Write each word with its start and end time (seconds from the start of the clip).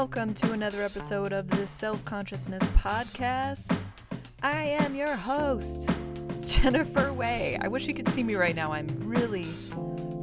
Welcome 0.00 0.32
to 0.34 0.52
another 0.52 0.84
episode 0.84 1.32
of 1.32 1.50
the 1.50 1.66
Self 1.66 2.04
Consciousness 2.04 2.62
Podcast. 2.76 3.82
I 4.44 4.62
am 4.62 4.94
your 4.94 5.16
host, 5.16 5.90
Jennifer 6.46 7.12
Way. 7.12 7.58
I 7.60 7.66
wish 7.66 7.88
you 7.88 7.94
could 7.94 8.08
see 8.08 8.22
me 8.22 8.36
right 8.36 8.54
now. 8.54 8.72
I'm 8.72 8.86
really, 9.00 9.48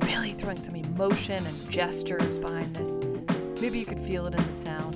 really 0.08 0.32
throwing 0.32 0.59
some 0.59 0.77
emotion 0.77 1.46
and 1.46 1.70
gestures 1.70 2.38
behind 2.38 2.73
this. 2.73 3.02
Maybe 3.59 3.77
you 3.77 3.85
could 3.85 3.99
feel 3.99 4.26
it 4.27 4.34
in 4.34 4.48
the 4.48 4.54
sound. 4.54 4.96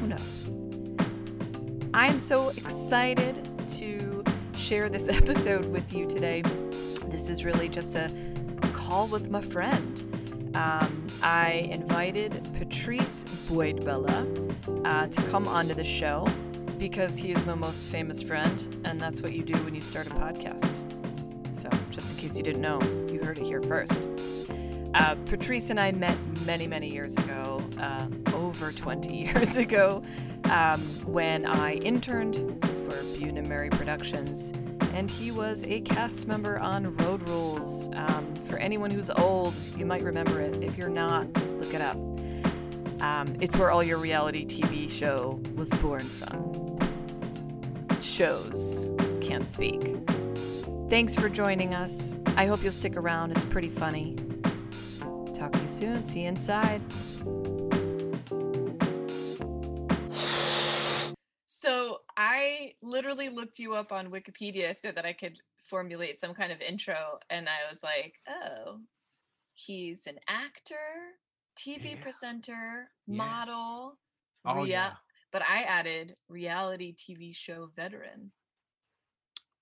Who 0.00 0.08
knows? 0.08 0.50
I 1.94 2.08
am 2.08 2.18
so 2.18 2.48
excited 2.48 3.48
to 3.76 4.24
share 4.56 4.88
this 4.88 5.08
episode 5.16 5.66
with 5.66 5.94
you 5.94 6.06
today. 6.06 6.42
This 7.06 7.30
is 7.30 7.44
really 7.44 7.68
just 7.68 7.94
a 7.94 8.10
call 8.72 9.06
with 9.06 9.30
my 9.30 9.42
friend. 9.42 10.50
Um, 10.56 10.97
I 11.22 11.68
invited 11.70 12.48
Patrice 12.56 13.24
Bouedibela 13.24 14.26
uh, 14.84 15.08
to 15.08 15.22
come 15.22 15.48
onto 15.48 15.74
the 15.74 15.84
show 15.84 16.26
because 16.78 17.18
he 17.18 17.32
is 17.32 17.44
my 17.44 17.54
most 17.54 17.90
famous 17.90 18.22
friend, 18.22 18.82
and 18.84 19.00
that's 19.00 19.20
what 19.20 19.32
you 19.32 19.42
do 19.42 19.58
when 19.64 19.74
you 19.74 19.80
start 19.80 20.06
a 20.06 20.10
podcast. 20.10 20.76
So, 21.52 21.68
just 21.90 22.12
in 22.12 22.18
case 22.18 22.38
you 22.38 22.44
didn't 22.44 22.62
know, 22.62 22.80
you 23.10 23.20
heard 23.20 23.38
it 23.38 23.44
here 23.44 23.60
first. 23.60 24.08
Uh, 24.94 25.16
Patrice 25.26 25.70
and 25.70 25.80
I 25.80 25.92
met 25.92 26.16
many, 26.46 26.66
many 26.66 26.88
years 26.88 27.16
ago, 27.16 27.60
uh, 27.80 28.06
over 28.34 28.70
20 28.70 29.16
years 29.24 29.56
ago, 29.56 30.02
um, 30.44 30.80
when 31.04 31.44
I 31.44 31.74
interned 31.76 32.36
for 32.62 32.96
Bunim-Murray 33.18 33.70
Productions, 33.70 34.52
and 34.98 35.08
he 35.08 35.30
was 35.30 35.62
a 35.62 35.80
cast 35.82 36.26
member 36.26 36.58
on 36.58 36.92
Road 36.96 37.22
Rules. 37.28 37.88
Um, 37.94 38.34
for 38.48 38.56
anyone 38.56 38.90
who's 38.90 39.10
old, 39.10 39.54
you 39.76 39.86
might 39.86 40.02
remember 40.02 40.40
it. 40.40 40.60
If 40.60 40.76
you're 40.76 40.88
not, 40.88 41.32
look 41.60 41.72
it 41.72 41.80
up. 41.80 41.94
Um, 43.00 43.32
it's 43.40 43.56
where 43.56 43.70
all 43.70 43.84
your 43.84 43.98
reality 43.98 44.44
TV 44.44 44.90
show 44.90 45.40
was 45.54 45.68
born 45.68 46.00
from. 46.00 46.80
Shows. 48.00 48.90
Can't 49.20 49.48
speak. 49.48 49.96
Thanks 50.90 51.14
for 51.14 51.28
joining 51.28 51.74
us. 51.74 52.18
I 52.36 52.46
hope 52.46 52.60
you'll 52.64 52.72
stick 52.72 52.96
around. 52.96 53.30
It's 53.30 53.44
pretty 53.44 53.68
funny. 53.68 54.16
Talk 55.32 55.52
to 55.52 55.60
you 55.60 55.68
soon. 55.68 56.04
See 56.04 56.22
you 56.22 56.28
inside. 56.28 56.82
You 63.68 63.74
up 63.74 63.92
on 63.92 64.10
Wikipedia 64.10 64.74
so 64.74 64.90
that 64.92 65.04
I 65.04 65.12
could 65.12 65.38
formulate 65.68 66.18
some 66.18 66.34
kind 66.34 66.50
of 66.52 66.60
intro, 66.60 67.18
and 67.30 67.48
I 67.48 67.68
was 67.70 67.82
like, 67.82 68.14
oh, 68.28 68.80
he's 69.54 70.06
an 70.06 70.18
actor, 70.28 70.76
TV 71.58 71.90
Yeah. 71.92 72.02
presenter, 72.02 72.90
Yes. 73.06 73.16
model, 73.18 73.98
Oh 74.44 74.62
rea- 74.62 74.70
yeah. 74.70 74.92
but 75.32 75.42
I 75.42 75.64
added 75.64 76.16
reality 76.28 76.94
TV 76.94 77.34
show 77.34 77.70
veteran. 77.76 78.32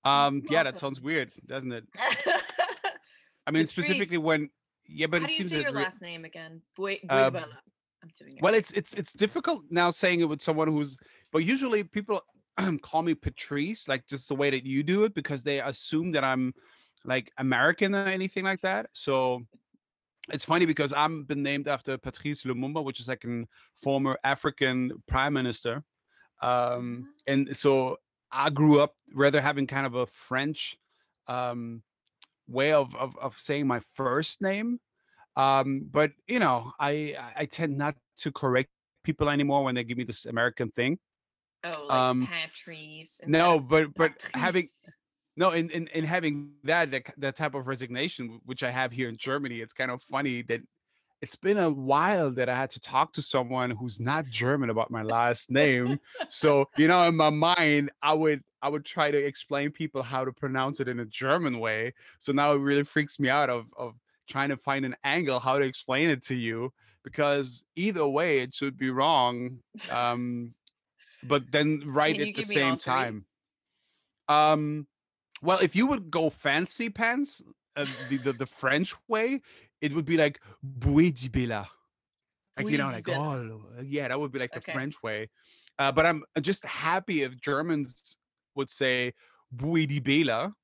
Um. 0.04 0.42
Yeah, 0.48 0.62
that 0.62 0.78
sounds 0.78 1.00
weird, 1.00 1.32
doesn't 1.46 1.72
it? 1.72 1.84
I 3.46 3.50
mean, 3.50 3.66
specifically 3.66 4.18
when. 4.18 4.50
Yeah, 4.88 5.08
but 5.08 5.18
do 5.18 5.24
it 5.24 5.30
you 5.30 5.36
seems 5.38 5.50
say 5.50 5.62
your 5.62 5.72
re- 5.72 5.82
last 5.82 6.00
name 6.00 6.24
again? 6.24 6.62
Boy, 6.76 7.00
Uh, 7.08 7.28
Boydbella. 7.28 7.48
I'm 8.04 8.10
doing 8.16 8.34
it. 8.36 8.40
Well, 8.42 8.54
it's 8.54 8.70
it's 8.70 8.94
it's 8.94 9.12
difficult 9.12 9.64
now 9.68 9.90
saying 9.90 10.20
it 10.20 10.28
with 10.28 10.40
someone 10.40 10.68
who's. 10.68 10.96
But 11.32 11.38
usually 11.38 11.82
people 11.82 12.20
call 12.82 13.02
me 13.02 13.14
Patrice, 13.14 13.88
like 13.88 14.06
just 14.06 14.28
the 14.28 14.34
way 14.34 14.50
that 14.50 14.64
you 14.64 14.82
do 14.82 15.04
it, 15.04 15.14
because 15.14 15.42
they 15.42 15.60
assume 15.60 16.12
that 16.12 16.24
I'm 16.24 16.54
like 17.04 17.30
American 17.38 17.94
or 17.94 18.06
anything 18.06 18.44
like 18.44 18.60
that. 18.62 18.86
So 18.92 19.42
it's 20.32 20.44
funny 20.44 20.66
because 20.66 20.92
I'm 20.92 21.24
been 21.24 21.42
named 21.42 21.68
after 21.68 21.96
Patrice 21.98 22.42
Lumumba, 22.42 22.82
which 22.84 23.00
is 23.00 23.08
like 23.08 23.24
a 23.24 23.44
former 23.82 24.18
African 24.24 24.92
prime 25.06 25.32
minister. 25.32 25.82
Um, 26.42 27.08
and 27.26 27.56
so 27.56 27.96
I 28.32 28.50
grew 28.50 28.80
up 28.80 28.94
rather 29.14 29.40
having 29.40 29.66
kind 29.66 29.86
of 29.86 29.94
a 29.94 30.06
French 30.06 30.76
um, 31.28 31.82
way 32.48 32.72
of, 32.72 32.94
of 32.96 33.16
of 33.18 33.38
saying 33.38 33.66
my 33.66 33.80
first 33.94 34.42
name. 34.42 34.78
Um, 35.36 35.88
but 35.90 36.10
you 36.26 36.38
know, 36.38 36.72
I 36.80 37.14
I- 37.18 37.32
I 37.42 37.44
tend 37.46 37.76
not 37.78 37.94
to 38.18 38.32
correct 38.32 38.70
people 39.04 39.28
anymore 39.28 39.64
when 39.64 39.74
they 39.74 39.84
give 39.84 39.98
me 39.98 40.04
this 40.04 40.26
American 40.26 40.70
thing. 40.72 40.98
Oh, 41.74 41.86
like 41.86 41.98
um, 41.98 42.26
Patrice. 42.26 43.20
No, 43.26 43.60
but 43.60 43.94
but 43.94 44.12
having 44.34 44.68
no 45.36 45.50
in, 45.50 45.70
in 45.70 45.88
in 45.88 46.04
having 46.04 46.50
that 46.64 46.90
that 46.90 47.02
that 47.18 47.36
type 47.36 47.54
of 47.54 47.66
resignation 47.66 48.40
which 48.44 48.62
I 48.62 48.70
have 48.70 48.92
here 48.92 49.08
in 49.08 49.16
Germany, 49.16 49.60
it's 49.60 49.72
kind 49.72 49.90
of 49.90 50.02
funny 50.02 50.42
that 50.42 50.60
it's 51.22 51.36
been 51.36 51.58
a 51.58 51.70
while 51.70 52.30
that 52.32 52.48
I 52.48 52.54
had 52.54 52.70
to 52.70 52.80
talk 52.80 53.12
to 53.14 53.22
someone 53.22 53.70
who's 53.70 53.98
not 53.98 54.26
German 54.26 54.70
about 54.70 54.90
my 54.90 55.02
last 55.02 55.50
name. 55.50 55.98
so 56.28 56.68
you 56.76 56.88
know, 56.88 57.02
in 57.04 57.16
my 57.16 57.30
mind, 57.30 57.90
I 58.02 58.12
would 58.12 58.42
I 58.62 58.68
would 58.68 58.84
try 58.84 59.10
to 59.10 59.18
explain 59.18 59.70
people 59.70 60.02
how 60.02 60.24
to 60.24 60.32
pronounce 60.32 60.80
it 60.80 60.88
in 60.88 61.00
a 61.00 61.06
German 61.06 61.58
way. 61.58 61.94
So 62.18 62.32
now 62.32 62.52
it 62.52 62.58
really 62.58 62.84
freaks 62.84 63.18
me 63.18 63.28
out 63.28 63.50
of 63.50 63.66
of 63.76 63.94
trying 64.28 64.48
to 64.48 64.56
find 64.56 64.84
an 64.84 64.96
angle 65.04 65.38
how 65.38 65.58
to 65.58 65.64
explain 65.64 66.10
it 66.10 66.22
to 66.24 66.34
you 66.34 66.72
because 67.04 67.64
either 67.76 68.06
way 68.06 68.40
it 68.40 68.52
should 68.52 68.76
be 68.76 68.90
wrong. 68.90 69.58
Um, 69.92 70.52
but 71.28 71.50
then 71.50 71.82
right 71.86 72.14
Can 72.14 72.28
at 72.28 72.34
the 72.34 72.42
give 72.42 72.48
me 72.48 72.62
all 72.62 72.70
same 72.70 72.78
time. 72.78 73.26
Um, 74.28 74.86
well, 75.42 75.58
if 75.58 75.76
you 75.76 75.86
would 75.86 76.10
go 76.10 76.30
fancy 76.30 76.88
pants, 76.90 77.42
uh, 77.76 77.86
the, 78.08 78.16
the 78.18 78.32
the 78.32 78.46
French 78.46 78.94
way, 79.08 79.40
it 79.80 79.92
would 79.92 80.04
be 80.06 80.16
like 80.16 80.40
Bouée 80.78 81.12
di 81.14 81.28
Bella. 81.28 81.68
Like 82.56 82.70
you 82.70 82.78
know, 82.78 82.86
like 82.86 83.08
oh 83.08 83.60
yeah, 83.82 84.08
that 84.08 84.18
would 84.18 84.32
be 84.32 84.38
like 84.38 84.52
the 84.52 84.58
Okay. 84.58 84.72
French 84.72 85.02
way. 85.02 85.28
Uh, 85.78 85.92
but 85.92 86.06
I'm 86.06 86.24
just 86.40 86.64
happy 86.64 87.22
if 87.22 87.38
Germans 87.40 88.16
would 88.54 88.70
say 88.70 89.12
Bouée 89.54 89.86
di 89.86 90.00
Bella, 90.00 90.54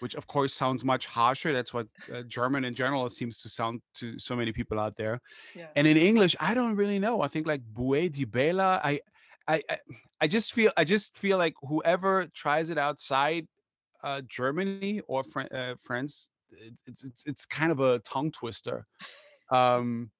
which 0.00 0.14
of 0.14 0.26
course 0.26 0.52
sounds 0.52 0.84
much 0.84 1.06
harsher. 1.06 1.52
That's 1.54 1.72
what 1.72 1.86
uh, 2.12 2.22
German 2.28 2.64
in 2.64 2.74
general 2.74 3.08
seems 3.08 3.40
to 3.40 3.48
sound 3.48 3.80
to 3.94 4.18
so 4.18 4.36
many 4.36 4.52
people 4.52 4.78
out 4.78 4.96
there. 4.96 5.18
Yeah. 5.54 5.68
And 5.76 5.86
in 5.86 5.96
English, 5.96 6.36
I 6.40 6.52
don't 6.52 6.76
really 6.76 6.98
know. 6.98 7.22
I 7.22 7.28
think 7.28 7.46
like 7.46 7.62
Bouée 7.72 8.12
di 8.12 8.26
Bella. 8.26 8.80
I, 8.84 9.00
I, 9.50 9.62
I, 9.68 9.78
I 10.20 10.26
just 10.28 10.52
feel, 10.52 10.70
I 10.76 10.84
just 10.84 11.18
feel 11.18 11.36
like 11.38 11.54
whoever 11.62 12.26
tries 12.34 12.70
it 12.70 12.78
outside 12.78 13.48
uh, 14.04 14.22
Germany 14.28 15.02
or 15.08 15.24
Fran- 15.24 15.48
uh, 15.52 15.74
France, 15.78 16.28
it's, 16.86 17.04
it's 17.04 17.24
it's 17.26 17.46
kind 17.46 17.72
of 17.72 17.80
a 17.80 17.98
tongue 18.00 18.30
twister. 18.30 18.86
Um, 19.50 20.10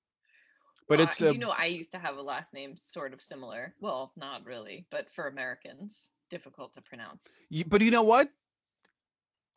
but 0.89 0.99
Well, 0.99 1.07
it's 1.07 1.23
uh, 1.23 1.33
you 1.33 1.39
know 1.39 1.51
I 1.51 1.67
used 1.67 1.93
to 1.93 1.99
have 1.99 2.17
a 2.17 2.23
last 2.23 2.53
name 2.53 2.77
sort 2.77 3.15
of 3.15 3.23
similar. 3.23 3.75
Well, 3.81 4.13
not 4.17 4.45
really, 4.45 4.87
but 4.91 5.11
for 5.11 5.29
Americans, 5.29 6.13
difficult 6.29 6.73
to 6.75 6.83
pronounce. 6.83 7.47
but 7.69 7.81
you 7.81 7.93
know 7.93 8.03
what? 8.03 8.29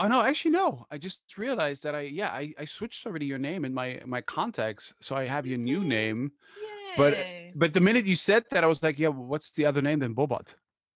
Oh 0.03 0.07
no, 0.07 0.21
actually 0.21 0.51
no. 0.51 0.85
I 0.91 0.97
just 0.97 1.19
realized 1.37 1.81
that 1.83 1.95
I 1.95 2.01
yeah 2.01 2.29
I, 2.41 2.53
I 2.63 2.65
switched 2.65 3.05
already 3.07 3.25
your 3.25 3.39
name 3.49 3.63
in 3.67 3.73
my 3.73 3.99
my 4.05 4.21
contacts, 4.21 4.93
so 4.99 5.15
I 5.15 5.25
have 5.25 5.45
You 5.45 5.51
your 5.55 5.59
new 5.71 5.81
name. 5.83 6.31
Yay! 6.61 6.95
But 7.01 7.13
but 7.61 7.73
the 7.73 7.79
minute 7.79 8.05
you 8.05 8.15
said 8.15 8.43
that, 8.51 8.63
I 8.63 8.67
was 8.67 8.81
like, 8.83 8.99
yeah, 8.99 9.07
what's 9.31 9.51
the 9.51 9.65
other 9.65 9.81
name 9.81 9.99
than 9.99 10.13
Bobot? 10.15 10.47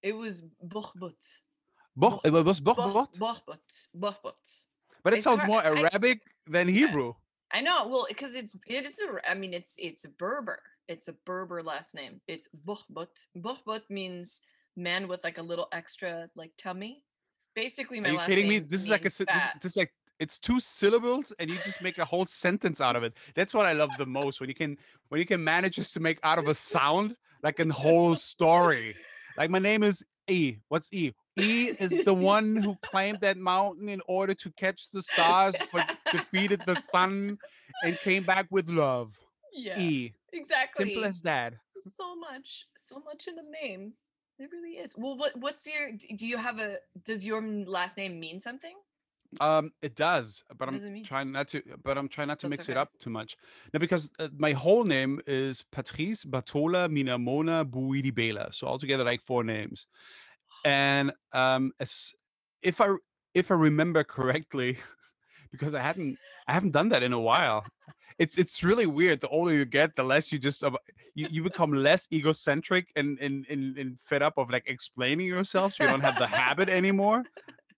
it 0.04 0.16
was 0.16 0.44
Bohbut. 0.76 1.24
Boch, 1.98 2.20
it 2.24 2.32
was 2.32 2.60
Bochbot, 2.62 3.12
Bohbut. 3.18 3.68
Bohbut. 4.04 4.66
but 5.04 5.14
it 5.14 5.18
it's 5.18 5.24
sounds 5.24 5.42
hard- 5.44 5.50
more 5.52 5.62
I- 5.66 5.90
Arabic 5.90 6.20
than 6.56 6.68
Yeah. 6.70 6.76
Hebrew. 6.88 7.14
I 7.52 7.62
know. 7.62 7.88
Well, 7.88 8.06
because 8.10 8.36
it's 8.36 8.54
it 8.68 8.86
is 8.86 9.00
a. 9.06 9.08
I 9.32 9.34
mean, 9.42 9.54
it's 9.54 9.74
it's 9.88 10.04
a 10.06 10.10
Berber. 10.24 10.60
It's 10.90 11.08
a 11.08 11.16
Berber 11.30 11.64
last 11.64 11.96
name. 11.96 12.14
It's 12.28 12.48
Bohbut. 12.68 13.16
Bohbut 13.46 13.84
means 13.90 14.42
man 14.76 15.08
with 15.08 15.24
like 15.24 15.38
a 15.44 15.48
little 15.52 15.68
extra 15.72 16.30
like 16.36 16.52
tummy. 16.58 16.94
Basically, 17.58 18.00
my 18.00 18.10
Are 18.10 18.12
you 18.12 18.18
last 18.20 18.30
kidding 18.30 18.48
me? 18.48 18.60
This 18.60 18.84
is 18.84 18.88
like 18.88 19.02
a 19.02 19.10
this, 19.10 19.18
this 19.18 19.72
is 19.72 19.78
like 19.78 19.92
it's 20.20 20.38
two 20.38 20.60
syllables 20.60 21.34
and 21.40 21.50
you 21.50 21.58
just 21.66 21.82
make 21.82 21.98
a 21.98 22.06
whole 22.06 22.28
sentence 22.28 22.82
out 22.82 22.96
of 22.96 23.02
it. 23.02 23.14
That's 23.34 23.52
what 23.52 23.66
I 23.66 23.72
love 23.72 23.90
the 23.98 24.06
most 24.06 24.40
when 24.40 24.48
you 24.48 24.54
can 24.54 24.78
when 25.10 25.18
you 25.18 25.26
can 25.26 25.44
manage 25.44 25.78
just 25.78 25.92
to 25.96 26.00
make 26.00 26.20
out 26.22 26.38
of 26.38 26.48
a 26.50 26.54
sound 26.54 27.16
like 27.42 27.60
a 27.60 27.68
whole 27.74 28.16
story. 28.16 28.96
Like 29.40 29.50
my 29.50 29.58
name 29.58 29.82
is 29.82 30.06
E. 30.28 30.58
What's 30.68 30.94
E? 30.94 31.16
E 31.40 31.70
is 31.80 32.06
the 32.06 32.14
one 32.36 32.58
who 32.58 32.76
climbed 32.84 33.22
that 33.22 33.38
mountain 33.38 33.90
in 33.90 34.02
order 34.08 34.36
to 34.36 34.52
catch 34.52 34.92
the 34.92 35.02
stars, 35.02 35.56
but 35.74 35.98
defeated 36.12 36.62
the 36.68 36.80
sun 36.92 37.40
and 37.84 37.98
came 37.98 38.22
back 38.22 38.46
with 38.52 38.70
love. 38.70 39.16
yeah, 39.52 39.80
E. 39.80 40.14
exactly. 40.32 40.86
Simple 40.86 41.06
as 41.06 41.22
that. 41.22 41.56
so 42.00 42.16
much, 42.18 42.68
so 42.78 43.00
much 43.00 43.28
in 43.28 43.36
the 43.36 43.50
name. 43.64 43.94
It 44.40 44.50
really 44.52 44.78
is. 44.78 44.94
Well, 44.96 45.18
what 45.18 45.36
what's 45.40 45.66
your? 45.66 45.92
Do 45.92 46.28
you 46.28 46.38
have 46.38 46.60
a? 46.60 46.78
Does 47.06 47.26
your 47.26 47.42
last 47.42 47.98
name 47.98 48.20
mean 48.20 48.40
something? 48.40 48.76
Um, 49.42 49.72
it 49.82 49.96
does, 49.96 50.44
but 50.58 50.72
What 50.72 50.82
I'm 50.82 51.04
trying 51.04 51.32
not 51.32 51.48
to. 51.50 51.62
But 51.84 51.98
I'm 51.98 52.08
trying 52.08 52.28
not 52.28 52.40
to 52.40 52.48
That's 52.48 52.60
mix 52.60 52.70
it 52.70 52.78
up 52.78 52.90
too 53.00 53.10
much. 53.10 53.36
No, 53.74 53.80
because 53.80 54.10
uh, 54.20 54.30
my 54.38 54.54
whole 54.54 54.84
name 54.84 55.20
is 55.28 55.64
Patrice 55.72 56.24
Batola 56.24 56.88
Minamona 56.90 57.66
Bouedibela. 57.66 58.54
So 58.54 58.68
altogether, 58.68 59.04
like 59.04 59.22
four 59.26 59.44
names. 59.44 59.88
And 60.64 61.12
um, 61.34 61.72
as 61.80 62.14
if 62.62 62.80
I 62.80 62.96
if 63.34 63.52
I 63.52 63.56
remember 63.56 64.04
correctly, 64.04 64.78
because 65.52 65.76
I 65.76 65.82
hadn't 65.82 66.18
I 66.48 66.54
haven't 66.54 66.72
done 66.72 66.90
that 66.90 67.04
in 67.04 67.14
a 67.14 67.20
while. 67.20 67.66
It's 68.20 68.38
it's 68.38 68.64
really 68.64 68.86
weird. 68.88 69.22
The 69.22 69.30
older 69.30 69.54
you 69.54 69.66
get, 69.66 69.96
the 69.96 70.04
less 70.04 70.32
you 70.32 70.40
just 70.40 70.64
you, 71.14 71.28
you 71.30 71.44
become 71.44 71.72
less 71.72 72.08
egocentric 72.12 72.92
and, 72.96 73.20
and 73.20 73.46
and 73.50 73.78
and 73.78 73.98
fed 74.02 74.22
up 74.22 74.38
of 74.38 74.50
like 74.50 74.64
explaining 74.68 75.28
yourself. 75.28 75.74
So 75.74 75.84
you 75.84 75.90
don't 75.90 76.02
have 76.02 76.18
the 76.18 76.28
habit 76.28 76.70
anymore. 76.70 77.24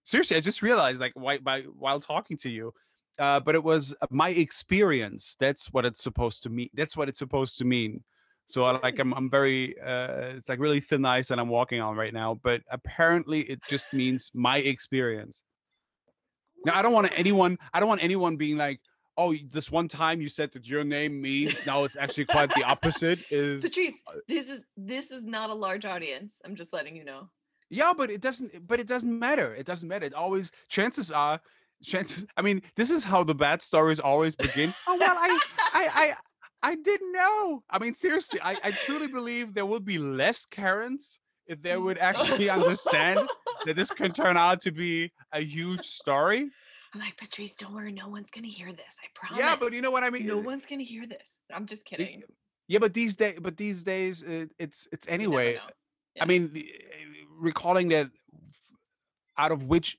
Seriously, 0.03 0.37
I 0.37 0.39
just 0.39 0.61
realized 0.61 0.99
like 0.99 1.13
while 1.15 1.39
by 1.39 1.61
while 1.61 1.99
talking 1.99 2.37
to 2.37 2.49
you, 2.49 2.73
uh, 3.19 3.39
but 3.39 3.55
it 3.55 3.63
was 3.63 3.95
my 4.09 4.29
experience. 4.29 5.35
That's 5.39 5.67
what 5.73 5.85
it's 5.85 6.01
supposed 6.01 6.43
to 6.43 6.49
mean. 6.49 6.69
That's 6.73 6.95
what 6.95 7.09
it's 7.09 7.19
supposed 7.19 7.57
to 7.59 7.65
mean. 7.65 8.03
So 8.47 8.63
I 8.63 8.79
like 8.79 8.97
I'm 8.97 9.13
I'm 9.13 9.29
very 9.29 9.79
uh, 9.79 10.37
it's 10.37 10.49
like 10.49 10.59
really 10.59 10.79
thin 10.79 11.05
ice 11.05 11.27
that 11.27 11.39
I'm 11.39 11.49
walking 11.49 11.81
on 11.81 11.95
right 11.95 12.13
now. 12.13 12.39
But 12.41 12.61
apparently 12.71 13.41
it 13.41 13.59
just 13.67 13.93
means 13.93 14.31
my 14.33 14.57
experience. 14.57 15.43
Now 16.65 16.77
I 16.77 16.81
don't 16.81 16.93
want 16.93 17.11
anyone 17.15 17.57
I 17.73 17.79
don't 17.79 17.89
want 17.89 18.03
anyone 18.03 18.37
being 18.37 18.57
like, 18.57 18.79
oh, 19.19 19.35
this 19.51 19.69
one 19.69 19.87
time 19.87 20.21
you 20.21 20.29
said 20.29 20.51
that 20.53 20.67
your 20.67 20.83
name 20.83 21.21
means 21.21 21.65
now 21.65 21.83
it's 21.83 21.97
actually 21.97 22.25
quite 22.25 22.49
the 22.55 22.63
opposite. 22.63 23.19
Is 23.29 23.61
Patrice, 23.61 24.01
uh, 24.07 24.13
this 24.27 24.49
is 24.49 24.65
this 24.77 25.11
is 25.11 25.25
not 25.25 25.49
a 25.49 25.53
large 25.53 25.85
audience. 25.85 26.41
I'm 26.45 26.55
just 26.55 26.73
letting 26.73 26.95
you 26.95 27.03
know. 27.03 27.29
yeah, 27.69 27.93
but 27.95 28.09
it 28.09 28.21
doesn't 28.21 28.65
but 28.65 28.79
it 28.79 28.87
doesn't 28.87 29.19
matter. 29.27 29.53
It 29.53 29.65
doesn't 29.65 29.87
matter. 29.87 30.05
It 30.05 30.13
always 30.13 30.51
chances 30.69 31.11
are 31.11 31.39
chances 31.83 32.25
I 32.37 32.41
mean, 32.41 32.61
this 32.75 32.89
is 32.89 33.03
how 33.03 33.23
the 33.23 33.35
bad 33.35 33.61
stories 33.61 33.99
always 33.99 34.35
begin. 34.35 34.73
oh 34.87 34.97
well 34.97 35.17
I 35.19 35.39
I 35.73 35.83
I 36.03 36.15
I 36.61 36.75
didn't 36.75 37.13
know. 37.13 37.63
I 37.69 37.79
mean, 37.79 37.93
seriously, 37.93 38.39
I, 38.41 38.57
I 38.63 38.71
truly 38.71 39.07
believe 39.07 39.53
there 39.53 39.65
will 39.65 39.79
be 39.79 39.97
less 39.97 40.45
Karens 40.45 41.19
if 41.47 41.61
they 41.61 41.77
would 41.77 41.97
mm. 41.97 42.01
actually 42.09 42.49
understand 42.59 43.27
that 43.65 43.75
this 43.75 43.91
can 43.91 44.11
turn 44.11 44.37
out 44.37 44.61
to 44.61 44.71
be 44.71 45.11
a 45.33 45.41
huge 45.41 45.85
story. 45.85 46.49
I'm 46.93 46.99
like, 46.99 47.17
Patrice, 47.17 47.53
don't 47.53 47.73
worry, 47.73 47.91
no 47.91 48.07
one's 48.07 48.31
gonna 48.31 48.47
hear 48.47 48.71
this. 48.73 48.99
I 49.03 49.07
promise. 49.13 49.39
Yeah, 49.39 49.55
but 49.55 49.71
you 49.71 49.81
know 49.81 49.91
what 49.91 50.03
I 50.03 50.09
mean. 50.09 50.25
no 50.25 50.37
one's 50.37 50.65
gonna 50.65 50.83
hear 50.83 51.05
this. 51.05 51.41
I'm 51.53 51.65
just 51.65 51.85
kidding. 51.85 52.23
Yeah, 52.67 52.79
but 52.79 52.93
these 52.93 53.15
days, 53.15 53.39
but 53.41 53.57
these 53.57 53.83
days, 53.83 54.23
uh, 54.23 54.45
it's 54.57 54.87
it's 54.91 55.07
anyway. 55.07 55.55
know. 55.55 55.61
I 56.21 56.25
mean, 56.25 56.51
uh, 56.55 56.59
recalling 57.39 57.89
that 57.89 58.09
out 59.37 59.51
of 59.51 59.63
which 59.65 59.97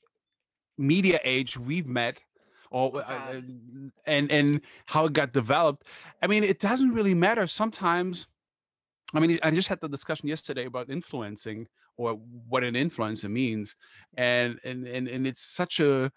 media 0.78 1.20
age 1.24 1.58
we've 1.58 1.86
met, 1.86 2.22
or 2.70 2.92
Oh, 2.94 2.98
uh, 2.98 3.02
uh, 3.02 3.40
and 4.06 4.30
and 4.30 4.60
how 4.86 5.06
it 5.06 5.12
got 5.12 5.32
developed. 5.32 5.84
I 6.22 6.26
mean, 6.26 6.44
it 6.44 6.60
doesn't 6.60 6.92
really 6.92 7.14
matter. 7.14 7.46
Sometimes, 7.46 8.26
I 9.14 9.20
mean, 9.20 9.38
I 9.42 9.50
just 9.50 9.68
had 9.68 9.80
the 9.80 9.88
discussion 9.88 10.28
yesterday 10.28 10.66
about 10.66 10.90
influencing 10.90 11.66
or 11.96 12.14
what 12.48 12.64
an 12.64 12.74
influencer 12.74 13.30
means, 13.30 13.74
and 14.16 14.58
and 14.64 14.86
and 14.86 15.08
and 15.08 15.26
it's 15.26 15.42
such 15.42 15.80
a 15.80 16.10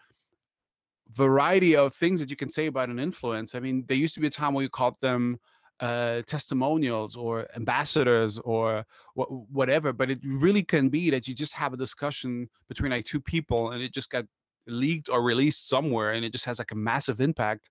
variety 1.12 1.76
of 1.76 1.94
things 1.96 2.20
that 2.20 2.30
you 2.30 2.36
can 2.36 2.50
say 2.50 2.68
about 2.68 2.90
an 2.90 3.00
influence. 3.00 3.56
I 3.56 3.60
mean, 3.60 3.86
there 3.88 3.98
used 3.98 4.14
to 4.16 4.20
be 4.20 4.28
a 4.28 4.32
time 4.32 4.54
where 4.54 4.64
you 4.64 4.70
called 4.70 5.00
them 5.02 5.38
uh, 5.80 6.22
testimonials 6.26 7.16
or 7.16 7.48
ambassadors 7.56 8.40
or 8.40 8.86
wha- 9.16 9.26
whatever, 9.26 9.92
but 9.92 10.10
it 10.10 10.20
really 10.24 10.64
can 10.64 10.90
be 10.90 11.10
that 11.10 11.28
you 11.28 11.36
just 11.36 11.54
have 11.54 11.74
a 11.74 11.78
discussion 11.78 12.50
between 12.70 12.92
like 12.92 13.06
two 13.06 13.20
people 13.20 13.72
and 13.72 13.84
it 13.84 13.94
just 13.94 14.10
got 14.10 14.26
leaked 14.68 15.10
or 15.10 15.22
released 15.22 15.68
somewhere 15.68 16.14
and 16.14 16.24
it 16.24 16.32
just 16.32 16.46
has 16.46 16.60
like 16.60 16.72
a 16.72 16.76
massive 16.76 17.20
impact. 17.20 17.70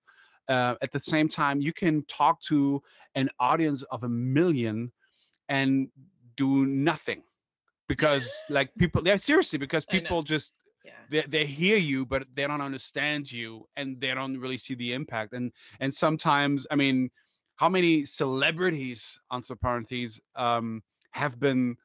Uh, 0.49 0.75
at 0.81 0.91
the 0.91 0.99
same 0.99 1.27
time, 1.27 1.61
you 1.61 1.73
can 1.73 2.03
talk 2.05 2.41
to 2.41 2.81
an 3.15 3.29
audience 3.39 3.81
of 3.83 4.03
a 4.03 4.09
million 4.09 4.91
and 5.49 5.87
do 6.35 6.65
nothing 6.65 7.23
because 7.87 8.31
like 8.49 8.73
people 8.77 9.01
yeah 9.05 9.15
seriously 9.15 9.59
because 9.59 9.85
people 9.85 10.23
just 10.23 10.53
Yeah. 10.83 10.91
they, 11.09 11.23
they 11.27 11.45
hear 11.45 11.77
you 11.77 12.05
but 12.05 12.27
they 12.33 12.45
don't 12.47 12.61
understand 12.61 13.31
you 13.31 13.65
and 13.77 13.99
they 14.01 14.13
don't 14.13 14.37
really 14.39 14.57
see 14.57 14.75
the 14.75 14.93
impact 14.93 15.33
and 15.33 15.51
and 15.79 15.93
sometimes 15.93 16.67
i 16.71 16.75
mean 16.75 17.09
how 17.55 17.69
many 17.69 18.03
celebrities 18.05 19.19
entre 19.31 19.55
parentheses 19.55 20.19
um 20.35 20.81
have 21.11 21.39
been 21.39 21.75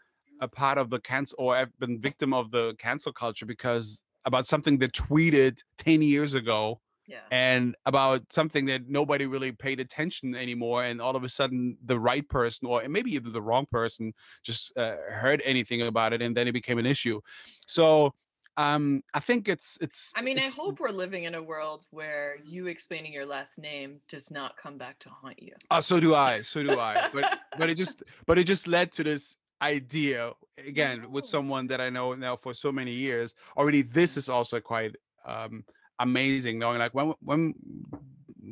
a 0.40 0.48
part 0.48 0.78
of 0.78 0.90
the 0.90 1.00
cancel 1.00 1.36
or 1.38 1.56
have 1.56 1.76
been 1.78 2.00
victim 2.00 2.32
of 2.32 2.50
the 2.50 2.74
cancel 2.78 3.12
culture 3.12 3.46
because 3.46 4.00
about 4.24 4.46
something 4.46 4.78
they 4.78 4.88
tweeted 4.88 5.58
10 5.78 6.02
years 6.02 6.34
ago 6.34 6.80
Yeah. 7.06 7.20
and 7.30 7.74
about 7.86 8.32
something 8.32 8.66
that 8.66 8.88
nobody 8.88 9.26
really 9.26 9.52
paid 9.52 9.80
attention 9.80 10.34
anymore 10.34 10.84
and 10.84 11.00
all 11.00 11.16
of 11.16 11.24
a 11.24 11.28
sudden 11.28 11.76
the 11.84 11.98
right 11.98 12.26
person 12.28 12.68
or 12.68 12.86
maybe 12.88 13.10
even 13.14 13.32
the 13.32 13.42
wrong 13.42 13.66
person 13.70 14.12
just 14.42 14.76
uh, 14.76 14.96
heard 15.10 15.40
anything 15.44 15.82
about 15.82 16.12
it 16.12 16.20
and 16.22 16.36
then 16.36 16.48
it 16.48 16.52
became 16.52 16.78
an 16.78 16.86
issue 16.86 17.20
so 17.66 18.12
um 18.58 19.02
i 19.14 19.20
think 19.20 19.48
it's 19.48 19.78
it's 19.80 20.12
I 20.18 20.20
mean, 20.20 20.38
I 20.38 20.48
hope 20.48 20.80
we're 20.80 20.90
living 20.90 21.24
in 21.24 21.34
a 21.36 21.42
world 21.42 21.86
where 21.90 22.38
you 22.44 22.66
explaining 22.66 23.12
your 23.12 23.24
last 23.24 23.58
name 23.58 24.00
does 24.08 24.32
not 24.32 24.56
come 24.56 24.76
back 24.76 24.98
to 25.00 25.08
haunt 25.08 25.40
you. 25.40 25.52
Oh, 25.70 25.78
so 25.78 26.00
do 26.00 26.14
I. 26.14 26.42
So 26.42 26.62
do 26.64 26.78
I. 26.78 27.08
But 27.12 27.38
but 27.56 27.70
it 27.70 27.76
just 27.76 28.02
but 28.26 28.36
it 28.36 28.44
just 28.44 28.66
led 28.66 28.90
to 28.92 29.04
this 29.04 29.36
idea 29.62 30.32
again 30.66 31.10
with 31.10 31.24
someone 31.24 31.68
that 31.68 31.80
I 31.80 31.88
know 31.88 32.14
now 32.14 32.36
for 32.36 32.52
so 32.52 32.72
many 32.72 32.92
years. 32.92 33.34
Already, 33.56 33.82
this 33.82 34.16
is 34.16 34.28
also 34.28 34.60
quite 34.60 34.96
um 35.24 35.64
amazing. 36.00 36.58
Knowing 36.58 36.78
like 36.78 36.94
when 36.94 37.14
when 37.20 37.54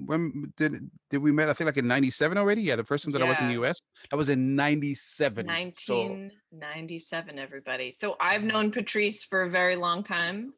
when 0.04 0.52
did 0.56 0.90
did 1.10 1.18
we 1.18 1.32
met? 1.32 1.48
I 1.48 1.52
think 1.52 1.66
like 1.66 1.76
in 1.76 1.86
'97 1.86 2.36
already. 2.36 2.62
Yeah, 2.62 2.76
the 2.76 2.84
first 2.84 3.04
time 3.04 3.12
that 3.12 3.22
I 3.22 3.28
was 3.28 3.38
in 3.40 3.46
the 3.46 3.54
U.S. 3.54 3.78
That 4.10 4.16
was 4.16 4.28
in 4.28 4.54
'97. 4.54 5.46
So 5.76 5.94
1997, 6.02 7.38
everybody. 7.38 7.92
So 7.92 8.16
I've 8.20 8.42
known 8.42 8.70
Patrice 8.70 9.24
for 9.24 9.42
a 9.42 9.50
very 9.50 9.76
long 9.76 10.02
time, 10.02 10.52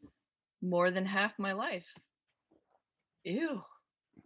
more 0.63 0.91
than 0.91 1.05
half 1.05 1.39
my 1.39 1.53
life. 1.53 1.93
Ew. 3.25 3.63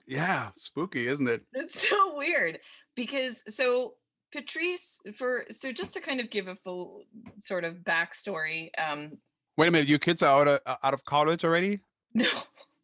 yeah, 0.07 0.51
spooky, 0.55 1.09
isn't 1.09 1.29
it? 1.29 1.43
It's 1.53 1.89
so 1.89 2.17
weird 2.17 2.61
because 2.95 3.43
so 3.49 3.95
Patrice 4.33 5.01
for 5.17 5.45
so 5.51 5.73
just 5.73 5.93
to 5.95 6.01
kind 6.01 6.21
of 6.21 6.31
give 6.31 6.49
a 6.49 6.55
full 6.55 7.03
sort 7.39 7.65
of 7.65 7.77
backstory. 7.79 8.71
Um 8.79 9.19
Wait 9.57 9.69
a 9.69 9.71
minute, 9.71 9.89
your 9.89 9.99
kids 9.99 10.23
are 10.23 10.41
out 10.41 10.49
of 10.49 10.79
out 10.83 10.95
of 10.95 11.05
college 11.05 11.45
already? 11.45 11.81
no 12.15 12.29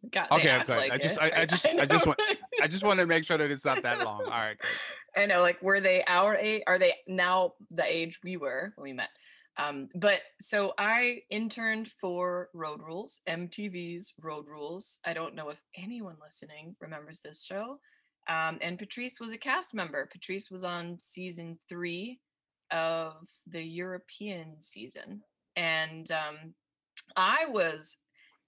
They 0.03 0.21
Okay, 0.21 0.56
okay. 0.61 0.77
like 0.77 0.93
I 0.93 0.97
just-. 0.99 1.19
I- 1.21 1.33
I 1.43 1.47
just- 1.47 1.67
I 1.67 1.87
just 1.87 2.06
want- 2.06 2.21
I 2.62 2.67
just 2.69 2.84
want 2.84 3.01
to 3.01 3.06
make 3.06 3.25
sure 3.25 3.37
that 3.39 3.51
it's 3.51 3.65
not 3.65 3.82
that 3.82 3.99
long. 4.05 4.22
All 4.25 4.31
right. 4.31 4.56
Good. 4.58 5.20
I 5.22 5.27
know, 5.27 5.41
like, 5.43 5.61
were 5.63 5.81
they 5.81 6.05
our 6.05 6.37
age? 6.37 6.63
Are 6.67 6.79
they 6.79 6.94
now 7.06 7.55
the 7.70 7.84
age 7.84 8.20
we 8.22 8.37
were 8.37 8.72
when 8.77 8.82
we 8.84 8.93
met? 8.93 9.11
Um, 9.56 9.89
but 9.96 10.20
so 10.41 10.72
I 10.79 11.22
interned 11.31 11.89
for 11.91 12.49
Road 12.55 12.81
Rules, 12.81 13.20
MTV's 13.29 14.13
Road 14.20 14.49
Rules. 14.49 15.01
I 15.05 15.13
don't 15.15 15.34
know 15.34 15.49
if 15.49 15.61
anyone 15.77 16.17
listening 16.22 16.77
remembers 16.81 17.20
this 17.20 17.43
show. 17.44 17.81
Um, 18.29 18.58
and 18.61 18.79
Patrice 18.79 19.19
was 19.19 19.32
a 19.32 19.39
cast 19.39 19.75
member. 19.75 20.06
Patrice 20.06 20.49
was 20.51 20.63
on 20.63 20.99
season 21.01 21.58
three 21.69 22.20
of 22.70 23.15
the 23.49 23.63
European 23.63 24.61
season. 24.61 25.22
And 25.56 26.08
um, 26.13 26.55
I 27.17 27.46
was, 27.49 27.96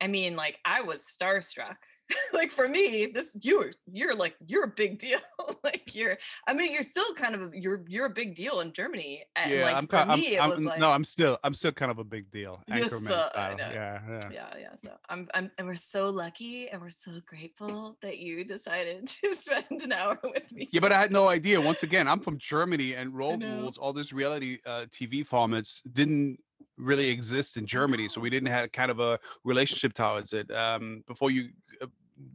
I 0.00 0.06
mean, 0.06 0.36
like, 0.36 0.58
I 0.64 0.82
was 0.82 1.02
starstruck. 1.02 1.76
like 2.32 2.50
for 2.50 2.68
me, 2.68 3.06
this 3.06 3.36
you're 3.42 3.72
you're 3.90 4.14
like 4.14 4.34
you're 4.46 4.64
a 4.64 4.68
big 4.68 4.98
deal. 4.98 5.20
like 5.64 5.94
you're 5.94 6.16
I 6.46 6.54
mean 6.54 6.72
you're 6.72 6.82
still 6.82 7.14
kind 7.14 7.34
of 7.34 7.54
you're 7.54 7.84
you're 7.88 8.06
a 8.06 8.10
big 8.10 8.34
deal 8.34 8.60
in 8.60 8.72
Germany. 8.72 9.24
And 9.36 9.50
yeah, 9.50 9.64
like 9.64 9.76
I'm, 9.76 9.86
for 9.86 9.96
I'm, 9.96 10.20
me 10.20 10.34
it 10.34 10.40
I'm- 10.40 10.50
was 10.50 10.64
like 10.64 10.80
no, 10.80 10.90
I'm 10.90 11.04
still 11.04 11.38
I'm 11.44 11.54
still 11.54 11.72
kind 11.72 11.90
of 11.90 11.98
a 11.98 12.04
big 12.04 12.30
deal. 12.30 12.62
Anchorman 12.70 13.08
so- 13.08 13.22
style. 13.22 13.56
Yeah, 13.58 14.00
yeah. 14.08 14.20
yeah, 14.32 14.54
yeah. 14.58 14.68
So 14.82 14.90
I'm 15.08 15.28
I'm 15.34 15.50
and 15.58 15.66
we're 15.66 15.74
so 15.74 16.10
lucky 16.10 16.68
and 16.68 16.80
we're 16.80 16.90
so 16.90 17.12
grateful 17.26 17.96
that 18.02 18.18
you 18.18 18.44
decided 18.44 19.06
to 19.22 19.34
spend 19.34 19.82
an 19.82 19.92
hour 19.92 20.18
with 20.22 20.50
me. 20.52 20.68
Yeah, 20.72 20.80
but 20.80 20.92
I 20.92 21.00
had 21.00 21.12
no 21.12 21.28
idea. 21.28 21.60
Once 21.60 21.82
again, 21.82 22.08
I'm 22.08 22.20
from 22.20 22.38
Germany, 22.38 22.94
and 22.94 23.14
Road. 23.16 23.42
Rules, 23.42 23.78
all 23.78 23.92
this 23.92 24.12
reality 24.12 24.58
uh, 24.66 24.86
TV 24.90 25.26
formats 25.26 25.82
didn't 25.92 26.38
really 26.76 27.08
exist 27.08 27.56
in 27.56 27.66
Germany, 27.66 28.08
so 28.08 28.20
we 28.20 28.30
didn't 28.30 28.48
have 28.48 28.72
kind 28.72 28.90
of 28.90 29.00
a 29.00 29.18
relationship 29.44 29.92
towards 29.92 30.32
it. 30.32 30.50
Um, 30.50 31.02
before 31.06 31.30
you, 31.30 31.50
uh, 31.82 31.86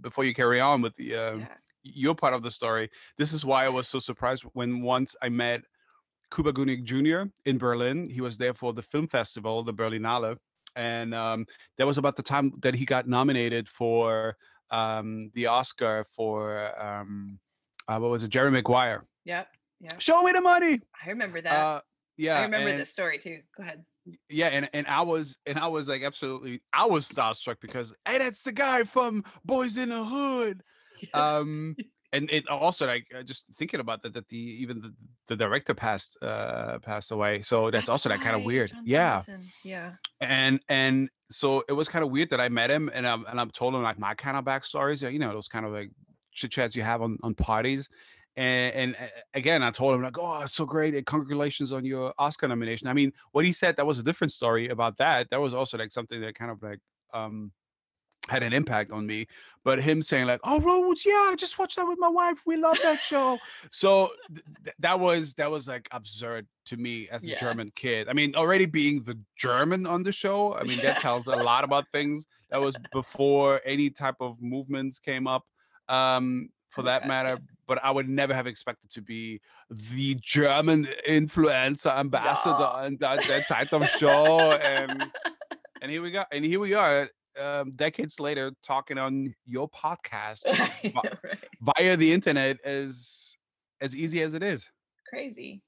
before 0.01 0.23
you 0.23 0.33
carry 0.33 0.59
on 0.59 0.81
with 0.81 0.95
the 0.95 1.15
uh, 1.15 1.35
Yeah. 1.35 1.47
your 1.83 2.15
part 2.15 2.33
of 2.33 2.43
the 2.43 2.51
story, 2.51 2.89
this 3.17 3.33
is 3.33 3.45
why 3.45 3.65
I 3.65 3.69
was 3.69 3.87
so 3.87 3.99
surprised 3.99 4.43
when 4.53 4.81
once 4.81 5.15
I 5.21 5.29
met 5.29 5.61
Cuba 6.33 6.51
Gooding 6.51 6.85
Jr. 6.85 7.23
in 7.45 7.57
Berlin. 7.57 8.09
He 8.09 8.21
was 8.21 8.37
there 8.37 8.53
for 8.53 8.73
the 8.73 8.81
film 8.81 9.07
festival, 9.07 9.63
the 9.63 9.73
Berlinale, 9.73 10.37
and 10.75 11.13
um, 11.13 11.45
that 11.77 11.87
was 11.87 11.97
about 11.97 12.15
the 12.15 12.23
time 12.23 12.53
that 12.61 12.75
he 12.75 12.85
got 12.85 13.07
nominated 13.07 13.69
for 13.69 14.35
um, 14.71 15.31
the 15.33 15.45
Oscar 15.45 16.05
for 16.11 16.71
um, 16.81 17.39
uh, 17.87 17.97
what 17.99 18.11
was 18.11 18.23
it, 18.23 18.29
Jerry 18.29 18.51
Maguire. 18.51 19.03
Yep. 19.25 19.47
Yep. 19.81 20.01
Show 20.01 20.23
me 20.23 20.31
the 20.31 20.41
money. 20.41 20.79
I 21.05 21.09
remember 21.09 21.41
that. 21.41 21.53
Uh, 21.53 21.81
yeah, 22.17 22.39
I 22.39 22.43
remember 22.43 22.69
and, 22.69 22.79
this 22.79 22.91
story 22.91 23.19
too. 23.19 23.41
Go 23.55 23.63
ahead. 23.63 23.83
Yeah, 24.29 24.47
and 24.47 24.69
and 24.73 24.85
I 24.87 25.01
was 25.01 25.37
and 25.45 25.57
I 25.57 25.67
was 25.67 25.89
like 25.89 26.03
absolutely, 26.03 26.61
I 26.73 26.85
was 26.85 27.07
starstruck 27.09 27.57
because 27.59 27.93
hey, 28.07 28.19
that's 28.19 28.43
the 28.43 28.51
guy 28.51 28.83
from 28.83 29.23
Boyz 29.47 29.77
n 29.77 29.89
the 29.89 30.03
Hood. 30.03 30.63
Um, 31.13 31.75
and 32.13 32.31
it 32.31 32.47
also 32.47 32.87
like 32.87 33.05
uh, 33.13 33.21
just 33.21 33.47
thinking 33.57 33.81
about 33.81 34.01
that 34.03 34.13
that 34.13 34.27
the 34.29 34.37
even 34.37 34.79
the, 34.79 34.93
the 35.27 35.35
director 35.35 35.73
passed 35.73 36.17
uh 36.21 36.79
passed 36.79 37.11
away, 37.11 37.41
so 37.41 37.69
that's, 37.69 37.89
also 37.89 38.09
like 38.09 38.21
kind 38.21 38.35
of 38.35 38.43
weird. 38.43 38.69
John 38.71 38.83
Yeah, 38.85 39.21
Singleton. 39.21 39.51
Yeah. 39.63 39.93
and 40.21 40.61
and 40.69 41.09
so 41.29 41.63
it 41.67 41.73
was 41.73 41.89
kind 41.89 42.05
of 42.05 42.11
weird 42.11 42.29
that 42.29 42.39
I 42.39 42.47
met 42.49 42.69
him 42.69 42.89
and 42.93 43.05
I'm 43.07 43.25
and 43.25 43.39
I'm 43.39 43.51
told 43.51 43.75
him 43.75 43.83
like 43.83 43.99
my 43.99 44.13
kind 44.15 44.37
of 44.37 44.45
backstories, 44.45 45.01
you 45.11 45.19
know, 45.19 45.33
those 45.33 45.47
kind 45.47 45.65
of 45.65 45.73
like 45.73 45.89
chit 46.31 46.51
chats 46.51 46.75
you 46.75 46.83
have 46.83 47.01
on 47.01 47.17
on 47.23 47.33
parties. 47.35 47.89
And, 48.37 48.75
and 48.75 48.95
uh, 48.95 49.07
again, 49.33 49.63
I 49.63 49.71
told 49.71 49.95
him 49.95 50.01
like, 50.01 50.17
"Oh, 50.19 50.41
it's 50.41 50.53
so 50.53 50.65
great! 50.65 50.93
and 50.93 51.05
Congratulations 51.05 51.71
on 51.71 51.85
your 51.85 52.13
Oscar 52.17 52.47
nomination." 52.47 52.87
I 52.87 52.93
mean, 52.93 53.13
what 53.31 53.45
he 53.45 53.53
said 53.53 53.75
that 53.77 53.85
was 53.85 53.99
a 53.99 54.03
different 54.03 54.31
story 54.31 54.67
about 54.69 54.97
that. 54.97 55.29
That 55.29 55.39
was 55.39 55.53
also 55.53 55.77
like 55.77 55.91
something 55.91 56.19
that 56.21 56.35
kind 56.35 56.51
of 56.51 56.61
like 56.61 56.79
um 57.13 57.51
had 58.27 58.43
an 58.43 58.53
impact 58.53 58.91
on 58.91 59.05
me. 59.05 59.27
But 59.63 59.81
him 59.81 60.01
saying 60.01 60.27
like, 60.27 60.41
"Oh, 60.43 60.59
Roads, 60.59 61.05
yeah, 61.05 61.27
I 61.29 61.35
just 61.37 61.57
watched 61.57 61.77
that 61.77 61.87
with 61.87 61.97
my 61.99 62.09
wife. 62.09 62.39
We 62.45 62.57
love 62.57 62.77
that 62.83 63.01
show." 63.01 63.39
so 63.69 64.09
th- 64.33 64.75
that 64.79 64.99
was 64.99 65.33
that 65.35 65.49
was 65.49 65.67
like 65.67 65.87
absurd 65.91 66.47
to 66.65 66.77
me 66.77 67.07
as 67.09 67.23
a 67.23 67.31
Yeah. 67.31 67.37
German 67.37 67.71
kid. 67.75 68.09
I 68.09 68.13
mean, 68.13 68.35
already 68.35 68.65
being 68.65 69.03
the 69.03 69.17
German 69.37 69.87
on 69.87 70.03
the 70.03 70.11
show, 70.11 70.55
I 70.55 70.63
mean, 70.63 70.79
that 70.81 70.99
tells 70.99 71.27
a 71.27 71.35
lot 71.35 71.63
about 71.63 71.87
things. 71.89 72.27
That 72.49 72.57
was 72.57 72.75
before 72.91 73.61
any 73.65 73.89
type 73.89 74.15
of 74.19 74.41
movements 74.41 74.99
came 74.99 75.25
up, 75.25 75.45
um, 75.87 76.49
for 76.69 76.83
that 76.83 77.07
matter. 77.07 77.39
But 77.67 77.83
I 77.83 77.91
would 77.91 78.07
never 78.07 78.33
have 78.33 78.47
expected 78.47 78.89
to 78.91 79.01
be 79.01 79.41
the 79.69 80.15
German 80.21 80.87
influencer 81.07 81.95
ambassador 81.97 82.57
Yeah. 82.59 82.83
and 82.85 82.99
that, 82.99 83.23
that 83.27 83.47
type 83.47 83.73
of 83.73 83.87
show. 83.89 84.51
And 84.51 85.11
and 85.81 85.91
here 85.91 86.01
we 86.01 86.11
go. 86.11 86.23
And 86.31 86.45
here 86.45 86.59
we 86.59 86.73
are, 86.73 87.09
um, 87.39 87.71
decades 87.71 88.19
later, 88.19 88.51
talking 88.63 88.97
on 88.97 89.33
your 89.45 89.69
podcast 89.69 90.45
know, 90.93 91.01
right? 91.23 91.39
via 91.77 91.97
the 91.97 92.11
internet 92.13 92.57
as 92.65 93.35
as 93.81 93.95
easy 93.95 94.21
as 94.21 94.33
it 94.35 94.41
is. 94.43 94.69
crazy 95.09 95.61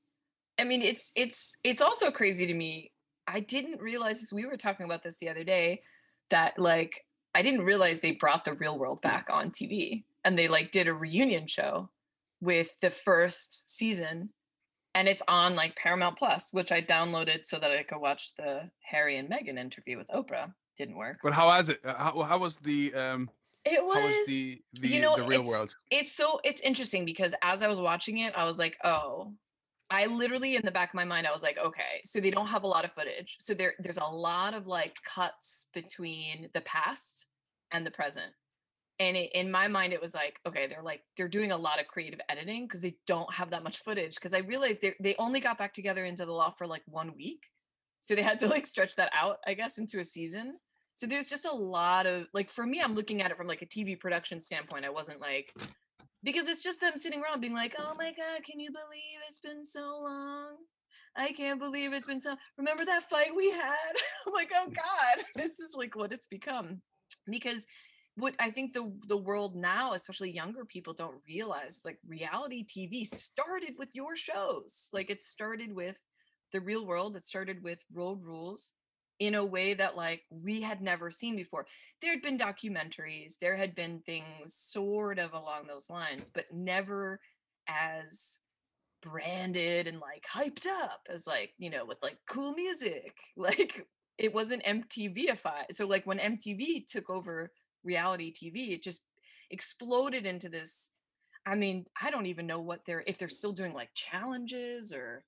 i 0.59 0.63
mean 0.63 0.81
it's 0.81 1.11
it's 1.15 1.57
it's 1.63 1.81
also 1.81 2.09
crazy 2.09 2.47
to 2.47 2.53
me 2.53 2.91
i 3.27 3.39
didn't 3.39 3.79
realize 3.81 4.21
this 4.21 4.31
we 4.33 4.45
were 4.45 4.55
talking 4.57 4.85
about 4.85 5.03
this 5.03 5.17
the 5.19 5.29
other 5.29 5.43
day 5.43 5.81
that 6.29 6.57
like 6.57 7.03
i 7.35 7.41
didn't 7.41 7.61
realize 7.61 7.99
they 7.99 8.11
brought 8.11 8.43
the 8.45 8.53
real 8.53 8.79
world 8.79 8.99
back 9.01 9.27
on 9.29 9.51
tv 9.51 10.03
and 10.27 10.37
they 10.37 10.49
like 10.49 10.71
did 10.71 10.89
a 10.89 10.93
reunion 10.93 11.47
show 11.47 11.89
with 12.41 12.75
the 12.81 12.89
first 12.89 13.69
season 13.69 14.29
and 14.93 15.07
it's 15.07 15.23
on 15.27 15.55
like 15.55 15.75
paramount 15.77 16.17
plus 16.17 16.49
which 16.51 16.71
i 16.71 16.81
downloaded 16.81 17.45
so 17.45 17.57
that 17.57 17.71
i 17.71 17.81
could 17.81 17.99
watch 17.99 18.33
the 18.37 18.69
harry 18.83 19.17
and 19.17 19.29
meghan 19.29 19.57
interview 19.57 19.97
with 19.97 20.07
oprah 20.09 20.53
didn't 20.77 20.97
work 20.97 21.17
But 21.23 21.33
how 21.33 21.47
was 21.47 21.69
it? 21.69 21.79
Uh, 21.83 21.95
How, 21.95 22.21
how 22.21 22.37
was 22.37 22.57
the 22.57 22.93
um? 22.93 23.29
it 23.65 23.83
was, 23.83 24.03
was 24.03 24.27
the 24.27 24.61
the, 24.73 24.87
you 24.89 25.01
know 25.01 25.15
the 25.15 25.23
real 25.23 25.39
it's, 25.39 25.49
world? 25.49 25.75
it's 25.89 26.11
so 26.11 26.39
it's 26.43 26.61
interesting 26.61 27.05
because 27.05 27.33
as 27.41 27.63
i 27.63 27.67
was 27.67 27.79
watching 27.79 28.17
it 28.17 28.33
i 28.35 28.43
was 28.43 28.59
like 28.59 28.77
oh 28.83 29.33
i 29.89 30.05
literally 30.07 30.55
in 30.57 30.61
the 30.63 30.71
back 30.71 30.89
of 30.89 30.93
my 30.93 31.05
mind 31.05 31.25
i 31.25 31.31
was 31.31 31.41
like 31.41 31.57
okay 31.57 32.01
so 32.03 32.19
they 32.19 32.29
don't 32.29 32.47
have 32.47 32.63
a 32.63 32.67
lot 32.67 32.85
of 32.85 32.91
footage 32.91 33.37
so 33.39 33.53
there 33.53 33.73
there's 33.79 33.97
a 33.97 34.03
lot 34.03 34.53
of 34.53 34.67
like 34.67 34.97
cuts 35.03 35.67
between 35.73 36.49
the 36.53 36.61
past 36.61 37.27
and 37.71 37.85
the 37.85 37.91
present 37.91 38.31
and 38.99 39.15
it, 39.15 39.31
in 39.33 39.51
my 39.51 39.67
mind 39.67 39.93
it 39.93 40.01
was 40.01 40.13
like 40.13 40.39
okay 40.45 40.67
they're 40.67 40.83
like 40.83 41.01
they're 41.15 41.27
doing 41.27 41.51
a 41.51 41.57
lot 41.57 41.79
of 41.79 41.87
creative 41.87 42.19
editing 42.29 42.65
because 42.65 42.81
they 42.81 42.95
don't 43.05 43.33
have 43.33 43.49
that 43.49 43.63
much 43.63 43.83
footage 43.83 44.15
because 44.15 44.33
i 44.33 44.39
realized 44.39 44.81
they 44.81 44.93
they 44.99 45.15
only 45.19 45.39
got 45.39 45.57
back 45.57 45.73
together 45.73 46.05
into 46.05 46.25
the 46.25 46.31
law 46.31 46.49
for 46.49 46.67
like 46.67 46.83
one 46.87 47.13
week 47.15 47.43
so 48.01 48.15
they 48.15 48.23
had 48.23 48.39
to 48.39 48.47
like 48.47 48.65
stretch 48.65 48.95
that 48.95 49.11
out 49.13 49.37
i 49.45 49.53
guess 49.53 49.77
into 49.77 49.99
a 49.99 50.03
season 50.03 50.57
so 50.97 51.05
there's 51.05 51.29
just 51.29 51.45
a 51.45 51.51
lot 51.51 52.07
of 52.07 52.25
like 52.33 52.49
for 52.49 52.65
me, 52.65 52.81
I'm 52.81 52.95
looking 52.95 53.21
at 53.21 53.29
it 53.29 53.37
from 53.37 53.45
like 53.45 53.61
a 53.61 53.67
TV 53.67 53.97
production 53.97 54.39
standpoint. 54.39 54.83
I 54.83 54.89
wasn't 54.89 55.21
like 55.21 55.53
because 56.23 56.47
it's 56.47 56.63
just 56.63 56.81
them 56.81 56.97
sitting 56.97 57.21
around 57.21 57.39
being 57.39 57.53
like, 57.53 57.75
"Oh 57.77 57.93
my 57.95 58.11
god, 58.11 58.43
can 58.43 58.59
you 58.59 58.71
believe 58.71 59.19
it's 59.29 59.39
been 59.39 59.63
so 59.63 60.01
long? 60.03 60.55
I 61.15 61.31
can't 61.33 61.59
believe 61.59 61.93
it's 61.93 62.07
been 62.07 62.19
so. 62.19 62.35
Remember 62.57 62.83
that 62.83 63.07
fight 63.11 63.35
we 63.35 63.51
had? 63.51 63.93
I'm 64.25 64.33
like, 64.33 64.51
oh 64.55 64.69
god, 64.69 65.23
this 65.35 65.59
is 65.59 65.75
like 65.75 65.95
what 65.95 66.11
it's 66.11 66.27
become. 66.27 66.81
Because 67.27 67.67
what 68.17 68.35
I 68.39 68.49
think 68.49 68.73
the 68.73 68.91
the 69.07 69.17
world 69.17 69.55
now, 69.55 69.93
especially 69.93 70.31
younger 70.31 70.65
people, 70.65 70.93
don't 70.93 71.21
realize 71.27 71.81
like 71.85 71.99
reality 72.07 72.65
TV 72.65 73.05
started 73.05 73.75
with 73.77 73.95
your 73.95 74.15
shows. 74.15 74.89
Like 74.91 75.09
it 75.09 75.21
started 75.21 75.73
with 75.73 75.97
the 76.51 76.59
real 76.59 76.85
world. 76.85 77.15
It 77.15 77.25
started 77.25 77.63
with 77.63 77.85
Road 77.93 78.23
Rules 78.23 78.73
in 79.19 79.35
a 79.35 79.45
way 79.45 79.73
that 79.75 79.95
like 79.95 80.23
we 80.29 80.61
had 80.61 80.81
never 80.81 81.11
seen 81.11 81.35
before. 81.35 81.67
There 82.01 82.11
had 82.11 82.21
been 82.21 82.37
documentaries, 82.37 83.37
there 83.39 83.55
had 83.55 83.75
been 83.75 84.01
things 84.01 84.55
sort 84.55 85.19
of 85.19 85.33
along 85.33 85.67
those 85.67 85.89
lines, 85.89 86.29
but 86.33 86.45
never 86.51 87.19
as 87.67 88.39
branded 89.03 89.87
and 89.87 89.99
like 89.99 90.25
hyped 90.31 90.65
up 90.65 91.01
as 91.09 91.27
like, 91.27 91.51
you 91.59 91.69
know, 91.69 91.85
with 91.85 91.99
like 92.01 92.17
cool 92.27 92.53
music. 92.53 93.15
Like 93.37 93.85
it 94.17 94.33
wasn't 94.33 94.63
MTVified. 94.63 95.71
So 95.71 95.85
like 95.85 96.07
when 96.07 96.17
MTV 96.17 96.87
took 96.87 97.09
over 97.11 97.51
reality 97.83 98.31
TV, 98.31 98.73
it 98.73 98.83
just 98.83 99.01
exploded 99.49 100.25
into 100.25 100.49
this 100.49 100.91
I 101.45 101.55
mean, 101.55 101.85
I 102.01 102.11
don't 102.11 102.25
even 102.27 102.47
know 102.47 102.61
what 102.61 102.85
they're 102.85 103.03
if 103.07 103.17
they're 103.17 103.29
still 103.29 103.53
doing 103.53 103.73
like 103.73 103.91
challenges 103.95 104.93
or 104.93 105.25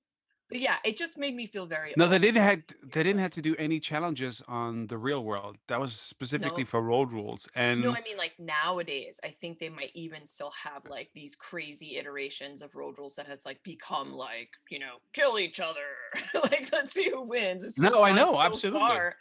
but 0.50 0.60
yeah, 0.60 0.78
it 0.86 0.98
just 0.98 1.18
made 1.18 1.36
me 1.36 1.46
feel 1.48 1.68
very 1.68 1.96
No, 1.96 2.08
they 2.08 2.18
didn't 2.18 2.42
have—they 2.42 3.04
didn't 3.04 3.20
have 3.20 3.30
to 3.34 3.42
do 3.44 3.56
any 3.58 3.80
challenges 3.80 4.42
on 4.48 4.88
the 4.88 4.98
real 4.98 5.24
world. 5.24 5.58
That 5.68 5.80
was 5.80 6.00
specifically 6.00 6.64
No. 6.64 6.66
for 6.66 6.82
road 6.82 7.12
rules. 7.12 7.48
And 7.54 7.78
No, 7.78 7.94
I 7.96 8.02
mean 8.02 8.18
like 8.18 8.38
nowadays, 8.40 9.20
I 9.24 9.30
think 9.32 9.60
they 9.60 9.70
might 9.70 9.92
even 9.94 10.26
still 10.26 10.52
have 10.52 10.86
like 10.86 11.12
these 11.14 11.36
crazy 11.36 11.98
iterations 11.98 12.62
of 12.62 12.76
road 12.76 12.98
rules 12.98 13.16
that 13.16 13.28
has 13.28 13.46
like 13.46 13.64
become 13.64 14.12
like, 14.12 14.50
you 14.70 14.80
know, 14.80 14.98
kill 15.14 15.40
each 15.40 15.60
other. 15.60 15.86
like 16.34 16.72
let's 16.72 16.92
see 16.92 17.10
who 17.10 17.22
wins. 17.28 17.64
It's 17.64 17.80
no, 17.80 18.04
I 18.04 18.12
know, 18.12 18.40
so 18.42 18.42
absolutely. 18.42 18.80
far. 18.80 19.16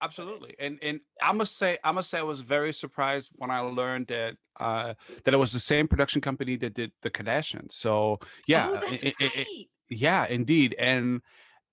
Absolutely. 0.00 0.54
And 0.58 0.78
and. 0.82 1.00
I 1.20 1.32
must 1.32 1.56
say 1.58 1.78
I 1.82 1.90
must 1.92 2.10
say 2.10 2.18
I 2.18 2.22
was 2.22 2.40
very 2.40 2.72
surprised 2.72 3.30
when 3.36 3.50
I 3.50 3.58
learned 3.60 4.06
that 4.06 4.36
uh 4.60 4.94
that 5.24 5.34
it 5.34 5.36
was 5.36 5.52
the 5.52 5.60
same 5.60 5.88
production 5.88 6.20
company 6.20 6.56
that 6.56 6.74
did 6.74 6.92
the 7.02 7.10
Kardashians. 7.10 7.72
So 7.72 8.18
yeah, 8.46 8.68
Oh, 8.70 8.74
that's 8.74 9.02
i 9.04 9.08
i 9.08 9.14
i- 9.24 9.36
right. 9.36 9.66
yeah, 9.90 10.26
indeed. 10.28 10.76
And 10.78 11.20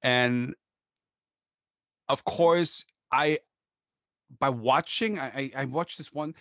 and 0.02 0.56
of 2.10 2.24
course 2.24 2.86
I 3.12 3.40
by 4.40 4.50
watching 4.50 5.20
I, 5.20 5.28
I 5.28 5.52
I 5.62 5.66
watched 5.66 5.98
this 5.98 6.12
one 6.14 6.34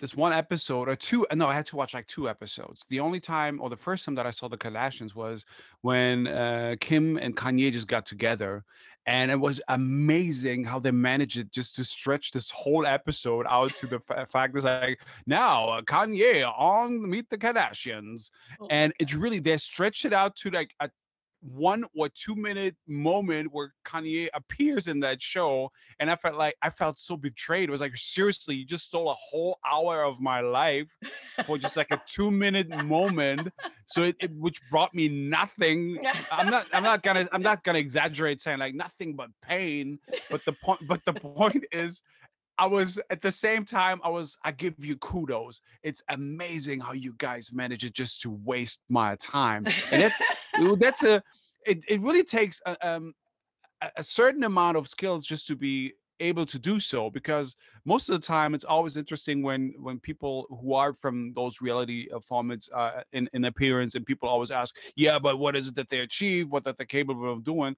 this 0.00 0.16
one 0.16 0.32
episode 0.32 0.88
or 0.88 0.96
two 0.96 1.26
no 1.34 1.46
i 1.46 1.54
had 1.54 1.66
to 1.66 1.76
watch 1.76 1.92
like 1.94 2.06
two 2.06 2.28
episodes 2.28 2.86
the 2.88 2.98
only 2.98 3.20
time 3.20 3.60
or 3.60 3.68
the 3.68 3.76
first 3.76 4.04
time 4.04 4.14
that 4.14 4.26
i 4.26 4.30
saw 4.30 4.48
the 4.48 4.56
kardashians 4.56 5.14
was 5.14 5.44
when 5.82 6.26
uh, 6.26 6.74
kim 6.80 7.18
and 7.18 7.36
kanye 7.36 7.70
just 7.70 7.86
got 7.86 8.06
together 8.06 8.64
and 9.10 9.28
it 9.28 9.40
was 9.40 9.60
amazing 9.68 10.62
how 10.62 10.78
they 10.78 10.92
managed 10.92 11.36
it 11.36 11.50
just 11.50 11.74
to 11.74 11.82
stretch 11.82 12.30
this 12.30 12.48
whole 12.50 12.86
episode 12.86 13.44
out 13.48 13.74
to 13.74 13.88
the 13.88 13.98
fa- 14.06 14.24
fact 14.30 14.54
that 14.54 14.82
like 14.82 15.00
now 15.26 15.68
uh, 15.68 15.82
kanye 15.82 16.48
on 16.56 17.08
meet 17.10 17.28
the 17.28 17.36
kardashians 17.36 18.30
Oh 18.60 18.68
and 18.70 18.92
it's 19.00 19.14
really 19.14 19.40
they 19.40 19.56
stretched 19.56 20.04
it 20.04 20.12
out 20.12 20.36
to 20.36 20.50
like 20.50 20.70
a 20.78 20.88
one 21.40 21.84
or 21.96 22.08
two 22.08 22.34
minute 22.34 22.76
moment 22.86 23.48
where 23.52 23.72
Kanye 23.84 24.28
appears 24.34 24.86
in 24.86 25.00
that 25.00 25.22
show, 25.22 25.70
and 25.98 26.10
I 26.10 26.16
felt 26.16 26.36
like 26.36 26.54
I 26.62 26.70
felt 26.70 26.98
so 26.98 27.16
betrayed. 27.16 27.68
It 27.68 27.72
was 27.72 27.80
like 27.80 27.96
seriously, 27.96 28.56
you 28.56 28.64
just 28.64 28.86
stole 28.86 29.10
a 29.10 29.14
whole 29.14 29.58
hour 29.64 30.02
of 30.04 30.20
my 30.20 30.40
life 30.40 30.88
for 31.46 31.58
just 31.58 31.76
like 31.76 31.90
a 31.90 32.00
two 32.08 32.30
minute 32.30 32.68
moment. 32.84 33.48
So 33.86 34.04
it, 34.04 34.16
it 34.20 34.30
which 34.36 34.60
brought 34.70 34.94
me 34.94 35.08
nothing. 35.08 35.98
I'm 36.30 36.50
not 36.50 36.66
I'm 36.72 36.82
not 36.82 37.02
gonna 37.02 37.28
I'm 37.32 37.42
not 37.42 37.64
gonna 37.64 37.78
exaggerate 37.78 38.40
saying 38.40 38.58
like 38.58 38.74
nothing 38.74 39.14
but 39.14 39.30
pain. 39.42 39.98
But 40.30 40.44
the 40.44 40.52
point 40.52 40.80
but 40.86 41.04
the 41.04 41.14
point 41.14 41.64
is 41.72 42.02
I 42.60 42.66
was 42.66 43.00
at 43.08 43.22
the 43.22 43.32
same 43.32 43.64
time, 43.64 44.00
I 44.04 44.10
was, 44.10 44.36
I 44.44 44.52
give 44.52 44.74
you 44.84 44.96
kudos. 44.96 45.62
It's 45.82 46.02
amazing 46.10 46.78
how 46.78 46.92
you 46.92 47.14
guys 47.16 47.54
manage 47.54 47.86
it 47.86 47.94
just 47.94 48.20
to 48.22 48.38
waste 48.44 48.82
my 48.90 49.16
time. 49.16 49.64
And 49.90 50.02
that's, 50.02 50.22
well, 50.60 50.76
that's 50.76 51.02
a, 51.02 51.22
it, 51.64 51.82
it 51.88 52.02
really 52.02 52.22
takes 52.22 52.60
a, 52.66 52.76
um, 52.86 53.14
a 53.96 54.02
certain 54.02 54.44
amount 54.44 54.76
of 54.76 54.88
skills 54.88 55.24
just 55.24 55.46
to 55.46 55.56
be 55.56 55.94
able 56.20 56.44
to 56.44 56.58
do 56.58 56.78
so 56.78 57.08
because 57.08 57.56
most 57.86 58.10
of 58.10 58.20
the 58.20 58.26
time 58.26 58.54
it's 58.54 58.66
always 58.66 58.98
interesting 58.98 59.42
when 59.42 59.72
when 59.78 59.98
people 59.98 60.46
who 60.60 60.74
are 60.74 60.92
from 60.92 61.32
those 61.32 61.62
reality 61.62 62.08
uh, 62.14 62.18
formats 62.18 62.68
uh, 62.76 63.00
in, 63.14 63.26
in 63.32 63.46
appearance 63.46 63.94
and 63.94 64.04
people 64.04 64.28
always 64.28 64.50
ask 64.50 64.76
yeah 64.96 65.18
but 65.18 65.38
what 65.38 65.56
is 65.56 65.68
it 65.68 65.74
that 65.74 65.88
they 65.88 66.00
achieve 66.00 66.52
what 66.52 66.66
are 66.66 66.74
they're 66.74 66.84
capable 66.84 67.32
of 67.32 67.42
doing 67.42 67.74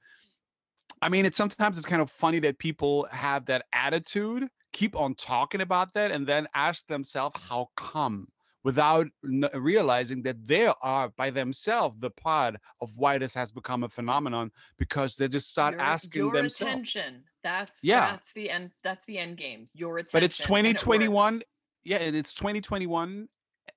I 1.03 1.09
mean, 1.09 1.27
it's 1.27 1.37
sometimes 1.37 1.77
it's 1.77 1.87
kind 1.87 2.01
of 2.01 2.11
funny 2.11 2.39
that 2.41 2.59
people 2.59 3.09
have 3.11 3.45
that 3.47 3.65
attitude, 3.73 4.49
keep 4.73 4.97
on 4.97 5.15
talking 5.15 5.61
about 5.61 5.93
that, 5.95 6.11
and 6.11 6.27
then 6.27 6.47
ask 6.55 6.87
themselves 6.87 7.39
how 7.49 7.69
come, 7.77 8.29
without 8.65 9.07
realizing 9.55 10.23
that 10.23 10.47
they 10.47 10.71
are 10.83 11.09
by 11.17 11.31
themselves 11.31 11.97
the 12.01 12.11
part 12.11 12.55
of 12.81 12.91
why 12.97 13.19
this 13.19 13.35
has 13.35 13.51
become 13.51 13.85
a 13.85 13.89
phenomenon 13.89 14.51
because 14.79 15.17
they 15.17 15.29
just 15.29 15.51
start 15.51 15.75
your 15.75 15.83
asking 15.83 16.23
your 16.23 16.33
themselves. 16.33 16.73
attention. 16.73 17.25
That's 17.43 17.83
Yeah, 17.83 18.13
that's 18.13 18.33
the 18.33 18.51
end 18.51 18.71
that's 18.85 19.05
the 19.07 19.19
end 19.19 19.37
game. 19.37 19.67
Your 19.75 19.99
attention 19.99 20.17
but 20.17 20.23
it's 20.23 20.39
attention 20.39 20.67
and 20.67 20.67
it 20.69 20.79
2021. 20.79 21.43
Yeah, 21.85 21.97
and 21.97 22.15
it's 22.15 22.35
2021, 22.35 23.29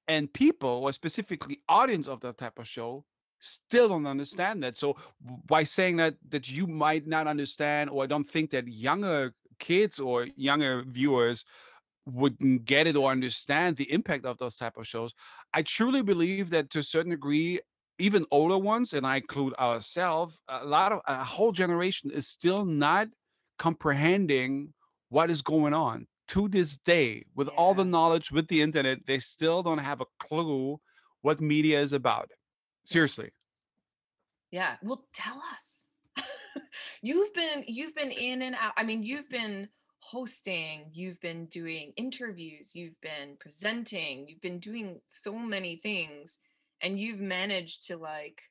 and 0.08 0.32
people, 0.34 0.70
or 0.70 0.92
specifically 0.92 1.64
audience 1.68 2.08
of 2.08 2.20
that 2.20 2.38
type 2.38 2.60
of 2.60 2.68
show, 2.68 3.04
still 3.40 3.90
don't 3.90 4.06
understand 4.06 4.62
that. 4.62 4.78
So 4.78 4.96
by 5.48 5.64
saying 5.64 5.98
that 5.98 6.14
that 6.30 6.52
you 6.52 6.68
might 6.68 7.08
not 7.08 7.26
understand, 7.26 7.90
or 7.90 8.04
I 8.04 8.08
don't 8.08 8.30
think 8.30 8.52
that 8.52 8.68
younger 8.68 9.34
kids 9.60 10.00
or 10.00 10.28
younger 10.36 10.84
viewers 10.88 11.46
wouldn't 12.06 12.66
get 12.66 12.88
it 12.88 12.96
or 12.96 13.12
understand 13.12 13.76
the 13.76 13.92
impact 13.92 14.26
of 14.26 14.38
those 14.38 14.56
type 14.56 14.78
of 14.78 14.88
shows. 14.88 15.14
I 15.54 15.64
truly 15.64 16.04
believe 16.04 16.50
that 16.52 16.70
to 16.72 16.80
a 16.80 16.84
certain 16.84 17.12
degree, 17.12 17.60
even 17.98 18.26
older 18.32 18.58
ones, 18.58 18.94
and 18.94 19.08
I 19.08 19.18
include 19.18 19.54
ourselves, 19.56 20.38
a 20.48 20.66
lot 20.66 20.92
of 20.92 21.02
a 21.08 21.24
whole 21.24 21.52
generation 21.52 22.12
is 22.12 22.28
still 22.28 22.66
not 22.66 23.08
comprehending 23.58 24.74
what 25.10 25.32
is 25.32 25.42
going 25.42 25.74
on 25.74 26.08
to 26.28 26.48
this 26.50 26.78
day 26.80 27.24
with 27.36 27.48
all 27.50 27.74
the 27.74 27.86
knowledge 27.86 28.32
with 28.32 28.48
the 28.48 28.62
internet 28.62 28.98
they 29.06 29.20
still 29.20 29.62
don't 29.62 29.78
have 29.78 30.02
a 30.02 30.06
clue 30.20 30.78
what 31.22 31.40
media 31.40 31.80
is 31.80 31.94
about 31.94 32.30
seriously 32.84 33.32
Yeah. 34.52 34.78
Well, 34.82 35.08
tell 35.14 35.42
us. 35.54 35.85
you've 37.02 37.34
been 37.34 37.64
you've 37.68 37.96
been 37.96 38.12
in 38.12 38.42
and 38.42 38.56
out. 38.56 38.74
I 38.78 38.84
mean, 38.84 39.04
you've 39.04 39.30
been 39.30 39.70
hosting, 40.02 40.90
you've 40.94 41.20
been 41.20 41.48
doing 41.48 41.94
interviews, 41.98 42.76
you've 42.76 43.00
been 43.02 43.38
presenting, 43.40 44.28
you've 44.28 44.42
been 44.42 44.60
doing 44.60 45.02
so 45.08 45.38
many 45.38 45.78
things 45.78 46.40
and 46.82 47.00
you've 47.00 47.20
managed 47.20 47.88
to 47.88 47.98
like 47.98 48.42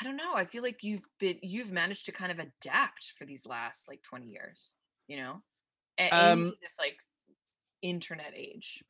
I 0.00 0.04
don't 0.04 0.16
know, 0.16 0.34
I 0.34 0.44
feel 0.44 0.62
like 0.62 0.82
you've 0.84 1.04
been 1.18 1.38
you've 1.42 1.72
managed 1.72 2.06
to 2.06 2.12
kind 2.12 2.32
of 2.32 2.38
adapt 2.38 3.12
for 3.18 3.24
these 3.26 3.46
last 3.46 3.88
like 3.88 4.02
20 4.02 4.28
years, 4.28 4.76
you 5.08 5.16
know? 5.16 5.42
A- 5.98 6.14
Um, 6.14 6.40
into 6.40 6.56
this 6.62 6.78
like 6.78 6.98
internet 7.82 8.34
age. 8.34 8.84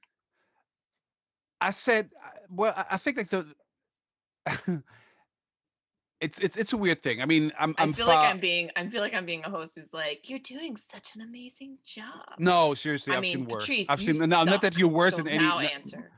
i 1.60 1.70
said 1.70 2.10
uh, 2.24 2.30
well 2.48 2.74
I 2.90 2.96
think 2.96 3.16
like 3.18 3.28
the 3.30 3.54
it's 6.20 6.38
it's 6.40 6.56
it's 6.56 6.72
a 6.72 6.76
weird 6.76 7.02
thing 7.02 7.22
i 7.22 7.24
mean 7.24 7.50
i'm 7.58 7.74
I 7.78 7.82
i'm 7.82 7.92
feel 7.92 8.06
like 8.06 8.18
I'm 8.18 8.38
being 8.40 8.70
I 8.76 8.86
feel 8.86 9.00
like 9.00 9.14
I'm 9.14 9.24
being 9.26 9.42
a 9.44 9.50
host 9.50 9.74
who's 9.76 9.92
like, 9.92 10.28
you're 10.28 10.38
doing 10.40 10.76
such 10.76 11.14
an 11.14 11.22
amazing 11.22 11.78
job. 11.84 12.34
no 12.38 12.74
seriously 12.74 13.14
I 13.14 13.16
i've 13.16 13.22
mean, 13.22 13.32
seen 13.38 13.46
worse 13.46 13.64
Patrice, 13.66 13.88
i've 13.90 14.02
seen 14.02 14.18
no 14.28 14.44
not 14.44 14.60
that 14.62 14.76
you're 14.78 14.88
worse 14.88 15.16
so 15.16 15.22
than 15.22 15.28
any 15.28 15.44
now 15.44 15.58
no- 15.58 15.66
answer. 15.66 16.10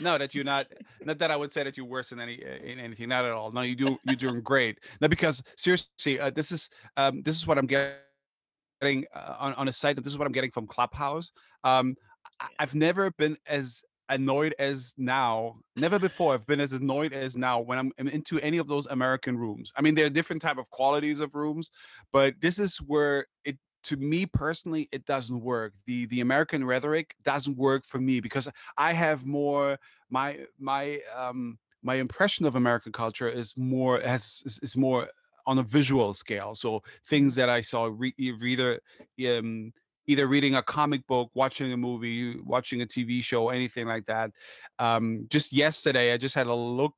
No 0.00 0.18
that 0.18 0.34
you're 0.34 0.44
not 0.44 0.66
not 1.04 1.18
that 1.18 1.30
i 1.30 1.36
would 1.36 1.52
say 1.52 1.62
that 1.62 1.76
you're 1.76 1.86
worse 1.86 2.10
than 2.10 2.20
any 2.20 2.42
uh, 2.44 2.48
in 2.70 2.80
anything 2.80 3.08
not 3.10 3.24
at 3.24 3.32
all 3.32 3.52
no 3.52 3.60
you 3.60 3.76
do 3.76 3.98
you're 4.04 4.16
doing 4.16 4.40
great 4.40 4.80
no 5.00 5.08
because 5.08 5.42
seriously 5.56 6.18
uh, 6.18 6.30
this 6.30 6.50
is 6.50 6.70
um 6.96 7.22
this 7.22 7.36
is 7.36 7.46
what 7.46 7.58
i'm 7.58 7.66
getting 7.66 9.04
uh, 9.14 9.36
on, 9.38 9.52
on 9.54 9.68
a 9.68 9.72
site 9.72 9.96
and 9.96 10.04
this 10.04 10.12
is 10.12 10.18
what 10.18 10.26
i'm 10.26 10.32
getting 10.32 10.50
from 10.50 10.66
clubhouse 10.66 11.30
um 11.64 11.94
Yeah. 12.40 12.48
i've 12.58 12.74
never 12.74 13.10
been 13.12 13.36
as 13.46 13.84
annoyed 14.08 14.54
as 14.58 14.94
now 14.98 15.56
never 15.76 15.98
before 15.98 16.34
i've 16.34 16.46
been 16.46 16.60
as 16.60 16.72
annoyed 16.72 17.12
as 17.12 17.36
now 17.36 17.60
when 17.60 17.78
i'm, 17.78 17.92
I'm 17.98 18.08
into 18.08 18.38
any 18.40 18.58
of 18.58 18.68
those 18.68 18.86
american 18.86 19.36
rooms. 19.36 19.72
I 19.76 19.82
mean 19.82 19.94
there 19.94 20.06
are 20.06 20.10
different 20.10 20.42
type 20.42 20.58
of 20.58 20.68
qualities 20.70 21.20
of 21.20 21.34
rooms 21.34 21.70
but 22.12 22.34
this 22.40 22.58
is 22.58 22.78
where 22.78 23.26
it 23.44 23.56
to 23.84 23.96
me 23.96 24.26
personally 24.26 24.88
it 24.92 25.04
doesn't 25.06 25.40
work. 25.40 25.72
The 25.86 26.06
the 26.06 26.20
american 26.20 26.64
rhetoric 26.64 27.14
doesn't 27.22 27.56
work 27.56 27.84
for 27.84 27.98
me 27.98 28.20
because 28.20 28.48
i 28.76 28.92
have 28.92 29.24
more 29.26 29.78
my 30.10 30.40
my 30.58 31.00
um 31.16 31.58
my 31.82 31.96
impression 31.96 32.46
of 32.46 32.54
american 32.56 32.92
culture 32.92 33.28
is 33.28 33.54
more 33.56 34.00
has 34.00 34.42
is, 34.44 34.58
is 34.62 34.76
more 34.76 35.08
on 35.44 35.58
a 35.58 35.62
visual 35.62 36.14
scale. 36.14 36.54
So 36.54 36.82
things 37.08 37.34
that 37.34 37.48
i 37.48 37.60
saw 37.60 37.90
re- 37.92 38.14
either 38.18 38.80
um 39.26 39.72
either 40.06 40.26
reading 40.26 40.56
a 40.56 40.62
comic 40.62 41.06
book 41.06 41.30
watching 41.34 41.72
a 41.72 41.76
movie 41.76 42.38
watching 42.44 42.82
a 42.82 42.86
tv 42.86 43.22
show 43.22 43.48
anything 43.50 43.86
like 43.86 44.04
that 44.06 44.30
um 44.78 45.26
just 45.30 45.52
yesterday 45.52 46.12
i 46.12 46.16
just 46.16 46.34
had 46.34 46.46
a 46.46 46.54
look 46.54 46.94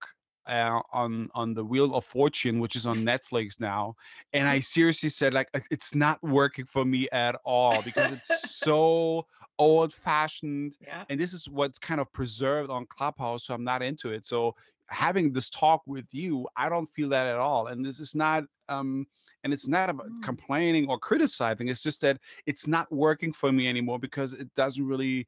uh, 0.47 0.79
on 0.93 1.31
on 1.35 1.55
the 1.55 1.65
wheel 1.65 1.95
of 1.95 2.05
fortune 2.05 2.61
which 2.61 2.77
is 2.77 2.87
on 2.87 2.99
netflix 2.99 3.59
now 3.61 3.95
and 4.35 4.47
i 4.47 4.61
seriously 4.61 5.09
said 5.09 5.33
like 5.33 5.49
"Uh, 5.55 5.61
it's 5.71 5.95
not 5.95 6.23
working 6.23 6.67
for 6.67 6.85
me 6.85 7.09
at 7.13 7.35
all 7.47 7.81
because 7.83 8.13
it's 8.13 8.55
so 8.55 9.25
old 9.59 9.93
fashioned 9.95 10.77
Yeah. 10.87 11.05
and 11.09 11.19
this 11.19 11.33
is 11.33 11.49
what's 11.49 11.79
kind 11.79 11.99
of 11.99 12.13
preserved 12.13 12.71
on 12.71 12.85
clubhouse 12.87 13.47
so 13.47 13.55
i'm 13.55 13.65
not 13.65 13.83
into 13.83 14.11
it 14.11 14.27
so 14.27 14.55
having 14.89 15.33
this 15.33 15.49
talk 15.49 15.83
with 15.87 16.13
you 16.13 16.47
i 16.59 16.69
don't 16.69 16.91
feel 16.95 17.09
that 17.09 17.27
at 17.27 17.39
all 17.39 17.69
and 17.69 17.83
this 17.85 17.99
is 17.99 18.15
not 18.15 18.45
um 18.69 19.07
and 19.45 19.53
it's 19.53 19.69
not 19.69 19.91
about 19.91 20.09
Mm. 20.09 20.23
complaining 20.23 20.89
or 20.89 20.99
criticizing 20.99 21.69
it's 21.69 21.83
just 21.83 22.01
that 22.01 22.19
it's 22.47 22.67
not 22.67 22.91
working 22.91 23.33
for 23.33 23.53
me 23.53 23.69
anymore 23.69 23.99
because 23.99 24.33
it 24.33 24.53
doesn't 24.55 24.87
really 24.87 25.27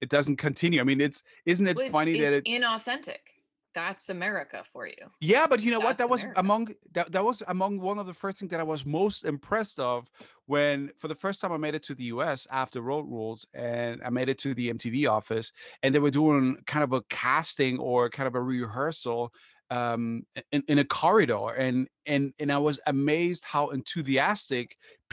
it 0.00 0.08
doesn't 0.10 0.36
continue 0.36 0.80
i 0.80 0.84
mean 0.84 1.00
it's 1.00 1.24
isn't 1.46 1.66
it 1.66 1.76
Well, 1.76 1.86
it's, 1.86 1.92
funny 1.92 2.18
that 2.20 2.32
it's 2.32 2.48
inauthentic. 2.48 3.18
That's 3.74 4.08
America 4.08 4.62
for 4.72 4.86
you. 4.86 4.94
yeah, 5.20 5.48
but 5.48 5.60
you 5.60 5.72
know 5.72 5.80
what? 5.80 5.98
That 5.98 6.08
was 6.08 6.22
America. 6.22 6.40
among 6.40 6.74
that, 6.92 7.10
that 7.10 7.24
was 7.24 7.42
among 7.48 7.80
one 7.80 7.98
of 7.98 8.06
the 8.06 8.14
first 8.14 8.38
things 8.38 8.52
that 8.52 8.60
I 8.60 8.62
was 8.62 8.86
most 8.86 9.24
impressed 9.24 9.80
of 9.80 10.08
when 10.46 10.92
for 10.96 11.08
the 11.08 11.14
first 11.16 11.40
time 11.40 11.50
I 11.50 11.56
made 11.56 11.74
it 11.74 11.82
to 11.84 11.94
the 11.96 12.04
US 12.04 12.46
after 12.52 12.80
Road 12.82 13.06
Rules 13.08 13.44
and 13.52 14.00
I 14.04 14.10
made 14.10 14.28
it 14.28 14.38
to 14.38 14.54
the 14.54 14.72
MTV 14.72 15.10
office 15.10 15.50
and 15.82 15.92
they 15.92 15.98
were 15.98 16.12
doing 16.12 16.56
kind 16.68 16.84
of 16.84 16.92
a 16.92 17.02
casting 17.10 17.76
or 17.80 18.08
kind 18.08 18.28
of 18.28 18.36
a 18.36 18.40
rehearsal 18.40 19.32
um 19.78 20.02
in, 20.54 20.62
in 20.72 20.78
a 20.84 20.84
corridor 21.00 21.46
and 21.64 21.76
and 22.12 22.24
and 22.40 22.50
I 22.58 22.58
was 22.68 22.76
amazed 22.86 23.42
how 23.54 23.64
enthusiastic 23.78 24.66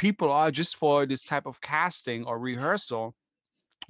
people 0.03 0.29
are 0.41 0.51
just 0.59 0.73
for 0.81 0.95
this 1.11 1.23
type 1.31 1.45
of 1.51 1.55
casting 1.73 2.21
or 2.29 2.35
rehearsal 2.49 3.05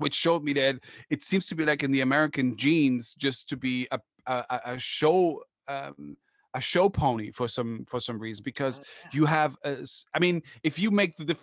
which 0.03 0.15
showed 0.15 0.43
me 0.47 0.53
that 0.62 0.75
it 1.10 1.21
seems 1.29 1.45
to 1.49 1.55
be 1.60 1.65
like 1.71 1.84
in 1.88 1.91
the 1.91 2.01
American 2.10 2.47
genes 2.63 3.03
just 3.25 3.49
to 3.49 3.55
be 3.57 3.75
a 3.95 3.99
a, 4.27 4.60
a- 4.73 4.79
show 4.79 5.43
um, 5.67 6.15
a 6.60 6.62
show 6.62 6.88
pony 6.89 7.31
for 7.31 7.47
some 7.47 7.71
for 7.91 7.99
some 8.07 8.17
reason 8.25 8.43
because 8.51 8.75
Oh, 8.79 8.84
yeah. 9.03 9.10
you 9.17 9.25
have 9.38 9.51
a 9.63 9.71
I 10.15 10.19
mean 10.25 10.41
if 10.69 10.75
you 10.84 10.89
make 10.91 11.13
the 11.31 11.36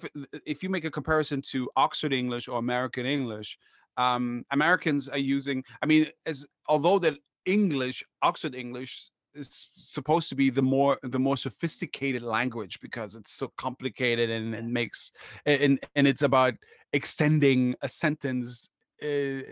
if 0.54 0.58
you 0.62 0.68
make 0.76 0.84
a 0.84 0.90
comparison 0.98 1.40
to 1.52 1.58
Oxford 1.76 2.12
English 2.22 2.46
or 2.48 2.58
American 2.58 3.06
English 3.06 3.50
um, 3.96 4.44
Americans 4.58 5.02
are 5.08 5.24
using 5.36 5.58
I 5.82 5.86
mean 5.86 6.02
as 6.30 6.46
although 6.72 6.98
that 7.04 7.14
English 7.46 7.98
Oxford 8.28 8.54
English 8.54 9.10
is 9.38 9.70
supposed 9.74 10.28
to 10.28 10.34
be 10.34 10.50
the 10.50 10.62
more 10.62 10.98
the 11.02 11.18
more 11.18 11.36
sophisticated 11.36 12.22
language 12.22 12.80
because 12.80 13.14
it's 13.14 13.32
so 13.32 13.48
complicated 13.56 14.30
and, 14.30 14.54
and 14.54 14.72
makes 14.72 15.12
and 15.46 15.78
and 15.94 16.06
it's 16.06 16.22
about 16.22 16.54
extending 16.92 17.74
a 17.82 17.88
sentence 17.88 18.70
uh, 19.02 19.42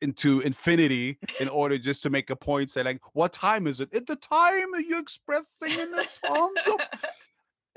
into 0.00 0.40
infinity 0.40 1.18
in 1.40 1.48
order 1.48 1.76
just 1.76 2.02
to 2.02 2.10
make 2.10 2.30
a 2.30 2.36
point 2.36 2.70
say 2.70 2.82
like 2.82 3.00
what 3.14 3.32
time 3.32 3.66
is 3.66 3.80
it? 3.80 3.92
At 3.94 4.06
the 4.06 4.16
time 4.16 4.68
you 4.88 4.98
expressing 4.98 5.78
in 5.78 5.90
the 5.90 6.06
terms 6.24 6.60
of 6.68 6.80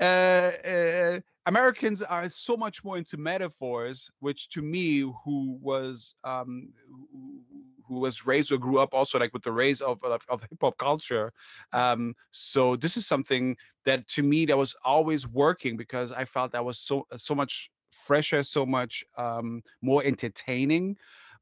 uh, 0.00 0.04
uh, 0.04 1.20
Americans 1.46 2.02
are 2.02 2.28
so 2.28 2.56
much 2.56 2.84
more 2.84 2.98
into 2.98 3.16
metaphors, 3.16 4.10
which 4.20 4.48
to 4.50 4.62
me, 4.62 5.00
who 5.00 5.58
was 5.60 6.14
um, 6.24 6.68
who, 6.88 7.40
who 7.86 8.00
was 8.00 8.26
raised 8.26 8.50
or 8.52 8.58
grew 8.58 8.78
up 8.78 8.94
also 8.94 9.18
like 9.18 9.32
with 9.32 9.42
the 9.42 9.52
raise 9.52 9.80
of 9.80 10.02
of, 10.04 10.22
of 10.28 10.42
hip 10.42 10.58
hop 10.60 10.78
culture. 10.78 11.32
Um, 11.72 12.14
so 12.30 12.76
this 12.76 12.96
is 12.96 13.06
something 13.06 13.56
that 13.84 14.06
to 14.08 14.22
me 14.22 14.46
that 14.46 14.56
was 14.58 14.74
always 14.84 15.26
working 15.26 15.76
because 15.76 16.12
I 16.12 16.24
felt 16.24 16.52
that 16.52 16.64
was 16.64 16.78
so 16.78 17.06
so 17.16 17.34
much 17.34 17.70
fresher, 17.90 18.42
so 18.42 18.66
much 18.66 19.04
um, 19.16 19.62
more 19.82 20.04
entertaining. 20.04 20.96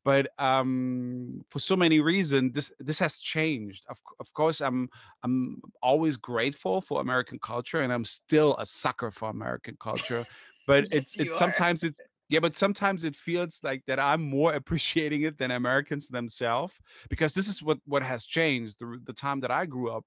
But 0.05 0.29
um, 0.39 1.45
for 1.49 1.59
so 1.61 1.77
many 1.77 2.01
reasons, 2.01 2.53
this 2.53 2.73
this 2.79 2.99
has 2.99 3.21
changed. 3.21 3.87
Of, 3.89 3.99
of 4.21 4.33
course, 4.35 4.61
I'm 4.61 4.91
I'm 5.23 5.63
always 5.83 6.17
grateful 6.19 6.83
for 6.83 7.01
American 7.01 7.39
culture, 7.39 7.81
and 7.81 7.91
I'm 7.93 8.05
still 8.05 8.55
a 8.59 8.67
sucker 8.67 9.11
for 9.11 9.31
American 9.31 9.77
culture. 9.81 10.27
But 10.67 10.89
Yes, 10.91 11.15
it's 11.17 11.17
it's 11.19 11.37
are. 11.37 11.39
sometimes 11.39 11.85
it's 11.85 12.01
yeah, 12.29 12.41
but 12.41 12.55
sometimes 12.55 13.05
it 13.05 13.17
feels 13.17 13.61
like 13.63 13.83
that 13.87 13.99
I'm 14.01 14.23
more 14.23 14.53
appreciating 14.61 15.23
it 15.23 15.39
than 15.39 15.51
Americans 15.51 16.09
themselves 16.09 16.79
because 17.09 17.35
this 17.35 17.49
is 17.49 17.63
what 17.63 17.79
what 17.87 18.03
has 18.03 18.25
changed. 18.25 18.77
The 18.81 18.99
the 19.05 19.13
time 19.13 19.41
that 19.41 19.51
I 19.51 19.67
grew 19.67 19.91
up, 19.91 20.05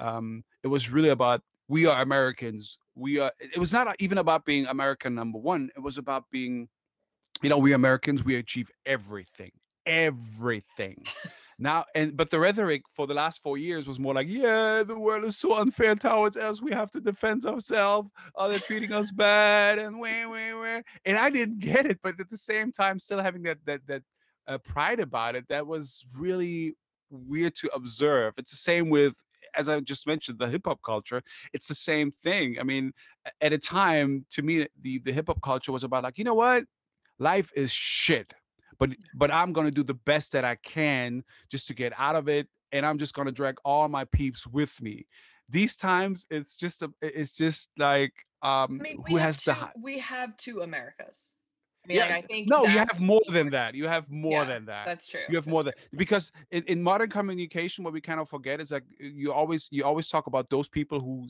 um, 0.00 0.44
it 0.62 0.68
was 0.68 0.90
really 0.90 1.10
about 1.10 1.40
we 1.68 1.86
are 1.86 2.02
Americans. 2.02 2.78
We 2.94 3.18
are. 3.18 3.32
It 3.40 3.58
was 3.58 3.72
not 3.72 3.94
even 3.98 4.18
about 4.18 4.44
being 4.44 4.66
American 4.66 5.14
number 5.14 5.38
one. 5.38 5.70
It 5.76 5.80
was 5.80 5.98
about 5.98 6.24
being, 6.30 6.68
you 7.42 7.48
know, 7.48 7.58
we 7.58 7.72
Americans. 7.72 8.24
We 8.24 8.36
achieve 8.36 8.70
everything, 8.86 9.50
everything 9.84 11.04
now 11.58 11.84
and 11.94 12.16
but 12.16 12.30
the 12.30 12.38
rhetoric 12.38 12.82
for 12.94 13.06
the 13.06 13.14
last 13.14 13.42
four 13.42 13.56
years 13.56 13.88
was 13.88 13.98
more 13.98 14.12
like 14.14 14.28
yeah 14.28 14.82
the 14.82 14.98
world 14.98 15.24
is 15.24 15.38
so 15.38 15.58
unfair 15.58 15.94
towards 15.94 16.36
us. 16.36 16.60
We 16.60 16.72
have 16.72 16.90
to 16.90 17.00
defend 17.00 17.46
ourselves. 17.46 18.10
Oh 18.34 18.48
they're 18.48 18.58
treating 18.58 18.92
us 18.92 19.10
bad 19.10 19.78
and 19.78 19.98
where 19.98 20.28
where 20.28 20.58
where 20.58 20.84
and 21.04 21.16
i 21.16 21.30
didn't 21.30 21.60
get 21.60 21.86
it 21.86 21.98
but 22.02 22.20
at 22.20 22.30
the 22.30 22.36
same 22.36 22.72
time 22.72 22.98
still 22.98 23.20
having 23.20 23.42
that 23.44 23.58
that 23.64 23.80
that 23.86 24.02
uh, 24.48 24.58
pride 24.58 25.00
about 25.00 25.34
it 25.34 25.44
that 25.48 25.66
was 25.66 26.04
really 26.14 26.76
weird 27.10 27.54
to 27.56 27.68
observe. 27.74 28.34
It's 28.36 28.50
the 28.50 28.56
same 28.56 28.90
with 28.90 29.22
as 29.54 29.68
i 29.68 29.80
just 29.80 30.06
mentioned 30.06 30.38
the 30.38 30.48
hip-hop 30.48 30.80
culture. 30.84 31.22
It's 31.54 31.68
the 31.68 31.74
same 31.74 32.10
thing. 32.10 32.56
I 32.60 32.64
mean 32.64 32.92
at 33.40 33.52
a 33.52 33.58
time 33.58 34.26
to 34.30 34.42
me 34.42 34.66
the 34.82 34.98
the 34.98 35.12
hip-hop 35.12 35.40
culture 35.40 35.72
was 35.72 35.84
about 35.84 36.04
like 36.04 36.18
you 36.18 36.24
know 36.24 36.34
what? 36.34 36.64
Life 37.18 37.50
is 37.56 37.72
shit 37.72 38.34
but 38.78 38.90
but 39.14 39.32
i'm 39.32 39.52
going 39.52 39.66
to 39.66 39.70
do 39.70 39.82
the 39.82 39.94
best 39.94 40.32
that 40.32 40.44
i 40.44 40.54
can 40.56 41.22
just 41.50 41.66
to 41.68 41.74
get 41.74 41.92
out 41.96 42.16
of 42.16 42.28
it 42.28 42.46
and 42.72 42.84
i'm 42.84 42.98
just 42.98 43.14
going 43.14 43.26
to 43.26 43.32
drag 43.32 43.56
all 43.64 43.88
my 43.88 44.04
peeps 44.04 44.46
with 44.46 44.80
me 44.80 45.06
these 45.48 45.76
times 45.76 46.26
it's 46.30 46.56
just 46.56 46.82
a 46.82 46.90
it's 47.00 47.32
just 47.32 47.70
like 47.78 48.12
um 48.42 48.78
I 48.80 48.82
mean, 48.82 49.02
we 49.04 49.10
who 49.12 49.16
have 49.16 49.26
has 49.26 49.42
two, 49.42 49.50
the 49.52 49.72
we 49.80 49.98
have 49.98 50.36
two 50.36 50.60
Americas. 50.60 51.36
I 51.84 51.88
mean, 51.88 51.98
like, 51.98 52.10
Yeah, 52.10 52.16
I 52.16 52.22
think 52.22 52.48
no, 52.48 52.62
you 52.62 52.78
have 52.78 53.00
more 53.00 53.22
than 53.28 53.50
that. 53.50 53.74
You 53.76 53.86
have 53.86 54.10
more 54.10 54.44
Yeah, 54.44 54.44
than 54.44 54.64
that. 54.66 54.86
That's 54.86 55.06
true. 55.06 55.20
you 55.28 55.36
have 55.36 55.44
that's 55.44 55.52
more 55.52 55.62
than 55.62 55.74
because 55.96 56.32
in, 56.50 56.64
in 56.64 56.82
modern 56.82 57.08
communication 57.08 57.84
what 57.84 57.92
we 57.92 58.00
kind 58.00 58.18
of 58.18 58.28
forget 58.28 58.60
is 58.60 58.72
like 58.72 58.84
you 58.98 59.32
always 59.32 59.68
you 59.70 59.84
always 59.84 60.08
talk 60.08 60.26
about 60.26 60.50
those 60.50 60.68
people 60.68 60.98
who 61.00 61.26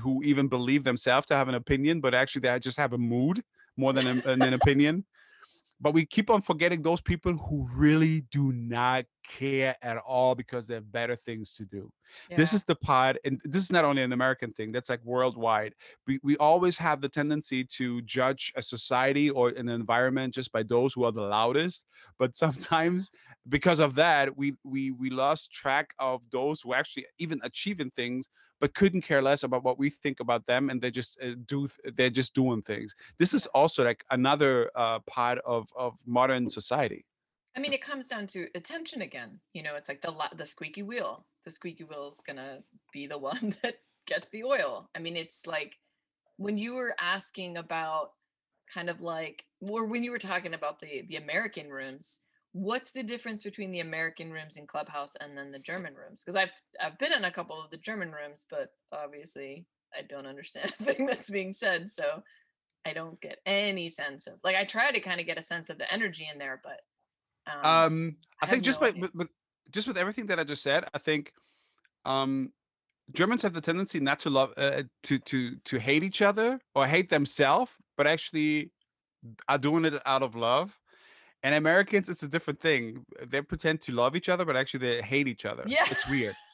who 0.00 0.22
even 0.24 0.48
believe 0.48 0.82
themselves 0.82 1.26
to 1.26 1.36
have 1.36 1.48
an 1.48 1.54
opinion 1.54 2.00
but 2.00 2.14
actually 2.14 2.40
they 2.40 2.58
just 2.58 2.76
have 2.76 2.94
a 2.94 2.98
mood 2.98 3.42
more 3.76 3.92
than 3.92 4.06
an, 4.06 4.22
an 4.26 4.54
opinion 4.54 5.04
but 5.82 5.92
we 5.92 6.06
keep 6.06 6.30
on 6.30 6.40
forgetting 6.40 6.80
those 6.80 7.00
people 7.00 7.32
who 7.32 7.68
really 7.74 8.20
do 8.30 8.52
not 8.52 9.04
care 9.28 9.76
at 9.82 9.98
all 9.98 10.34
because 10.34 10.68
they 10.68 10.74
have 10.74 10.90
better 10.92 11.16
things 11.16 11.54
to 11.54 11.64
do. 11.64 11.90
This 12.36 12.52
is 12.52 12.62
the 12.62 12.76
part 12.76 13.16
and 13.24 13.40
this 13.44 13.62
is 13.62 13.72
not 13.72 13.84
only 13.84 14.02
an 14.02 14.12
american 14.12 14.52
thing 14.52 14.70
that's 14.70 14.88
like 14.88 15.04
worldwide. 15.04 15.74
We, 16.06 16.20
we 16.22 16.36
always 16.36 16.76
have 16.76 17.00
the 17.00 17.08
tendency 17.08 17.64
to 17.76 18.00
judge 18.02 18.52
a 18.54 18.62
society 18.62 19.30
or 19.30 19.48
an 19.48 19.68
environment 19.68 20.34
just 20.34 20.52
by 20.52 20.62
those 20.62 20.94
who 20.94 21.04
are 21.04 21.12
the 21.12 21.22
loudest 21.22 21.84
but 22.18 22.36
sometimes 22.44 23.10
because 23.48 23.80
of 23.80 23.94
that 23.96 24.36
we 24.36 24.54
we 24.62 24.92
we 24.92 25.10
lost 25.10 25.50
track 25.50 25.88
of 25.98 26.22
those 26.30 26.60
who 26.60 26.74
actually 26.74 27.06
even 27.18 27.40
achieving 27.42 27.90
things 27.90 28.28
but 28.62 28.74
couldn't 28.74 29.02
care 29.02 29.20
less 29.20 29.42
about 29.42 29.64
what 29.64 29.76
we 29.76 29.90
think 29.90 30.20
about 30.20 30.46
them 30.46 30.70
and 30.70 30.80
they 30.80 30.90
just 30.90 31.20
uh, 31.20 31.34
do 31.46 31.66
th- 31.66 31.94
they're 31.96 32.08
just 32.08 32.32
doing 32.32 32.62
things 32.62 32.94
this 33.18 33.34
is 33.34 33.46
also 33.48 33.84
like 33.84 34.04
another 34.12 34.70
uh, 34.76 35.00
part 35.00 35.38
of 35.44 35.68
of 35.76 35.98
modern 36.06 36.48
society 36.48 37.04
I 37.54 37.60
mean, 37.60 37.74
it 37.74 37.82
comes 37.82 38.08
down 38.08 38.26
to 38.28 38.46
attention 38.54 39.02
again. 39.02 39.38
You 39.52 39.62
know, 39.62 39.74
it's 39.74 39.88
like 39.88 40.00
the 40.00 40.14
the 40.36 40.46
squeaky 40.46 40.82
wheel. 40.82 41.26
The 41.44 41.50
squeaky 41.50 41.84
wheel 41.84 42.08
is 42.08 42.22
gonna 42.26 42.60
be 42.92 43.06
the 43.06 43.18
one 43.30 43.54
that 43.62 43.74
gets 44.06 44.30
the 44.30 44.44
oil. 44.44 44.88
I 44.94 44.98
mean, 45.00 45.16
it's 45.16 45.46
like 45.46 45.76
when 46.38 46.56
you 46.56 46.74
were 46.74 46.94
asking 46.98 47.58
about 47.58 48.12
kind 48.72 48.88
of 48.88 49.02
like, 49.02 49.44
or 49.60 49.86
when 49.86 50.02
you 50.02 50.12
were 50.12 50.18
talking 50.18 50.54
about 50.54 50.80
the 50.80 51.02
the 51.08 51.16
American 51.16 51.68
rooms. 51.68 52.20
What's 52.52 52.92
the 52.92 53.02
difference 53.02 53.42
between 53.42 53.70
the 53.70 53.80
American 53.80 54.30
rooms 54.30 54.56
in 54.56 54.66
Clubhouse 54.66 55.16
and 55.20 55.36
then 55.36 55.50
the 55.52 55.58
German 55.58 55.94
rooms? 55.94 56.22
Because 56.22 56.36
I've 56.36 56.50
I've 56.82 56.98
been 56.98 57.12
in 57.12 57.24
a 57.24 57.30
couple 57.30 57.62
of 57.62 57.70
the 57.70 57.78
German 57.78 58.12
rooms, 58.12 58.46
but 58.50 58.70
obviously 58.92 59.66
I 59.96 60.02
don't 60.02 60.26
understand 60.26 60.74
a 60.80 60.84
thing 60.84 61.06
that's 61.06 61.30
being 61.30 61.52
said, 61.52 61.90
so 61.90 62.22
I 62.84 62.92
don't 62.92 63.20
get 63.20 63.38
any 63.46 63.88
sense 63.88 64.26
of 64.26 64.34
like 64.44 64.56
I 64.56 64.64
try 64.64 64.90
to 64.90 65.00
kind 65.00 65.20
of 65.20 65.26
get 65.26 65.38
a 65.38 65.42
sense 65.42 65.70
of 65.70 65.78
the 65.78 65.90
energy 65.92 66.28
in 66.30 66.38
there, 66.38 66.60
but 66.62 66.80
um, 67.46 67.64
um 67.64 68.16
i 68.40 68.46
I 68.46 68.48
think 68.48 68.64
just 68.64 68.80
no 68.80 68.92
by 68.92 68.98
with, 68.98 69.14
with 69.14 69.28
just 69.70 69.88
with 69.88 69.98
everything 69.98 70.26
that 70.26 70.38
i 70.38 70.44
just 70.44 70.62
said 70.62 70.84
i 70.94 70.98
think 70.98 71.32
um 72.04 72.52
germans 73.14 73.42
have 73.42 73.52
the 73.52 73.60
tendency 73.60 74.00
not 74.00 74.18
to 74.20 74.30
love 74.30 74.52
uh, 74.56 74.82
to 75.04 75.18
to 75.18 75.56
to 75.56 75.78
hate 75.78 76.02
each 76.02 76.22
other 76.22 76.60
or 76.74 76.86
hate 76.86 77.10
themselves 77.10 77.72
but 77.96 78.06
actually 78.06 78.70
are 79.48 79.58
doing 79.58 79.84
it 79.84 80.00
out 80.06 80.22
of 80.22 80.34
love 80.34 80.76
and 81.42 81.54
americans 81.54 82.08
it's 82.08 82.22
a 82.22 82.28
different 82.28 82.60
thing. 82.60 83.04
They 83.26 83.42
pretend 83.42 83.80
to 83.82 83.92
love 83.92 84.16
each 84.16 84.28
other 84.28 84.44
but 84.44 84.56
actually 84.56 84.86
they 84.86 85.02
hate 85.02 85.28
each 85.28 85.44
other. 85.44 85.64
Yeah. 85.66 85.84
it's 85.90 86.08
weird. 86.08 86.36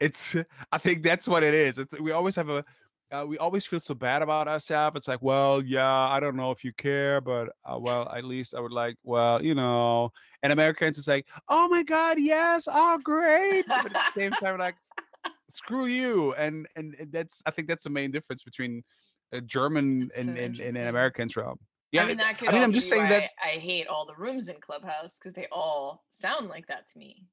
It's 0.00 0.36
i 0.70 0.76
think 0.76 1.02
that's 1.02 1.26
what 1.26 1.42
it 1.42 1.54
is. 1.54 1.78
It's, 1.78 1.98
we 1.98 2.12
always 2.12 2.36
have 2.36 2.50
a 2.50 2.62
uh, 3.10 3.24
we 3.26 3.38
always 3.38 3.64
feel 3.64 3.80
so 3.80 3.94
bad 3.94 4.20
about 4.20 4.46
ourselves. 4.46 4.96
It's 4.96 5.08
like 5.08 5.22
well 5.22 5.62
yeah 5.62 6.08
i 6.08 6.20
don't 6.20 6.36
know 6.36 6.50
if 6.50 6.62
you 6.62 6.72
care 6.74 7.22
but 7.22 7.48
uh, 7.64 7.78
well 7.78 8.06
at 8.14 8.24
least 8.24 8.54
i 8.54 8.60
would 8.60 8.72
like 8.72 8.96
well 9.02 9.42
you 9.42 9.54
know. 9.54 10.12
And 10.42 10.52
americans 10.52 10.98
is 10.98 11.08
like 11.08 11.26
oh 11.48 11.68
my 11.68 11.82
god 11.82 12.18
yes 12.18 12.68
oh 12.70 12.98
great. 13.02 13.64
But 13.66 13.86
at 13.86 13.92
the 13.92 14.12
same 14.14 14.32
time 14.32 14.58
like 14.58 14.76
screw 15.48 15.86
you. 15.86 16.34
And 16.34 16.68
and 16.76 16.94
that's 17.10 17.42
i 17.46 17.50
think 17.50 17.66
that's 17.66 17.84
the 17.84 17.90
main 17.90 18.10
difference 18.10 18.42
between 18.42 18.84
a 19.32 19.40
german 19.40 20.00
That's 20.00 20.14
so 20.16 20.20
and, 20.30 20.38
and, 20.38 20.60
and 20.60 20.76
an 20.76 20.86
american's 20.88 21.36
realm 21.36 21.58
yeah 21.92 22.02
I 22.02 22.06
mean, 22.06 22.16
that 22.18 22.38
could 22.38 22.48
I 22.48 22.52
mean, 22.52 22.62
I'm 22.62 22.72
just 22.72 22.86
be 22.86 22.96
saying 22.96 23.04
why 23.04 23.20
that- 23.20 23.30
I 23.44 23.58
hate 23.58 23.86
all 23.86 24.06
the 24.06 24.14
rooms 24.16 24.48
in 24.48 24.56
Clubhouse 24.60 25.18
because 25.18 25.32
they 25.34 25.46
all 25.52 26.04
sound 26.10 26.48
like 26.48 26.66
that 26.68 26.86
to 26.88 26.98
me. 26.98 27.24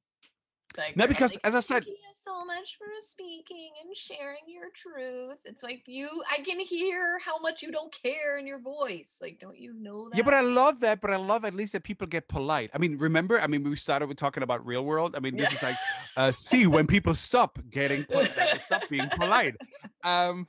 Like 0.77 0.97
No, 0.97 1.07
because 1.07 1.33
like, 1.33 1.41
as 1.45 1.55
I 1.55 1.59
said- 1.61 1.83
thank 1.83 1.87
you 1.87 1.95
so 2.21 2.43
much 2.43 2.77
for 2.77 2.87
speaking 3.01 3.69
and 3.81 3.95
sharing 3.95 4.41
your 4.47 4.69
truth. 4.73 5.37
It's 5.45 5.61
like 5.63 5.83
you, 5.85 6.09
I 6.29 6.37
can 6.41 6.59
hear 6.59 7.19
how 7.23 7.37
much 7.39 7.61
you 7.61 7.71
don't 7.71 7.95
care 8.03 8.39
in 8.39 8.47
your 8.47 8.59
voice. 8.59 9.19
Like, 9.21 9.39
don't 9.39 9.57
you 9.57 9.73
know 9.73 10.09
that? 10.09 10.17
Yeah, 10.17 10.23
but 10.23 10.33
I 10.33 10.41
love 10.41 10.79
that. 10.81 11.01
But 11.01 11.11
I 11.11 11.17
love 11.17 11.45
at 11.45 11.53
least 11.53 11.73
that 11.73 11.83
people 11.83 12.07
get 12.07 12.27
polite. 12.27 12.71
I 12.73 12.79
mean, 12.79 12.97
remember? 12.97 13.39
I 13.39 13.45
mean, 13.47 13.63
we 13.63 13.75
started 13.75 14.07
with 14.09 14.17
talking 14.17 14.41
about 14.43 14.65
real 14.65 14.83
world. 14.83 15.15
I 15.15 15.19
mean, 15.19 15.37
this 15.37 15.51
Yeah. 15.51 15.55
is 15.57 15.63
like, 15.63 15.75
uh, 16.17 16.31
see 16.31 16.65
when 16.65 16.87
people 16.95 17.13
stop 17.15 17.59
getting, 17.69 18.03
pol- 18.05 18.23
uh, 18.23 18.57
stop 18.59 18.89
being 18.89 19.09
polite. 19.09 19.55
Um, 20.03 20.47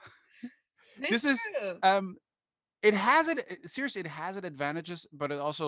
It's 0.99 1.11
this 1.23 1.25
is, 1.25 1.41
um, 1.83 2.17
it 2.89 2.95
has 2.95 3.25
it. 3.33 3.39
Seriously, 3.67 4.01
it 4.07 4.07
has 4.23 4.37
it 4.37 4.45
advantages, 4.45 5.01
but 5.21 5.29
it 5.35 5.39
also, 5.47 5.67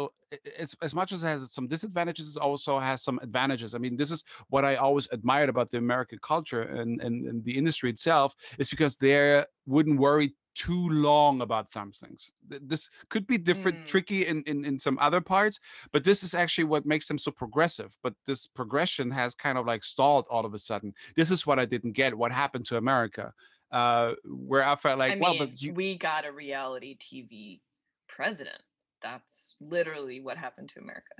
it's 0.60 0.74
as 0.88 0.94
much 1.00 1.10
as 1.12 1.18
it 1.24 1.28
has 1.32 1.40
some 1.58 1.66
disadvantages, 1.74 2.36
it 2.36 2.42
also 2.50 2.78
has 2.78 2.98
some 3.02 3.18
advantages. 3.22 3.74
I 3.74 3.78
mean, 3.78 3.96
this 3.96 4.10
is 4.16 4.20
what 4.48 4.64
I 4.70 4.72
always 4.76 5.06
admired 5.16 5.48
about 5.48 5.68
the 5.70 5.78
American 5.78 6.18
culture 6.32 6.62
and 6.80 6.90
and, 7.06 7.14
and 7.28 7.44
the 7.48 7.56
industry 7.60 7.90
itself 7.90 8.30
is 8.60 8.70
because 8.74 8.96
they 8.96 9.44
wouldn't 9.66 9.98
worry 10.06 10.28
too 10.66 10.88
long 11.10 11.40
about 11.46 11.72
some 11.72 11.92
things. 11.92 12.32
This 12.72 12.82
could 13.12 13.26
be 13.32 13.38
different, 13.50 13.76
Mm. 13.78 13.86
tricky 13.92 14.20
in, 14.30 14.38
in 14.50 14.58
in 14.70 14.76
some 14.86 14.98
other 15.06 15.20
parts, 15.34 15.56
but 15.92 16.02
this 16.08 16.20
is 16.26 16.32
actually 16.42 16.68
what 16.72 16.84
makes 16.92 17.06
them 17.08 17.18
so 17.18 17.30
progressive. 17.42 17.90
But 18.04 18.14
this 18.28 18.46
progression 18.60 19.06
has 19.20 19.30
kind 19.46 19.56
of 19.58 19.64
like 19.72 19.84
stalled 19.94 20.26
all 20.30 20.44
of 20.46 20.54
a 20.54 20.58
sudden. 20.70 20.90
This 21.18 21.30
is 21.30 21.46
what 21.46 21.58
I 21.62 21.66
didn't 21.74 21.96
get. 22.00 22.18
What 22.22 22.32
happened 22.42 22.66
to 22.66 22.76
America? 22.76 23.32
Uh, 23.70 24.14
where 24.24 24.64
I 24.64 24.76
felt 24.76 24.98
like, 24.98 25.12
I 25.12 25.16
well, 25.16 25.32
mean, 25.32 25.38
but 25.40 25.60
you, 25.60 25.74
we 25.74 25.96
got 25.96 26.26
a 26.26 26.32
reality 26.32 26.96
TV 26.96 27.60
president. 28.08 28.62
That's 29.02 29.54
literally 29.60 30.20
what 30.20 30.36
happened 30.36 30.70
to 30.70 30.80
America. 30.80 31.14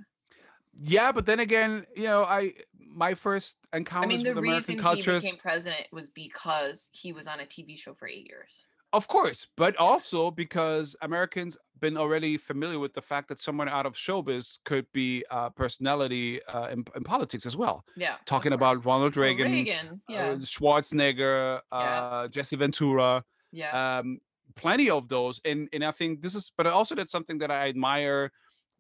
yeah, 0.81 1.13
but 1.13 1.27
then 1.27 1.41
again, 1.41 1.87
you 1.95 2.05
know, 2.05 2.23
I 2.23 2.55
my 2.79 3.15
first 3.15 3.59
I 3.73 3.77
encounters 3.79 4.09
mean, 4.09 4.25
the 4.25 4.31
with 4.31 4.39
American 4.39 4.75
reason 4.75 4.79
cultures, 4.79 5.23
he 5.23 5.31
became 5.31 5.41
president 5.41 5.87
was 5.93 6.11
because 6.11 6.91
he 6.93 7.13
was 7.13 7.29
on 7.29 7.41
a 7.41 7.45
TV 7.45 7.79
show 7.79 7.95
for 7.95 8.09
eight 8.09 8.27
years. 8.29 8.67
Of 8.93 9.07
course, 9.07 9.47
but 9.57 9.77
also 9.77 10.31
because 10.31 10.97
Americans 11.03 11.57
been 11.81 11.97
already 11.97 12.37
familiar 12.37 12.79
with 12.79 12.93
the 12.95 13.03
fact 13.03 13.29
that 13.29 13.39
someone 13.39 13.69
out 13.69 13.87
of 13.87 13.95
showbiz 13.95 14.59
could 14.65 14.87
be 14.93 15.25
a 15.31 15.51
personality 15.51 16.43
uh, 16.47 16.69
in, 16.69 16.85
in 16.97 17.05
politics 17.05 17.47
as 17.47 17.57
well. 17.57 17.85
Yeah. 17.97 18.17
Talking 18.25 18.53
about 18.55 18.85
Ronald 18.85 19.17
Reagan, 19.17 19.53
Reagan. 19.53 20.01
uh, 20.09 20.13
Yeah. 20.13 20.35
Schwarzenegger, 20.37 21.61
Yeah. 21.71 21.79
uh, 21.79 22.29
Jesse 22.29 22.57
Ventura, 22.57 23.23
yeah. 23.53 23.99
um, 23.99 24.19
plenty 24.57 24.91
of 24.91 25.09
those. 25.09 25.41
And 25.45 25.69
and 25.73 25.85
I 25.85 25.91
think 25.91 26.23
this 26.23 26.35
is, 26.35 26.51
but 26.57 26.67
also 26.67 26.95
that's 26.95 27.13
something 27.13 27.39
that 27.39 27.51
I 27.51 27.69
admire. 27.69 28.31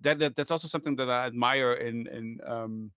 That, 0.01 0.18
that 0.21 0.37
that's 0.37 0.51
also 0.53 0.68
something 0.68 0.94
that 0.97 1.11
I 1.11 1.27
admire 1.27 1.73
in 1.75 2.07
in 2.07 2.38
um, 2.47 2.90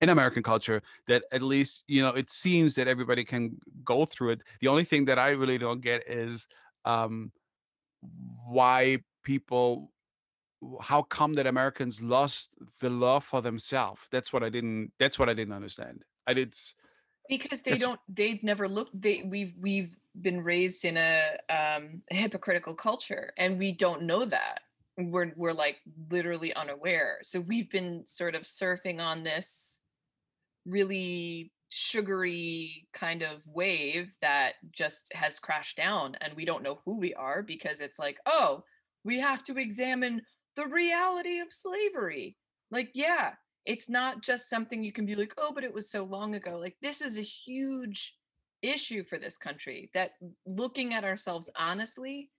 in 0.00 0.08
American 0.08 0.42
culture. 0.42 0.82
That 1.06 1.24
at 1.32 1.42
least 1.42 1.84
you 1.86 2.02
know 2.02 2.10
it 2.10 2.30
seems 2.30 2.74
that 2.74 2.88
everybody 2.88 3.24
can 3.24 3.56
go 3.84 4.04
through 4.04 4.30
it. 4.30 4.42
The 4.60 4.68
only 4.68 4.84
thing 4.84 5.04
that 5.06 5.18
I 5.18 5.30
really 5.30 5.58
don't 5.58 5.80
get 5.80 6.08
is 6.08 6.46
um, 6.84 7.32
why 8.46 8.98
people 9.22 9.92
how 10.80 11.02
come 11.02 11.32
that 11.34 11.46
Americans 11.46 12.02
lost 12.02 12.50
the 12.80 12.90
love 12.90 13.24
for 13.24 13.40
themselves? 13.40 14.00
That's 14.12 14.32
what 14.32 14.42
I 14.42 14.50
didn't. 14.50 14.92
That's 14.98 15.18
what 15.18 15.28
I 15.28 15.34
didn't 15.34 15.54
understand. 15.54 16.04
I 16.26 16.32
did. 16.32 16.54
because 17.28 17.62
they 17.62 17.76
don't 17.76 18.00
they've 18.08 18.42
never 18.42 18.68
looked 18.68 19.00
they 19.00 19.24
we've 19.26 19.54
we've 19.58 19.96
been 20.20 20.42
raised 20.42 20.84
in 20.84 20.96
a 20.96 21.38
um 21.48 22.02
a 22.10 22.14
hypocritical 22.14 22.74
culture 22.74 23.32
and 23.36 23.58
we 23.58 23.72
don't 23.72 24.02
know 24.02 24.24
that 24.24 24.60
we're 24.98 25.32
we're 25.36 25.52
like 25.52 25.78
literally 26.10 26.52
unaware. 26.54 27.18
So 27.22 27.40
we've 27.40 27.70
been 27.70 28.02
sort 28.06 28.34
of 28.34 28.42
surfing 28.42 29.00
on 29.00 29.22
this 29.22 29.80
really 30.66 31.52
sugary 31.68 32.88
kind 32.92 33.22
of 33.22 33.46
wave 33.46 34.12
that 34.20 34.54
just 34.72 35.12
has 35.14 35.38
crashed 35.38 35.76
down 35.76 36.16
and 36.20 36.34
we 36.34 36.44
don't 36.44 36.64
know 36.64 36.80
who 36.84 36.98
we 36.98 37.14
are 37.14 37.42
because 37.44 37.80
it's 37.80 37.98
like 37.98 38.18
oh 38.26 38.64
we 39.04 39.20
have 39.20 39.44
to 39.44 39.56
examine 39.56 40.20
the 40.56 40.66
reality 40.66 41.38
of 41.38 41.52
slavery. 41.52 42.36
Like 42.70 42.90
yeah 42.94 43.32
it's 43.66 43.88
not 43.88 44.22
just 44.22 44.50
something 44.50 44.82
you 44.82 44.92
can 44.92 45.06
be 45.06 45.14
like 45.14 45.32
oh 45.38 45.52
but 45.54 45.64
it 45.64 45.72
was 45.72 45.90
so 45.90 46.04
long 46.04 46.34
ago. 46.34 46.58
Like 46.58 46.76
this 46.82 47.00
is 47.00 47.18
a 47.18 47.22
huge 47.22 48.14
issue 48.62 49.04
for 49.04 49.18
this 49.18 49.38
country 49.38 49.90
that 49.94 50.12
looking 50.46 50.92
at 50.92 51.04
ourselves 51.04 51.48
honestly 51.56 52.30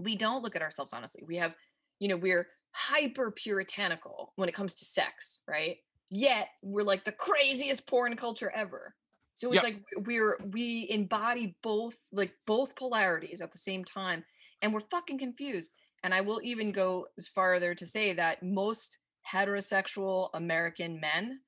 we 0.00 0.16
don't 0.16 0.42
look 0.42 0.56
at 0.56 0.62
ourselves 0.62 0.92
honestly. 0.92 1.22
We 1.26 1.36
have 1.36 1.54
you 1.98 2.08
know 2.08 2.16
we're 2.16 2.48
hyper 2.72 3.30
puritanical 3.30 4.32
when 4.36 4.48
it 4.48 4.54
comes 4.54 4.74
to 4.76 4.84
sex 4.84 5.42
right? 5.48 5.76
Yet 6.10 6.48
we're 6.62 6.82
like 6.82 7.04
the 7.04 7.12
craziest 7.12 7.86
porn 7.86 8.16
culture 8.16 8.52
ever. 8.54 8.94
So 9.34 9.52
it's 9.52 9.62
Yep. 9.64 9.72
like 9.72 10.06
we're 10.06 10.38
we 10.52 10.86
embody 10.90 11.56
both 11.62 11.96
like 12.12 12.32
both 12.46 12.74
polarities 12.76 13.40
at 13.40 13.52
the 13.52 13.58
same 13.58 13.84
time 13.84 14.24
and 14.62 14.72
we're 14.74 14.80
fucking 14.80 15.18
confused. 15.18 15.72
And 16.02 16.14
i 16.14 16.20
will 16.20 16.40
even 16.42 16.72
go 16.72 17.06
as 17.18 17.28
farther 17.28 17.74
to 17.74 17.86
say 17.86 18.14
that 18.14 18.42
most 18.42 18.98
heterosexual 19.30 20.30
american 20.34 20.98
men 21.00 21.40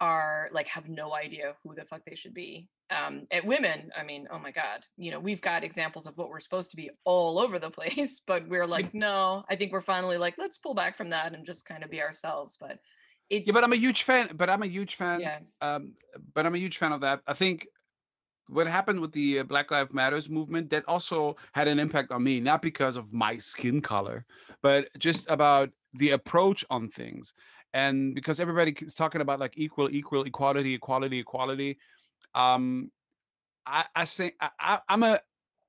are 0.00 0.48
like 0.52 0.66
have 0.68 0.88
no 0.88 1.14
idea 1.14 1.54
who 1.62 1.74
the 1.74 1.84
fuck 1.84 2.02
they 2.04 2.14
should 2.14 2.34
be 2.34 2.68
um 2.90 3.26
at 3.30 3.44
women 3.44 3.90
i 3.98 4.02
mean 4.02 4.26
oh 4.30 4.38
my 4.38 4.50
god 4.50 4.84
you 4.96 5.10
know 5.10 5.20
we've 5.20 5.40
got 5.40 5.64
examples 5.64 6.06
of 6.06 6.16
what 6.16 6.28
we're 6.28 6.40
supposed 6.40 6.70
to 6.70 6.76
be 6.76 6.90
all 7.04 7.38
over 7.38 7.58
the 7.58 7.70
place 7.78 8.20
but 8.26 8.46
we're 8.48 8.66
like 8.66 8.92
no 8.94 9.44
i 9.48 9.56
think 9.56 9.72
we're 9.72 9.80
finally 9.80 10.18
like 10.18 10.34
let's 10.38 10.58
pull 10.58 10.74
back 10.74 10.96
from 10.96 11.10
that 11.10 11.34
and 11.34 11.46
just 11.46 11.66
kind 11.66 11.84
of 11.84 11.90
be 11.90 12.02
ourselves 12.02 12.56
but 12.60 12.78
it's 13.30 13.46
yeah 13.46 13.52
but 13.52 13.64
i'm 13.64 13.72
a 13.72 13.76
huge 13.76 14.02
fan 14.02 14.28
but 14.34 14.50
i'm 14.50 14.62
a 14.62 14.66
huge 14.66 14.96
fan 14.96 15.20
yeah. 15.20 15.38
um 15.60 15.92
but 16.34 16.44
i'm 16.44 16.54
a 16.54 16.58
huge 16.58 16.78
fan 16.78 16.92
of 16.92 17.00
that. 17.00 17.20
I 17.26 17.32
think 17.32 17.66
what 18.48 18.66
happened 18.66 19.00
with 19.00 19.12
the 19.12 19.38
uh, 19.38 19.42
black 19.44 19.70
lives 19.70 19.92
matters 19.92 20.28
movement 20.28 20.68
that 20.70 20.84
also 20.86 21.36
had 21.52 21.66
an 21.68 21.78
impact 21.78 22.12
on 22.12 22.22
me 22.22 22.40
not 22.40 22.60
because 22.60 22.96
of 22.96 23.12
my 23.12 23.38
skin 23.38 23.80
color 23.80 24.26
but 24.62 24.88
just 24.98 25.30
about 25.30 25.70
the 25.94 26.10
approach 26.10 26.64
on 26.68 26.88
things 26.88 27.32
and 27.74 28.14
because 28.14 28.40
everybody 28.40 28.74
is 28.80 28.94
talking 28.94 29.20
about 29.20 29.38
like 29.38 29.52
equal 29.56 29.90
equal 29.90 30.22
equality 30.22 30.74
equality 30.74 31.18
equality 31.18 31.76
um 32.34 32.90
i 33.66 33.84
i 33.94 34.04
think 34.04 34.34
I, 34.40 34.80
i'm 34.88 35.02
a 35.02 35.20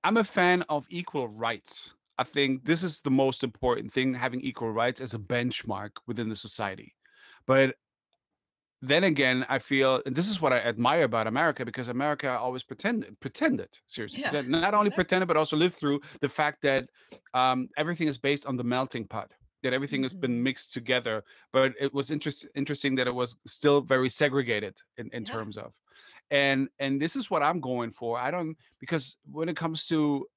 i'm 0.05 0.17
a 0.17 0.23
fan 0.23 0.63
of 0.69 0.85
equal 0.89 1.27
rights. 1.27 1.93
I 2.17 2.23
think 2.23 2.63
this 2.63 2.81
is 2.81 3.01
the 3.01 3.11
most 3.11 3.43
important 3.43 3.91
thing 3.91 4.13
having 4.13 4.39
equal 4.39 4.71
rights 4.71 5.01
as 5.01 5.13
a 5.13 5.19
benchmark 5.19 5.89
within 6.07 6.29
the 6.29 6.35
society. 6.35 6.95
But 7.45 7.75
then 8.81 9.03
again, 9.03 9.45
I 9.49 9.59
feel, 9.59 10.01
and 10.05 10.15
this 10.15 10.29
is 10.29 10.39
what 10.39 10.53
I 10.53 10.59
admire 10.59 11.03
about 11.03 11.27
America, 11.27 11.65
because 11.65 11.89
America 11.89 12.29
always 12.29 12.63
pretended, 12.63 13.19
pretended, 13.19 13.79
seriously, 13.87 14.21
Yeah, 14.21 14.43
not 14.45 14.73
only 14.73 14.91
pretended, 14.91 15.27
but 15.27 15.35
also 15.35 15.57
lived 15.57 15.75
through 15.75 15.99
the 16.21 16.29
fact 16.29 16.61
that 16.61 16.87
um, 17.33 17.67
everything 17.77 18.07
is 18.07 18.17
based 18.17 18.45
on 18.45 18.55
the 18.55 18.63
melting 18.63 19.07
pot, 19.07 19.31
that 19.65 19.73
everything 19.73 20.03
has 20.03 20.13
been 20.13 20.37
Mhm. 20.37 20.43
mixed 20.43 20.73
together. 20.73 21.23
But 21.51 21.73
it 21.79 21.93
was 21.93 22.11
interest, 22.11 22.47
interesting 22.55 22.95
that 22.95 23.07
it 23.07 23.15
was 23.15 23.35
still 23.45 23.81
very 23.81 24.09
segregated 24.09 24.75
in, 24.97 25.09
in 25.11 25.25
Yeah. 25.25 25.31
terms 25.33 25.57
of, 25.57 25.73
and 26.31 26.69
and 26.79 27.01
this 27.01 27.15
is 27.15 27.29
what 27.31 27.43
I'm 27.43 27.59
going 27.59 27.91
for. 27.91 28.17
I 28.19 28.31
don't 28.31 28.55
because 28.79 29.17
when 29.31 29.49
it 29.49 29.57
comes 29.57 29.87
to 29.87 30.27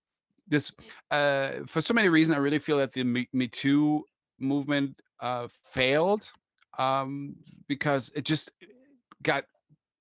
this, 0.48 0.72
uh, 1.10 1.64
for 1.66 1.80
so 1.80 1.94
many 1.94 2.08
reasons, 2.08 2.36
I 2.36 2.40
really 2.40 2.58
feel 2.58 2.78
that 2.78 2.92
the 2.92 3.04
Me, 3.04 3.28
Me 3.32 3.46
Too 3.48 4.04
movement 4.40 5.00
uh, 5.20 5.48
failed 5.64 6.32
um, 6.78 7.36
because 7.68 8.10
it 8.14 8.24
just 8.24 8.50
got 9.22 9.44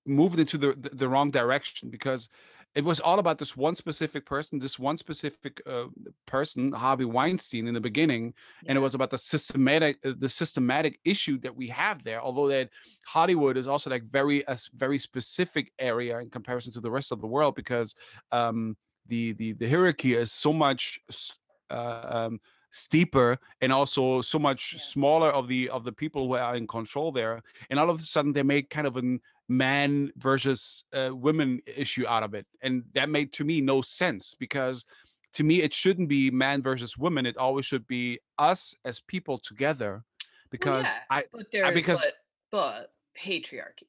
moved 0.05 0.39
into 0.39 0.57
the, 0.57 0.73
the 0.79 0.89
the 0.95 1.09
wrong 1.09 1.29
direction 1.31 1.89
because 1.89 2.29
it 2.77 2.85
was 2.85 2.99
all 3.01 3.19
about 3.19 3.39
this 3.39 3.57
one 3.57 3.75
specific 3.75 4.25
person, 4.25 4.59
this 4.59 4.79
one 4.79 4.97
specific 4.97 5.61
uh, 5.65 5.85
person, 6.27 6.71
Harvey 6.71 7.05
Weinstein, 7.05 7.67
in 7.67 7.73
the 7.73 7.81
beginning, 7.81 8.33
and 8.67 8.77
it 8.77 8.81
was 8.81 8.95
about 8.95 9.09
the 9.09 9.17
systematic 9.17 9.97
uh, 10.05 10.13
the 10.19 10.29
systematic 10.29 10.99
issue 11.03 11.39
that 11.39 11.55
we 11.55 11.67
have 11.69 12.03
there. 12.03 12.21
Although 12.21 12.49
that 12.49 12.69
Hollywood 13.05 13.57
is 13.57 13.67
also 13.67 13.89
like 13.89 14.03
very 14.03 14.41
a 14.43 14.51
s- 14.51 14.69
very 14.75 14.99
specific 14.99 15.71
area 15.79 16.19
in 16.19 16.29
comparison 16.29 16.71
to 16.73 16.81
the 16.81 16.91
rest 16.91 17.11
of 17.11 17.21
the 17.21 17.27
world 17.27 17.55
because 17.55 17.95
um, 18.31 18.77
the 19.07 19.33
the 19.33 19.53
the 19.53 19.69
hierarchy 19.69 20.13
is 20.13 20.31
so 20.31 20.53
much 20.53 20.99
uh, 21.71 22.07
um, 22.09 22.39
steeper 22.71 23.37
and 23.61 23.71
also 23.73 24.21
so 24.21 24.37
much 24.39 24.73
Yeah. 24.73 24.79
smaller 24.81 25.29
of 25.31 25.47
the 25.47 25.69
of 25.69 25.83
the 25.83 25.91
people 25.91 26.27
who 26.27 26.33
are 26.35 26.55
in 26.55 26.67
control 26.67 27.11
there 27.11 27.41
and 27.69 27.79
all 27.79 27.89
of 27.89 27.99
a 28.01 28.05
sudden 28.05 28.33
they 28.33 28.43
make 28.43 28.69
kind 28.69 28.87
of 28.87 28.97
an 28.97 29.19
man 29.49 30.11
versus 30.17 30.83
uh, 30.93 31.09
women 31.13 31.61
issue 31.65 32.05
out 32.05 32.23
of 32.23 32.33
it 32.33 32.45
and 32.61 32.83
that 32.93 33.09
made 33.09 33.31
to 33.31 33.43
me 33.43 33.61
no 33.61 33.81
sense 33.81 34.35
because 34.35 34.85
to 35.33 35.43
me 35.43 35.61
it 35.61 35.73
shouldn't 35.73 36.09
be 36.09 36.29
man 36.29 36.61
versus 36.61 36.97
woman 36.97 37.25
it 37.25 37.37
always 37.37 37.65
should 37.65 37.85
be 37.87 38.19
us 38.39 38.75
as 38.85 38.99
people 39.01 39.37
together 39.37 39.91
Well, 39.93 40.03
because 40.51 40.85
yeah, 40.85 40.99
i 41.09 41.23
but 41.31 41.45
I- 41.63 41.71
because 41.71 42.01
but 42.01 42.13
but 42.51 42.93
patriarchy 43.17 43.87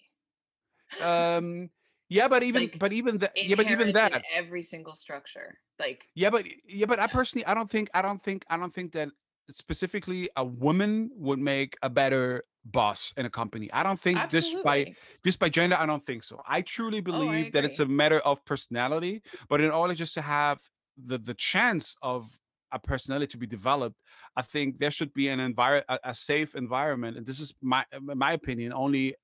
um 1.03 1.69
yeah 2.09 2.29
but 2.29 2.43
even 2.43 2.63
like 2.63 2.79
but 2.79 2.93
even 2.93 3.19
that 3.19 3.33
yeah 3.37 3.57
but 3.57 3.69
even 3.69 3.93
that 3.93 4.23
every 4.33 4.63
single 4.63 4.95
structure. 4.95 5.59
Like 5.79 6.09
Yeah, 6.15 6.31
but 6.31 6.45
yeah, 6.67 6.87
but 6.87 6.99
I 6.99 7.07
personally, 7.07 7.47
I 7.47 7.55
don't 7.55 7.71
think, 7.71 7.89
I 7.95 8.03
don't 8.03 8.21
think, 8.23 8.45
I 8.51 8.57
don't 8.57 8.75
think 8.75 8.91
that 8.93 9.11
specifically 9.49 10.29
a 10.37 10.45
woman 10.45 11.09
would 11.15 11.39
make 11.39 11.77
a 11.83 11.89
better 11.89 12.43
boss 12.65 13.13
in 13.17 13.27
a 13.27 13.31
company. 13.31 13.71
I 13.73 13.83
don't 13.83 14.01
think 14.01 14.19
this 14.31 14.55
by 14.63 14.95
just 15.25 15.39
by 15.39 15.49
gender. 15.49 15.77
I 15.79 15.87
don't 15.87 16.05
think 16.05 16.25
so. 16.25 16.41
I 16.47 16.63
truly 16.63 16.99
Oh, 16.99 17.01
I 17.01 17.03
believe 17.03 17.53
that 17.53 17.65
it's 17.65 17.81
a 17.81 17.87
matter 17.87 18.19
of 18.21 18.45
personality. 18.45 19.23
But 19.49 19.61
in 19.61 19.71
order 19.71 19.95
just 19.95 20.15
to 20.15 20.23
have 20.23 20.61
the 20.97 21.19
the 21.19 21.35
chance 21.35 21.97
of 22.03 22.39
a 22.73 22.79
personality 22.79 23.27
to 23.29 23.39
be 23.39 23.47
developed, 23.47 23.97
I 24.37 24.43
think 24.43 24.79
there 24.79 24.91
should 24.91 25.13
be 25.15 25.29
an 25.29 25.41
environment, 25.41 25.87
a, 25.89 26.11
a 26.11 26.15
safe 26.15 26.55
environment. 26.55 27.17
And 27.17 27.27
this 27.27 27.41
is 27.41 27.55
my 27.63 27.85
my 28.01 28.33
opinion. 28.33 28.73
Only 28.73 29.15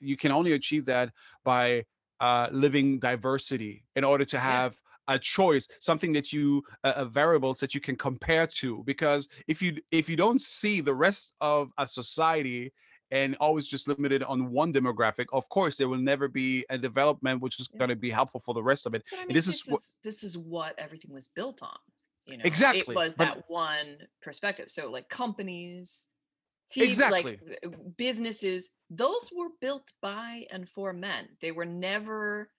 you 0.00 0.16
can 0.16 0.32
only 0.32 0.52
achieve 0.52 0.84
that 0.86 1.12
by 1.44 1.84
uh, 2.20 2.48
living 2.52 2.98
diversity 2.98 3.84
in 3.94 4.04
order 4.04 4.24
to 4.24 4.38
have 4.38 4.80
a 5.08 5.18
choice 5.18 5.68
something 5.80 6.12
that 6.12 6.32
you 6.32 6.62
uh, 6.84 6.94
uh, 6.96 7.04
variables 7.04 7.60
that 7.60 7.74
you 7.74 7.80
can 7.80 7.96
compare 7.96 8.46
to 8.46 8.82
because 8.84 9.28
if 9.46 9.62
you 9.62 9.76
if 9.90 10.08
you 10.08 10.16
don't 10.16 10.40
see 10.40 10.80
the 10.80 10.94
rest 10.94 11.34
of 11.40 11.70
a 11.78 11.86
society 11.86 12.72
and 13.12 13.36
always 13.38 13.68
just 13.68 13.86
limited 13.88 14.22
on 14.24 14.50
one 14.50 14.72
demographic 14.72 15.26
of 15.32 15.48
course 15.48 15.76
there 15.76 15.88
will 15.88 15.98
never 15.98 16.26
be 16.28 16.64
a 16.70 16.78
development 16.78 17.40
which 17.40 17.60
is 17.60 17.68
Yeah. 17.68 17.78
going 17.78 17.90
to 17.90 17.96
be 17.96 18.10
helpful 18.10 18.40
for 18.40 18.54
the 18.54 18.62
rest 18.62 18.86
of 18.86 18.94
it 18.94 19.04
But 19.10 19.20
I 19.20 19.26
mean, 19.26 19.34
this 19.34 19.46
is 19.46 19.62
this 19.62 19.68
what 19.68 19.78
is 19.78 19.96
this 20.02 20.24
is 20.24 20.38
what 20.38 20.74
everything 20.78 21.12
was 21.12 21.28
built 21.28 21.62
on. 21.62 21.78
You 22.26 22.38
know, 22.38 22.44
exactly 22.44 22.94
it 22.94 22.98
was 22.98 23.14
but 23.14 23.28
that 23.28 23.44
one 23.48 23.98
perspective. 24.20 24.68
So 24.68 24.90
like 24.90 25.08
companies, 25.08 26.08
TV, 26.70 26.80
like 26.82 26.90
exactly 26.90 27.38
uh, 27.64 27.68
businesses, 27.96 28.70
those 28.90 29.30
were 29.36 29.50
built 29.60 29.92
by 30.02 30.46
and 30.50 30.68
for 30.68 30.92
men. 30.92 31.28
They 31.40 31.52
were 31.52 31.64
never 31.64 32.50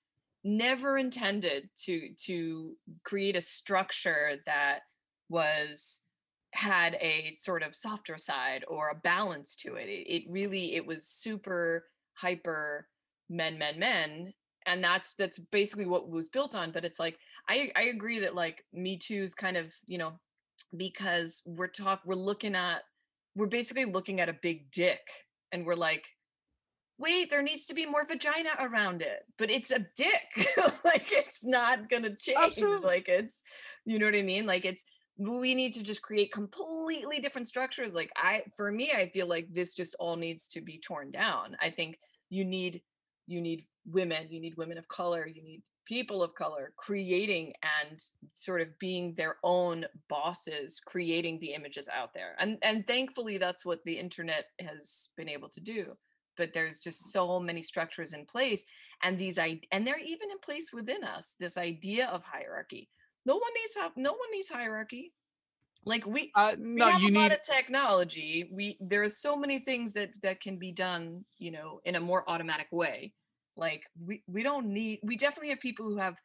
never 0.48 0.98
intended 0.98 1.70
to 1.84 2.10
to 2.26 2.76
create 3.04 3.36
a 3.36 3.42
structure 3.42 4.38
that 4.46 4.80
was 5.30 6.02
had 6.54 6.96
a 7.02 7.32
sort 7.32 7.62
of 7.62 7.76
softer 7.76 8.18
side 8.18 8.64
or 8.68 8.90
a 8.90 8.96
balance 8.96 9.56
to 9.58 9.76
it. 9.76 9.90
It, 9.90 10.08
it 10.08 10.24
really 10.30 10.76
it 10.76 10.86
was 10.86 11.06
super 11.06 11.86
hyper 12.14 12.88
men 13.30 13.58
men 13.58 13.78
men 13.78 14.34
and 14.66 14.84
that's 14.84 15.14
that's 15.16 15.38
basically 15.38 15.86
what 15.86 16.10
was 16.10 16.30
built 16.30 16.56
on 16.56 16.72
but 16.72 16.86
it's 16.86 17.00
like 17.00 17.18
I 17.50 17.70
I 17.76 17.84
agree 17.84 18.20
that 18.20 18.34
like 18.34 18.64
me 18.74 18.98
too's 18.98 19.36
kind 19.36 19.58
of, 19.58 19.74
you 19.86 19.98
know, 19.98 20.14
because 20.76 21.44
we're 21.46 21.68
talk 21.68 22.02
we're 22.06 22.16
looking 22.16 22.56
at 22.56 22.84
we're 23.36 23.48
basically 23.48 23.86
looking 23.86 24.22
at 24.22 24.30
a 24.30 24.40
big 24.42 24.72
dick 24.72 25.02
and 25.52 25.66
we're 25.66 25.76
like 25.76 26.08
wait 26.98 27.30
there 27.30 27.42
needs 27.42 27.66
to 27.66 27.74
be 27.74 27.86
more 27.86 28.06
vagina 28.06 28.50
around 28.60 29.02
it 29.02 29.24
but 29.38 29.52
it's 29.52 29.72
a 29.72 29.86
dick. 29.96 30.48
Like 30.84 31.12
it's 31.12 31.46
not 31.46 31.90
gonna 31.90 32.16
change. 32.16 32.38
Absolutely 32.42 32.88
like 32.88 33.10
it's 33.10 33.42
you 33.86 34.00
know 34.00 34.06
what 34.06 34.16
i 34.16 34.22
mean? 34.22 34.46
Like 34.46 34.66
it's 34.66 34.84
we 35.18 35.56
need 35.56 35.74
to 35.74 35.84
just 35.84 36.02
create 36.02 36.32
completely 36.32 37.20
different 37.20 37.48
structures. 37.48 37.94
Like 37.94 38.12
i 38.16 38.44
for 38.56 38.72
me 38.72 38.92
i 38.96 39.10
feel 39.10 39.28
like 39.28 39.48
this 39.54 39.74
just 39.74 39.96
all 40.00 40.16
needs 40.16 40.48
to 40.50 40.62
be 40.62 40.80
torn 40.80 41.12
down. 41.12 41.58
I 41.62 41.70
think 41.70 42.00
you 42.30 42.46
need 42.46 42.82
you 43.28 43.42
need 43.42 43.66
women 43.86 44.28
you 44.30 44.40
need 44.40 44.56
women 44.58 44.78
of 44.78 44.88
color 44.88 45.26
you 45.26 45.44
need 45.44 45.62
people 45.86 46.22
of 46.22 46.34
color 46.36 46.74
creating 46.78 47.54
and 47.82 48.02
sort 48.34 48.60
of 48.60 48.78
being 48.80 49.14
their 49.16 49.38
own 49.44 49.86
bosses 50.10 50.82
creating 50.86 51.40
the 51.40 51.54
images 51.54 51.88
out 51.94 52.14
there. 52.14 52.36
And 52.40 52.58
and 52.62 52.86
thankfully 52.88 53.38
that's 53.38 53.66
what 53.66 53.84
the 53.86 53.98
internet 53.98 54.46
has 54.60 55.10
been 55.18 55.30
able 55.30 55.50
to 55.50 55.62
do 55.62 55.98
but 56.38 56.54
there's 56.54 56.80
just 56.80 57.12
so 57.12 57.39
many 57.39 57.62
structures 57.62 58.13
in 58.13 58.26
place 58.26 58.65
and 59.04 59.17
these 59.17 59.38
i 59.38 59.60
and 59.71 59.86
they're 59.86 60.00
even 60.00 60.32
in 60.32 60.39
place 60.39 60.71
within 60.73 61.04
us 61.04 61.36
this 61.39 61.58
idea 61.58 62.08
of 62.08 62.23
hierarchy. 62.23 62.89
No 63.26 63.36
one 63.36 63.52
needs 63.56 63.76
have 63.76 63.91
no 63.95 64.12
one 64.12 64.32
needs 64.32 64.50
hierarchy. 64.50 65.13
Like 65.86 66.06
we 66.06 66.32
uh 66.36 66.56
we 66.58 66.76
no 66.76 66.88
have 66.88 67.02
you 67.02 67.10
a 67.10 67.13
lot 67.13 67.30
need 67.30 67.32
of 67.34 67.45
technology. 67.45 68.50
We 68.52 68.78
there 68.80 69.04
are 69.04 69.10
so 69.10 69.36
many 69.36 69.60
things 69.60 69.93
that 69.93 70.10
that 70.23 70.41
can 70.41 70.58
be 70.58 70.71
done 70.71 71.26
you 71.38 71.52
know 71.52 71.82
in 71.86 71.95
a 71.95 72.00
more 72.00 72.30
automatic 72.30 72.67
way. 72.71 73.13
Like 73.56 73.84
we 74.04 74.23
we 74.28 74.43
don't 74.43 74.67
need 74.67 75.00
we 75.04 75.15
definitely 75.15 75.50
have 75.50 75.60
people 75.60 75.86
who 75.86 75.97
have 75.97 76.15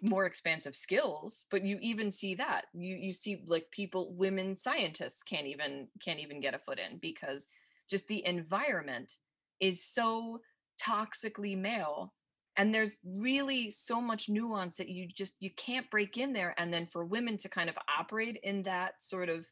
more 0.00 0.24
expansive 0.24 0.74
skills 0.74 1.44
but 1.50 1.62
you 1.62 1.78
even 1.80 2.10
see 2.10 2.34
that. 2.36 2.66
You 2.72 2.96
you 2.96 3.12
see 3.12 3.42
like 3.46 3.70
people 3.70 4.14
women 4.14 4.56
scientists 4.56 5.22
can't 5.22 5.46
even 5.46 5.88
can't 6.02 6.20
even 6.20 6.40
get 6.40 6.54
a 6.54 6.58
foot 6.58 6.78
in 6.78 6.98
because 6.98 7.48
just 7.88 8.08
the 8.08 8.26
environment 8.26 9.16
is 9.60 9.84
so 9.84 10.40
toxically 10.82 11.56
male 11.56 12.12
and 12.56 12.74
there's 12.74 12.98
really 13.04 13.70
so 13.70 14.00
much 14.00 14.28
nuance 14.28 14.76
that 14.76 14.88
you 14.88 15.08
just 15.08 15.36
you 15.40 15.50
can't 15.56 15.90
break 15.90 16.16
in 16.18 16.32
there 16.32 16.54
and 16.58 16.72
then 16.72 16.86
for 16.86 17.04
women 17.04 17.36
to 17.36 17.48
kind 17.48 17.68
of 17.68 17.76
operate 17.98 18.38
in 18.42 18.62
that 18.62 18.94
sort 18.98 19.28
of 19.28 19.46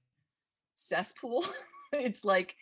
cesspool 0.74 1.44
it's 1.92 2.24
like 2.24 2.54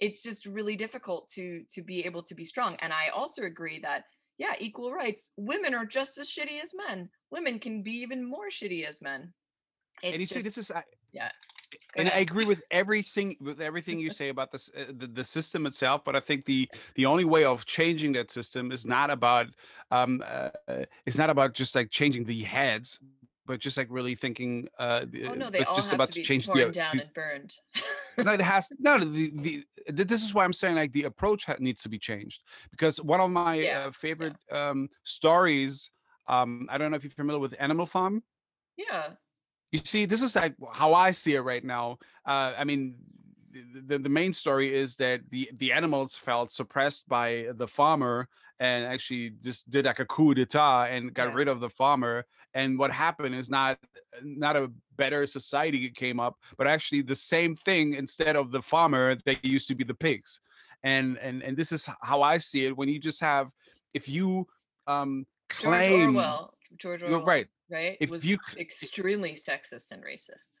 it's 0.00 0.22
just 0.22 0.46
really 0.46 0.76
difficult 0.76 1.28
to 1.28 1.62
to 1.70 1.82
be 1.82 2.04
able 2.04 2.22
to 2.22 2.34
be 2.34 2.44
strong 2.44 2.76
and 2.80 2.92
i 2.92 3.08
also 3.08 3.42
agree 3.42 3.80
that 3.80 4.04
yeah 4.38 4.54
equal 4.58 4.92
rights 4.92 5.32
women 5.36 5.74
are 5.74 5.84
just 5.84 6.16
as 6.18 6.28
shitty 6.30 6.62
as 6.62 6.72
men. 6.74 7.10
Women 7.30 7.58
can 7.58 7.82
be 7.82 7.92
even 8.00 8.24
more 8.28 8.48
shitty 8.48 8.86
as 8.86 9.02
men. 9.02 9.32
And 10.02 10.14
you 10.14 10.20
it's 10.20 10.28
see 10.28 10.36
just 10.36 10.44
this 10.44 10.58
is 10.58 10.70
I- 10.70 10.84
yeah 11.12 11.30
and 11.96 12.08
I 12.08 12.18
agree 12.18 12.44
with 12.44 12.62
everything 12.70 13.36
with 13.40 13.60
everything 13.60 13.98
you 13.98 14.10
say 14.10 14.28
about 14.28 14.50
this 14.52 14.70
uh, 14.76 14.86
the, 14.90 15.06
the 15.06 15.24
system 15.24 15.66
itself. 15.66 16.04
But 16.04 16.16
I 16.16 16.20
think 16.20 16.44
the 16.44 16.68
the 16.94 17.06
only 17.06 17.24
way 17.24 17.44
of 17.44 17.64
changing 17.66 18.12
that 18.12 18.30
system 18.30 18.72
is 18.72 18.86
not 18.86 19.10
about 19.10 19.48
um 19.90 20.22
uh, 20.26 20.50
uh, 20.68 20.84
it's 21.06 21.18
not 21.18 21.30
about 21.30 21.54
just 21.54 21.74
like 21.74 21.90
changing 21.90 22.24
the 22.24 22.42
heads, 22.42 23.00
but 23.46 23.60
just 23.60 23.76
like 23.76 23.88
really 23.90 24.14
thinking 24.14 24.68
uh 24.78 24.80
the- 24.80 25.00
Oh 25.24 25.34
no, 25.34 25.50
they 25.50 25.62
all 25.62 25.74
just 25.74 25.84
have 25.84 25.92
about 25.92 26.04
to 26.04 26.12
to 26.12 26.12
be 26.12 26.20
change 26.20 26.44
torn 26.44 26.50
the, 26.50 26.72
down 26.72 26.98
the 26.98 27.00
and 27.00 27.12
burned. 27.12 27.56
no, 28.18 28.32
it 28.32 28.40
has 28.40 28.70
no. 28.78 28.98
The, 28.98 29.30
the 29.30 29.64
th- 29.94 30.08
this 30.08 30.22
is 30.22 30.34
why 30.34 30.44
I'm 30.44 30.52
saying 30.52 30.76
like 30.76 30.92
the 30.92 31.04
approach 31.04 31.44
ha- 31.46 31.56
needs 31.58 31.82
to 31.82 31.88
be 31.88 31.98
changed 31.98 32.42
because 32.70 33.00
one 33.00 33.20
of 33.20 33.30
my 33.30 33.60
Yeah, 33.60 33.70
uh, 33.70 33.90
favorite 33.90 34.36
um, 34.50 34.88
stories. 35.04 35.90
Um, 36.28 36.66
I 36.70 36.76
don't 36.78 36.90
know 36.90 36.96
if 36.96 37.04
you're 37.04 37.10
familiar 37.10 37.40
with 37.40 37.54
Animal 37.58 37.86
Farm. 37.86 38.22
yeah. 38.76 39.16
You 39.72 39.80
see, 39.84 40.06
this 40.06 40.22
is 40.22 40.34
like 40.34 40.54
how 40.72 40.94
I 40.94 41.10
see 41.10 41.34
it 41.34 41.40
right 41.40 41.64
now. 41.64 41.98
Uh, 42.26 42.54
I 42.56 42.64
mean, 42.64 42.94
the, 43.86 43.98
the 43.98 44.08
main 44.08 44.32
story 44.32 44.74
is 44.74 44.96
that 44.96 45.20
the 45.30 45.50
the 45.56 45.72
animals 45.72 46.14
felt 46.14 46.50
suppressed 46.50 47.08
by 47.08 47.48
the 47.56 47.66
farmer 47.66 48.28
and 48.60 48.84
actually 48.84 49.30
just 49.42 49.68
did 49.70 49.84
like 49.84 49.98
a 50.00 50.06
coup 50.06 50.34
d'état 50.34 50.90
and 50.90 51.12
got 51.14 51.28
Yeah. 51.28 51.34
rid 51.34 51.48
of 51.48 51.60
the 51.60 51.68
farmer. 51.70 52.24
And 52.54 52.78
what 52.78 52.90
happened 52.90 53.34
is 53.34 53.50
not 53.50 53.78
not 54.22 54.56
a 54.56 54.70
better 54.96 55.26
society 55.26 55.90
came 55.90 56.18
up, 56.18 56.36
but 56.56 56.66
actually 56.66 57.02
the 57.02 57.14
same 57.16 57.54
thing. 57.56 57.94
Instead 57.94 58.36
of 58.36 58.50
the 58.50 58.62
farmer, 58.62 59.16
they 59.26 59.38
used 59.42 59.68
to 59.68 59.74
be 59.74 59.84
the 59.84 59.94
pigs. 59.94 60.40
And 60.82 61.18
and 61.18 61.42
and 61.42 61.56
this 61.56 61.72
is 61.72 61.88
how 62.02 62.22
I 62.22 62.38
see 62.38 62.66
it. 62.66 62.76
When 62.76 62.88
you 62.88 62.98
just 62.98 63.20
have, 63.20 63.52
if 63.92 64.08
you 64.08 64.46
um 64.86 65.26
George 65.58 65.84
claim, 65.86 66.16
Orwell. 66.16 66.54
George 66.76 67.00
you're 67.00 67.10
Orwell. 67.10 67.26
right. 67.26 67.46
Right. 67.70 67.96
If 68.00 68.10
was 68.10 68.24
you 68.24 68.38
extremely 68.58 69.32
sexist 69.32 69.90
and 69.90 70.02
racist. 70.02 70.60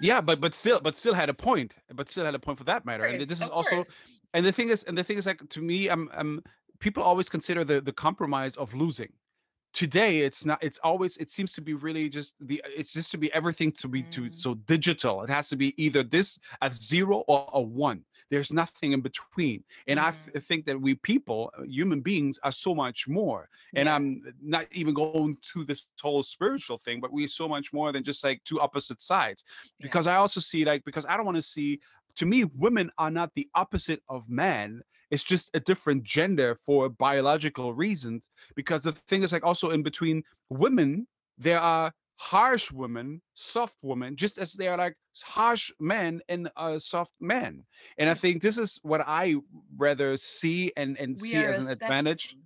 Yeah, 0.00 0.20
but 0.20 0.40
but 0.40 0.54
still, 0.54 0.80
but 0.80 0.96
still 0.96 1.14
had 1.14 1.28
a 1.28 1.34
point. 1.34 1.74
But 1.94 2.08
still 2.08 2.24
had 2.24 2.34
a 2.34 2.38
point 2.38 2.58
for 2.58 2.64
that 2.64 2.84
matter. 2.84 3.04
And 3.04 3.20
this 3.20 3.30
is 3.30 3.48
also, 3.48 3.76
course. 3.76 4.02
and 4.34 4.44
the 4.44 4.52
thing 4.52 4.68
is, 4.68 4.82
and 4.84 4.96
the 4.96 5.04
thing 5.04 5.16
is, 5.16 5.26
like 5.26 5.48
to 5.48 5.60
me, 5.60 5.88
I'm, 5.88 6.10
I'm. 6.12 6.42
People 6.80 7.02
always 7.02 7.28
consider 7.28 7.64
the 7.64 7.80
the 7.80 7.92
compromise 7.92 8.56
of 8.56 8.74
losing. 8.74 9.12
Today, 9.74 10.20
it's 10.20 10.44
not. 10.46 10.58
It's 10.62 10.78
always. 10.84 11.16
It 11.16 11.30
seems 11.30 11.52
to 11.54 11.60
be 11.60 11.74
really 11.74 12.08
just 12.08 12.36
the. 12.40 12.62
It's 12.64 12.92
just 12.92 13.10
to 13.10 13.18
be 13.18 13.32
everything 13.34 13.72
to 13.72 13.88
be 13.88 14.04
to 14.04 14.22
Mm. 14.22 14.34
so 14.34 14.54
digital. 14.54 15.22
It 15.24 15.30
has 15.30 15.48
to 15.48 15.56
be 15.56 15.74
either 15.76 16.04
this 16.04 16.38
a 16.62 16.72
zero 16.72 17.24
or 17.26 17.50
a 17.52 17.60
one. 17.60 18.04
There's 18.30 18.52
nothing 18.52 18.92
in 18.92 19.00
between. 19.00 19.64
And 19.88 19.98
I 20.00 20.12
Mhm. 20.12 20.32
th- 20.32 20.44
think 20.44 20.64
that 20.66 20.80
we 20.80 20.94
people, 20.94 21.50
uh, 21.58 21.62
human 21.64 22.00
beings, 22.00 22.38
are 22.44 22.52
so 22.52 22.72
much 22.74 23.06
more 23.08 23.48
and 23.74 23.86
Yeah. 23.86 23.94
i'm 23.96 24.22
not 24.40 24.66
even 24.72 24.94
going 24.94 25.36
to 25.52 25.64
this 25.64 25.86
whole 26.00 26.22
spiritual 26.22 26.78
thing 26.84 27.00
but 27.00 27.12
we're 27.12 27.28
so 27.42 27.46
much 27.48 27.72
more 27.72 27.90
than 27.92 28.02
just 28.04 28.22
like 28.24 28.42
two 28.44 28.60
opposite 28.60 29.00
sides 29.00 29.44
Yeah. 29.78 29.84
because 29.86 30.06
i 30.06 30.16
also 30.16 30.40
see 30.40 30.64
like 30.64 30.84
because 30.84 31.04
i 31.06 31.16
don't 31.16 31.26
want 31.26 31.36
to 31.36 31.42
see 31.56 31.80
to 32.20 32.24
me 32.26 32.44
women 32.66 32.90
are 32.98 33.10
not 33.10 33.30
the 33.34 33.48
opposite 33.54 34.02
of 34.08 34.28
men 34.28 34.82
it's 35.14 35.22
just 35.22 35.50
a 35.54 35.60
different 35.60 36.02
gender 36.02 36.58
for 36.66 36.88
biological 36.88 37.72
reasons 37.72 38.30
because 38.56 38.82
the 38.82 38.92
thing 38.92 39.22
is 39.22 39.32
like 39.32 39.44
also 39.44 39.70
in 39.70 39.82
between 39.82 40.22
women 40.50 41.06
there 41.38 41.60
are 41.60 41.92
harsh 42.16 42.70
women 42.72 43.20
soft 43.34 43.78
women 43.82 44.16
just 44.16 44.38
as 44.38 44.52
there 44.52 44.72
are 44.72 44.78
like 44.78 44.96
harsh 45.22 45.70
men 45.78 46.20
and 46.28 46.50
uh, 46.56 46.78
soft 46.78 47.12
men 47.20 47.62
and 47.98 48.10
i 48.10 48.14
think 48.14 48.42
this 48.42 48.58
is 48.58 48.78
what 48.82 49.00
i 49.06 49.34
rather 49.76 50.16
see 50.16 50.70
and 50.76 50.98
and 50.98 51.16
we 51.22 51.28
see 51.28 51.44
as 51.44 51.64
an 51.64 51.70
advantage 51.70 52.24
spectrum. 52.24 52.42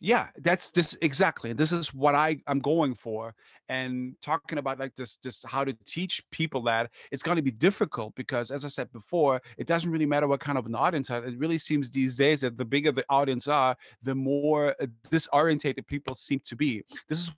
Yeah 0.00 0.28
that's 0.38 0.70
this 0.70 0.96
exactly 1.02 1.52
this 1.52 1.72
is 1.72 1.92
what 1.92 2.14
i 2.14 2.36
i'm 2.46 2.60
going 2.60 2.94
for 2.94 3.34
and 3.68 4.14
talking 4.22 4.58
about 4.58 4.78
like 4.78 4.94
this 4.94 5.16
just 5.16 5.46
how 5.46 5.64
to 5.64 5.72
teach 5.84 6.22
people 6.30 6.62
that 6.62 6.88
it's 7.10 7.22
going 7.22 7.36
to 7.36 7.42
be 7.42 7.50
difficult 7.50 8.14
because 8.14 8.50
as 8.50 8.64
i 8.64 8.68
said 8.68 8.90
before 8.92 9.40
it 9.56 9.66
doesn't 9.66 9.90
really 9.90 10.06
matter 10.06 10.28
what 10.28 10.40
kind 10.40 10.56
of 10.56 10.66
an 10.66 10.74
audience 10.74 11.10
it 11.10 11.38
really 11.38 11.58
seems 11.58 11.90
these 11.90 12.14
days 12.14 12.40
that 12.42 12.56
the 12.56 12.64
bigger 12.64 12.92
the 12.92 13.04
audience 13.08 13.48
are 13.48 13.76
the 14.02 14.14
more 14.14 14.74
uh, 14.80 14.86
disorientated 15.08 15.86
people 15.86 16.14
seem 16.14 16.40
to 16.44 16.56
be. 16.56 16.82
This 17.08 17.18
is 17.18 17.32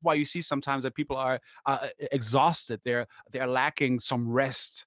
why 0.00 0.14
you 0.14 0.24
see 0.24 0.40
sometimes 0.40 0.82
that 0.82 0.94
people 0.94 1.16
are 1.16 1.38
uh, 1.66 1.88
exhausted 2.10 2.80
they're 2.84 3.06
they're 3.30 3.46
lacking 3.46 4.00
some 4.00 4.28
rest. 4.28 4.86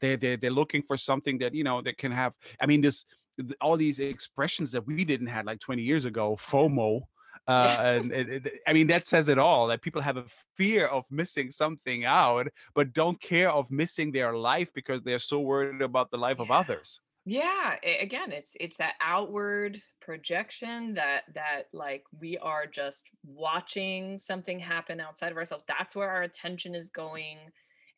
They 0.00 0.16
they 0.16 0.36
they're 0.36 0.50
looking 0.50 0.82
for 0.82 0.96
something 0.96 1.38
that 1.38 1.54
you 1.54 1.64
know 1.64 1.80
that 1.82 1.98
can 1.98 2.12
have 2.12 2.34
i 2.60 2.66
mean 2.66 2.80
this 2.80 3.04
th- 3.38 3.54
all 3.60 3.76
these 3.76 3.98
expressions 3.98 4.70
that 4.72 4.86
we 4.86 5.04
didn't 5.04 5.26
have 5.26 5.46
like 5.46 5.60
20 5.60 5.82
years 5.82 6.04
ago 6.04 6.36
fomo 6.36 7.02
uh, 7.46 8.00
and 8.14 8.50
I 8.66 8.72
mean 8.72 8.86
that 8.88 9.06
says 9.06 9.28
it 9.28 9.38
all. 9.38 9.66
That 9.66 9.82
people 9.82 10.00
have 10.00 10.16
a 10.16 10.24
fear 10.56 10.86
of 10.86 11.04
missing 11.10 11.50
something 11.50 12.04
out, 12.04 12.48
but 12.74 12.92
don't 12.92 13.20
care 13.20 13.50
of 13.50 13.70
missing 13.70 14.12
their 14.12 14.36
life 14.36 14.70
because 14.74 15.02
they're 15.02 15.18
so 15.18 15.40
worried 15.40 15.82
about 15.82 16.10
the 16.10 16.18
life 16.18 16.40
of 16.40 16.50
others. 16.50 17.00
yeah 17.26 17.76
again 18.00 18.30
it's 18.32 18.54
it's 18.60 18.76
that 18.76 18.94
outward 19.00 19.80
projection 20.00 20.92
that 20.94 21.22
that 21.34 21.62
like 21.72 22.04
we 22.20 22.36
are 22.38 22.66
just 22.66 23.08
watching 23.24 24.18
something 24.18 24.58
happen 24.58 25.00
outside 25.00 25.32
of 25.32 25.38
ourselves 25.38 25.64
that's 25.66 25.96
where 25.96 26.10
our 26.10 26.24
attention 26.24 26.74
is 26.74 26.90
going 26.90 27.38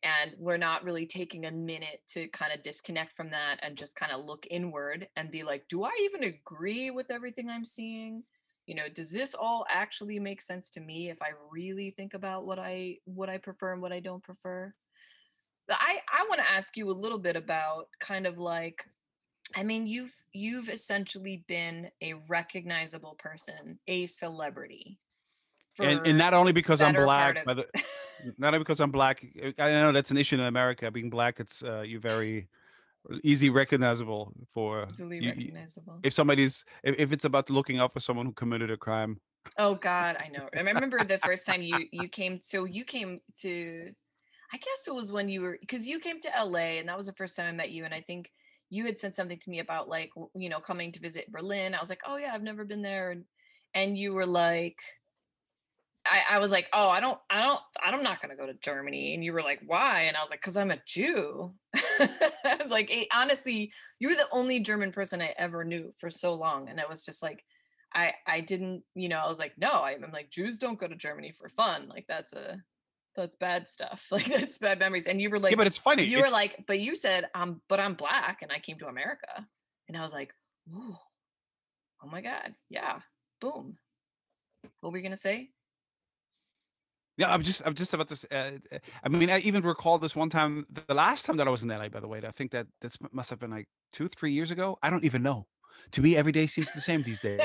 and 0.03 0.31
we're 0.37 0.57
not 0.57 0.83
really 0.83 1.05
taking 1.05 1.45
a 1.45 1.51
minute 1.51 2.01
to 2.07 2.27
kind 2.29 2.53
of 2.53 2.61
disconnect 2.63 3.15
from 3.15 3.29
that 3.31 3.57
and 3.61 3.77
just 3.77 3.95
kind 3.95 4.11
of 4.11 4.25
look 4.25 4.45
inward 4.49 5.07
and 5.15 5.31
be 5.31 5.43
like 5.43 5.67
do 5.69 5.83
i 5.83 5.91
even 6.01 6.23
agree 6.23 6.91
with 6.91 7.09
everything 7.09 7.49
i'm 7.49 7.65
seeing 7.65 8.23
you 8.67 8.75
know 8.75 8.87
does 8.93 9.11
this 9.11 9.33
all 9.33 9.65
actually 9.69 10.19
make 10.19 10.41
sense 10.41 10.69
to 10.69 10.79
me 10.79 11.09
if 11.09 11.21
i 11.21 11.29
really 11.51 11.91
think 11.91 12.13
about 12.13 12.45
what 12.45 12.59
i 12.59 12.95
what 13.05 13.29
i 13.29 13.37
prefer 13.37 13.73
and 13.73 13.81
what 13.81 13.91
i 13.91 13.99
don't 13.99 14.23
prefer 14.23 14.73
i 15.69 15.99
i 16.13 16.25
want 16.27 16.39
to 16.39 16.51
ask 16.51 16.77
you 16.77 16.89
a 16.89 16.91
little 16.91 17.19
bit 17.19 17.35
about 17.35 17.87
kind 17.99 18.27
of 18.27 18.37
like 18.37 18.85
I 19.55 19.63
mean, 19.63 19.85
you've 19.85 20.13
you've 20.33 20.69
essentially 20.69 21.43
been 21.47 21.89
a 22.01 22.15
recognizable 22.27 23.15
person, 23.17 23.79
a 23.87 24.05
celebrity. 24.05 24.99
And, 25.79 26.05
and 26.07 26.17
not 26.17 26.33
only 26.33 26.51
because 26.51 26.81
I'm 26.81 26.95
black, 26.95 27.43
of- 27.45 27.57
the, 27.57 27.65
not 28.37 28.47
only 28.47 28.59
because 28.59 28.79
I'm 28.79 28.91
black. 28.91 29.25
I 29.59 29.71
know 29.71 29.91
that's 29.91 30.11
an 30.11 30.17
issue 30.17 30.35
in 30.35 30.41
America. 30.41 30.89
Being 30.91 31.09
black, 31.09 31.39
it's 31.39 31.63
uh, 31.63 31.81
you're 31.81 31.99
very 31.99 32.47
easy 33.23 33.49
recognizable 33.49 34.33
for 34.53 34.87
easily 34.89 35.19
you- 35.19 35.29
recognizable. 35.29 35.99
if 36.03 36.13
somebody's 36.13 36.63
if, 36.83 36.95
if 36.97 37.11
it's 37.11 37.25
about 37.25 37.49
looking 37.49 37.79
out 37.79 37.93
for 37.93 37.99
someone 37.99 38.25
who 38.25 38.33
committed 38.33 38.71
a 38.71 38.77
crime. 38.77 39.19
Oh 39.57 39.75
God, 39.75 40.17
I 40.19 40.29
know. 40.29 40.49
I 40.55 40.59
remember 40.59 41.03
the 41.03 41.19
first 41.19 41.45
time 41.45 41.61
you 41.61 41.77
you 41.91 42.09
came. 42.09 42.39
So 42.41 42.65
you 42.65 42.83
came 42.83 43.21
to, 43.41 43.91
I 44.53 44.57
guess 44.57 44.87
it 44.87 44.93
was 44.93 45.11
when 45.11 45.29
you 45.29 45.41
were 45.41 45.57
because 45.61 45.87
you 45.87 45.99
came 45.99 46.19
to 46.21 46.29
LA, 46.43 46.79
and 46.79 46.89
that 46.89 46.97
was 46.97 47.05
the 47.05 47.13
first 47.13 47.35
time 47.35 47.47
I 47.47 47.51
met 47.51 47.71
you. 47.71 47.85
And 47.85 47.93
I 47.93 48.01
think 48.01 48.31
you 48.69 48.85
had 48.85 48.97
said 48.99 49.15
something 49.15 49.39
to 49.39 49.49
me 49.49 49.59
about 49.59 49.87
like 49.87 50.09
you 50.35 50.49
know 50.49 50.59
coming 50.59 50.91
to 50.91 50.99
visit 50.99 51.31
Berlin. 51.31 51.75
I 51.75 51.79
was 51.79 51.89
like, 51.89 52.01
oh 52.05 52.17
yeah, 52.17 52.31
I've 52.33 52.43
never 52.43 52.65
been 52.65 52.81
there, 52.81 53.11
and 53.11 53.23
and 53.73 53.97
you 53.97 54.13
were 54.13 54.25
like. 54.25 54.79
I, 56.09 56.35
I 56.35 56.39
was 56.39 56.51
like, 56.51 56.67
oh, 56.73 56.89
I 56.89 56.99
don't, 56.99 57.17
I 57.29 57.41
don't, 57.41 57.59
I'm 57.81 58.03
not 58.03 58.21
gonna 58.21 58.35
go 58.35 58.45
to 58.45 58.53
Germany. 58.53 59.13
And 59.13 59.23
you 59.23 59.33
were 59.33 59.41
like, 59.41 59.61
why? 59.65 60.03
And 60.03 60.17
I 60.17 60.21
was 60.21 60.29
like, 60.29 60.41
because 60.41 60.57
I'm 60.57 60.71
a 60.71 60.79
Jew. 60.85 61.53
I 61.75 62.57
was 62.61 62.71
like, 62.71 62.89
eh, 62.91 63.05
honestly, 63.13 63.71
you 63.99 64.09
were 64.09 64.15
the 64.15 64.27
only 64.31 64.59
German 64.59 64.91
person 64.91 65.21
I 65.21 65.33
ever 65.37 65.63
knew 65.63 65.93
for 65.99 66.09
so 66.09 66.33
long. 66.33 66.69
And 66.69 66.79
I 66.79 66.85
was 66.87 67.03
just 67.03 67.21
like, 67.21 67.43
I 67.93 68.13
I 68.25 68.41
didn't, 68.41 68.83
you 68.95 69.09
know, 69.09 69.17
I 69.17 69.27
was 69.27 69.39
like, 69.39 69.53
no, 69.57 69.71
I'm 69.83 70.03
I'm 70.03 70.11
like 70.11 70.29
Jews 70.29 70.59
don't 70.59 70.79
go 70.79 70.87
to 70.87 70.95
Germany 70.95 71.31
for 71.31 71.47
fun. 71.47 71.87
Like 71.89 72.05
that's 72.07 72.33
a 72.33 72.61
that's 73.15 73.35
bad 73.35 73.69
stuff. 73.69 74.07
Like 74.11 74.25
that's 74.25 74.57
bad 74.57 74.79
memories. 74.79 75.07
And 75.07 75.21
you 75.21 75.29
were 75.29 75.39
like, 75.39 75.51
yeah, 75.51 75.57
but 75.57 75.67
it's 75.67 75.77
funny. 75.77 76.03
you 76.03 76.19
were 76.19 76.29
like, 76.29 76.63
but 76.67 76.79
you 76.79 76.95
said, 76.95 77.25
um, 77.35 77.61
but 77.67 77.79
I'm 77.79 77.95
black 77.95 78.39
and 78.41 78.51
I 78.51 78.59
came 78.59 78.77
to 78.79 78.87
America. 78.87 79.45
And 79.87 79.97
I 79.97 80.01
was 80.01 80.13
like, 80.13 80.33
ooh, 80.73 80.95
oh 82.03 82.07
my 82.07 82.21
God. 82.21 82.53
Yeah. 82.69 82.99
Boom. 83.41 83.77
What 84.81 84.91
were 84.91 84.97
you 84.97 85.03
gonna 85.03 85.15
say? 85.17 85.49
Yeah, 87.17 87.33
I'm 87.33 87.41
just 87.41 87.63
I'm 87.65 87.73
just 87.73 87.93
about 87.93 88.07
to. 88.09 88.27
Uh, 88.31 88.51
uh, 88.71 88.77
I 89.03 89.09
mean, 89.09 89.29
I 89.29 89.39
even 89.39 89.63
recall 89.63 89.97
this 89.97 90.15
one 90.15 90.29
time, 90.29 90.67
the 90.87 90.93
last 90.93 91.25
time 91.25 91.35
that 91.37 91.47
I 91.47 91.51
was 91.51 91.63
in 91.63 91.69
LA. 91.69 91.89
By 91.89 91.99
the 91.99 92.07
way, 92.07 92.21
I 92.25 92.31
think 92.31 92.51
that 92.51 92.67
this 92.79 92.97
must 93.11 93.31
have 93.31 93.39
been 93.39 93.49
like 93.49 93.67
two, 93.91 94.07
three 94.07 94.31
years 94.31 94.51
ago. 94.51 94.77
I 94.83 94.91
don't 94.91 95.03
even 95.03 95.23
know. 95.23 95.47
To 95.91 96.01
me, 96.01 96.15
every 96.15 96.31
day 96.31 96.45
seems 96.45 96.73
the 96.73 96.81
same 96.81 97.01
these 97.01 97.21
days. 97.27 97.41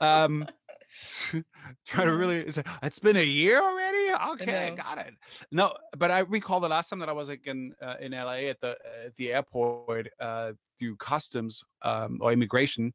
Um, 0.00 0.46
try 1.86 2.04
to 2.04 2.12
really. 2.14 2.38
It's, 2.38 2.56
like, 2.56 2.66
it's 2.82 2.98
been 2.98 3.16
a 3.16 3.24
year 3.24 3.62
already. 3.62 4.12
Okay, 4.32 4.70
know. 4.70 4.76
got 4.76 4.98
it. 4.98 5.14
No, 5.50 5.72
but 5.96 6.10
I 6.10 6.20
recall 6.20 6.60
the 6.60 6.68
last 6.68 6.88
time 6.88 6.98
that 7.00 7.08
I 7.08 7.12
was 7.12 7.28
like 7.28 7.46
in 7.46 7.74
uh, 7.82 7.94
in 8.00 8.12
LA 8.12 8.48
at 8.50 8.60
the 8.60 8.76
at 9.04 9.14
the 9.16 9.32
airport 9.32 10.08
uh, 10.20 10.52
through 10.78 10.96
customs 10.96 11.62
um, 11.82 12.18
or 12.20 12.32
immigration, 12.32 12.92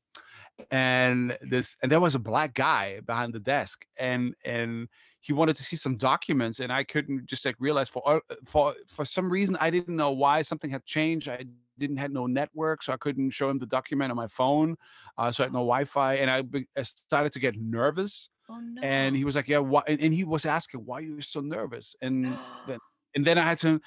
and 0.72 1.38
this 1.42 1.78
and 1.82 1.92
there 1.92 2.00
was 2.00 2.16
a 2.16 2.20
black 2.20 2.54
guy 2.54 3.00
behind 3.06 3.34
the 3.34 3.40
desk, 3.40 3.86
and 3.98 4.34
and 4.46 4.88
he 5.22 5.34
wanted 5.34 5.56
to 5.56 5.64
see 5.64 5.76
some 5.76 5.98
documents, 5.98 6.60
and 6.60 6.72
I 6.74 6.84
couldn't 6.84 7.26
just 7.28 7.46
like 7.46 7.56
realize 7.60 7.90
for 7.90 8.22
for 8.46 8.76
for 8.88 9.06
some 9.06 9.30
reason 9.32 9.56
I 9.62 9.70
didn't 9.70 9.96
know 9.96 10.12
why 10.12 10.42
something 10.42 10.70
had 10.70 10.86
changed. 10.86 11.30
I 11.30 11.46
didn't 11.78 11.98
had 11.98 12.12
no 12.12 12.26
network, 12.28 12.84
so 12.84 12.94
I 12.94 12.98
couldn't 12.98 13.32
show 13.32 13.50
him 13.50 13.58
the 13.58 13.66
document 13.68 14.12
on 14.12 14.18
my 14.18 14.28
phone. 14.28 14.76
Uh, 15.18 15.32
so 15.32 15.44
I 15.44 15.46
had 15.46 15.54
no 15.54 15.60
Wi-Fi, 15.60 16.16
and 16.16 16.30
I, 16.30 16.42
be- 16.42 16.68
I 16.78 16.82
started 16.84 17.32
to 17.34 17.40
get 17.40 17.56
nervous. 17.56 18.30
oh 18.50 18.60
no. 18.60 18.82
And 18.82 19.16
he 19.16 19.24
was 19.24 19.36
like, 19.36 19.48
"Yeah, 19.48 19.60
why?" 19.60 19.84
And, 19.88 20.00
and 20.02 20.14
he 20.14 20.24
was 20.24 20.46
asking, 20.46 20.82
"Why 20.86 20.98
are 20.98 21.02
you 21.02 21.22
so 21.22 21.40
nervous?" 21.42 21.96
And 22.02 22.40
then 22.66 22.80
and 23.16 23.26
then 23.26 23.38
I 23.38 23.46
had 23.46 23.58
to, 23.60 23.80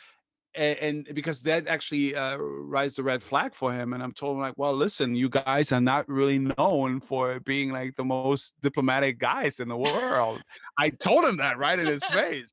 and, 0.55 1.07
and 1.07 1.15
because 1.15 1.43
that 1.43 1.67
actually 1.67 2.15
uh, 2.15 2.37
raised 2.37 2.97
the 2.97 3.03
red 3.03 3.23
flag 3.23 3.55
for 3.55 3.73
him. 3.73 3.93
And 3.93 4.03
I'm 4.03 4.13
told 4.13 4.37
him 4.37 4.43
like, 4.43 4.55
well, 4.57 4.75
listen, 4.75 5.15
you 5.15 5.29
guys 5.29 5.73
are 5.73 5.81
not 5.81 6.09
really 6.09 6.39
known 6.39 7.01
for 7.01 7.41
being 7.41 7.71
like 7.71 7.97
the 7.97 8.05
most 8.05 8.55
diplomatic 8.61 9.19
guys 9.19 9.61
in 9.61 9.69
the 9.69 9.77
world. 9.77 10.43
I 10.79 10.91
told 10.91 11.25
him 11.25 11.37
that 11.39 11.59
right 11.59 11.79
in 11.79 11.87
his 11.87 12.05
face. 12.05 12.53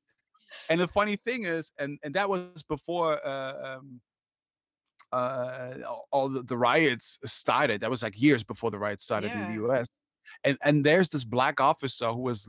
And 0.68 0.80
the 0.80 0.88
funny 0.88 1.16
thing 1.16 1.44
is, 1.44 1.72
and 1.78 1.98
and 2.02 2.14
that 2.14 2.28
was 2.28 2.62
before 2.68 3.24
uh, 3.26 3.76
um, 3.78 4.00
uh, 5.12 5.74
all 6.10 6.28
the, 6.28 6.42
the, 6.42 6.56
riots 6.56 7.18
started. 7.24 7.80
That 7.80 7.88
was 7.88 8.02
like 8.02 8.20
years 8.20 8.42
before 8.42 8.70
the 8.70 8.78
riots 8.78 9.04
started 9.04 9.30
yeah. 9.30 9.46
in 9.46 9.48
the 9.48 9.62
U.S 9.62 9.88
and 10.44 10.58
and 10.62 10.84
there's 10.84 11.08
this 11.08 11.24
black 11.24 11.60
officer 11.60 12.10
who 12.10 12.20
was 12.20 12.48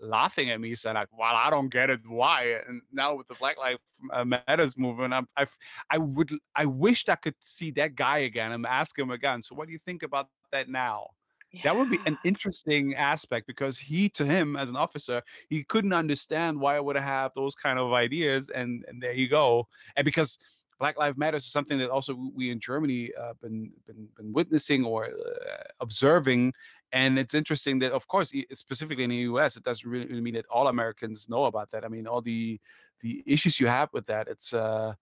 laughing 0.00 0.50
at 0.50 0.60
me 0.60 0.74
saying 0.74 0.94
like 0.94 1.08
well 1.16 1.34
i 1.34 1.50
don't 1.50 1.68
get 1.68 1.90
it 1.90 2.00
why? 2.06 2.58
And 2.66 2.82
now 2.92 3.14
with 3.16 3.28
the 3.28 3.34
black 3.34 3.58
lives 3.58 3.80
uh, 4.12 4.24
matters 4.24 4.76
movement 4.76 5.14
I'm, 5.14 5.28
I, 5.36 5.46
I 5.90 5.98
would 5.98 6.30
i 6.54 6.64
wished 6.64 7.08
i 7.08 7.16
could 7.16 7.34
see 7.40 7.70
that 7.72 7.94
guy 7.94 8.18
again 8.18 8.52
and 8.52 8.66
ask 8.66 8.98
him 8.98 9.10
again. 9.10 9.42
So 9.42 9.54
what 9.54 9.66
do 9.66 9.72
you 9.72 9.80
think 9.84 10.02
about 10.02 10.28
that 10.52 10.68
now? 10.68 11.08
Yeah. 11.52 11.60
that 11.64 11.76
would 11.76 11.88
be 11.88 12.00
an 12.06 12.18
interesting 12.24 12.96
aspect 12.96 13.46
because 13.46 13.78
he 13.78 14.08
to 14.08 14.24
him 14.24 14.56
as 14.56 14.70
an 14.70 14.76
officer 14.76 15.22
he 15.48 15.62
couldn't 15.62 15.92
understand 15.92 16.58
why 16.58 16.76
i 16.76 16.80
would 16.80 16.96
have 16.96 17.30
those 17.34 17.54
kind 17.54 17.78
of 17.78 17.92
ideas 17.92 18.48
and 18.48 18.84
and 18.88 19.00
there 19.00 19.12
you 19.12 19.28
go. 19.28 19.68
And 19.96 20.04
because 20.04 20.38
Black 20.84 20.98
Lives 20.98 21.16
Matter 21.16 21.38
is 21.38 21.46
something 21.46 21.78
that 21.78 21.88
also 21.88 22.14
we 22.34 22.50
in 22.50 22.60
Germany 22.60 23.10
uh, 23.18 23.32
been, 23.40 23.72
been 23.86 24.06
been 24.18 24.30
witnessing 24.34 24.84
or 24.84 25.06
uh, 25.06 25.62
observing, 25.80 26.52
and 26.92 27.18
it's 27.18 27.32
interesting 27.32 27.78
that, 27.78 27.92
of 27.92 28.06
course, 28.06 28.30
specifically 28.52 29.04
in 29.04 29.08
the 29.08 29.22
U.S., 29.32 29.56
it 29.56 29.64
doesn't 29.64 29.88
really 29.88 30.20
mean 30.20 30.34
that 30.34 30.44
all 30.50 30.68
Americans 30.68 31.26
know 31.26 31.46
about 31.46 31.70
that. 31.70 31.86
I 31.86 31.88
mean, 31.88 32.06
all 32.06 32.20
the 32.20 32.60
the 33.00 33.24
issues 33.24 33.58
you 33.58 33.66
have 33.66 33.88
with 33.94 34.04
that. 34.12 34.28
It's, 34.28 34.52
uh, 34.52 34.92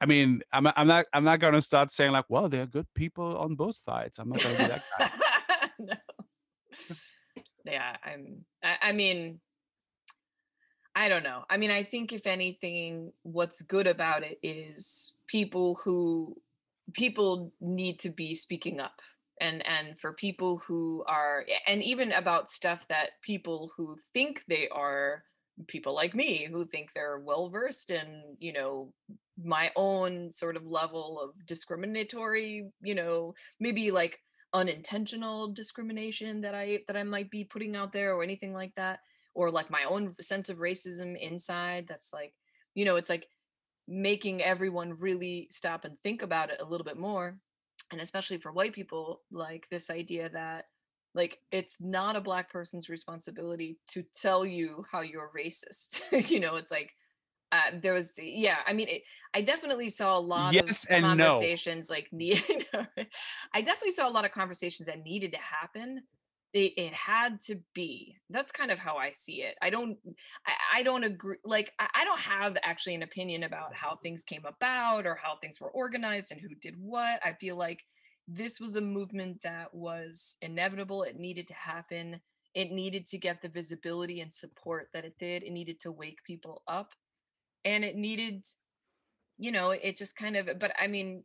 I 0.00 0.06
mean, 0.06 0.40
I'm 0.52 0.68
I'm 0.76 0.86
not 0.86 1.06
I'm 1.12 1.24
not 1.24 1.40
going 1.40 1.54
to 1.54 1.62
start 1.62 1.90
saying 1.90 2.12
like, 2.12 2.26
well, 2.28 2.48
there 2.48 2.62
are 2.62 2.66
good 2.66 2.86
people 2.94 3.36
on 3.36 3.56
both 3.56 3.74
sides. 3.74 4.20
I'm 4.20 4.28
not 4.28 4.40
going 4.40 4.56
to 4.56 4.62
be 4.62 4.68
that 4.68 4.84
guy. 4.96 5.10
no. 5.80 5.96
Yeah, 7.64 7.96
I'm. 8.04 8.44
I, 8.62 8.76
I 8.88 8.92
mean, 8.92 9.40
I 10.94 11.08
don't 11.08 11.24
know. 11.24 11.44
I 11.50 11.56
mean, 11.56 11.70
I 11.70 11.82
think 11.82 12.12
if 12.12 12.26
anything, 12.26 13.12
what's 13.22 13.62
good 13.62 13.86
about 13.86 14.22
it 14.22 14.38
is 14.42 15.12
people 15.26 15.80
who 15.84 16.36
people 16.92 17.52
need 17.60 17.98
to 18.00 18.10
be 18.10 18.34
speaking 18.34 18.78
up 18.78 19.00
and 19.40 19.66
and 19.66 19.98
for 19.98 20.12
people 20.12 20.58
who 20.58 21.04
are 21.08 21.44
and 21.66 21.82
even 21.82 22.12
about 22.12 22.50
stuff 22.50 22.86
that 22.88 23.10
people 23.22 23.72
who 23.76 23.96
think 24.12 24.44
they 24.48 24.68
are 24.68 25.24
people 25.66 25.94
like 25.94 26.14
me 26.14 26.46
who 26.50 26.66
think 26.66 26.90
they're 26.94 27.20
well 27.20 27.48
versed 27.48 27.90
in 27.90 28.22
you 28.38 28.52
know 28.52 28.92
my 29.42 29.70
own 29.76 30.32
sort 30.32 30.56
of 30.56 30.64
level 30.66 31.20
of 31.20 31.46
discriminatory 31.46 32.68
you 32.82 32.94
know 32.94 33.34
maybe 33.60 33.90
like 33.90 34.18
unintentional 34.52 35.52
discrimination 35.52 36.40
that 36.40 36.54
i 36.54 36.78
that 36.86 36.96
i 36.96 37.02
might 37.02 37.30
be 37.30 37.44
putting 37.44 37.74
out 37.74 37.92
there 37.92 38.14
or 38.14 38.22
anything 38.22 38.52
like 38.52 38.72
that 38.76 39.00
or 39.34 39.50
like 39.50 39.70
my 39.70 39.84
own 39.84 40.14
sense 40.20 40.48
of 40.48 40.58
racism 40.58 41.18
inside 41.18 41.86
that's 41.88 42.12
like 42.12 42.32
you 42.74 42.84
know 42.84 42.96
it's 42.96 43.10
like 43.10 43.26
making 43.86 44.42
everyone 44.42 44.98
really 44.98 45.46
stop 45.50 45.84
and 45.84 45.98
think 46.02 46.22
about 46.22 46.50
it 46.50 46.60
a 46.60 46.64
little 46.64 46.84
bit 46.84 46.96
more 46.96 47.38
and 47.92 48.00
especially 48.00 48.38
for 48.38 48.52
white 48.52 48.72
people 48.72 49.20
like 49.30 49.66
this 49.70 49.90
idea 49.90 50.28
that 50.30 50.66
like 51.14 51.38
it's 51.52 51.76
not 51.80 52.16
a 52.16 52.20
black 52.20 52.50
person's 52.50 52.88
responsibility 52.88 53.78
to 53.88 54.02
tell 54.20 54.44
you 54.44 54.84
how 54.90 55.00
you're 55.00 55.30
racist 55.36 56.00
you 56.30 56.40
know 56.40 56.56
it's 56.56 56.72
like 56.72 56.92
uh, 57.52 57.70
there 57.80 57.92
was 57.92 58.14
yeah 58.18 58.56
i 58.66 58.72
mean 58.72 58.88
it, 58.88 59.02
i 59.32 59.40
definitely 59.40 59.88
saw 59.88 60.16
a 60.16 60.18
lot 60.18 60.52
yes 60.52 60.84
of 60.90 61.00
conversations 61.00 61.88
no. 61.88 61.94
like 61.94 62.08
need 62.12 62.42
i 63.52 63.60
definitely 63.60 63.92
saw 63.92 64.08
a 64.08 64.10
lot 64.10 64.24
of 64.24 64.32
conversations 64.32 64.86
that 64.86 65.04
needed 65.04 65.30
to 65.30 65.38
happen 65.38 66.02
it, 66.54 66.72
it 66.76 66.92
had 66.94 67.40
to 67.40 67.60
be. 67.74 68.16
That's 68.30 68.52
kind 68.52 68.70
of 68.70 68.78
how 68.78 68.96
i 68.96 69.10
see 69.12 69.42
it. 69.42 69.56
I 69.60 69.70
don't 69.70 69.98
i, 70.46 70.78
I 70.78 70.82
don't 70.82 71.04
agree 71.04 71.36
like 71.44 71.72
I, 71.78 71.88
I 71.94 72.04
don't 72.04 72.20
have 72.20 72.56
actually 72.62 72.94
an 72.94 73.02
opinion 73.02 73.42
about 73.42 73.74
how 73.74 73.96
things 73.96 74.24
came 74.24 74.44
about 74.46 75.06
or 75.06 75.16
how 75.16 75.36
things 75.36 75.60
were 75.60 75.70
organized 75.70 76.30
and 76.32 76.40
who 76.40 76.54
did 76.62 76.76
what. 76.78 77.20
I 77.24 77.34
feel 77.34 77.56
like 77.56 77.80
this 78.28 78.60
was 78.60 78.76
a 78.76 78.80
movement 78.80 79.40
that 79.42 79.74
was 79.74 80.36
inevitable. 80.40 81.02
It 81.02 81.16
needed 81.16 81.48
to 81.48 81.54
happen. 81.54 82.20
It 82.54 82.70
needed 82.70 83.06
to 83.08 83.18
get 83.18 83.42
the 83.42 83.48
visibility 83.48 84.20
and 84.20 84.32
support 84.32 84.88
that 84.94 85.04
it 85.04 85.18
did. 85.18 85.42
It 85.42 85.52
needed 85.52 85.80
to 85.80 85.92
wake 85.92 86.18
people 86.24 86.62
up. 86.68 86.92
And 87.64 87.84
it 87.84 87.96
needed 87.96 88.46
you 89.38 89.50
know 89.50 89.70
it 89.70 89.96
just 89.96 90.16
kind 90.16 90.36
of 90.36 90.48
but 90.58 90.72
i 90.78 90.86
mean 90.86 91.24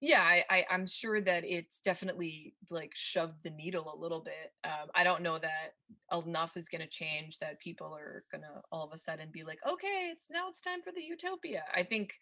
yeah 0.00 0.22
I, 0.22 0.44
I 0.48 0.64
am 0.70 0.86
sure 0.86 1.20
that 1.20 1.44
it's 1.44 1.80
definitely 1.80 2.54
like 2.70 2.92
shoved 2.94 3.42
the 3.42 3.50
needle 3.50 3.92
a 3.92 4.00
little 4.00 4.20
bit 4.20 4.52
um, 4.64 4.88
i 4.94 5.04
don't 5.04 5.22
know 5.22 5.38
that 5.38 5.74
enough 6.12 6.56
is 6.56 6.68
going 6.68 6.82
to 6.82 6.88
change 6.88 7.38
that 7.38 7.60
people 7.60 7.94
are 7.94 8.24
going 8.30 8.42
to 8.42 8.62
all 8.70 8.84
of 8.84 8.92
a 8.92 8.98
sudden 8.98 9.28
be 9.32 9.44
like 9.44 9.58
okay 9.68 10.12
it's 10.12 10.26
now 10.30 10.48
it's 10.48 10.60
time 10.60 10.82
for 10.82 10.92
the 10.92 11.02
utopia. 11.02 11.64
I 11.74 11.82
think 11.82 12.14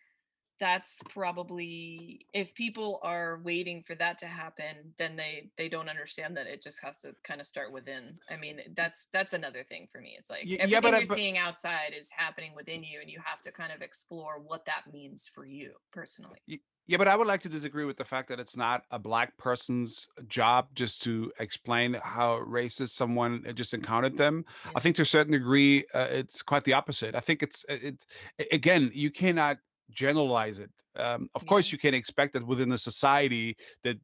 that's 0.59 1.03
probably 1.11 2.25
if 2.33 2.55
people 2.55 2.99
are 3.03 3.41
waiting 3.45 3.83
for 3.87 3.95
that 3.95 4.17
to 4.17 4.27
happen 4.27 4.95
then 4.99 5.15
they 5.15 5.51
they 5.59 5.69
don't 5.69 5.91
understand 5.91 6.35
that 6.35 6.47
it 6.47 6.63
just 6.63 6.83
has 6.83 7.01
to 7.01 7.15
kind 7.25 7.41
of 7.41 7.47
start 7.47 7.73
within. 7.73 8.19
I 8.31 8.37
mean 8.37 8.61
that's 8.75 9.09
that's 9.13 9.35
another 9.35 9.65
thing 9.65 9.87
for 9.93 10.01
me 10.01 10.17
it's 10.19 10.31
like 10.31 10.45
yeah, 10.45 10.59
everything 10.61 10.93
yeah, 10.93 10.99
you're 10.99 11.17
seeing 11.17 11.39
outside 11.39 11.93
is 11.97 12.11
happening 12.11 12.53
within 12.55 12.83
you 12.83 13.01
and 13.03 13.11
you 13.11 13.21
have 13.25 13.41
to 13.43 13.53
kind 13.53 13.73
of 13.73 13.83
explore 13.83 14.41
what 14.45 14.65
that 14.65 14.93
means 14.93 15.31
for 15.33 15.45
you 15.45 15.73
personally 15.93 16.41
yeah, 16.87 16.99
but 16.99 17.09
I 17.09 17.17
would 17.17 17.27
like 17.27 17.41
to 17.41 17.49
disagree 17.49 17.85
with 17.85 17.97
the 17.97 18.05
fact 18.05 18.29
that 18.29 18.39
it's 18.39 18.57
not 18.57 18.85
a 18.91 18.99
black 18.99 19.37
person's 19.39 20.09
job 20.29 20.69
just 20.75 21.03
to 21.03 21.33
explain 21.41 21.95
how 21.95 22.41
racist 22.47 22.91
someone 22.91 23.45
uh, 23.49 23.53
just 23.53 23.75
encountered 23.75 24.17
them. 24.17 24.45
Yeah. 24.65 24.73
I 24.77 24.81
think 24.81 24.97
to 24.97 25.03
a 25.03 25.07
certain 25.07 25.33
degree, 25.33 25.85
uh, 25.95 26.07
it's 26.11 26.43
quite 26.43 26.65
the 26.65 26.75
opposite. 26.75 27.15
I 27.15 27.21
think 27.21 27.43
it's 27.43 27.65
uh, 27.69 27.77
it's 27.83 28.07
again, 28.53 28.91
you 28.95 29.11
cannot 29.11 29.59
generalize 29.91 30.59
it. 30.59 30.71
Um, 30.97 31.29
of 31.35 31.43
yeah. 31.43 31.49
course, 31.49 31.73
you 31.73 31.79
can 31.79 31.95
expect 31.95 32.33
that 32.35 32.47
within 32.47 32.73
a 32.73 32.79
society 32.79 33.57
that 33.83 33.97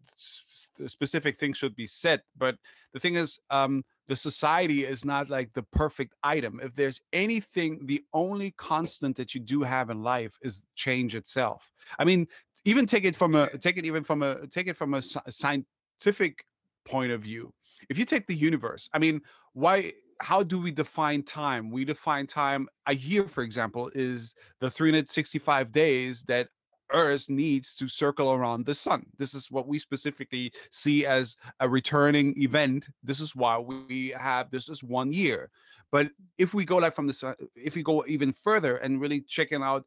specific 0.86 1.38
things 1.38 1.58
should 1.58 1.76
be 1.76 1.86
said, 1.86 2.22
but 2.36 2.56
the 2.92 3.00
thing 3.00 3.14
is, 3.14 3.40
um, 3.50 3.84
the 4.08 4.16
society 4.16 4.84
is 4.84 5.04
not 5.04 5.30
like 5.30 5.52
the 5.54 5.62
perfect 5.62 6.14
item. 6.22 6.60
If 6.62 6.74
there's 6.74 7.00
anything, 7.12 7.86
the 7.86 8.02
only 8.12 8.50
constant 8.52 9.16
that 9.16 9.34
you 9.34 9.40
do 9.40 9.62
have 9.62 9.90
in 9.90 10.02
life 10.02 10.36
is 10.42 10.64
change 10.74 11.14
itself. 11.14 11.72
I 11.98 12.04
mean, 12.04 12.26
even 12.64 12.86
take 12.86 13.04
it 13.04 13.16
from 13.16 13.34
a 13.34 13.56
take 13.58 13.76
it 13.76 13.84
even 13.84 14.04
from 14.04 14.22
a 14.22 14.46
take 14.46 14.68
it 14.68 14.76
from 14.76 14.94
a 14.94 15.02
scientific 15.02 16.44
point 16.84 17.12
of 17.12 17.22
view. 17.22 17.52
If 17.88 17.98
you 17.98 18.04
take 18.04 18.26
the 18.26 18.34
universe 18.34 18.88
i 18.94 18.98
mean 18.98 19.20
why 19.54 19.92
how 20.22 20.42
do 20.42 20.60
we 20.60 20.70
define 20.70 21.24
time? 21.24 21.68
We 21.70 21.84
define 21.84 22.26
time 22.26 22.68
a 22.86 22.94
year 22.94 23.28
for 23.28 23.42
example 23.42 23.90
is 23.94 24.34
the 24.60 24.70
365 24.70 25.72
days 25.72 26.22
that 26.24 26.48
earth 26.92 27.28
needs 27.28 27.74
to 27.74 27.88
circle 27.88 28.32
around 28.32 28.64
the 28.64 28.74
sun. 28.74 29.06
This 29.18 29.34
is 29.34 29.50
what 29.50 29.66
we 29.66 29.78
specifically 29.78 30.52
see 30.70 31.06
as 31.06 31.36
a 31.60 31.68
returning 31.68 32.40
event. 32.40 32.88
This 33.02 33.18
is 33.20 33.34
why 33.34 33.58
we 33.58 34.14
have 34.16 34.50
this 34.50 34.68
is 34.68 34.82
one 34.84 35.12
year. 35.12 35.50
But 35.90 36.10
if 36.38 36.54
we 36.54 36.64
go 36.64 36.76
like 36.76 36.94
from 36.94 37.08
the 37.08 37.12
sun 37.12 37.34
if 37.56 37.74
we 37.74 37.82
go 37.82 38.04
even 38.06 38.32
further 38.32 38.76
and 38.76 39.00
really 39.00 39.22
checking 39.22 39.62
out 39.62 39.84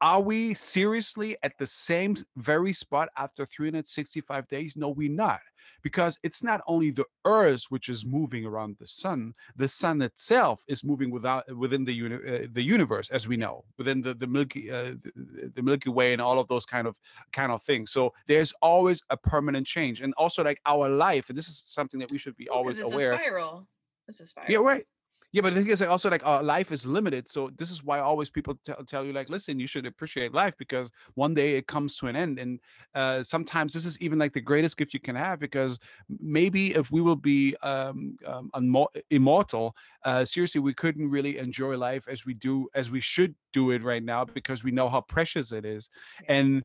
are 0.00 0.20
we 0.20 0.52
seriously 0.54 1.36
at 1.42 1.52
the 1.58 1.66
same 1.66 2.16
very 2.36 2.72
spot 2.72 3.08
after 3.16 3.46
365 3.46 4.46
days? 4.46 4.76
No, 4.76 4.90
we're 4.90 5.10
not. 5.10 5.40
Because 5.82 6.18
it's 6.22 6.42
not 6.42 6.60
only 6.66 6.90
the 6.90 7.04
Earth 7.24 7.64
which 7.70 7.88
is 7.88 8.04
moving 8.04 8.44
around 8.44 8.76
the 8.78 8.86
sun, 8.86 9.32
the 9.56 9.66
sun 9.66 10.02
itself 10.02 10.62
is 10.68 10.84
moving 10.84 11.10
without 11.10 11.44
within 11.56 11.84
the 11.84 11.92
uni- 11.92 12.14
uh, 12.16 12.46
the 12.52 12.62
universe, 12.62 13.08
as 13.10 13.26
we 13.26 13.36
know, 13.36 13.64
within 13.78 14.02
the 14.02 14.14
the 14.14 14.26
Milky 14.26 14.70
uh, 14.70 14.94
the, 15.02 15.50
the, 15.54 15.62
Milky 15.62 15.90
Way 15.90 16.12
and 16.12 16.22
all 16.22 16.38
of 16.38 16.46
those 16.46 16.66
kind 16.66 16.86
of 16.86 16.96
kind 17.32 17.50
of 17.50 17.62
things. 17.64 17.90
So 17.90 18.12
there's 18.28 18.52
always 18.62 19.02
a 19.10 19.16
permanent 19.16 19.66
change, 19.66 20.02
and 20.02 20.14
also 20.16 20.44
like 20.44 20.60
our 20.66 20.88
life, 20.88 21.30
and 21.30 21.38
this 21.38 21.48
is 21.48 21.58
something 21.66 21.98
that 22.00 22.10
we 22.10 22.18
should 22.18 22.36
be 22.36 22.48
always 22.48 22.78
aware. 22.80 23.14
A 23.14 23.16
spiral. 23.16 23.68
It's 24.08 24.20
a 24.20 24.26
spiral. 24.26 24.52
Yeah, 24.52 24.58
right. 24.58 24.86
Yeah, 25.32 25.42
but 25.42 25.54
the 25.54 25.60
thing 25.60 25.70
is 25.70 25.80
like 25.80 25.90
also 25.90 26.08
like 26.10 26.24
uh, 26.24 26.42
life 26.42 26.72
is 26.72 26.86
limited. 26.86 27.28
So 27.28 27.50
this 27.56 27.70
is 27.70 27.82
why 27.82 27.98
always 27.98 28.30
people 28.30 28.58
tell 28.64 28.82
tell 28.84 29.04
you 29.04 29.12
like, 29.12 29.28
listen, 29.28 29.58
you 29.58 29.66
should 29.66 29.86
appreciate 29.86 30.32
life 30.32 30.56
because 30.56 30.90
one 31.14 31.34
day 31.34 31.56
it 31.56 31.66
comes 31.66 31.96
to 31.98 32.06
an 32.06 32.16
end. 32.16 32.38
And 32.38 32.60
uh, 32.94 33.22
sometimes 33.22 33.72
this 33.72 33.84
is 33.84 34.00
even 34.00 34.18
like 34.18 34.32
the 34.32 34.40
greatest 34.40 34.76
gift 34.76 34.94
you 34.94 35.00
can 35.00 35.16
have 35.16 35.38
because 35.38 35.78
maybe 36.20 36.74
if 36.74 36.90
we 36.90 37.00
will 37.00 37.16
be 37.16 37.56
um, 37.62 38.16
um 38.26 38.50
immortal, 39.10 39.74
uh, 40.04 40.24
seriously, 40.24 40.60
we 40.60 40.74
couldn't 40.74 41.10
really 41.10 41.38
enjoy 41.38 41.76
life 41.76 42.06
as 42.08 42.24
we 42.24 42.34
do 42.34 42.68
as 42.74 42.90
we 42.90 43.00
should 43.00 43.34
do 43.52 43.72
it 43.72 43.82
right 43.82 44.04
now 44.04 44.24
because 44.24 44.64
we 44.64 44.70
know 44.70 44.88
how 44.88 45.00
precious 45.02 45.52
it 45.52 45.64
is. 45.64 45.90
And 46.28 46.62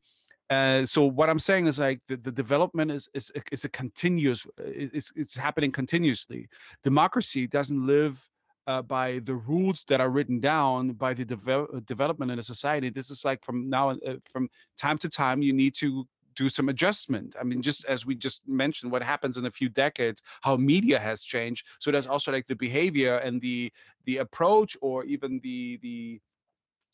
uh, 0.50 0.86
so 0.86 1.06
what 1.06 1.30
I'm 1.30 1.40
saying 1.40 1.68
is 1.68 1.80
like 1.80 2.02
the, 2.08 2.18
the 2.18 2.32
development 2.32 2.92
is 2.92 3.10
is 3.14 3.32
is 3.52 3.66
a 3.66 3.70
continuous 3.70 4.46
it's 4.58 5.12
it's 5.16 5.36
happening 5.36 5.72
continuously. 5.72 6.48
Democracy 6.84 7.48
doesn't 7.48 7.86
live 7.88 8.31
uh, 8.68 8.82
by 8.82 9.20
the 9.26 9.36
rules 9.36 9.84
that 9.86 10.00
are 10.02 10.10
written 10.10 10.40
down 10.40 10.92
by 10.94 11.14
the 11.14 11.26
devel- 11.26 11.76
uh, 11.76 11.80
development 11.86 12.32
in 12.32 12.40
a 12.40 12.44
society. 12.44 12.90
This 12.90 13.10
is 13.10 13.26
like 13.26 13.44
from 13.44 13.70
now 13.70 13.92
uh, 13.92 14.16
from 14.32 14.50
time 14.78 14.98
to 15.00 15.10
time 15.10 15.42
you 15.42 15.54
need 15.54 15.74
to 15.76 16.06
do 16.36 16.48
some 16.50 16.70
adjustment. 16.70 17.36
I 17.40 17.44
mean, 17.44 17.62
just 17.62 17.86
as 17.86 18.06
we 18.06 18.16
just 18.16 18.42
mentioned, 18.48 18.92
what 18.92 19.04
happens 19.04 19.38
in 19.38 19.46
a 19.46 19.52
few 19.52 19.70
decades, 19.70 20.22
how 20.42 20.56
media 20.56 20.98
has 20.98 21.24
changed. 21.24 21.66
So 21.80 21.92
there's 21.92 22.08
also 22.08 22.32
like 22.32 22.46
the 22.46 22.56
behavior 22.56 23.18
and 23.18 23.42
the 23.42 23.72
the 24.06 24.18
approach, 24.18 24.78
or 24.82 25.04
even 25.06 25.40
the 25.44 25.78
the 25.82 26.22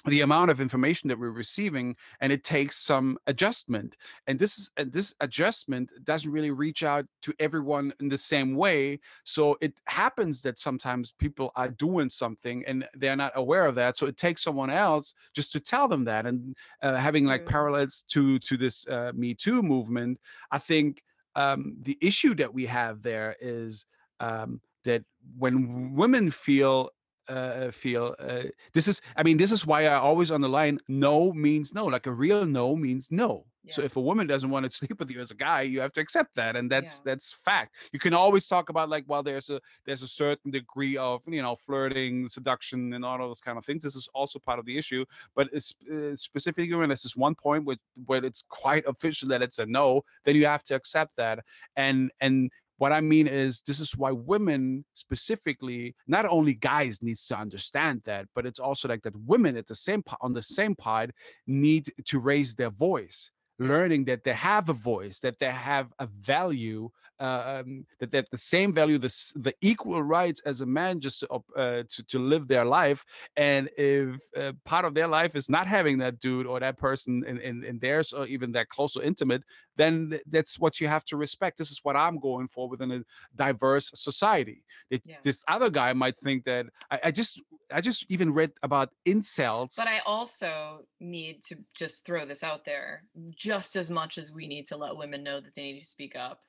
the 0.06 0.22
amount 0.22 0.52
of 0.52 0.62
information 0.62 1.10
that 1.10 1.20
we're 1.20 1.32
receiving 1.32 1.96
and 2.22 2.32
it 2.32 2.44
takes 2.44 2.78
some 2.78 3.18
adjustment. 3.28 3.98
And 4.28 4.40
this 4.40 4.58
is 4.58 4.70
and 4.78 4.92
this 4.94 5.14
adjustment 5.20 5.92
doesn't 6.04 6.32
really 6.32 6.52
reach 6.52 6.84
out 6.84 7.06
to 7.24 7.34
everyone 7.40 7.92
in 8.00 8.08
the 8.08 8.18
same 8.18 8.56
way. 8.56 9.00
So 9.26 9.58
it 9.60 9.74
happens 9.88 10.42
that 10.42 10.58
sometimes 10.60 11.12
people 11.12 11.52
are 11.56 11.68
doing 11.70 12.10
something 12.10 12.64
and 12.66 12.88
they're 12.94 13.16
not 13.18 13.34
aware 13.36 13.66
of 13.66 13.76
that. 13.76 13.98
So 13.98 14.06
it 14.06 14.16
takes 14.18 14.44
someone 14.44 14.70
else 14.70 15.14
just 15.34 15.52
to 15.54 15.60
tell 15.60 15.88
them 15.88 16.06
that. 16.06 16.26
And 16.26 16.56
uh, 16.82 16.96
having 16.96 17.26
like 17.26 17.46
Mm. 17.46 17.46
parallels 17.46 18.04
to 18.10 18.40
to 18.40 18.58
this 18.58 18.88
uh, 18.88 19.12
me 19.16 19.34
too 19.34 19.62
movement 19.62 20.20
i 20.52 20.58
think 20.58 21.04
um, 21.36 21.78
the 21.82 21.98
issue 22.02 22.34
that 22.36 22.54
we 22.54 22.66
have 22.66 23.02
there 23.04 23.36
is 23.40 23.86
um, 24.20 24.60
that 24.84 25.04
when 25.38 25.94
women 25.94 26.32
feel 26.32 26.90
uh, 27.30 27.72
feel 27.72 28.16
uh, 28.20 28.44
this 28.74 28.88
is 28.88 29.02
i 29.16 29.24
mean 29.24 29.38
this 29.38 29.52
is 29.52 29.66
why 29.66 29.86
i 29.86 29.96
always 29.96 30.32
underline 30.32 30.78
no 30.88 31.32
means 31.34 31.74
no 31.74 31.86
like 31.86 32.08
a 32.08 32.12
real 32.12 32.46
no 32.46 32.76
means 32.76 33.08
no. 33.12 33.46
So 33.70 33.82
if 33.82 33.98
a 33.98 34.02
woman 34.02 34.28
doesn't 34.28 34.50
want 34.50 34.64
to 34.66 34.70
sleep 34.80 34.98
with 35.00 35.12
you 35.12 35.20
as 35.20 35.32
a 35.32 35.36
guy 35.36 35.62
you 35.62 35.82
have 35.82 35.92
to 35.94 36.02
accept 36.02 36.36
that 36.36 36.56
and 36.56 36.72
that's 36.72 37.02
Yeah. 37.02 37.12
that's 37.12 37.34
fact. 37.34 37.76
You 37.92 38.00
can 38.00 38.14
always 38.14 38.48
talk 38.48 38.70
about 38.70 38.90
like 38.90 39.04
well 39.08 39.24
there's 39.24 39.50
a 39.50 39.60
there's 39.86 40.04
a 40.04 40.08
certain 40.08 40.52
degree 40.52 40.96
of 40.98 41.22
you 41.28 41.42
know 41.42 41.56
flirting 41.56 42.28
seduction 42.28 42.94
and 42.94 43.04
all 43.04 43.18
those 43.18 43.42
kind 43.42 43.58
of 43.58 43.66
things 43.66 43.84
this 43.84 43.96
is 43.96 44.08
also 44.14 44.40
part 44.40 44.60
of 44.60 44.66
the 44.66 44.78
issue 44.78 45.04
but 45.36 45.50
it's 45.52 45.76
uh, 45.92 46.16
specifically 46.16 46.74
when 46.76 46.90
this 46.90 47.06
is 47.06 47.18
one 47.18 47.36
point 47.36 47.66
where, 47.66 47.78
where 48.06 48.24
it's 48.24 48.44
quite 48.48 48.86
official 48.88 49.28
that 49.30 49.42
it's 49.42 49.60
a 49.60 49.66
no 49.66 50.02
then 50.24 50.36
you 50.36 50.46
have 50.46 50.64
to 50.64 50.76
accept 50.76 51.16
that 51.18 51.40
and 51.76 52.12
and 52.22 52.50
what 52.78 52.92
I 52.92 53.02
mean 53.02 53.28
is 53.28 53.62
this 53.62 53.80
is 53.80 53.98
why 53.98 54.12
women 54.12 54.86
specifically, 54.94 55.96
not 56.08 56.26
only 56.26 56.54
guys 56.54 57.02
needs 57.02 57.26
to 57.28 57.38
understand 57.38 58.02
that, 58.06 58.28
but 58.36 58.46
it's 58.46 58.60
also 58.60 58.88
like 58.88 59.02
that 59.04 59.16
women 59.26 59.58
at 59.58 59.66
the 59.66 59.76
same 59.76 60.04
on 60.22 60.34
the 60.34 60.42
same 60.42 60.76
pod 60.76 61.12
need 61.48 61.88
to 62.06 62.20
raise 62.20 62.56
their 62.56 62.70
voice, 62.70 63.32
learning 63.60 64.06
that 64.06 64.24
they 64.24 64.34
have 64.34 64.70
a 64.70 64.74
voice, 64.74 65.20
that 65.22 65.40
they 65.40 65.50
have 65.50 65.92
a 66.00 66.08
value, 66.22 66.90
uh, 67.20 67.62
um, 67.62 67.86
that 68.00 68.12
they 68.12 68.18
have 68.18 68.30
the 68.32 68.38
same 68.38 68.74
value, 68.74 68.98
the 68.98 69.14
the 69.36 69.54
equal 69.62 70.04
rights 70.04 70.42
as 70.46 70.62
a 70.62 70.66
man 70.66 71.00
just 71.00 71.20
to 71.22 71.28
uh, 71.56 71.84
to, 71.90 72.04
to 72.04 72.20
live 72.20 72.48
their 72.48 72.66
life. 72.66 73.04
And 73.36 73.70
if 73.78 74.18
uh, 74.36 74.54
part 74.66 74.86
of 74.86 74.94
their 74.94 75.08
life 75.08 75.36
is 75.36 75.50
not 75.50 75.68
having 75.68 75.98
that 76.00 76.20
dude 76.20 76.46
or 76.46 76.60
that 76.60 76.78
person 76.78 77.24
in, 77.28 77.40
in, 77.40 77.64
in 77.64 77.80
theirs 77.80 78.14
or 78.14 78.26
even 78.28 78.52
that 78.54 78.70
close 78.70 78.96
or 78.96 79.04
intimate, 79.04 79.44
then 79.76 80.20
that's 80.30 80.60
what 80.60 80.80
you 80.80 80.88
have 80.88 81.06
to 81.06 81.18
respect. 81.18 81.58
This 81.58 81.72
is 81.72 81.80
what 81.84 81.96
I'm 81.96 82.20
going 82.20 82.48
for 82.48 82.68
within 82.70 82.92
a 82.92 83.02
diverse 83.36 83.92
society. 83.94 84.64
It, 84.90 85.02
Yeah. 85.06 85.16
This 85.24 85.44
other 85.48 85.70
guy 85.70 85.94
might 85.94 86.18
think 86.18 86.44
that 86.44 86.66
I, 86.92 87.00
I 87.06 87.12
just 87.12 87.42
I 87.72 87.82
just 87.82 88.06
even 88.10 88.34
read 88.34 88.52
about 88.64 88.90
incels. 89.06 89.76
But 89.76 89.88
I 89.88 90.00
also 90.06 90.86
need 91.00 91.44
to 91.46 91.58
just 91.74 92.06
throw 92.06 92.26
this 92.26 92.44
out 92.44 92.66
there. 92.66 93.04
Just 93.36 93.76
as 93.76 93.90
much 93.90 94.18
as 94.18 94.32
we 94.32 94.48
need 94.48 94.66
to 94.68 94.78
let 94.78 94.96
women 94.96 95.24
know 95.24 95.40
that 95.40 95.56
they 95.56 95.74
need 95.74 95.82
to 95.82 95.88
speak 95.88 96.16
up, 96.16 96.42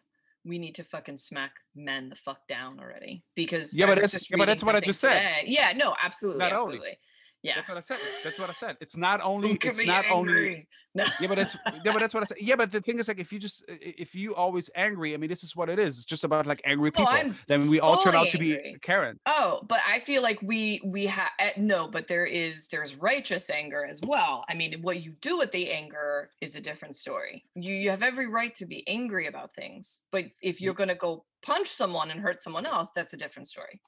we 0.49 0.59
need 0.59 0.74
to 0.76 0.84
fucking 0.84 1.18
smack 1.18 1.53
men 1.76 2.09
the 2.09 2.16
fuck 2.16 2.49
down 2.49 2.80
already. 2.80 3.22
Because 3.36 3.78
Yeah, 3.78 3.86
but 3.86 3.96
that's- 3.96 4.12
just 4.12 4.30
yeah, 4.30 4.38
but 4.38 4.46
that's 4.46 4.64
what 4.64 4.74
I 4.74 4.80
just 4.80 5.01
said. 5.01 5.12
today. 5.12 5.44
Yeah, 5.46 5.72
no, 5.76 5.94
absolutely, 6.03 6.38
Not 6.40 6.53
only. 6.55 6.99
Yeah. 7.43 7.55
That's 7.57 7.68
what 7.68 7.78
I 7.78 7.80
said. 7.80 7.99
That's 8.24 8.39
what 8.39 8.51
I 8.51 8.53
said. 8.53 8.76
It's 8.80 8.97
not 8.97 9.20
only 9.24 9.53
it's 9.62 9.84
not 9.84 10.05
only 10.11 10.32
angry. 10.32 10.68
No. 10.95 11.05
yeah, 11.20 11.28
but 11.28 11.36
that's 11.36 11.57
yeah, 11.84 11.93
but 11.93 12.01
that's 12.01 12.14
what 12.14 12.22
I 12.22 12.26
said. 12.26 12.39
Yeah, 12.41 12.57
but 12.57 12.72
the 12.72 12.80
thing 12.80 12.99
is 12.99 13.09
like 13.09 13.20
if 13.20 13.32
you 13.32 13.39
just 13.39 13.64
if 13.68 14.14
you 14.14 14.34
always 14.34 14.68
angry, 14.74 15.14
I 15.14 15.16
mean 15.16 15.28
this 15.28 15.45
is 15.45 15.55
what 15.55 15.68
it 15.68 15.78
is. 15.78 15.99
It's 15.99 16.05
just 16.05 16.24
about 16.24 16.47
like 16.47 16.61
angry 16.64 16.91
people. 16.91 17.12
Then 17.47 17.68
we 17.68 17.80
all 17.80 17.99
turn 17.99 18.14
out 18.14 18.28
to 18.30 18.39
be. 18.39 18.76
Karen. 18.82 19.18
Oh, 19.26 19.61
but 19.68 19.80
I 19.86 20.01
feel 20.01 20.22
like 20.22 20.41
we 20.43 20.80
we 20.84 21.07
have 21.07 21.30
no, 21.57 21.89
but 21.89 22.09
there 22.09 22.26
is 22.26 22.68
there's 22.68 22.97
righteous 22.97 23.51
anger 23.51 23.84
as 23.84 24.01
well. 24.03 24.45
I 24.49 24.55
mean, 24.55 24.80
what 24.82 25.05
you 25.05 25.12
do 25.20 25.39
with 25.39 25.53
the 25.53 25.70
anger 25.70 26.30
is 26.41 26.57
a 26.57 26.61
different 26.61 26.97
story. 26.97 27.45
You 27.55 27.74
you 27.74 27.91
have 27.91 28.03
every 28.03 28.28
right 28.28 28.55
to 28.57 28.66
be 28.66 28.86
angry 28.89 29.26
about 29.26 29.53
things, 29.55 30.01
but 30.11 30.24
if 30.43 30.61
you're 30.61 30.74
gonna 30.74 30.95
go 30.95 31.24
punch 31.43 31.68
someone 31.68 32.11
and 32.11 32.20
hurt 32.20 32.43
someone 32.43 32.66
else, 32.66 32.91
that's 32.95 33.12
a 33.12 33.16
different 33.16 33.47
story. 33.47 33.80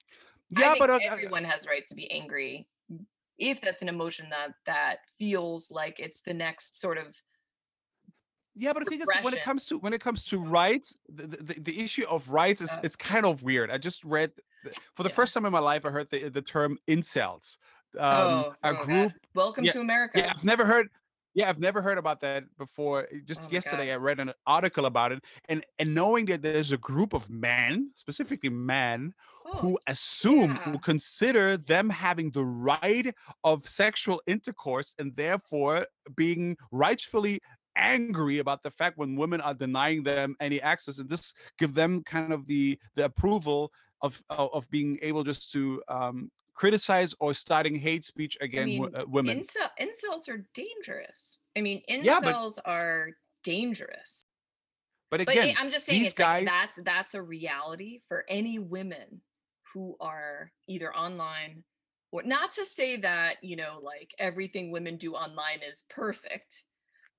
Yeah, 0.50 0.74
but 0.78 0.90
uh, 0.90 0.98
everyone 1.04 1.44
has 1.44 1.66
right 1.66 1.86
to 1.86 1.94
be 1.94 2.10
angry 2.10 2.66
if 3.40 3.60
that's 3.60 3.82
an 3.82 3.88
emotion 3.88 4.26
that 4.30 4.52
that 4.66 4.98
feels 5.18 5.70
like 5.70 5.98
it's 5.98 6.20
the 6.20 6.34
next 6.34 6.80
sort 6.80 6.98
of 6.98 7.20
Yeah, 8.54 8.72
but 8.72 8.82
I 8.82 8.84
think 8.86 9.02
it's 9.02 9.22
when 9.22 9.34
it 9.34 9.42
comes 9.42 9.66
to 9.66 9.78
when 9.78 9.92
it 9.92 10.00
comes 10.00 10.24
to 10.26 10.38
rights, 10.38 10.96
the, 11.08 11.26
the, 11.26 11.60
the 11.60 11.80
issue 11.80 12.04
of 12.08 12.28
rights 12.30 12.60
is 12.62 12.78
it's 12.82 12.96
kind 12.96 13.24
of 13.24 13.42
weird. 13.42 13.70
I 13.70 13.78
just 13.78 14.04
read 14.04 14.30
for 14.94 15.02
the 15.02 15.08
Yeah. 15.08 15.14
first 15.14 15.34
time 15.34 15.46
in 15.46 15.52
my 15.52 15.60
life 15.60 15.86
I 15.86 15.90
heard 15.90 16.10
the 16.10 16.28
the 16.28 16.42
term 16.42 16.78
incels. 16.86 17.56
Um, 17.98 18.06
oh, 18.08 18.54
a 18.62 18.68
oh, 18.68 18.72
God. 18.74 18.82
group. 18.82 19.12
Welcome 19.34 19.64
yeah, 19.64 19.72
to 19.72 19.80
America. 19.80 20.18
Yeah, 20.20 20.32
I've 20.36 20.44
never 20.44 20.64
heard. 20.64 20.88
Yeah, 21.34 21.48
I've 21.48 21.60
never 21.60 21.80
heard 21.80 21.98
about 21.98 22.20
that 22.22 22.44
before. 22.58 23.02
Uh, 23.02 23.18
Just 23.24 23.42
Oh 23.44 23.52
yesterday, 23.52 23.86
God. 23.86 23.92
I 23.92 23.96
read 23.96 24.20
an 24.20 24.32
article 24.46 24.86
about 24.86 25.12
it, 25.12 25.22
and 25.48 25.64
and 25.78 25.94
knowing 25.94 26.26
that 26.26 26.42
there's 26.42 26.72
a 26.72 26.76
group 26.78 27.12
of 27.12 27.30
men, 27.30 27.92
specifically 27.94 28.50
men, 28.50 29.14
Oh, 29.46 29.58
who 29.58 29.78
assume, 29.86 30.50
yeah. 30.56 30.62
who 30.72 30.78
consider 30.78 31.56
them 31.56 31.88
having 31.88 32.30
the 32.30 32.44
right 32.44 33.14
of 33.44 33.66
sexual 33.68 34.20
intercourse, 34.26 34.94
and 34.98 35.14
therefore 35.16 35.86
being 36.16 36.56
rightfully 36.72 37.40
angry 37.76 38.38
about 38.38 38.62
the 38.62 38.70
fact 38.70 38.98
when 38.98 39.16
women 39.16 39.40
are 39.40 39.54
denying 39.54 40.02
them 40.02 40.34
any 40.40 40.60
access, 40.60 40.98
and 40.98 41.08
this 41.08 41.32
give 41.58 41.74
them 41.74 42.02
kind 42.04 42.32
of 42.32 42.46
the 42.46 42.78
the 42.96 43.04
approval 43.04 43.72
of 44.02 44.20
of, 44.30 44.50
of 44.52 44.70
being 44.70 44.98
able 45.00 45.22
just 45.22 45.52
to 45.52 45.80
um, 45.88 46.30
criticize 46.60 47.14
or 47.20 47.32
starting 47.32 47.74
hate 47.74 48.04
speech 48.04 48.36
against 48.42 48.66
mean, 48.66 48.94
uh, 48.94 49.04
women. 49.08 49.40
Incel, 49.40 49.70
incels 49.80 50.28
are 50.28 50.44
dangerous. 50.52 51.38
I 51.56 51.62
mean, 51.62 51.82
Yeah, 51.88 52.20
but- 52.22 52.34
incels 52.34 52.58
are 52.66 53.12
dangerous. 53.42 54.22
But 55.10 55.24
But 55.24 55.34
again, 55.34 55.56
I- 55.56 55.60
I'm 55.60 55.70
just 55.70 55.86
saying, 55.86 56.00
these 56.00 56.10
it's 56.10 56.20
like 56.20 56.46
that's 56.46 56.78
that's 56.84 57.14
a 57.14 57.22
reality 57.22 58.00
for 58.06 58.24
any 58.28 58.58
women 58.58 59.22
who 59.72 59.96
are 60.00 60.52
either 60.68 60.94
online 60.94 61.64
or 62.12 62.22
not 62.24 62.52
to 62.52 62.64
say 62.64 62.96
that 62.96 63.42
you 63.42 63.56
know 63.56 63.80
like 63.82 64.14
everything 64.18 64.70
women 64.70 64.98
do 64.98 65.14
online 65.14 65.62
is 65.66 65.84
perfect 65.88 66.66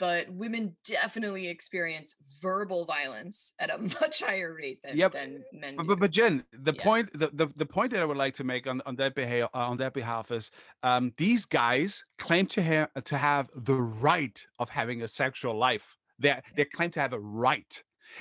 but 0.01 0.27
women 0.31 0.75
definitely 0.83 1.47
experience 1.47 2.15
verbal 2.41 2.85
violence 2.85 3.53
at 3.59 3.69
a 3.69 3.77
much 4.01 4.23
higher 4.23 4.51
rate 4.55 4.79
than, 4.83 4.97
Yep, 4.97 5.13
than 5.13 5.43
men 5.53 5.77
But, 5.77 5.87
but, 5.87 5.99
but 5.99 6.11
Jen, 6.11 6.43
the 6.51 6.73
Yeah. 6.73 6.83
point 6.83 7.13
the, 7.13 7.27
the, 7.27 7.45
the 7.55 7.67
point 7.67 7.91
that 7.93 8.01
I 8.01 8.05
would 8.05 8.17
like 8.17 8.33
to 8.33 8.43
make 8.43 8.65
on, 8.65 8.81
on 8.87 8.95
that 8.95 9.13
behalf 9.13 9.49
on 9.53 9.77
that 9.77 9.93
behalf 9.93 10.31
is 10.31 10.49
um, 10.81 11.13
these 11.17 11.45
guys 11.45 12.03
claim 12.17 12.47
to 12.47 12.61
have 12.63 12.89
to 13.11 13.15
have 13.15 13.49
the 13.55 13.75
right 13.75 14.43
of 14.57 14.69
having 14.69 15.03
a 15.03 15.07
sexual 15.07 15.55
life. 15.67 15.85
They 16.17 16.41
they 16.55 16.65
claim 16.65 16.89
to 16.91 16.99
have 16.99 17.13
a 17.13 17.19
right, 17.19 17.73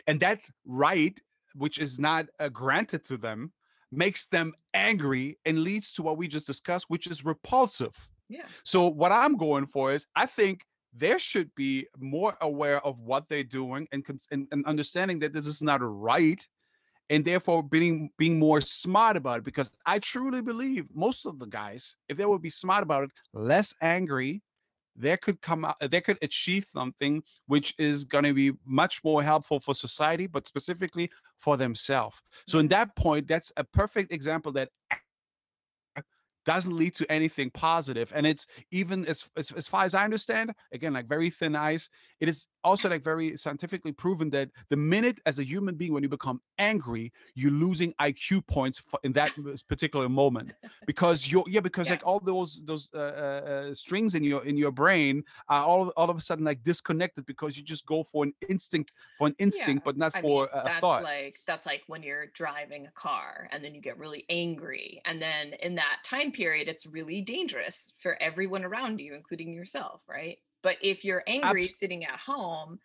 and 0.07 0.21
that 0.21 0.41
right, 0.67 1.19
which 1.55 1.79
is 1.79 1.99
not 1.99 2.27
uh, 2.39 2.51
granted 2.51 3.05
to 3.07 3.17
them, 3.17 3.53
makes 3.91 4.27
them 4.27 4.53
angry 4.75 5.39
and 5.47 5.65
leads 5.65 5.93
to 5.95 6.03
what 6.03 6.19
we 6.19 6.29
just 6.29 6.47
discussed, 6.47 6.87
which 6.89 7.07
is 7.07 7.25
repulsive. 7.25 7.97
yeah 8.29 8.49
So 8.65 8.87
what 8.87 9.13
I'm 9.13 9.37
going 9.37 9.67
for 9.67 9.95
is 9.97 10.07
I 10.15 10.27
think 10.27 10.67
there 10.93 11.19
should 11.19 11.55
be 11.55 11.87
more 11.99 12.37
aware 12.41 12.85
of 12.85 12.99
what 12.99 13.29
they're 13.29 13.45
doing 13.45 13.87
and, 13.93 14.05
and, 14.31 14.49
and 14.51 14.67
understanding 14.67 15.19
that 15.21 15.33
this 15.33 15.47
is 15.47 15.63
not 15.63 15.81
right 15.83 16.47
and 17.11 17.25
therefore 17.25 17.63
being 17.63 18.11
being 18.17 18.39
more 18.39 18.61
smart 18.61 19.17
about 19.17 19.39
it 19.39 19.45
because 19.45 19.75
I 19.85 19.99
truly 19.99 20.41
believe 20.41 20.87
most 20.95 21.27
of 21.27 21.39
the 21.39 21.47
guys 21.47 21.97
if 22.09 22.17
they 22.17 22.25
would 22.25 22.43
be 22.43 22.51
smart 22.51 22.83
about 22.83 23.05
it 23.05 23.11
less 23.35 23.75
angry 23.83 24.43
they 24.97 25.17
could 25.17 25.41
come 25.41 25.65
out 25.65 25.77
they 25.91 26.01
could 26.01 26.19
achieve 26.23 26.67
something 26.75 27.23
which 27.47 27.75
is 27.79 28.05
going 28.05 28.25
to 28.25 28.35
be 28.35 28.53
much 28.65 29.03
more 29.05 29.23
helpful 29.23 29.61
for 29.61 29.75
society 29.75 30.27
but 30.27 30.47
specifically 30.47 31.11
for 31.39 31.57
themselves. 31.57 32.21
So 32.47 32.59
in 32.59 32.67
mm-hmm. 32.67 32.71
that 32.71 32.97
point 32.97 33.29
that's 33.29 33.53
a 33.57 33.65
perfect 33.65 34.13
example 34.13 34.53
that 34.53 34.71
doesn't 36.51 36.77
lead 36.77 36.93
to 36.93 37.11
anything 37.13 37.49
positive 37.51 38.13
and 38.13 38.27
it's 38.27 38.49
even 38.73 39.07
as, 39.07 39.25
as 39.37 39.53
as 39.53 39.69
far 39.69 39.85
as 39.85 39.95
i 39.95 40.03
understand 40.03 40.53
again 40.73 40.93
like 40.93 41.07
very 41.07 41.31
thin 41.31 41.55
ice 41.55 41.89
it 42.19 42.29
is 42.29 42.49
also 42.65 42.89
like 42.89 43.03
very 43.03 43.37
scientifically 43.37 43.93
proven 43.93 44.31
that 44.31 44.51
the 44.69 44.77
minute 44.77 45.21
as 45.27 45.39
a 45.39 45.45
human 45.45 45.75
being 45.75 45.93
when 45.93 46.03
you 46.03 46.09
become 46.09 46.41
angry 46.59 47.13
you're 47.35 47.51
losing 47.51 47.93
iq 48.01 48.47
points 48.47 48.79
for, 48.79 48.99
in 49.03 49.13
that 49.13 49.33
particular 49.69 50.09
moment 50.09 50.53
because 50.87 51.31
you're 51.31 51.45
yeah 51.49 51.61
because 51.61 51.89
Yeah. 51.89 51.93
like 51.95 52.07
all 52.07 52.21
those 52.21 52.63
those 52.65 52.91
uh, 52.95 52.99
uh, 52.99 53.01
uh, 53.01 53.75
strings 53.75 54.15
in 54.15 54.23
your 54.25 54.45
in 54.45 54.57
your 54.57 54.71
brain 54.71 55.25
are 55.49 55.65
all 55.65 55.89
all 55.97 56.11
of 56.11 56.17
a 56.17 56.21
sudden 56.21 56.45
like 56.45 56.63
disconnected 56.63 57.25
because 57.27 57.57
you 57.57 57.63
just 57.65 57.87
go 57.87 58.03
for 58.05 58.25
an 58.25 58.33
instinct 58.49 58.93
for 59.19 59.27
an 59.27 59.35
instinct 59.39 59.85
but 59.85 59.97
not 59.97 60.15
I 60.15 60.21
for 60.21 60.43
mean, 60.43 60.49
a- 60.53 60.59
a 60.59 60.65
that's 60.65 60.81
thought. 60.81 61.03
like 61.03 61.41
that's 61.47 61.67
like 61.67 61.83
when 61.87 62.03
you're 62.03 62.27
driving 62.35 62.87
a 62.87 62.91
car 62.93 63.49
and 63.53 63.65
then 63.65 63.75
you 63.75 63.81
get 63.81 63.99
really 63.99 64.25
angry 64.29 65.01
and 65.05 65.21
then 65.21 65.55
in 65.63 65.75
that 65.77 65.99
time 66.05 66.31
period 66.33 66.69
it's 66.69 66.87
really 66.87 67.23
dangerous 67.23 67.93
for 67.97 68.21
everyone 68.23 68.65
around 68.65 69.01
you 69.01 69.15
including 69.15 69.53
yourself 69.55 70.03
right 70.09 70.39
but 70.63 70.77
if 70.83 71.05
you're 71.05 71.23
angry 71.27 71.65
Abs- 71.65 71.79
sitting 71.79 72.05
at 72.05 72.19
home 72.19 72.79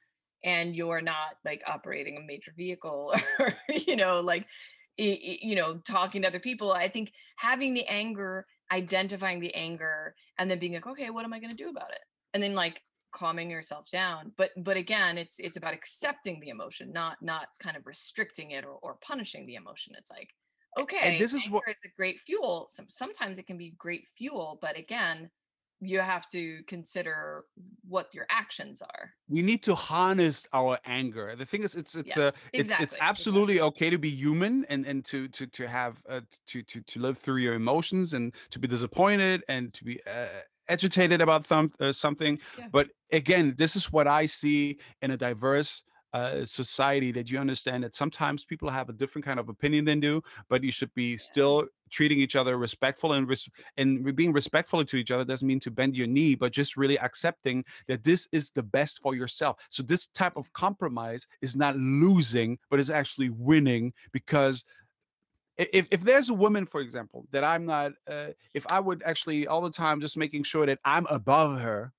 and 0.43 0.75
you're 0.75 1.01
not 1.01 1.37
like 1.43 1.61
operating 1.67 2.17
a 2.17 2.21
major 2.21 2.51
vehicle 2.55 3.13
or 3.39 3.53
you 3.69 3.95
know 3.95 4.19
like 4.19 4.45
you 4.97 5.55
know 5.55 5.75
talking 5.79 6.21
to 6.21 6.27
other 6.27 6.39
people 6.39 6.71
i 6.71 6.87
think 6.87 7.11
having 7.37 7.73
the 7.73 7.85
anger 7.87 8.45
identifying 8.71 9.39
the 9.39 9.53
anger 9.53 10.15
and 10.39 10.49
then 10.49 10.59
being 10.59 10.73
like 10.73 10.87
okay 10.87 11.09
what 11.09 11.25
am 11.25 11.33
i 11.33 11.39
going 11.39 11.51
to 11.51 11.55
do 11.55 11.69
about 11.69 11.91
it? 11.91 11.99
and 12.33 12.41
then 12.41 12.55
like 12.55 12.81
calming 13.11 13.49
yourself 13.49 13.89
down 13.91 14.31
but 14.35 14.51
but 14.57 14.75
again 14.75 15.17
it's 15.17 15.39
it's 15.39 15.55
about 15.55 15.73
accepting 15.73 16.37
the 16.41 16.49
emotion 16.49 16.91
not 16.91 17.15
not 17.21 17.47
kind 17.61 17.77
of 17.77 17.87
restricting 17.87 18.51
it 18.51 18.65
or, 18.65 18.77
or 18.83 18.97
punishing 19.01 19.45
the 19.45 19.55
emotion. 19.55 19.93
It's 19.97 20.11
like 20.11 20.33
okay 20.77 21.17
this 21.17 21.33
is 21.33 21.49
what- 21.49 21.63
anger 21.65 21.79
a 21.85 21.95
great 21.95 22.19
fuel. 22.19 22.67
Some, 22.69 22.87
sometimes 22.89 23.39
it 23.39 23.47
can 23.47 23.57
be 23.57 23.73
great 23.77 24.05
fuel 24.17 24.59
but 24.61 24.77
again 24.77 25.29
you 25.81 25.99
have 25.99 26.27
to 26.27 26.63
consider 26.67 27.45
what 27.87 28.13
your 28.13 28.25
actions 28.29 28.81
are. 28.81 29.11
We 29.29 29.41
need 29.41 29.61
to 29.63 29.75
harness 29.75 30.47
our 30.53 30.79
anger. 30.85 31.35
The 31.35 31.45
thing 31.45 31.63
is 31.63 31.75
it's 31.75 31.95
it's 31.95 32.17
Yeah, 32.17 32.25
uh 32.25 32.31
it's 32.53 32.71
it's 32.71 32.71
exactly, 32.71 32.97
absolutely 33.01 33.61
okay 33.61 33.89
to 33.89 33.97
be 33.97 34.09
human 34.09 34.65
and 34.69 34.85
and 34.85 35.03
to 35.05 35.27
to 35.29 35.45
to 35.47 35.67
have 35.67 36.01
uh, 36.09 36.21
to 36.47 36.63
to 36.63 36.81
to 36.81 36.99
live 36.99 37.17
through 37.17 37.37
your 37.37 37.55
emotions 37.55 38.13
and 38.13 38.33
to 38.51 38.59
be 38.59 38.67
disappointed 38.67 39.43
and 39.49 39.73
to 39.73 39.83
be 39.83 39.99
uh, 40.07 40.27
agitated 40.69 41.21
about 41.21 41.45
some, 41.45 41.71
uh, 41.79 41.91
something. 41.91 42.39
Yeah. 42.57 42.67
but 42.71 42.87
again 43.11 43.53
this 43.57 43.75
is 43.75 43.91
what 43.91 44.07
i 44.07 44.25
see 44.25 44.77
in 45.01 45.11
a 45.11 45.17
diverse 45.17 45.83
uh, 46.15 46.45
society 46.45 47.11
that 47.11 47.29
you 47.29 47.37
understand 47.37 47.83
that 47.83 47.93
sometimes 47.93 48.45
people 48.45 48.69
have 48.69 48.87
a 48.87 48.93
different 48.93 49.25
kind 49.25 49.37
of 49.37 49.49
opinion 49.49 49.83
than 49.83 50.01
you 50.01 50.23
but 50.47 50.63
you 50.63 50.71
should 50.71 50.93
be 50.93 51.17
still 51.17 51.67
treating 51.89 52.19
each 52.19 52.37
other 52.37 52.57
respectful 52.57 53.13
and 53.13 53.27
res- 53.27 53.49
and 53.75 54.15
being 54.15 54.31
respectful 54.31 54.85
to 54.85 54.95
each 54.95 55.11
other 55.11 55.25
doesn't 55.25 55.47
mean 55.47 55.59
to 55.59 55.69
bend 55.69 55.93
your 55.93 56.07
knee 56.07 56.33
but 56.33 56.53
just 56.53 56.77
really 56.77 56.97
accepting 56.99 57.65
that 57.89 58.01
this 58.01 58.29
is 58.31 58.49
the 58.49 58.63
best 58.63 59.01
for 59.01 59.13
yourself. 59.13 59.57
So 59.69 59.83
this 59.83 60.07
type 60.07 60.37
of 60.37 60.51
compromise 60.53 61.27
is 61.41 61.57
not 61.57 61.75
losing 61.75 62.57
but 62.69 62.79
is 62.79 62.89
actually 62.89 63.29
winning 63.29 63.91
because 64.13 64.63
if, 65.57 65.85
if 65.91 66.01
there's 66.01 66.29
a 66.29 66.33
woman 66.33 66.65
for 66.65 66.81
example 66.81 67.25
that 67.31 67.43
i'm 67.43 67.65
not 67.65 67.93
uh, 68.09 68.27
if 68.53 68.65
i 68.67 68.77
would 68.77 69.01
actually 69.05 69.47
all 69.47 69.61
the 69.61 69.69
time 69.69 70.01
just 70.01 70.17
making 70.17 70.43
sure 70.43 70.65
that 70.65 70.79
i'm 70.83 71.05
above 71.09 71.59
her 71.59 71.93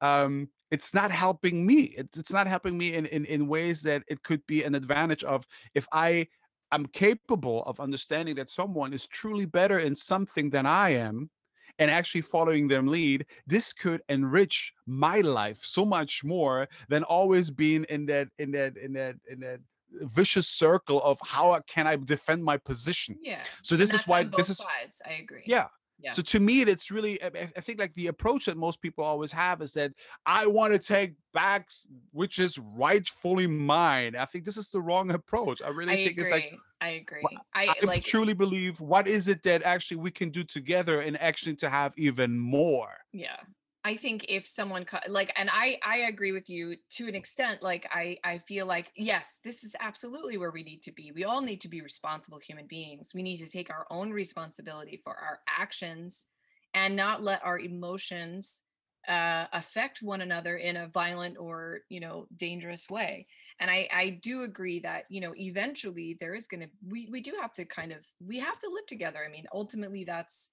um 0.00 0.48
it's 0.70 0.94
not 0.94 1.10
helping 1.10 1.64
me 1.66 1.94
it's, 1.96 2.18
it's 2.18 2.32
not 2.32 2.46
helping 2.46 2.76
me 2.76 2.94
in, 2.94 3.06
in 3.06 3.24
in 3.24 3.48
ways 3.48 3.82
that 3.82 4.02
it 4.08 4.22
could 4.22 4.44
be 4.46 4.62
an 4.64 4.74
advantage 4.74 5.24
of 5.24 5.46
if 5.74 5.86
i 5.92 6.26
am 6.72 6.86
capable 6.86 7.62
of 7.64 7.80
understanding 7.80 8.34
that 8.34 8.50
someone 8.50 8.92
is 8.92 9.06
truly 9.06 9.46
better 9.46 9.78
in 9.78 9.94
something 9.94 10.50
than 10.50 10.66
i 10.66 10.90
am 10.90 11.30
and 11.78 11.90
actually 11.90 12.20
following 12.20 12.68
them 12.68 12.86
lead 12.86 13.24
this 13.46 13.72
could 13.72 14.02
enrich 14.08 14.72
my 14.86 15.20
life 15.20 15.60
so 15.62 15.84
much 15.84 16.22
more 16.24 16.68
than 16.88 17.02
always 17.04 17.50
being 17.50 17.84
in 17.88 18.06
that 18.06 18.28
in 18.38 18.50
that 18.50 18.76
in 18.76 18.92
that 18.92 19.14
in 19.30 19.40
that 19.40 19.60
vicious 20.02 20.48
circle 20.48 21.02
of 21.02 21.18
how 21.24 21.58
can 21.66 21.86
i 21.86 21.96
defend 21.96 22.44
my 22.44 22.58
position. 22.58 23.16
Yeah 23.22 23.40
so 23.62 23.76
this 23.76 23.94
is 23.94 24.06
why 24.06 24.24
this 24.24 24.50
is 24.50 24.58
sides 24.58 25.00
i 25.06 25.12
agree. 25.12 25.44
Yeah 25.46 25.68
Yeah. 26.00 26.12
so 26.12 26.22
to 26.22 26.40
me 26.40 26.62
it's 26.62 26.90
really 26.90 27.22
I- 27.22 27.46
think 27.60 27.80
like 27.80 27.92
the 27.94 28.06
approach 28.06 28.44
that 28.46 28.56
most 28.56 28.80
people 28.80 29.04
always 29.04 29.32
have 29.32 29.60
is 29.62 29.72
that 29.72 29.92
i 30.26 30.46
want 30.46 30.72
to 30.72 30.78
take 30.78 31.14
back 31.34 31.68
which 32.12 32.38
is 32.38 32.58
rightfully 32.58 33.46
mine. 33.46 34.16
I 34.16 34.24
think 34.24 34.44
this 34.44 34.56
is 34.56 34.70
the 34.70 34.80
wrong 34.80 35.10
approach. 35.20 35.60
I 35.62 35.68
really 35.68 35.92
i 35.92 35.96
think 35.96 36.18
agree 36.18 36.22
it's 36.22 36.30
like 36.30 36.54
i 36.80 36.88
agree. 36.88 37.38
I 37.54 37.74
i 37.80 37.84
like 37.84 38.04
truly 38.04 38.34
believe 38.34 38.80
what 38.80 39.08
is 39.08 39.28
it 39.28 39.42
that 39.42 39.62
actually 39.62 39.98
we 39.98 40.10
can 40.10 40.30
do 40.30 40.44
together 40.44 41.00
and 41.00 41.20
actually 41.20 41.56
to 41.56 41.68
have 41.68 41.92
even 41.96 42.38
more? 42.38 42.92
Yeah 43.12 43.40
i 43.88 43.96
think 43.96 44.26
if 44.28 44.46
someone 44.46 44.84
like 45.08 45.32
and 45.36 45.48
i 45.52 45.78
i 45.84 45.98
agree 46.12 46.32
with 46.32 46.48
you 46.48 46.76
to 46.90 47.08
an 47.08 47.14
extent 47.14 47.62
like 47.62 47.86
i 47.90 48.16
i 48.24 48.38
feel 48.38 48.66
like 48.66 48.92
yes 48.96 49.40
this 49.48 49.64
is 49.64 49.74
absolutely 49.80 50.36
where 50.36 50.50
we 50.50 50.62
need 50.62 50.82
to 50.82 50.92
be. 50.92 51.10
We 51.12 51.24
all 51.24 51.40
need 51.40 51.60
to 51.62 51.68
be 51.68 51.80
responsible 51.80 52.38
human 52.38 52.66
beings. 52.66 53.12
We 53.14 53.22
need 53.22 53.38
to 53.38 53.50
take 53.50 53.70
our 53.70 53.86
own 53.90 54.10
responsibility 54.10 55.00
for 55.02 55.14
our 55.16 55.40
actions 55.48 56.26
and 56.74 56.94
not 56.94 57.22
let 57.22 57.44
our 57.44 57.58
emotions 57.58 58.62
uh, 59.08 59.46
affect 59.54 60.02
one 60.02 60.20
another 60.20 60.58
in 60.58 60.76
a 60.76 60.88
violent 60.88 61.38
or 61.38 61.80
you 61.88 62.00
know 62.00 62.26
dangerous 62.36 62.90
way. 62.90 63.26
And 63.60 63.70
i 63.70 63.88
i 63.92 64.10
do 64.22 64.42
agree 64.42 64.80
that 64.80 65.04
you 65.08 65.20
know 65.22 65.32
eventually 65.34 66.16
there 66.20 66.34
is 66.34 66.46
going 66.46 66.60
to 66.60 66.68
we 66.86 67.08
we 67.10 67.20
do 67.22 67.32
have 67.40 67.52
to 67.54 67.64
kind 67.64 67.92
of 67.92 68.04
we 68.20 68.38
have 68.38 68.58
to 68.60 68.70
live 68.70 68.86
together. 68.86 69.20
I 69.26 69.30
mean 69.30 69.46
ultimately 69.52 70.04
that's 70.04 70.50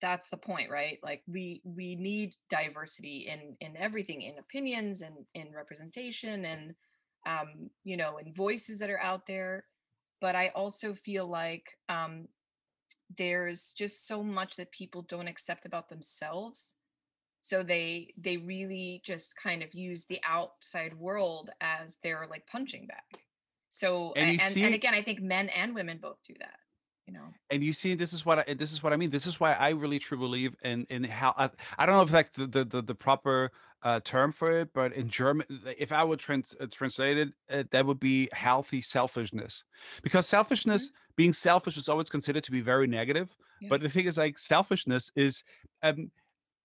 that's 0.00 0.28
the 0.28 0.36
point 0.36 0.70
right? 0.70 0.98
Like 1.02 1.22
we 1.26 1.60
we 1.64 1.96
need 1.96 2.34
diversity 2.50 3.28
in 3.28 3.56
in 3.60 3.76
everything 3.76 4.22
in 4.22 4.38
opinions 4.38 5.02
and 5.02 5.14
in 5.34 5.52
representation 5.54 6.44
and 6.44 6.74
um 7.26 7.70
you 7.84 7.96
know 7.96 8.18
in 8.18 8.32
voices 8.34 8.78
that 8.78 8.90
are 8.90 9.00
out 9.00 9.26
there. 9.26 9.64
But 10.20 10.34
i 10.34 10.48
also 10.48 10.94
feel 10.94 11.28
like 11.28 11.64
um 11.88 12.28
there's 13.16 13.72
just 13.72 14.06
so 14.06 14.22
much 14.22 14.56
that 14.56 14.70
people 14.72 15.02
don't 15.02 15.28
accept 15.28 15.66
about 15.66 15.88
themselves. 15.88 16.74
So 17.40 17.62
they 17.62 18.14
they 18.16 18.36
really 18.36 19.00
just 19.04 19.34
kind 19.36 19.62
of 19.62 19.72
use 19.72 20.06
the 20.06 20.20
outside 20.26 20.94
world 20.98 21.50
as 21.60 21.96
their 22.02 22.26
like 22.28 22.46
punching 22.46 22.86
bag. 22.86 23.22
So 23.70 24.12
And 24.16 24.40
and, 24.40 24.56
and 24.56 24.74
again 24.74 24.94
i 24.94 25.02
think 25.02 25.20
men 25.20 25.48
and 25.50 25.74
women 25.74 25.98
both 26.00 26.22
do 26.26 26.34
that 26.38 26.58
you 27.08 27.14
know 27.14 27.24
and 27.50 27.62
you 27.62 27.72
see 27.72 27.94
this 27.94 28.12
is 28.12 28.26
what 28.26 28.46
I, 28.46 28.54
this 28.54 28.72
is 28.72 28.82
what 28.82 28.92
I 28.92 28.96
mean. 28.96 29.08
This 29.08 29.26
is 29.26 29.40
why 29.40 29.54
I 29.54 29.70
really 29.70 29.98
truly 29.98 30.20
believe 30.20 30.54
in 30.62 30.86
in 30.90 31.02
how 31.04 31.34
I, 31.38 31.48
I 31.78 31.86
don't 31.86 31.96
know 31.96 32.02
if 32.02 32.12
like 32.12 32.32
the 32.34 32.46
the 32.46 32.64
the, 32.64 32.82
the 32.82 32.94
proper 32.94 33.50
uh, 33.82 34.00
term 34.04 34.32
for 34.32 34.50
it, 34.50 34.68
but 34.74 34.92
in 34.92 35.08
German, 35.08 35.46
if 35.78 35.92
I 35.92 36.04
would 36.04 36.18
trans, 36.18 36.54
uh, 36.60 36.66
translate 36.70 37.16
it, 37.16 37.28
uh, 37.50 37.62
that 37.70 37.86
would 37.86 38.00
be 38.00 38.28
healthy 38.32 38.82
selfishness, 38.82 39.64
because 40.02 40.26
selfishness, 40.26 40.90
being 41.16 41.32
selfish, 41.32 41.76
is 41.76 41.88
always 41.88 42.10
considered 42.10 42.44
to 42.44 42.50
be 42.50 42.60
very 42.60 42.86
negative. 42.86 43.34
Yeah. 43.60 43.68
But 43.70 43.80
the 43.80 43.88
thing 43.88 44.06
is, 44.06 44.18
like 44.18 44.38
selfishness 44.38 45.10
is. 45.16 45.42
Um, 45.82 46.10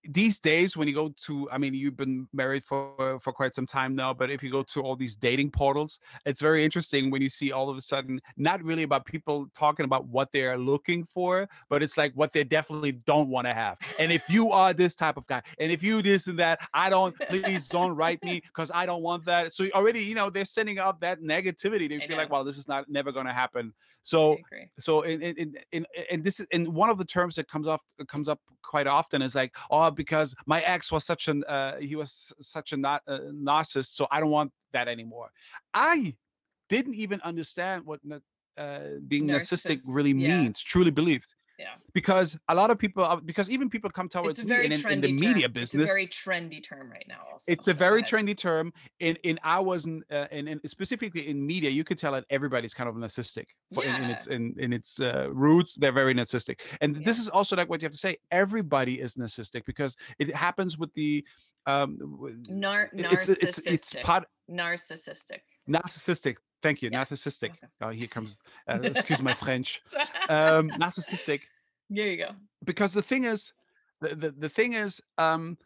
these 0.10 0.40
days 0.40 0.76
when 0.76 0.88
you 0.88 0.94
go 0.94 1.14
to 1.16 1.50
i 1.52 1.58
mean 1.58 1.74
you've 1.74 1.96
been 1.96 2.28
married 2.34 2.64
for 2.64 3.20
for 3.22 3.32
quite 3.32 3.54
some 3.54 3.66
time 3.66 3.96
now 3.96 4.14
but 4.14 4.30
if 4.30 4.44
you 4.44 4.50
go 4.50 4.62
to 4.62 4.82
all 4.82 4.96
these 4.96 5.16
dating 5.16 5.50
portals 5.50 6.00
it's 6.26 6.42
very 6.42 6.64
interesting 6.66 7.10
when 7.10 7.22
you 7.22 7.30
see 7.30 7.52
all 7.52 7.70
of 7.70 7.78
a 7.78 7.82
sudden 7.82 8.20
not 8.36 8.62
really 8.64 8.84
about 8.84 9.06
people 9.06 9.48
talking 9.56 9.86
about 9.86 10.06
what 10.08 10.32
they 10.32 10.44
are 10.44 10.58
looking 10.58 11.06
for 11.06 11.48
but 11.70 11.82
it's 11.82 11.98
like 11.98 12.12
what 12.16 12.32
they 12.34 12.44
definitely 12.44 12.92
don't 12.92 13.30
want 13.30 13.48
to 13.48 13.54
have. 13.54 13.78
And 14.00 14.12
if 14.12 14.30
you 14.30 14.52
are 14.52 14.74
this 14.74 14.96
type 14.96 15.18
of 15.18 15.26
guy 15.28 15.42
and 15.60 15.72
if 15.72 15.82
you 15.82 16.02
this 16.02 16.28
and 16.28 16.38
that 16.40 16.60
i 16.74 16.90
don't 16.90 17.18
please 17.30 17.68
don't 17.68 17.96
write 17.96 18.24
me 18.24 18.42
because 18.46 18.72
i 18.74 18.86
don't 18.86 19.04
want 19.04 19.26
that. 19.26 19.54
So 19.54 19.70
already 19.74 20.02
you 20.02 20.16
know 20.16 20.30
they're 20.30 20.46
sending 20.46 20.80
out 20.80 21.00
that 21.02 21.22
negativity. 21.22 21.88
They 21.88 22.04
I 22.04 22.08
feel 22.08 22.18
like 22.18 22.30
know. 22.30 22.36
well 22.36 22.44
this 22.44 22.58
is 22.58 22.68
not 22.68 22.90
never 22.90 23.12
going 23.12 23.26
to 23.26 23.34
happen 23.34 23.74
so 24.04 24.38
so 24.80 25.02
in 25.02 25.22
in 25.22 25.36
in 25.38 25.56
in, 25.72 25.86
in 26.12 26.22
this 26.22 26.40
is 26.40 26.48
and 26.52 26.68
one 26.68 26.90
of 26.90 26.98
the 26.98 27.06
terms 27.06 27.36
that 27.36 27.48
comes 27.48 27.68
off 27.68 27.82
comes 28.08 28.28
up 28.28 28.40
quite 28.62 28.86
often 28.86 29.22
is 29.22 29.34
like 29.34 29.56
oh 29.72 29.90
because 29.90 30.36
my 30.46 30.62
ex 30.62 30.92
was 30.92 31.06
such 31.06 31.28
an 31.30 31.44
uh, 31.46 31.78
he 31.78 31.96
was 31.96 32.34
such 32.40 32.74
a 32.74 32.78
not 32.78 33.02
uh, 33.08 33.20
narcissist 33.34 33.96
so 33.96 34.08
i 34.12 34.20
don't 34.20 34.30
want 34.30 34.52
that 34.74 34.88
anymore. 34.88 35.32
I 35.74 36.16
didn't 36.68 36.96
even 36.96 37.22
understand 37.22 37.86
what 37.86 38.02
uh, 38.58 38.80
being 39.08 39.28
narcissistic 39.28 39.80
really 39.88 40.12
yeah. 40.12 40.42
means 40.42 40.62
truly 40.62 40.92
believed 40.92 41.34
Yeah. 41.60 41.76
because 41.94 42.38
a 42.50 42.56
lot 42.56 42.72
of 42.72 42.80
people 42.80 43.04
are- 43.06 43.22
because 43.22 43.50
even 43.50 43.70
people 43.70 43.90
come 43.90 44.10
towards 44.10 44.40
it's 44.40 44.50
me 44.50 44.66
in, 44.66 44.72
in 44.72 45.02
the 45.02 45.12
media 45.14 45.44
term. 45.44 45.52
business 45.52 45.84
It's 45.84 45.92
a 45.92 45.94
very 45.94 46.08
trendy 46.08 46.64
term 46.64 46.90
right 46.92 47.06
now. 47.08 47.22
Also, 47.32 47.52
it's 47.52 47.68
a 47.68 47.74
very 47.74 48.02
trendy 48.02 48.36
term 48.36 48.74
in 49.00 49.16
in 49.24 49.40
ours 49.44 49.86
and 49.86 50.04
uh, 50.12 50.26
in, 50.32 50.48
in 50.48 50.60
specifically 50.68 51.28
in 51.28 51.46
media 51.46 51.70
you 51.70 51.84
could 51.84 51.98
tell 52.00 52.14
that 52.14 52.26
everybody's 52.32 52.74
kind 52.74 52.90
of 52.90 52.96
narcissistic 52.96 53.46
for 53.74 53.84
in, 53.84 53.96
in 54.04 54.10
its 54.10 54.28
in, 54.28 54.56
in 54.58 54.74
its 54.74 55.00
uh, 55.00 55.28
roots 55.32 55.76
they're 55.76 55.92
very 55.92 56.14
narcissistic 56.16 56.62
and 56.82 56.96
this 57.08 57.20
is 57.20 57.30
also 57.30 57.56
like 57.56 57.70
what 57.70 57.82
you 57.82 57.86
have 57.86 57.92
to 57.92 57.98
say 58.08 58.18
everybody 58.32 59.00
is 59.00 59.16
narcissistic 59.16 59.64
because 59.66 59.96
it 60.20 60.36
happens 60.36 60.78
with 60.80 60.92
the 60.96 61.24
um 61.68 61.98
Nar- 62.50 62.90
it's 62.94 63.30
it's 63.30 63.60
it's 63.60 63.94
narcissistic. 63.94 64.02
part 64.02 64.24
narcissistic. 64.50 65.42
narcissistic 65.70 66.38
thank 66.64 66.82
you 66.82 66.90
Yes, 66.92 67.12
narcissistic 67.12 67.52
okay. 67.52 67.68
oh 67.82 67.90
here 67.90 68.08
comes 68.08 68.40
uh, 68.70 68.80
excuse 68.82 69.22
my 69.22 69.34
french 69.34 69.82
um 70.30 70.70
narcissistic 70.84 71.42
there 71.90 72.08
you 72.08 72.18
go. 72.18 72.32
because 72.64 72.94
the 72.94 73.02
thing 73.02 73.26
is 73.26 73.54
the, 74.02 74.16
the, 74.16 74.32
the 74.32 74.50
thing 74.50 74.74
is 74.74 75.02
um 75.18 75.58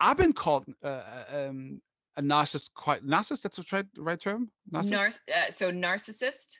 i've 0.00 0.18
been 0.18 0.32
called 0.32 0.64
uh, 0.84 0.88
uh, 0.88 1.24
um 1.48 1.80
a 2.16 2.22
narcissist. 2.22 2.70
Quite 2.74 3.06
narcissist. 3.06 3.42
That's 3.42 3.56
the 3.56 3.64
right 3.72 3.86
right 3.96 4.20
term. 4.20 4.50
Narcissist. 4.72 4.90
Nar- 4.92 5.06
uh, 5.08 5.50
so 5.50 5.72
narcissist. 5.72 6.58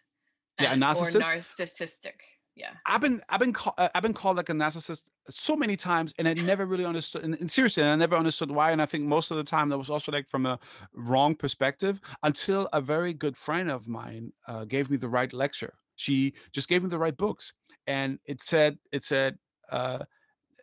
Yeah, 0.60 0.74
narcissist? 0.74 1.16
Or 1.16 1.36
narcissistic. 1.36 2.20
Yeah. 2.54 2.72
I've 2.84 3.00
been 3.00 3.20
I've 3.28 3.40
been 3.40 3.52
call, 3.52 3.74
uh, 3.78 3.88
I've 3.94 4.02
been 4.02 4.12
called 4.12 4.36
like 4.36 4.50
a 4.50 4.52
narcissist 4.52 5.04
so 5.30 5.56
many 5.56 5.76
times, 5.76 6.12
and 6.18 6.28
I 6.28 6.34
never 6.34 6.66
really 6.66 6.84
understood. 6.84 7.24
And, 7.24 7.34
and 7.40 7.50
seriously, 7.50 7.82
I 7.82 7.96
never 7.96 8.16
understood 8.16 8.50
why. 8.50 8.72
And 8.72 8.82
I 8.82 8.86
think 8.86 9.04
most 9.04 9.30
of 9.30 9.36
the 9.38 9.44
time 9.44 9.68
that 9.70 9.78
was 9.78 9.88
also 9.88 10.12
like 10.12 10.28
from 10.28 10.44
a 10.46 10.58
wrong 10.92 11.34
perspective 11.34 12.00
until 12.22 12.68
a 12.72 12.80
very 12.80 13.14
good 13.14 13.36
friend 13.36 13.70
of 13.70 13.88
mine 13.88 14.32
uh, 14.48 14.64
gave 14.64 14.90
me 14.90 14.96
the 14.96 15.08
right 15.08 15.32
lecture. 15.32 15.72
She 15.96 16.34
just 16.52 16.68
gave 16.68 16.82
me 16.82 16.88
the 16.90 16.98
right 16.98 17.16
books, 17.16 17.54
and 17.86 18.18
it 18.26 18.42
said 18.42 18.76
it 18.92 19.02
said 19.02 19.38
uh, 19.70 20.00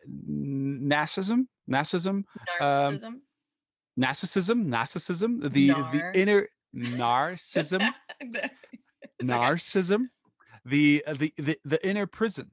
n- 0.06 0.82
narcissism, 0.84 1.46
narcissism, 1.68 2.24
um, 2.60 2.94
narcissism. 2.94 3.20
narcissism, 3.98 4.64
narcissism, 4.66 5.52
the 5.52 5.66
Nar. 5.66 5.92
the 5.92 6.20
inner 6.20 6.48
narcissism 6.76 7.92
narcissism 9.22 10.06
the, 10.64 11.02
uh, 11.06 11.14
the 11.14 11.32
the 11.38 11.58
the 11.64 11.86
inner 11.88 12.06
prison 12.06 12.50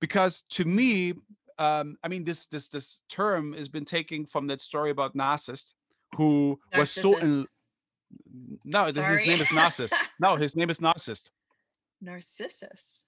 because 0.00 0.42
to 0.50 0.64
me 0.64 1.14
um 1.58 1.96
i 2.04 2.08
mean 2.08 2.24
this 2.24 2.46
this 2.46 2.68
this 2.68 3.00
term 3.08 3.52
has 3.52 3.68
been 3.68 3.84
taken 3.84 4.26
from 4.26 4.46
that 4.46 4.60
story 4.60 4.90
about 4.90 5.14
narcissist 5.16 5.72
who 6.16 6.58
was 6.76 6.90
so 6.90 7.16
in 7.18 7.44
no 8.64 8.90
th- 8.90 8.96
his 9.06 9.26
name 9.26 9.40
is 9.40 9.48
narcissist 9.48 9.92
no 10.20 10.36
his 10.36 10.54
name 10.56 10.70
is 10.70 10.78
narcissist 10.80 11.30
Narcissus. 12.02 13.06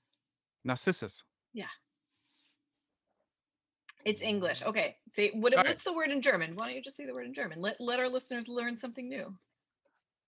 narcissus 0.65 1.23
yeah 1.53 1.67
It's 4.05 4.23
English. 4.23 4.63
Okay. 4.63 4.97
Say 5.11 5.31
what, 5.35 5.55
right. 5.55 5.67
what's 5.67 5.85
the 5.85 5.93
word 5.93 6.11
in 6.11 6.23
German? 6.23 6.53
Why 6.57 6.67
don't 6.67 6.77
you 6.77 6.83
just 6.83 6.97
say 6.97 7.05
the 7.05 7.13
word 7.13 7.27
in 7.27 7.35
German? 7.35 7.61
Let 7.61 7.79
let 7.81 8.01
our 8.01 8.09
listeners 8.09 8.49
learn 8.49 8.77
something 8.77 9.07
new. 9.09 9.37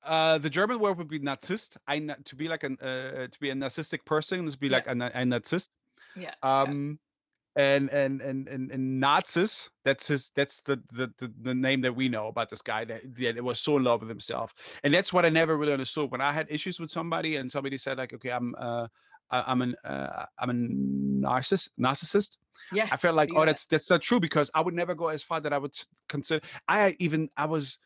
Uh 0.04 0.38
the 0.38 0.50
german 0.50 0.78
word 0.80 0.96
would 0.98 1.08
be 1.08 1.20
narzisst 1.20 1.76
i 1.86 1.98
to 2.24 2.36
be 2.36 2.48
like 2.48 2.64
an 2.64 2.76
uh, 2.80 3.26
to 3.26 3.38
be 3.40 3.50
a 3.50 3.54
narcissistic 3.54 4.04
person 4.04 4.46
is 4.46 4.56
be 4.56 4.68
Yeah. 4.68 4.76
like 4.76 4.86
a, 4.86 4.92
a 4.92 5.24
narzisst 5.24 5.68
Yeah. 6.16 6.32
yeah. 6.42 6.60
um 6.62 6.98
and 7.56 7.90
and 7.90 8.20
and 8.22 8.48
and, 8.48 8.70
and 8.70 9.00
Nazis. 9.00 9.68
That's 9.84 10.06
his. 10.06 10.30
That's 10.36 10.60
the, 10.62 10.80
the 10.92 11.12
the 11.18 11.32
the 11.42 11.52
name 11.52 11.80
that 11.80 11.94
we 11.94 12.08
know 12.08 12.28
about 12.28 12.48
this 12.48 12.62
guy 12.62 12.84
that, 12.84 13.02
that 13.16 13.42
was 13.42 13.58
so 13.60 13.76
in 13.76 13.82
love 13.82 14.00
with 14.00 14.08
himself, 14.08 14.54
and 14.84 14.94
that's 14.94 15.12
what 15.12 15.24
I 15.24 15.30
never 15.30 15.56
really 15.56 15.72
understood. 15.72 16.12
When 16.12 16.20
I 16.20 16.30
had 16.30 16.46
issues 16.48 16.78
with 16.78 16.90
somebody, 16.90 17.36
and 17.36 17.50
somebody 17.50 17.76
said 17.76 17.98
like, 17.98 18.14
"Okay, 18.14 18.30
I'm 18.30 18.54
uh, 18.56 18.86
I- 19.32 19.44
I'm 19.48 19.62
an 19.62 19.74
uh, 19.84 20.26
I'm 20.38 20.50
a 20.50 20.54
narcissist. 20.54 21.70
Narcissist." 21.78 22.38
Yes. 22.72 22.88
I 22.92 22.96
felt 22.96 23.16
like, 23.16 23.30
you 23.32 23.38
oh, 23.38 23.44
that's 23.44 23.66
that's 23.66 23.90
not 23.90 24.00
true 24.00 24.20
because 24.20 24.48
I 24.54 24.60
would 24.60 24.74
never 24.74 24.94
go 24.94 25.08
as 25.08 25.24
far 25.24 25.40
that 25.40 25.52
I 25.52 25.58
would 25.58 25.74
consider. 26.08 26.46
I 26.68 26.94
even 27.00 27.28
I 27.36 27.46
was 27.46 27.78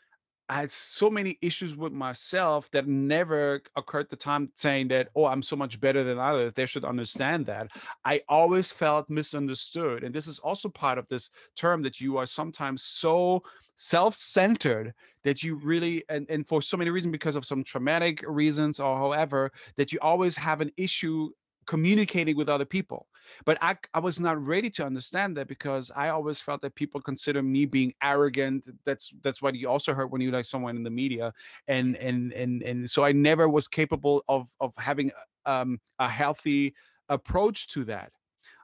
I 0.48 0.60
had 0.60 0.72
so 0.72 1.08
many 1.08 1.38
issues 1.40 1.74
with 1.74 1.92
myself 1.92 2.70
that 2.72 2.86
never 2.86 3.62
occurred 3.76 4.08
the 4.10 4.16
time 4.16 4.50
saying 4.54 4.88
that, 4.88 5.08
oh, 5.16 5.24
I'm 5.24 5.42
so 5.42 5.56
much 5.56 5.80
better 5.80 6.04
than 6.04 6.18
others. 6.18 6.52
They 6.54 6.66
should 6.66 6.84
understand 6.84 7.46
that. 7.46 7.70
I 8.04 8.20
always 8.28 8.70
felt 8.70 9.08
misunderstood. 9.08 10.04
And 10.04 10.14
this 10.14 10.26
is 10.26 10.38
also 10.38 10.68
part 10.68 10.98
of 10.98 11.08
this 11.08 11.30
term 11.56 11.82
that 11.82 11.98
you 11.98 12.18
are 12.18 12.26
sometimes 12.26 12.82
so 12.82 13.42
self-centered 13.76 14.92
that 15.24 15.42
you 15.42 15.56
really 15.56 16.04
and, 16.08 16.26
and 16.28 16.46
for 16.46 16.60
so 16.62 16.76
many 16.76 16.90
reasons 16.90 17.10
because 17.10 17.36
of 17.36 17.46
some 17.46 17.64
traumatic 17.64 18.22
reasons 18.26 18.78
or 18.78 18.96
however 18.96 19.50
that 19.76 19.92
you 19.92 19.98
always 20.00 20.36
have 20.36 20.60
an 20.60 20.70
issue 20.76 21.30
communicating 21.66 22.36
with 22.36 22.48
other 22.48 22.66
people 22.66 23.06
but 23.44 23.58
I, 23.60 23.76
I 23.94 24.00
was 24.00 24.20
not 24.20 24.44
ready 24.44 24.70
to 24.70 24.84
understand 24.84 25.36
that 25.36 25.48
because 25.48 25.90
I 25.94 26.08
always 26.08 26.40
felt 26.40 26.62
that 26.62 26.74
people 26.74 27.00
consider 27.00 27.42
me 27.42 27.64
being 27.64 27.92
arrogant. 28.02 28.68
That's 28.84 29.12
that's 29.22 29.42
what 29.42 29.54
you 29.54 29.68
also 29.68 29.94
heard 29.94 30.10
when 30.10 30.20
you 30.20 30.30
like 30.30 30.44
someone 30.44 30.76
in 30.76 30.82
the 30.82 30.90
media, 30.90 31.32
and 31.68 31.94
mm-hmm. 31.94 32.06
and 32.06 32.32
and 32.32 32.62
and 32.62 32.90
so 32.90 33.04
I 33.04 33.12
never 33.12 33.48
was 33.48 33.68
capable 33.68 34.24
of 34.28 34.48
of 34.60 34.72
having 34.76 35.10
uh, 35.46 35.50
um, 35.54 35.80
a 35.98 36.08
healthy 36.08 36.74
approach 37.08 37.68
to 37.68 37.84
that 37.84 38.12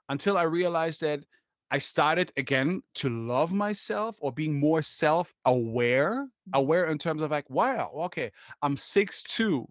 until 0.09 0.37
I 0.37 0.43
realized 0.43 1.01
that 1.03 1.21
I 1.71 1.79
started 1.79 2.33
again 2.37 2.83
to 2.97 3.09
love 3.09 3.53
myself 3.53 4.17
or 4.21 4.33
being 4.33 4.59
more 4.59 4.83
self-aware, 4.83 6.15
mm-hmm. 6.15 6.51
aware 6.55 6.87
in 6.87 6.99
terms 6.99 7.23
of 7.23 7.31
like, 7.31 7.49
wow, 7.49 7.93
okay, 8.07 8.33
I'm 8.63 8.77
six 8.77 9.23
two. 9.23 9.69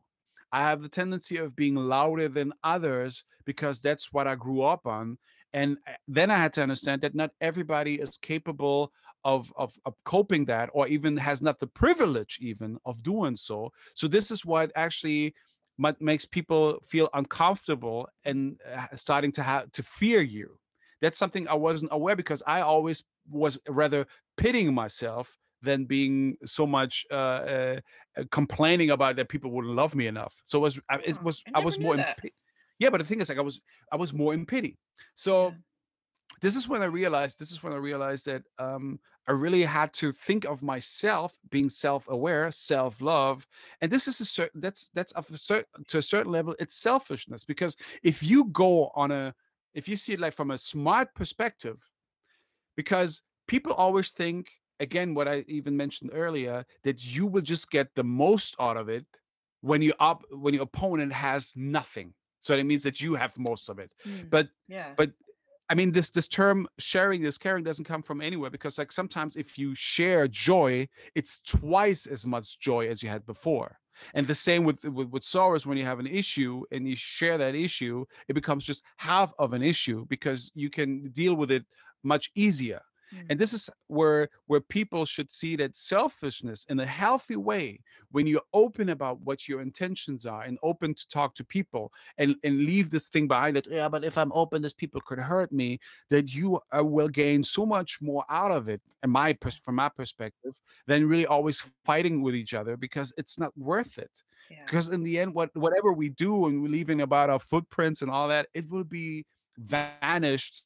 I 0.51 0.61
have 0.61 0.81
the 0.81 0.89
tendency 0.89 1.37
of 1.37 1.55
being 1.55 1.75
louder 1.75 2.27
than 2.27 2.53
others 2.63 3.23
because 3.45 3.79
that's 3.79 4.11
what 4.11 4.27
I 4.27 4.35
grew 4.35 4.63
up 4.63 4.85
on. 4.87 5.17
And 5.53 5.77
uh, 5.87 5.91
then 6.07 6.31
I 6.31 6.37
had 6.37 6.53
to 6.53 6.63
understand 6.63 7.01
that 7.01 7.15
not 7.15 7.31
everybody 7.41 7.95
is 7.95 8.17
capable 8.17 8.91
of, 9.25 9.51
of, 9.57 9.73
of 9.85 9.95
coping 10.05 10.45
that 10.45 10.69
or 10.73 10.87
even 10.87 11.17
has 11.17 11.41
not 11.41 11.59
the 11.59 11.67
privilege 11.67 12.39
even 12.41 12.77
of 12.85 13.03
doing 13.03 13.35
so. 13.35 13.71
So 13.95 14.07
this 14.07 14.31
is 14.31 14.45
what 14.45 14.71
actually 14.75 15.33
makes 15.99 16.25
people 16.25 16.79
feel 16.87 17.09
uncomfortable 17.13 18.07
and 18.25 18.59
uh, 18.75 18.87
starting 18.95 19.31
to 19.33 19.43
have 19.43 19.71
to 19.71 19.83
fear 19.83 20.21
you. 20.21 20.57
That's 21.01 21.17
something 21.17 21.47
I 21.47 21.53
wasn't 21.53 21.91
aware 21.93 22.15
because 22.15 22.43
I 22.45 22.61
always 22.61 23.03
was 23.29 23.57
rather 23.67 24.05
pitying 24.37 24.73
myself 24.73 25.37
than 25.61 25.85
being 25.85 26.37
so 26.45 26.65
much 26.65 27.05
uh, 27.11 27.15
uh, 27.15 27.79
complaining 28.31 28.91
about 28.91 29.15
that 29.17 29.29
people 29.29 29.51
wouldn't 29.51 29.75
love 29.75 29.95
me 29.95 30.07
enough. 30.07 30.41
So 30.45 30.59
it 30.59 30.61
was 30.61 30.79
I, 30.89 30.99
it 31.05 31.21
was 31.21 31.43
I 31.53 31.59
I, 31.59 31.61
was 31.61 31.79
more 31.79 31.93
in 31.95 32.01
that. 32.01 32.19
yeah, 32.79 32.89
but 32.89 32.99
the 32.99 33.03
thing 33.03 33.21
is 33.21 33.29
like 33.29 33.37
I 33.37 33.41
was 33.41 33.61
I 33.91 33.95
was 33.95 34.13
more 34.13 34.33
in 34.33 34.45
pity. 34.45 34.77
So 35.15 35.45
Yeah. 35.45 35.51
this 36.41 36.55
is 36.55 36.67
when 36.67 36.81
I 36.81 36.85
realized 36.85 37.39
this 37.39 37.51
is 37.51 37.63
when 37.63 37.73
I 37.73 37.77
realized 37.77 38.25
that 38.27 38.43
um, 38.57 38.99
I 39.27 39.33
really 39.33 39.63
had 39.63 39.93
to 39.93 40.11
think 40.11 40.45
of 40.45 40.63
myself 40.63 41.37
being 41.51 41.69
self-aware, 41.69 42.51
self-love, 42.51 43.45
and 43.81 43.91
this 43.91 44.07
is 44.07 44.19
a 44.21 44.25
certain 44.25 44.61
that's 44.61 44.89
that's 44.93 45.11
of 45.13 45.29
a 45.29 45.37
certain 45.37 45.83
to 45.87 45.97
a 45.97 46.01
certain 46.01 46.31
level 46.31 46.55
it's 46.59 46.79
selfishness 46.81 47.43
because 47.45 47.75
if 48.03 48.23
you 48.23 48.45
go 48.45 48.91
on 48.95 49.11
a 49.11 49.33
if 49.73 49.87
you 49.87 49.95
see 49.95 50.13
it 50.13 50.19
like 50.19 50.35
from 50.35 50.51
a 50.51 50.57
smart 50.57 51.13
perspective, 51.13 51.77
because 52.75 53.21
people 53.47 53.73
always 53.73 54.11
think 54.11 54.49
again 54.79 55.13
what 55.13 55.27
I 55.27 55.43
even 55.47 55.75
mentioned 55.75 56.11
earlier 56.13 56.65
that 56.83 57.15
you 57.15 57.25
will 57.25 57.41
just 57.41 57.69
get 57.71 57.93
the 57.95 58.03
most 58.03 58.55
out 58.59 58.77
of 58.77 58.89
it 58.89 59.05
when 59.61 59.81
you 59.81 59.93
up 59.99 60.23
when 60.31 60.53
your 60.53 60.63
opponent 60.63 61.13
has 61.13 61.53
nothing. 61.55 62.13
So 62.41 62.55
that 62.55 62.63
means 62.63 62.83
that 62.83 63.01
you 63.01 63.15
have 63.15 63.37
most 63.37 63.69
of 63.69 63.79
it. 63.79 63.91
Mm, 64.07 64.29
But 64.29 64.49
yeah. 64.67 64.93
but 64.95 65.11
I 65.69 65.75
mean, 65.75 65.91
this 65.91 66.09
this 66.09 66.27
term 66.27 66.67
sharing, 66.79 67.21
this 67.21 67.37
caring 67.37 67.63
doesn't 67.63 67.85
come 67.85 68.01
from 68.01 68.21
anywhere 68.21 68.49
because 68.49 68.77
like 68.77 68.91
sometimes 68.91 69.35
if 69.35 69.57
you 69.57 69.75
share 69.75 70.27
joy, 70.27 70.87
it's 71.15 71.39
twice 71.45 72.07
as 72.07 72.25
much 72.25 72.59
joy 72.59 72.87
as 72.87 73.03
you 73.03 73.09
had 73.09 73.25
before. 73.25 73.77
And 74.13 74.25
the 74.25 74.33
same 74.33 74.63
with, 74.63 74.83
with 74.85 75.09
with 75.09 75.23
sorrows 75.23 75.67
when 75.67 75.77
you 75.77 75.83
have 75.83 75.99
an 75.99 76.07
issue 76.07 76.63
and 76.71 76.87
you 76.87 76.95
share 76.95 77.37
that 77.37 77.53
issue, 77.53 78.05
it 78.29 78.33
becomes 78.33 78.63
just 78.63 78.83
half 78.97 79.33
of 79.37 79.53
an 79.53 79.61
issue 79.61 80.05
because 80.07 80.51
you 80.55 80.69
can 80.69 81.11
deal 81.11 81.35
with 81.35 81.51
it 81.51 81.65
much 82.03 82.31
easier. 82.33 82.81
Mm. 83.13 83.25
And 83.29 83.39
this 83.39 83.53
is 83.53 83.69
where 83.87 84.29
where 84.47 84.61
people 84.61 85.05
should 85.05 85.31
see 85.31 85.55
that 85.57 85.75
selfishness 85.75 86.65
in 86.69 86.79
a 86.79 86.85
healthy 86.85 87.35
way, 87.35 87.79
when 88.11 88.27
you're 88.27 88.41
open 88.53 88.89
about 88.89 89.19
what 89.21 89.47
your 89.47 89.61
intentions 89.61 90.25
are 90.25 90.43
and 90.43 90.57
open 90.63 90.93
to 90.93 91.07
talk 91.07 91.35
to 91.35 91.43
people 91.43 91.91
and, 92.17 92.35
and 92.43 92.65
leave 92.65 92.89
this 92.89 93.07
thing 93.07 93.27
behind 93.27 93.55
that, 93.55 93.67
yeah, 93.67 93.89
but 93.89 94.03
if 94.03 94.17
I'm 94.17 94.31
open, 94.33 94.61
this 94.61 94.73
people 94.73 95.01
could 95.01 95.19
hurt 95.19 95.51
me, 95.51 95.79
that 96.09 96.33
you 96.33 96.59
uh, 96.77 96.83
will 96.83 97.07
gain 97.09 97.43
so 97.43 97.65
much 97.65 97.99
more 98.01 98.23
out 98.29 98.51
of 98.51 98.69
it, 98.69 98.81
in 99.03 99.09
my 99.09 99.33
pers- 99.33 99.61
from 99.63 99.75
my 99.75 99.89
perspective, 99.89 100.53
than 100.87 101.07
really 101.07 101.25
always 101.25 101.63
fighting 101.85 102.21
with 102.21 102.35
each 102.35 102.53
other 102.53 102.77
because 102.77 103.13
it's 103.17 103.39
not 103.39 103.55
worth 103.57 103.97
it. 103.97 104.11
yeah. 104.49 104.57
Because 104.65 104.89
in 104.89 105.03
the 105.03 105.19
end, 105.19 105.33
what 105.33 105.49
whatever 105.55 105.93
we 105.93 106.09
do 106.09 106.45
and 106.47 106.61
we're 106.61 106.69
leaving 106.69 107.01
about 107.01 107.29
our 107.29 107.39
footprints 107.39 108.01
and 108.01 108.11
all 108.11 108.27
that, 108.27 108.47
it 108.53 108.69
will 108.69 108.83
be 108.83 109.25
vanished 109.57 110.65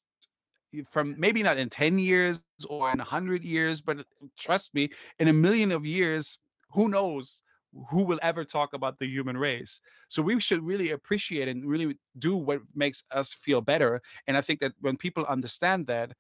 from 0.92 1.16
maybe 1.18 1.44
not 1.44 1.58
in 1.58 1.70
10 1.70 2.00
years 2.00 2.42
or 2.70 2.92
in 2.92 2.98
100 2.98 3.44
years 3.44 3.82
but 3.82 4.06
trust 4.38 4.74
me 4.74 4.90
in 5.20 5.28
a 5.28 5.34
million 5.34 5.72
of 5.72 5.86
years 5.86 6.40
who 6.72 6.90
knows 6.90 7.42
who 7.90 8.04
will 8.04 8.20
ever 8.22 8.44
talk 8.44 8.74
about 8.74 9.00
the 9.00 9.08
human 9.08 9.38
race. 9.38 9.82
So 10.08 10.22
we 10.22 10.40
should 10.40 10.64
really 10.64 10.92
appreciate 10.92 11.48
and 11.48 11.66
really 11.66 11.98
do 12.20 12.36
what 12.36 12.60
makes 12.76 13.04
us 13.12 13.34
feel 13.34 13.62
better 13.62 14.02
and 14.28 14.38
i 14.38 14.42
think 14.42 14.60
that 14.60 14.74
when 14.82 14.98
people 14.98 15.26
understand 15.26 15.88
that 15.88 16.12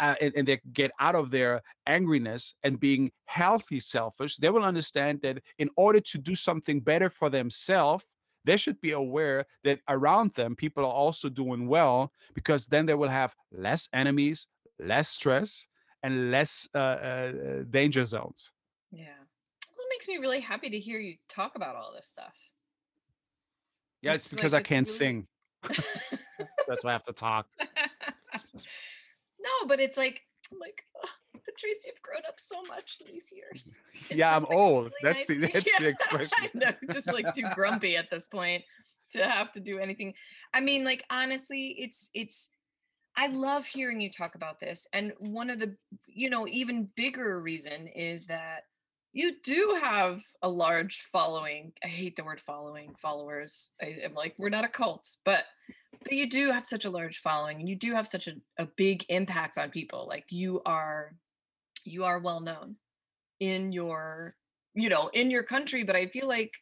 uh, 0.00 0.14
and, 0.20 0.32
and 0.34 0.48
they 0.48 0.58
get 0.72 0.90
out 0.98 1.14
of 1.14 1.30
their 1.30 1.60
angriness 1.86 2.54
and 2.62 2.80
being 2.80 3.10
healthy 3.26 3.78
selfish 3.78 4.36
they 4.36 4.48
will 4.48 4.64
understand 4.64 5.20
that 5.22 5.38
in 5.58 5.68
order 5.76 6.00
to 6.00 6.18
do 6.18 6.34
something 6.34 6.80
better 6.80 7.10
for 7.10 7.28
themselves 7.28 8.04
they 8.44 8.56
should 8.56 8.80
be 8.80 8.92
aware 8.92 9.44
that 9.64 9.80
around 9.88 10.30
them 10.32 10.54
people 10.56 10.84
are 10.84 10.92
also 11.04 11.28
doing 11.28 11.66
well 11.68 12.12
because 12.34 12.66
then 12.66 12.86
they 12.86 12.94
will 12.94 13.08
have 13.08 13.34
less 13.52 13.88
enemies 13.92 14.46
less 14.78 15.08
stress 15.08 15.66
and 16.02 16.30
less 16.30 16.68
uh, 16.74 16.78
uh, 16.78 17.32
danger 17.70 18.04
zones 18.04 18.52
Yeah. 18.92 19.04
Well, 19.76 19.86
it 19.86 19.90
makes 19.94 20.08
me 20.08 20.18
really 20.18 20.40
happy 20.40 20.68
to 20.70 20.78
hear 20.78 20.98
you 20.98 21.16
talk 21.28 21.52
about 21.56 21.76
all 21.76 21.92
this 21.96 22.08
stuff. 22.08 22.34
yeah 24.02 24.14
it's, 24.14 24.26
It's 24.26 24.34
because 24.34 24.52
like 24.52 24.66
i 24.66 24.68
can't 24.68 24.86
really- 24.86 24.98
sing 24.98 25.26
that's 26.68 26.84
why 26.84 26.90
i 26.90 26.92
have 26.92 27.02
to 27.04 27.12
talk 27.12 27.46
no, 28.54 29.50
but 29.66 29.80
it's 29.80 29.96
like 29.96 30.22
I'm 30.52 30.58
like 30.58 30.84
"Ugh, 31.02 31.08
Patrice, 31.44 31.86
you've 31.86 32.02
grown 32.02 32.22
up 32.28 32.38
so 32.38 32.62
much 32.62 33.00
these 33.06 33.32
years. 33.32 33.80
It's 34.08 34.18
yeah, 34.18 34.34
I'm 34.34 34.42
like, 34.42 34.52
old. 34.52 34.84
really 34.84 35.14
That's 35.14 35.26
the 35.26 35.34
nice 35.36 35.52
to- 35.52 35.60
that's 35.60 35.78
the 35.78 35.86
expression. 35.88 36.50
Know, 36.54 36.72
just 36.92 37.12
like 37.12 37.34
too 37.34 37.44
grumpy 37.54 37.96
at 37.96 38.10
this 38.10 38.26
point 38.26 38.62
to 39.10 39.24
have 39.24 39.52
to 39.52 39.60
do 39.60 39.78
anything. 39.78 40.14
I 40.52 40.60
mean, 40.60 40.84
like 40.84 41.04
honestly, 41.10 41.76
it's 41.78 42.10
it's 42.14 42.48
I 43.16 43.28
love 43.28 43.66
hearing 43.66 44.00
you 44.00 44.10
talk 44.10 44.34
about 44.34 44.60
this. 44.60 44.86
And 44.92 45.12
one 45.18 45.50
of 45.50 45.60
the, 45.60 45.76
you 46.06 46.30
know, 46.30 46.48
even 46.48 46.88
bigger 46.96 47.40
reason 47.40 47.86
is 47.88 48.26
that 48.26 48.64
you 49.12 49.36
do 49.44 49.78
have 49.80 50.20
a 50.42 50.48
large 50.48 51.02
following. 51.12 51.72
I 51.84 51.86
hate 51.86 52.16
the 52.16 52.24
word 52.24 52.40
following, 52.40 52.94
followers. 52.98 53.70
I, 53.80 53.98
am 54.02 54.14
like, 54.14 54.34
we're 54.38 54.48
not 54.48 54.64
a 54.64 54.68
cult, 54.68 55.14
but 55.24 55.44
but 56.02 56.12
you 56.12 56.28
do 56.28 56.50
have 56.50 56.66
such 56.66 56.84
a 56.84 56.90
large 56.90 57.18
following 57.18 57.60
and 57.60 57.68
you 57.68 57.76
do 57.76 57.94
have 57.94 58.06
such 58.06 58.28
a, 58.28 58.34
a 58.58 58.66
big 58.76 59.06
impact 59.08 59.56
on 59.56 59.70
people. 59.70 60.06
Like 60.06 60.26
you 60.28 60.60
are 60.66 61.14
you 61.84 62.04
are 62.04 62.18
well 62.18 62.40
known 62.40 62.76
in 63.40 63.72
your, 63.72 64.34
you 64.74 64.88
know, 64.88 65.08
in 65.12 65.30
your 65.30 65.42
country, 65.42 65.84
but 65.84 65.96
I 65.96 66.06
feel 66.06 66.28
like 66.28 66.52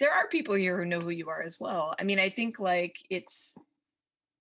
there 0.00 0.12
are 0.12 0.28
people 0.28 0.54
here 0.54 0.78
who 0.78 0.84
know 0.84 1.00
who 1.00 1.10
you 1.10 1.28
are 1.28 1.42
as 1.42 1.58
well. 1.58 1.94
I 1.98 2.04
mean, 2.04 2.18
I 2.18 2.28
think 2.28 2.58
like 2.60 2.96
it's 3.10 3.54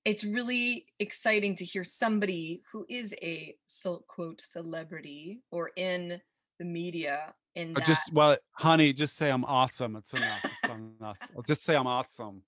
it's 0.05 0.24
really 0.24 0.86
exciting 0.99 1.55
to 1.57 1.65
hear 1.65 1.84
somebody 1.84 2.61
who 2.72 2.86
is 2.89 3.13
a 3.22 3.55
so 3.65 4.03
quote 4.07 4.41
celebrity 4.41 5.41
or 5.51 5.72
in 5.76 6.22
the 6.59 6.65
media 6.65 7.34
in 7.55 7.74
that 7.74 7.86
just 7.86 8.13
well, 8.13 8.38
honey, 8.53 8.93
just 8.93 9.15
say 9.15 9.30
I'm 9.30 9.45
awesome. 9.45 9.95
It's 9.95 10.13
enough. 10.13 10.45
It's 10.45 10.74
enough. 10.74 11.18
I'll 11.36 11.43
just 11.43 11.65
say 11.65 11.76
I'm 11.76 11.88
awesome. 11.88 12.41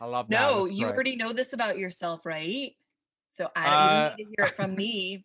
I 0.00 0.06
love 0.06 0.28
that. 0.28 0.40
no 0.40 0.66
you 0.66 0.84
great. 0.84 0.94
already 0.94 1.16
know 1.16 1.32
this 1.32 1.52
about 1.52 1.78
yourself 1.78 2.24
right 2.24 2.72
so 3.28 3.48
i 3.54 3.64
don't 3.64 3.72
Uh, 3.72 4.08
don't 4.08 4.18
need 4.18 4.24
to 4.24 4.30
hear 4.36 4.46
it 4.46 4.56
from 4.56 4.74
me 4.74 5.24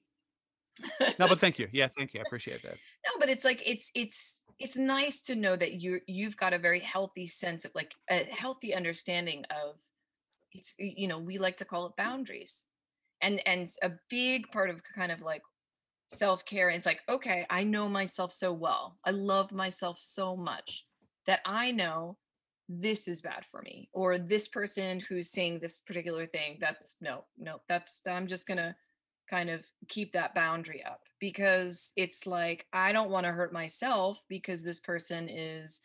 No, 1.19 1.27
but 1.27 1.37
thank 1.39 1.59
you. 1.59 1.67
Yeah, 1.71 1.87
thank 1.95 2.13
you. 2.13 2.19
I 2.19 2.23
appreciate 2.25 2.63
that. 2.63 2.77
no 3.05 3.19
but 3.19 3.29
it's 3.29 3.43
like 3.43 3.61
it's 3.65 3.91
it's 3.95 4.43
it's 4.59 4.77
nice 4.77 5.21
to 5.23 5.35
know 5.35 5.55
that 5.55 5.81
you 5.81 5.99
you've 6.07 6.37
got 6.37 6.53
a 6.53 6.59
very 6.59 6.79
healthy 6.79 7.27
sense 7.27 7.65
of 7.65 7.71
like 7.75 7.95
a 8.09 8.23
healthy 8.25 8.73
understanding 8.73 9.43
of 9.63 9.79
it's 10.53 10.75
you 10.77 11.07
know 11.07 11.19
we 11.19 11.37
like 11.37 11.57
to 11.57 11.65
call 11.65 11.85
it 11.87 11.95
boundaries 11.97 12.65
and 13.21 13.41
and 13.47 13.69
a 13.83 13.91
big 14.09 14.51
part 14.51 14.69
of 14.69 14.81
kind 14.95 15.11
of 15.11 15.21
like 15.21 15.41
self-care 16.09 16.69
it's 16.69 16.85
like 16.85 17.01
okay 17.07 17.45
i 17.49 17.63
know 17.63 17.87
myself 17.87 18.33
so 18.33 18.51
well 18.51 18.97
i 19.05 19.11
love 19.11 19.51
myself 19.53 19.97
so 19.97 20.35
much 20.35 20.85
that 21.25 21.39
i 21.45 21.71
know 21.71 22.17
this 22.67 23.07
is 23.07 23.21
bad 23.21 23.45
for 23.45 23.61
me 23.61 23.89
or 23.93 24.17
this 24.17 24.47
person 24.47 24.99
who's 24.99 25.31
saying 25.31 25.59
this 25.59 25.79
particular 25.79 26.25
thing 26.25 26.57
that's 26.59 26.97
no 27.01 27.23
no 27.37 27.61
that's 27.69 28.01
i'm 28.07 28.27
just 28.27 28.45
gonna 28.47 28.75
kind 29.31 29.49
of 29.49 29.65
keep 29.87 30.11
that 30.11 30.35
boundary 30.35 30.83
up 30.83 31.01
because 31.19 31.93
it's 31.95 32.27
like 32.27 32.67
I 32.73 32.91
don't 32.91 33.09
want 33.09 33.25
to 33.25 33.31
hurt 33.31 33.53
myself 33.53 34.23
because 34.27 34.61
this 34.61 34.79
person 34.79 35.29
is 35.29 35.81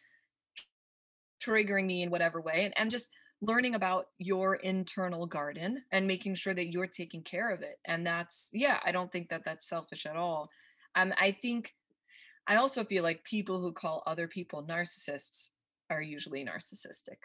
triggering 1.43 1.87
me 1.87 2.03
in 2.03 2.11
whatever 2.11 2.41
way 2.41 2.65
and, 2.65 2.75
and 2.77 2.91
just 2.91 3.11
learning 3.43 3.75
about 3.75 4.07
your 4.19 4.57
internal 4.57 5.27
garden 5.27 5.83
and 5.93 6.07
making 6.07 6.35
sure 6.35 6.55
that 6.55 6.73
you're 6.73 6.87
taking 6.87 7.23
care 7.23 7.51
of 7.51 7.61
it 7.61 7.79
and 7.85 8.07
that's 8.07 8.49
yeah 8.55 8.81
i 8.85 8.91
don't 8.91 9.13
think 9.13 9.29
that 9.29 9.43
that's 9.45 9.69
selfish 9.69 10.07
at 10.07 10.17
all 10.17 10.49
um 10.95 11.13
i 11.21 11.31
think 11.31 11.75
i 12.47 12.57
also 12.57 12.83
feel 12.83 13.03
like 13.03 13.23
people 13.25 13.61
who 13.61 13.73
call 13.73 14.03
other 14.07 14.27
people 14.27 14.67
narcissists 14.67 15.51
are 15.91 16.01
usually 16.01 16.45
narcissistic 16.45 17.19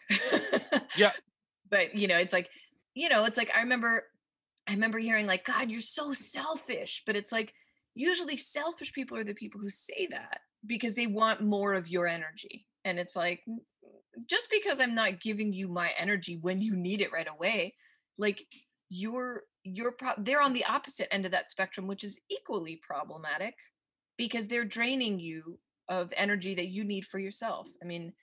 Yeah. 0.98 1.12
but 1.70 1.96
you 1.96 2.10
know 2.10 2.18
it's 2.18 2.34
like 2.34 2.50
you 2.94 3.08
know 3.08 3.24
it's 3.24 3.38
like 3.38 3.50
i 3.56 3.62
remember 3.62 4.04
i 4.72 4.74
remember 4.74 4.98
hearing 4.98 5.28
like 5.28 5.46
god 5.46 5.70
you're 5.70 5.82
so 5.82 6.14
selfish 6.14 7.04
but 7.06 7.16
it's 7.16 7.32
like 7.32 7.54
usually 7.94 8.38
selfish 8.38 8.94
people 8.94 9.18
are 9.18 9.24
the 9.24 9.34
people 9.34 9.60
who 9.60 9.70
say 9.70 10.08
that 10.10 10.40
because 10.66 10.96
they 10.96 11.08
want 11.08 11.42
more 11.42 11.74
of 11.74 11.90
your 11.90 12.08
energy 12.08 12.66
and 12.86 12.98
it's 12.98 13.16
like 13.16 13.42
just 14.28 14.50
because 14.50 14.80
i'm 14.80 14.96
not 14.96 15.20
giving 15.20 15.52
you 15.52 15.68
my 15.68 15.92
energy 15.98 16.38
when 16.42 16.62
you 16.62 16.76
need 16.76 17.02
it 17.02 17.12
right 17.12 17.28
away 17.28 17.74
like 18.18 18.46
you're 18.90 19.44
you're 19.64 19.92
pro- 19.92 20.14
they're 20.18 20.42
on 20.42 20.54
the 20.54 20.66
opposite 20.66 21.14
end 21.14 21.26
of 21.26 21.32
that 21.32 21.50
spectrum 21.50 21.86
which 21.88 22.04
is 22.04 22.20
equally 22.30 22.80
problematic 22.82 23.56
because 24.18 24.48
they're 24.48 24.66
draining 24.66 25.20
you 25.20 25.60
of 25.90 26.14
energy 26.16 26.56
that 26.56 26.68
you 26.68 26.84
need 26.84 27.06
for 27.06 27.20
yourself 27.20 27.68
i 27.82 27.86
mean 27.86 28.14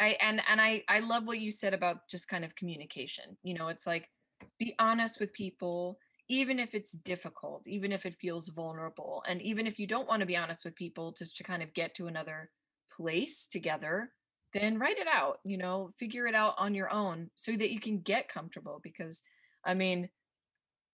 I 0.00 0.16
and 0.22 0.40
and 0.48 0.60
I 0.60 0.82
I 0.88 1.00
love 1.00 1.26
what 1.26 1.40
you 1.40 1.50
said 1.50 1.74
about 1.74 2.08
just 2.10 2.26
kind 2.26 2.42
of 2.42 2.56
communication. 2.56 3.36
You 3.42 3.54
know, 3.54 3.68
it's 3.68 3.86
like 3.86 4.08
be 4.58 4.74
honest 4.78 5.20
with 5.20 5.32
people 5.32 5.98
even 6.30 6.60
if 6.60 6.76
it's 6.76 6.92
difficult, 6.92 7.66
even 7.66 7.90
if 7.90 8.06
it 8.06 8.14
feels 8.14 8.50
vulnerable, 8.50 9.20
and 9.26 9.42
even 9.42 9.66
if 9.66 9.80
you 9.80 9.86
don't 9.88 10.06
want 10.06 10.20
to 10.20 10.26
be 10.26 10.36
honest 10.36 10.64
with 10.64 10.76
people 10.76 11.10
just 11.10 11.36
to 11.36 11.42
kind 11.42 11.60
of 11.60 11.74
get 11.74 11.92
to 11.92 12.06
another 12.06 12.50
place 12.96 13.48
together, 13.48 14.12
then 14.52 14.78
write 14.78 14.98
it 14.98 15.08
out, 15.12 15.38
you 15.44 15.58
know, 15.58 15.90
figure 15.98 16.28
it 16.28 16.34
out 16.36 16.54
on 16.56 16.72
your 16.72 16.88
own 16.92 17.28
so 17.34 17.50
that 17.56 17.72
you 17.72 17.80
can 17.80 17.98
get 17.98 18.28
comfortable 18.28 18.80
because 18.84 19.24
I 19.64 19.74
mean, 19.74 20.08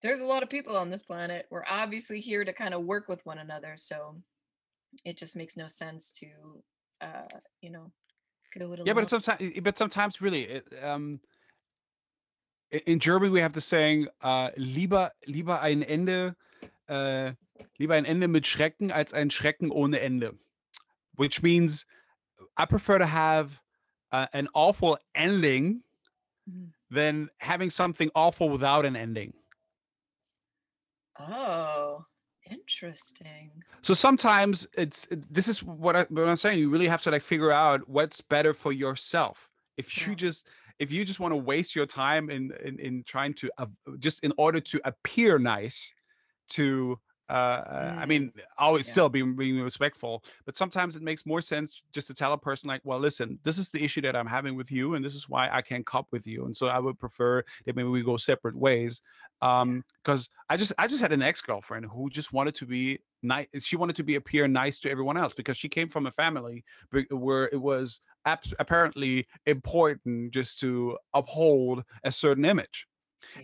there's 0.03 0.23
a 0.23 0.27
lot 0.27 0.43
of 0.43 0.49
people 0.49 0.75
on 0.75 0.89
this 0.89 1.03
planet. 1.03 1.45
We're 1.51 1.65
obviously 1.69 2.19
here 2.19 2.43
to 2.43 2.53
kind 2.55 2.73
of 2.73 2.85
work 2.85 3.07
with 3.07 3.21
one 3.25 3.39
another, 3.39 3.75
so 3.77 4.17
it 5.05 5.19
just 5.19 5.37
makes 5.37 5.55
no 5.55 5.67
sense 5.67 6.13
to 6.13 6.27
uh, 7.03 7.29
you 7.61 7.71
know, 7.71 7.93
go 8.59 8.73
it. 8.73 8.81
Yeah, 8.87 8.95
but 8.95 9.11
sometimes, 9.11 9.51
but 9.63 9.77
sometimes 9.77 10.21
really, 10.23 10.45
it, 10.45 10.65
um, 10.83 11.21
in 12.71 12.99
Germany 12.99 13.31
we 13.31 13.41
have 13.41 13.53
the 13.53 13.61
saying, 13.61 14.09
uh, 14.23 14.51
lieber, 14.57 15.13
lieber 15.27 15.61
ein 15.61 15.83
Ende, 15.83 16.37
äh, 16.89 17.33
lieber 17.79 17.95
ein 17.95 18.05
Ende 18.05 18.29
mit 18.29 18.47
Schrecken 18.47 18.91
als 18.91 19.13
ein 19.13 19.31
Schrecken 19.31 19.71
ohne 19.71 20.01
Ende, 20.01 20.35
which 21.15 21.43
means 21.43 21.87
I 22.57 22.67
prefer 22.67 22.99
to 22.99 23.07
have 23.07 23.61
uh, 24.13 24.27
an 24.33 24.49
awful 24.55 24.99
ending 25.15 25.83
Mhm. 26.49 26.73
than 26.91 27.29
having 27.39 27.71
something 27.71 28.11
awful 28.15 28.49
without 28.49 28.85
an 28.85 28.97
ending. 28.97 29.33
Oh, 31.19 32.05
interesting. 32.51 33.51
So 33.83 33.95
sometimes 33.95 34.67
it's 34.77 35.07
this 35.11 35.49
is 35.49 35.63
what 35.63 35.97
I 35.97 36.05
what 36.09 36.29
I'm 36.29 36.37
saying. 36.37 36.59
You 36.59 36.71
really 36.71 36.89
have 36.89 37.03
to 37.03 37.11
like 37.11 37.23
figure 37.23 37.53
out 37.53 37.89
what's 37.89 38.21
better 38.21 38.53
for 38.53 38.73
yourself. 38.73 39.49
If 39.77 40.07
you 40.07 40.13
Yeah. 40.13 40.17
just 40.17 40.49
if 40.79 40.93
you 40.93 41.05
just 41.05 41.21
want 41.21 41.33
to 41.33 41.37
waste 41.37 41.75
your 41.75 41.87
time 41.87 42.31
in 42.31 42.53
in, 42.65 42.79
in 42.79 43.05
trying 43.05 43.35
to 43.35 43.51
uh, 43.59 43.67
just 43.99 44.23
in 44.25 44.33
order 44.37 44.61
to 44.61 44.81
appear 44.85 45.39
nice 45.39 45.93
to 46.49 46.99
uh, 47.29 47.33
uh, 47.33 47.95
I 47.97 48.07
Mm, 48.07 48.07
mean 48.07 48.33
always 48.59 48.87
yeah. 48.87 48.93
still 48.93 49.09
being 49.09 49.35
being 49.37 49.61
respectful, 49.61 50.25
but 50.45 50.57
sometimes 50.57 50.97
it 50.97 51.03
makes 51.03 51.27
more 51.27 51.41
sense 51.41 51.83
just 51.93 52.07
to 52.09 52.15
tell 52.15 52.33
a 52.33 52.39
person 52.39 52.69
like, 52.69 52.81
well, 52.85 52.99
listen, 52.99 53.39
this 53.43 53.59
is 53.59 53.71
the 53.71 53.83
issue 53.83 54.01
that 54.03 54.15
I'm 54.17 54.27
having 54.27 54.55
with 54.57 54.71
you, 54.71 54.95
and 54.95 55.05
this 55.05 55.15
is 55.15 55.29
why 55.29 55.49
I 55.51 55.63
can't 55.63 55.85
cop 55.85 56.07
with 56.13 56.27
you, 56.27 56.45
and 56.45 56.57
so 56.57 56.67
I 56.69 56.79
would 56.79 56.99
prefer 56.99 57.43
that 57.65 57.77
maybe 57.77 57.89
we 57.89 58.03
go 58.03 58.17
separate 58.17 58.57
ways 58.57 59.03
um 59.43 59.85
because 60.03 60.31
i 60.49 60.57
just 60.57 60.73
i 60.79 60.87
just 60.87 61.03
had 61.03 61.13
an 61.13 61.21
ex-girlfriend 61.21 61.85
who 61.85 62.09
just 62.09 62.33
wanted 62.33 62.55
to 62.55 62.65
be 62.65 62.99
nice 63.23 63.47
she 63.59 63.77
wanted 63.77 63.95
to 63.95 64.03
be 64.03 64.15
appear 64.15 64.49
nice 64.49 64.79
to 64.79 64.91
everyone 64.91 65.19
else 65.19 65.35
because 65.35 65.59
she 65.59 65.69
came 65.69 65.91
from 65.91 66.07
a 66.07 66.11
family 66.11 66.65
where 67.11 67.49
it 67.53 67.61
was 67.61 68.01
abs- 68.25 68.55
apparently 68.59 69.27
important 69.47 70.33
just 70.33 70.59
to 70.61 70.99
uphold 71.15 71.85
a 72.05 72.13
certain 72.13 72.45
image. 72.45 72.87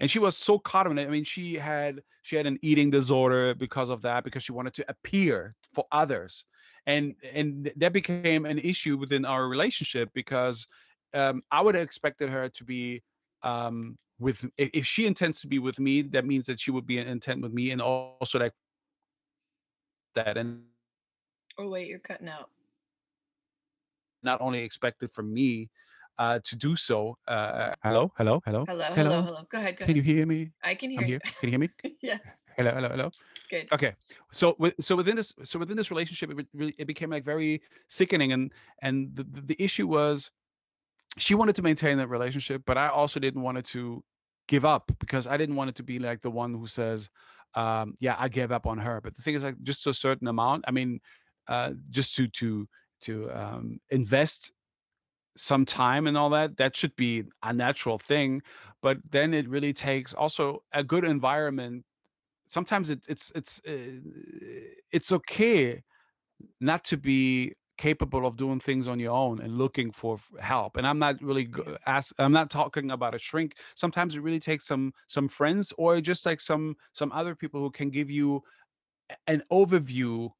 And 0.00 0.10
she 0.10 0.18
was 0.18 0.36
so 0.36 0.58
caught 0.58 0.86
in 0.86 0.98
it 0.98 1.06
i 1.06 1.10
mean 1.10 1.24
she 1.24 1.54
had 1.54 2.02
she 2.22 2.36
had 2.36 2.46
an 2.46 2.58
eating 2.62 2.90
disorder 2.90 3.54
because 3.54 3.90
of 3.90 4.02
that 4.02 4.24
because 4.24 4.42
she 4.42 4.52
wanted 4.52 4.74
to 4.74 4.84
appear 4.88 5.54
for 5.72 5.84
others 5.92 6.44
and 6.86 7.14
and 7.34 7.70
that 7.76 7.92
became 7.92 8.44
an 8.44 8.58
issue 8.58 8.96
within 8.96 9.24
our 9.24 9.48
relationship 9.48 10.08
because 10.14 10.66
um, 11.14 11.42
i 11.50 11.60
would 11.60 11.74
have 11.74 11.84
expected 11.84 12.28
her 12.28 12.48
to 12.48 12.64
be 12.64 13.02
um 13.42 13.96
with 14.18 14.44
if, 14.56 14.70
if 14.72 14.86
she 14.86 15.06
intends 15.06 15.40
to 15.40 15.46
be 15.46 15.58
with 15.58 15.78
me 15.80 16.02
that 16.02 16.24
means 16.26 16.46
that 16.46 16.60
she 16.60 16.70
would 16.70 16.86
be 16.86 16.98
intent 16.98 17.42
with 17.42 17.52
me 17.52 17.70
and 17.70 17.80
also 17.80 18.38
like 18.38 18.52
that 20.14 20.36
and 20.36 20.62
Oh 21.58 21.68
wait, 21.68 21.86
you're 21.86 21.98
cutting 21.98 22.28
out. 22.28 22.48
not 24.22 24.40
only 24.40 24.60
expected 24.60 25.10
from 25.10 25.32
me 25.32 25.68
uh 26.18 26.38
to 26.44 26.56
do 26.56 26.76
so 26.76 27.16
uh 27.28 27.72
hello 27.82 28.12
hello 28.16 28.40
hello 28.44 28.64
Hello, 28.66 28.84
hello, 28.84 28.94
Hello? 28.94 29.22
hello. 29.22 29.46
Go 29.50 29.58
ahead, 29.58 29.76
go 29.76 29.86
can 29.86 29.96
you 29.96 30.02
hear 30.02 30.26
me 30.26 30.50
I 30.62 30.74
can 30.74 30.90
hear 30.90 31.00
i'm 31.00 31.04
you. 31.04 31.10
here 31.12 31.20
can 31.40 31.48
you 31.48 31.50
hear 31.50 31.58
me 31.60 31.70
yes. 32.02 32.20
hello 32.56 32.70
hello 32.72 32.88
hello 32.88 33.10
Good. 33.50 33.68
okay 33.72 33.94
so 34.32 34.54
with, 34.58 34.74
so 34.80 34.96
within 34.96 35.16
this 35.16 35.32
so 35.42 35.58
within 35.58 35.76
this 35.76 35.90
relationship 35.90 36.30
it 36.30 36.46
really 36.54 36.74
it 36.78 36.86
became 36.86 37.10
like 37.10 37.24
very 37.24 37.60
sickening 37.88 38.32
and 38.32 38.52
and 38.82 39.14
the, 39.14 39.24
the, 39.24 39.40
the 39.40 39.56
issue 39.58 39.86
was 39.86 40.30
she 41.18 41.34
wanted 41.34 41.54
to 41.56 41.62
maintain 41.62 41.98
that 41.98 42.08
relationship 42.08 42.62
but 42.66 42.76
i 42.78 42.88
also 42.88 43.20
didn't 43.20 43.42
want 43.42 43.58
it 43.58 43.64
to 43.64 44.02
give 44.48 44.64
up 44.64 44.90
because 44.98 45.26
i 45.26 45.36
didn't 45.36 45.56
want 45.56 45.68
it 45.70 45.76
to 45.76 45.82
be 45.82 45.98
like 45.98 46.20
the 46.20 46.30
one 46.30 46.54
who 46.54 46.66
says 46.66 47.08
um 47.54 47.94
yeah 48.00 48.16
i 48.18 48.28
gave 48.28 48.52
up 48.52 48.66
on 48.66 48.78
her 48.78 49.00
but 49.02 49.14
the 49.14 49.22
thing 49.22 49.34
is 49.34 49.44
like 49.44 49.56
just 49.62 49.86
a 49.86 49.92
certain 49.92 50.28
amount 50.28 50.64
i 50.66 50.70
mean 50.70 51.00
uh 51.48 51.70
just 51.90 52.14
to 52.14 52.26
to 52.28 52.66
to 53.00 53.30
um 53.32 53.78
invest 53.90 54.52
some 55.36 55.64
time 55.64 56.06
and 56.06 56.16
all 56.16 56.30
that 56.30 56.56
that 56.58 56.76
should 56.76 56.94
be 56.96 57.24
a 57.42 57.52
natural 57.52 57.98
thing 57.98 58.42
but 58.82 58.98
then 59.10 59.32
it 59.32 59.48
really 59.48 59.72
takes 59.72 60.12
also 60.12 60.62
a 60.72 60.82
good 60.84 61.04
environment. 61.04 61.84
Sometimes 62.48 62.90
it, 62.90 63.04
it's 63.08 63.30
it's 63.34 63.62
uh, 63.66 64.00
it's 64.90 65.12
okay 65.12 65.82
not 66.60 66.84
to 66.84 66.96
be 66.96 67.54
capable 67.78 68.26
of 68.26 68.36
doing 68.36 68.60
things 68.60 68.86
on 68.86 68.98
your 68.98 69.12
own 69.12 69.40
and 69.40 69.56
looking 69.56 69.90
for 69.90 70.18
help 70.38 70.76
and 70.76 70.86
i'm 70.86 70.98
not 70.98 71.20
really 71.22 71.48
ask 71.86 72.14
i'm 72.18 72.30
not 72.32 72.50
talking 72.50 72.90
about 72.90 73.14
a 73.14 73.18
shrink. 73.18 73.54
Sometimes 73.74 74.14
it 74.14 74.20
really 74.20 74.40
takes 74.40 74.66
some 74.66 74.92
some 75.06 75.28
friends 75.28 75.72
or 75.78 76.00
just 76.00 76.26
like 76.26 76.40
some 76.40 76.76
some 76.92 77.10
other 77.12 77.34
people 77.34 77.60
who 77.60 77.70
can 77.70 77.88
give 77.88 78.10
you 78.10 78.42
an 79.26 79.42
overview 79.50 80.30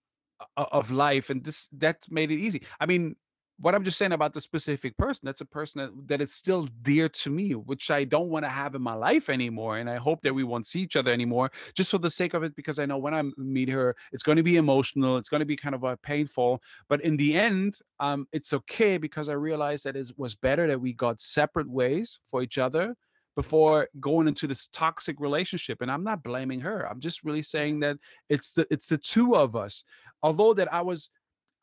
of 0.57 0.90
life 0.90 1.30
and 1.30 1.43
this 1.45 1.68
that 1.72 2.05
made 2.11 2.30
it 2.30 2.38
easy. 2.38 2.62
I 2.80 2.86
mean 2.86 3.16
what 3.62 3.76
i'm 3.76 3.84
just 3.84 3.96
saying 3.96 4.12
about 4.12 4.32
the 4.32 4.40
specific 4.40 4.96
person 4.98 5.24
that's 5.24 5.40
a 5.40 5.46
person 5.46 5.80
that, 5.80 6.08
that 6.08 6.20
is 6.20 6.34
still 6.34 6.68
dear 6.82 7.08
to 7.08 7.30
me 7.30 7.54
which 7.54 7.90
i 7.90 8.02
don't 8.02 8.28
want 8.28 8.44
to 8.44 8.48
have 8.48 8.74
in 8.74 8.82
my 8.82 8.92
life 8.92 9.30
anymore 9.30 9.78
and 9.78 9.88
i 9.88 9.96
hope 9.96 10.20
that 10.20 10.34
we 10.34 10.42
won't 10.44 10.66
see 10.66 10.80
each 10.80 10.96
other 10.96 11.12
anymore 11.12 11.50
just 11.74 11.90
for 11.90 11.98
the 11.98 12.10
sake 12.10 12.34
of 12.34 12.42
it 12.42 12.54
because 12.56 12.78
i 12.78 12.84
know 12.84 12.98
when 12.98 13.14
I 13.14 13.22
meet 13.36 13.68
her 13.68 13.94
it's 14.12 14.24
going 14.24 14.36
to 14.36 14.42
be 14.42 14.56
emotional 14.56 15.16
it's 15.16 15.28
going 15.28 15.40
to 15.40 15.46
be 15.46 15.56
kind 15.56 15.74
of 15.74 15.84
uh, 15.84 15.96
painful 16.02 16.60
but 16.88 17.00
in 17.02 17.16
the 17.16 17.34
end 17.34 17.78
um 18.00 18.26
it's 18.32 18.52
okay 18.52 18.98
because 18.98 19.28
i 19.28 19.34
realized 19.34 19.84
that 19.84 19.96
it 19.96 20.10
was 20.16 20.34
better 20.34 20.66
that 20.66 20.80
we 20.80 20.92
got 20.92 21.20
separate 21.20 21.70
ways 21.70 22.18
for 22.30 22.42
each 22.42 22.58
other 22.58 22.94
before 23.36 23.88
going 23.98 24.28
into 24.28 24.46
this 24.46 24.68
toxic 24.68 25.20
relationship 25.20 25.80
and 25.80 25.90
i'm 25.90 26.04
not 26.04 26.22
blaming 26.22 26.60
her 26.60 26.90
i'm 26.90 27.00
just 27.00 27.22
really 27.22 27.42
saying 27.42 27.78
that 27.80 27.96
it's 28.28 28.52
the 28.52 28.66
it's 28.70 28.88
the 28.88 28.98
two 28.98 29.36
of 29.36 29.54
us. 29.56 29.84
Although 30.22 30.54
that 30.54 30.72
i 30.72 30.82
was 30.82 31.10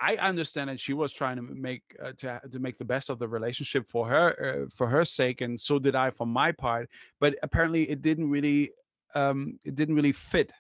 I 0.01 0.15
understand 0.17 0.69
that 0.69 0.79
she 0.79 0.93
was 0.93 1.11
trying 1.11 1.35
to 1.35 1.41
make 1.41 1.83
uh, 2.01 2.13
to 2.17 2.41
to 2.51 2.59
make 2.59 2.77
the 2.77 2.85
best 2.85 3.09
of 3.09 3.19
the 3.19 3.27
relationship 3.27 3.85
for 3.85 4.07
her 4.07 4.65
uh, 4.65 4.69
for 4.73 4.87
her 4.87 5.03
sake, 5.03 5.41
and 5.41 5.59
so 5.59 5.79
did 5.79 5.95
I 5.95 6.09
for 6.09 6.25
my 6.25 6.51
part. 6.51 6.89
But 7.19 7.35
apparently, 7.43 7.89
it 7.89 8.01
didn't 8.01 8.29
really 8.29 8.71
um, 9.15 9.59
it 9.65 9.75
didn't 9.75 9.95
really 9.95 10.13
fit. 10.13 10.51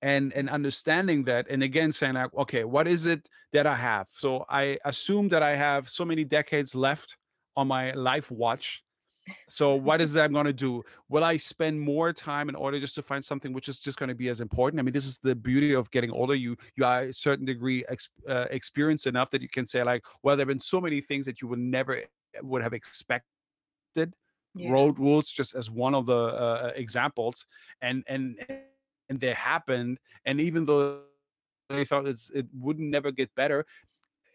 And 0.00 0.32
and 0.32 0.48
understanding 0.48 1.24
that, 1.24 1.46
and 1.50 1.62
again 1.62 1.90
saying 1.90 2.14
like, 2.14 2.32
okay, 2.34 2.64
what 2.64 2.86
is 2.86 3.06
it 3.06 3.28
that 3.52 3.66
I 3.66 3.74
have? 3.74 4.06
So 4.10 4.44
I 4.48 4.78
assume 4.84 5.28
that 5.28 5.42
I 5.42 5.54
have 5.56 5.88
so 5.88 6.04
many 6.04 6.24
decades 6.24 6.74
left 6.74 7.16
on 7.56 7.66
my 7.66 7.90
life 7.92 8.30
watch 8.30 8.84
so 9.48 9.74
what 9.74 10.00
is 10.00 10.12
that 10.12 10.24
I'm 10.24 10.32
going 10.32 10.46
to 10.46 10.52
do? 10.52 10.82
Will 11.08 11.24
I 11.24 11.36
spend 11.36 11.80
more 11.80 12.12
time 12.12 12.48
in 12.48 12.54
order 12.54 12.78
just 12.78 12.94
to 12.96 13.02
find 13.02 13.24
something 13.24 13.52
which 13.52 13.68
is 13.68 13.78
just 13.78 13.98
going 13.98 14.08
to 14.08 14.14
be 14.14 14.28
as 14.28 14.40
important? 14.40 14.80
I 14.80 14.82
mean, 14.82 14.92
this 14.92 15.06
is 15.06 15.18
the 15.18 15.34
beauty 15.34 15.74
of 15.74 15.90
getting 15.90 16.10
older. 16.10 16.34
You 16.34 16.56
you 16.76 16.84
are 16.84 17.02
a 17.02 17.12
certain 17.12 17.44
degree 17.44 17.84
ex, 17.88 18.08
uh, 18.28 18.46
experienced 18.50 19.06
enough 19.06 19.30
that 19.30 19.42
you 19.42 19.48
can 19.48 19.66
say 19.66 19.82
like, 19.82 20.04
well, 20.22 20.36
there 20.36 20.42
have 20.42 20.48
been 20.48 20.60
so 20.60 20.80
many 20.80 21.00
things 21.00 21.26
that 21.26 21.40
you 21.40 21.48
would 21.48 21.58
never 21.58 21.96
e- 21.96 22.04
would 22.42 22.62
have 22.62 22.72
expected. 22.72 23.24
Yeah. 24.54 24.70
Road 24.70 24.98
rules, 24.98 25.30
just 25.30 25.54
as 25.54 25.70
one 25.70 25.94
of 25.94 26.06
the 26.06 26.16
uh, 26.16 26.72
examples, 26.74 27.46
and 27.82 28.02
and 28.08 28.36
and 29.08 29.20
they 29.20 29.32
happened. 29.32 29.98
And 30.26 30.40
even 30.40 30.64
though 30.64 31.00
they 31.68 31.84
thought 31.84 32.06
it's 32.06 32.30
it 32.30 32.46
would 32.58 32.78
never 32.78 33.10
get 33.12 33.34
better, 33.34 33.66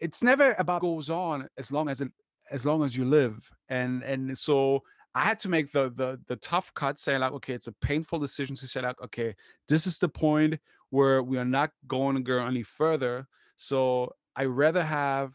it's 0.00 0.22
never 0.22 0.54
about 0.58 0.82
goes 0.82 1.10
on 1.10 1.48
as 1.58 1.72
long 1.72 1.88
as 1.88 2.00
it 2.00 2.10
as 2.50 2.66
long 2.66 2.84
as 2.84 2.96
you 2.96 3.04
live 3.04 3.50
and 3.68 4.02
and 4.02 4.36
so 4.36 4.82
i 5.14 5.20
had 5.20 5.38
to 5.38 5.48
make 5.48 5.72
the 5.72 5.90
the 5.96 6.18
the 6.26 6.36
tough 6.36 6.72
cut 6.74 6.98
saying 6.98 7.20
like 7.20 7.32
okay 7.32 7.54
it's 7.54 7.66
a 7.66 7.72
painful 7.72 8.18
decision 8.18 8.54
to 8.54 8.66
say 8.66 8.80
like 8.80 9.00
okay 9.02 9.34
this 9.68 9.86
is 9.86 9.98
the 9.98 10.08
point 10.08 10.58
where 10.90 11.22
we 11.22 11.38
are 11.38 11.44
not 11.44 11.70
going 11.86 12.14
to 12.14 12.20
go 12.20 12.44
any 12.44 12.62
further 12.62 13.26
so 13.56 14.12
i 14.36 14.44
rather 14.44 14.82
have 14.82 15.32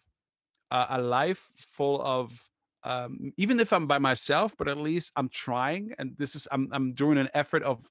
a, 0.72 0.86
a 0.92 1.02
life 1.02 1.50
full 1.56 2.02
of 2.02 2.44
um, 2.84 3.34
even 3.38 3.60
if 3.60 3.74
i'm 3.74 3.88
by 3.88 3.98
myself 3.98 4.56
but 4.58 4.68
at 4.68 4.78
least 4.78 5.12
i'm 5.16 5.30
trying 5.30 5.94
and 6.00 6.16
this 6.18 6.36
is 6.36 6.48
i'm, 6.52 6.70
I'm 6.72 6.94
doing 6.94 7.18
an 7.18 7.30
effort 7.34 7.64
of 7.64 7.86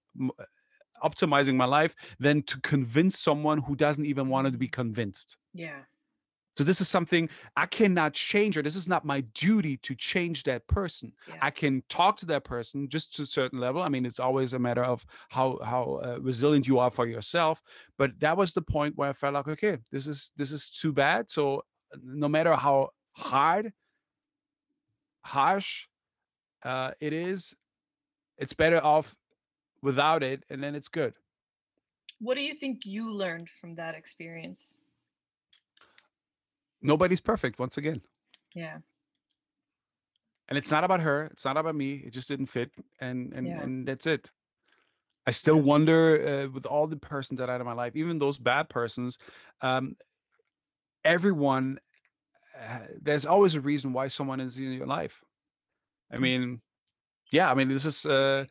optimizing 1.04 1.56
my 1.56 1.66
life 1.66 1.94
than 2.18 2.42
to 2.44 2.60
convince 2.60 3.18
someone 3.18 3.58
who 3.58 3.76
doesn't 3.76 4.06
even 4.06 4.28
want 4.28 4.50
to 4.50 4.58
be 4.58 4.68
convinced 4.68 5.36
Yeah. 5.52 5.80
So 6.59 6.64
this 6.64 6.80
is 6.80 6.88
something 6.88 7.28
I 7.56 7.66
cannot 7.66 8.14
change, 8.14 8.59
or 8.59 8.62
this 8.62 8.74
is 8.74 8.88
not 8.88 9.04
my 9.04 9.20
duty 9.32 9.76
to 9.76 9.94
change 9.94 10.42
that 10.42 10.66
person. 10.66 11.12
Yeah. 11.28 11.36
I 11.40 11.52
can 11.52 11.84
talk 11.88 12.16
to 12.16 12.26
that 12.26 12.42
person 12.42 12.88
just 12.88 13.14
to 13.14 13.22
a 13.22 13.26
certain 13.26 13.61
level. 13.61 13.80
I 13.80 13.88
mean, 13.88 14.04
it's 14.04 14.18
always 14.18 14.54
a 14.54 14.59
matter 14.59 14.82
of 14.82 15.06
how 15.28 15.61
how 15.62 16.00
uh, 16.02 16.18
resilient 16.20 16.66
you 16.66 16.80
are 16.80 16.90
for 16.90 17.06
yourself. 17.06 17.62
But 17.96 18.18
that 18.18 18.36
was 18.36 18.54
the 18.54 18.62
point 18.62 18.96
where 18.96 19.09
I 19.09 19.12
felt 19.12 19.34
like, 19.34 19.46
okay, 19.46 19.78
this 19.92 20.09
is 20.09 20.32
this 20.36 20.50
is 20.50 20.68
too 20.68 20.92
bad. 20.92 21.30
So 21.30 21.62
no 22.02 22.26
matter 22.26 22.56
how 22.56 22.88
hard, 23.16 23.72
harsh 25.20 25.86
uh, 26.64 26.90
it 27.00 27.12
is, 27.12 27.54
it's 28.36 28.52
better 28.52 28.84
off 28.84 29.14
without 29.80 30.24
it, 30.24 30.42
and 30.50 30.61
then 30.61 30.74
it's 30.74 30.88
good. 30.88 31.14
What 32.18 32.34
do 32.34 32.42
you 32.42 32.54
think 32.54 32.80
you 32.84 33.12
learned 33.12 33.48
from 33.48 33.76
that 33.76 33.94
experience? 33.94 34.76
Nobody's 36.82 37.20
perfect. 37.20 37.58
Once 37.58 37.76
again. 37.76 38.02
Yeah. 38.54 38.78
and 40.48 40.56
it's 40.56 40.70
not 40.70 40.84
about 40.84 41.00
her 41.00 41.26
it's 41.26 41.44
not 41.44 41.56
about 41.56 41.74
me 41.74 42.02
it 42.06 42.10
just 42.12 42.28
didn't 42.28 42.46
fit 42.46 42.70
and 43.00 43.32
and 43.34 43.46
Yeah. 43.46 43.60
and 43.62 43.86
that's 43.86 44.06
it 44.06 44.30
i 45.26 45.30
still 45.30 45.60
wonder 45.60 46.46
uh, 46.46 46.48
with 46.50 46.64
all 46.66 46.86
the 46.86 46.96
persons 46.96 47.38
that 47.38 47.48
are 47.48 47.54
out 47.54 47.60
of 47.60 47.66
my 47.66 47.74
life 47.74 47.94
even 47.96 48.18
those 48.18 48.38
bad 48.38 48.68
persons 48.68 49.18
um 49.60 49.94
everyone 51.04 51.78
uh, 52.58 52.80
there's 53.02 53.26
always 53.26 53.54
a 53.54 53.60
reason 53.60 53.92
why 53.92 54.08
someone 54.08 54.40
is 54.40 54.58
in 54.58 54.72
your 54.72 54.86
life 54.86 55.22
i 56.12 56.16
Mm. 56.16 56.20
mean 56.22 56.60
yeah 57.30 57.50
i 57.50 57.54
mean 57.54 57.68
this 57.68 57.84
is 57.84 58.06
uh 58.06 58.44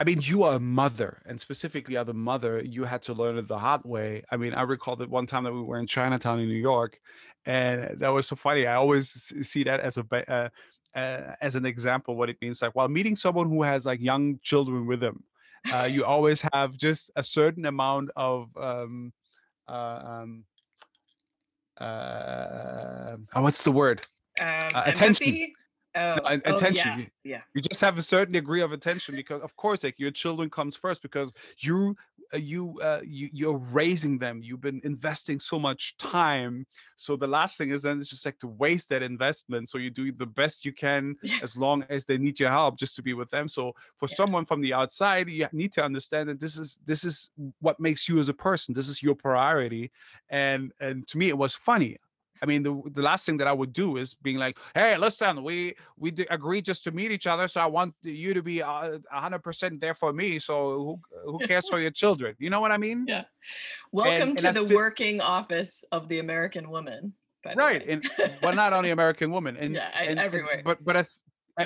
I 0.00 0.04
mean, 0.04 0.20
you 0.20 0.42
are 0.42 0.54
a 0.54 0.60
mother, 0.60 1.22
and 1.26 1.40
specifically, 1.40 1.96
as 1.96 2.08
a 2.08 2.12
mother, 2.12 2.60
you 2.64 2.84
had 2.84 3.02
to 3.02 3.14
learn 3.14 3.38
it 3.38 3.46
the 3.46 3.58
hard 3.58 3.82
way. 3.84 4.22
I 4.30 4.36
mean, 4.36 4.54
I 4.54 4.62
recall 4.62 4.96
that 4.96 5.08
one 5.08 5.26
time 5.26 5.44
that 5.44 5.52
we 5.52 5.62
were 5.62 5.78
in 5.78 5.86
Chinatown 5.86 6.40
in 6.40 6.48
New 6.48 6.54
York, 6.54 7.00
and 7.46 8.00
that 8.00 8.08
was 8.08 8.26
so 8.26 8.36
funny. 8.36 8.66
I 8.66 8.74
always 8.74 9.10
see 9.46 9.62
that 9.64 9.80
as 9.80 9.98
a 9.98 10.06
uh, 10.28 10.48
uh, 10.98 11.34
as 11.40 11.54
an 11.54 11.64
example 11.64 12.16
what 12.16 12.28
it 12.28 12.36
means. 12.42 12.60
Like 12.62 12.74
while 12.74 12.88
meeting 12.88 13.16
someone 13.16 13.48
who 13.48 13.62
has 13.62 13.86
like 13.86 14.00
young 14.00 14.38
children 14.42 14.86
with 14.86 15.00
them, 15.00 15.22
uh, 15.72 15.84
you 15.84 16.04
always 16.12 16.42
have 16.52 16.76
just 16.76 17.10
a 17.16 17.22
certain 17.22 17.66
amount 17.66 18.10
of 18.16 18.48
um, 18.56 19.12
uh, 19.68 20.02
um, 20.04 20.44
uh, 21.80 23.16
oh, 23.34 23.42
what's 23.42 23.64
the 23.64 23.72
word? 23.72 24.02
Um, 24.40 24.46
Uh, 24.74 24.82
attention. 24.86 25.28
empathy? 25.28 25.56
Oh, 25.94 26.14
No, 26.16 26.22
oh, 26.24 26.40
attention. 26.54 26.90
yeah. 26.90 26.98
You- 26.98 27.06
Yeah. 27.24 27.42
you 27.54 27.60
just 27.60 27.80
have 27.82 27.98
a 27.98 28.02
certain 28.02 28.32
degree 28.32 28.62
of 28.62 28.72
attention 28.72 29.14
because 29.14 29.42
of 29.42 29.54
course 29.56 29.84
like 29.84 29.98
your 29.98 30.10
children 30.10 30.48
comes 30.50 30.74
first 30.76 31.02
because 31.02 31.32
you 31.58 31.94
uh, 32.34 32.38
you 32.38 32.80
uh, 32.82 33.00
you 33.04 33.28
you're 33.32 33.58
raising 33.58 34.18
them 34.18 34.40
you've 34.42 34.60
been 34.62 34.80
investing 34.84 35.38
so 35.38 35.58
much 35.58 35.94
time 35.98 36.66
so 36.96 37.14
the 37.14 37.26
last 37.26 37.58
thing 37.58 37.70
is 37.70 37.82
then 37.82 37.98
it's 37.98 38.08
just 38.08 38.24
like 38.24 38.38
to 38.38 38.48
waste 38.48 38.88
that 38.88 39.02
investment 39.02 39.68
so 39.68 39.76
you 39.76 39.90
do 39.90 40.10
the 40.12 40.24
best 40.26 40.64
you 40.64 40.72
can 40.72 41.14
as 41.42 41.56
long 41.56 41.84
as 41.90 42.06
they 42.06 42.16
need 42.16 42.40
your 42.40 42.50
help 42.50 42.78
just 42.78 42.96
to 42.96 43.02
be 43.02 43.12
with 43.12 43.28
them 43.30 43.46
so 43.46 43.72
for 43.98 44.08
Yeah. 44.08 44.16
someone 44.16 44.44
from 44.46 44.62
the 44.62 44.72
outside 44.72 45.28
you 45.28 45.46
need 45.52 45.72
to 45.74 45.84
understand 45.84 46.28
that 46.30 46.40
this 46.40 46.56
is 46.56 46.78
this 46.86 47.04
is 47.04 47.30
what 47.60 47.78
makes 47.78 48.08
you 48.08 48.18
as 48.18 48.28
a 48.30 48.34
person 48.34 48.74
this 48.74 48.88
is 48.88 49.02
your 49.02 49.14
priority 49.14 49.90
and 50.30 50.72
and 50.80 51.06
to 51.08 51.18
me 51.18 51.28
it 51.28 51.36
was 51.36 51.54
funny 51.54 51.96
I 52.42 52.46
mean, 52.46 52.62
the 52.64 52.74
the 52.90 53.02
last 53.02 53.24
thing 53.24 53.36
that 53.38 53.46
I 53.46 53.52
would 53.52 53.72
do 53.72 53.96
is 53.96 54.14
being 54.14 54.36
like, 54.36 54.58
"Hey, 54.74 54.96
listen, 54.98 55.44
we 55.44 55.74
we 55.96 56.10
d- 56.10 56.26
agreed 56.28 56.64
just 56.64 56.82
to 56.84 56.90
meet 56.90 57.12
each 57.12 57.28
other, 57.28 57.46
so 57.46 57.60
I 57.60 57.66
want 57.66 57.94
you 58.02 58.34
to 58.34 58.42
be 58.42 58.58
a 58.60 59.00
hundred 59.10 59.42
percent 59.44 59.80
there 59.80 59.94
for 59.94 60.12
me. 60.12 60.38
So 60.40 60.54
who 60.84 61.00
who 61.30 61.38
cares 61.50 61.68
for 61.68 61.78
your 61.80 61.92
children? 61.92 62.34
You 62.38 62.50
know 62.50 62.60
what 62.60 62.72
I 62.72 62.78
mean? 62.78 63.06
Yeah. 63.08 63.24
Welcome 63.92 64.30
and 64.30 64.38
to 64.38 64.52
the 64.52 64.66
still- 64.66 64.76
working 64.76 65.20
office 65.20 65.84
of 65.92 66.08
the 66.08 66.18
American 66.18 66.68
woman. 66.68 67.14
Right, 67.56 67.82
and 67.88 68.08
well, 68.42 68.54
not 68.54 68.72
only 68.72 68.90
American 68.90 69.30
woman, 69.32 69.56
and 69.56 69.74
Yeah, 69.74 69.90
I- 69.94 70.04
and, 70.10 70.18
everywhere. 70.18 70.62
but 70.64 70.78
but 70.84 70.96
I- 70.96 71.04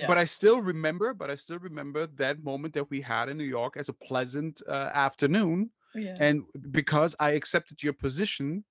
Yeah. 0.01 0.07
but 0.11 0.19
I 0.19 0.25
still 0.25 0.61
remember, 0.61 1.15
but 1.15 1.29
I 1.31 1.37
still 1.37 1.59
remember 1.71 2.07
that 2.23 2.37
moment 2.43 2.75
that 2.75 2.87
we 2.91 3.01
had 3.01 3.29
in 3.31 3.37
New 3.39 3.51
York 3.59 3.77
as 3.81 3.89
a 3.89 3.93
pleasant 4.09 4.55
uh, 4.69 4.91
afternoon, 5.07 5.71
yeah. 5.95 6.17
and 6.27 6.43
because 6.81 7.15
I 7.27 7.31
accepted 7.41 7.77
your 7.87 7.93
position 8.07 8.65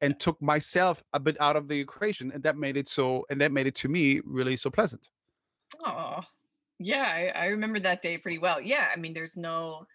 and 0.00 0.18
took 0.20 0.40
myself 0.42 1.02
a 1.12 1.20
bit 1.20 1.40
out 1.40 1.56
of 1.56 1.68
the 1.68 1.78
equation, 1.80 2.32
and 2.32 2.42
that 2.44 2.56
made 2.56 2.76
it 2.76 2.88
so, 2.88 3.24
and 3.30 3.40
that 3.40 3.52
made 3.52 3.66
it 3.66 3.74
to 3.76 3.88
me 3.88 4.20
really 4.24 4.56
so 4.56 4.70
pleasant. 4.70 5.10
Oh, 5.84 6.20
yeah. 6.78 7.02
I, 7.02 7.26
I 7.38 7.44
remember 7.46 7.80
that 7.80 8.02
day 8.02 8.18
pretty 8.18 8.38
well. 8.38 8.60
Yeah. 8.60 8.88
I 8.92 8.96
mean, 8.98 9.12
there's 9.14 9.36
no, 9.36 9.86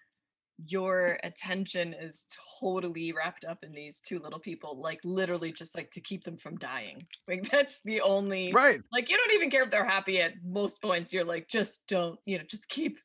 your 0.66 1.20
attention 1.24 1.94
is 1.94 2.26
totally 2.62 3.14
wrapped 3.14 3.46
up 3.46 3.64
in 3.64 3.74
these 3.74 4.02
two 4.02 4.20
little 4.20 4.40
people, 4.40 4.80
like 4.82 5.00
literally 5.04 5.52
just 5.54 5.76
like 5.76 5.92
to 5.92 6.02
keep 6.02 6.24
them 6.24 6.38
from 6.38 6.58
dying. 6.58 7.08
Like, 7.28 7.44
that's 7.52 7.82
the 7.84 8.02
only, 8.02 8.54
Right. 8.54 8.82
like, 8.94 9.10
you 9.10 9.18
don't 9.18 9.34
even 9.34 9.50
care 9.52 9.64
if 9.64 9.72
they're 9.72 9.86
happy 9.86 10.22
at 10.22 10.34
most 10.44 10.82
points. 10.82 11.14
You're 11.14 11.26
like, 11.26 11.48
just 11.50 11.86
don't, 11.88 12.20
you 12.26 12.38
know, 12.38 12.46
just 12.46 12.70
keep, 12.70 13.00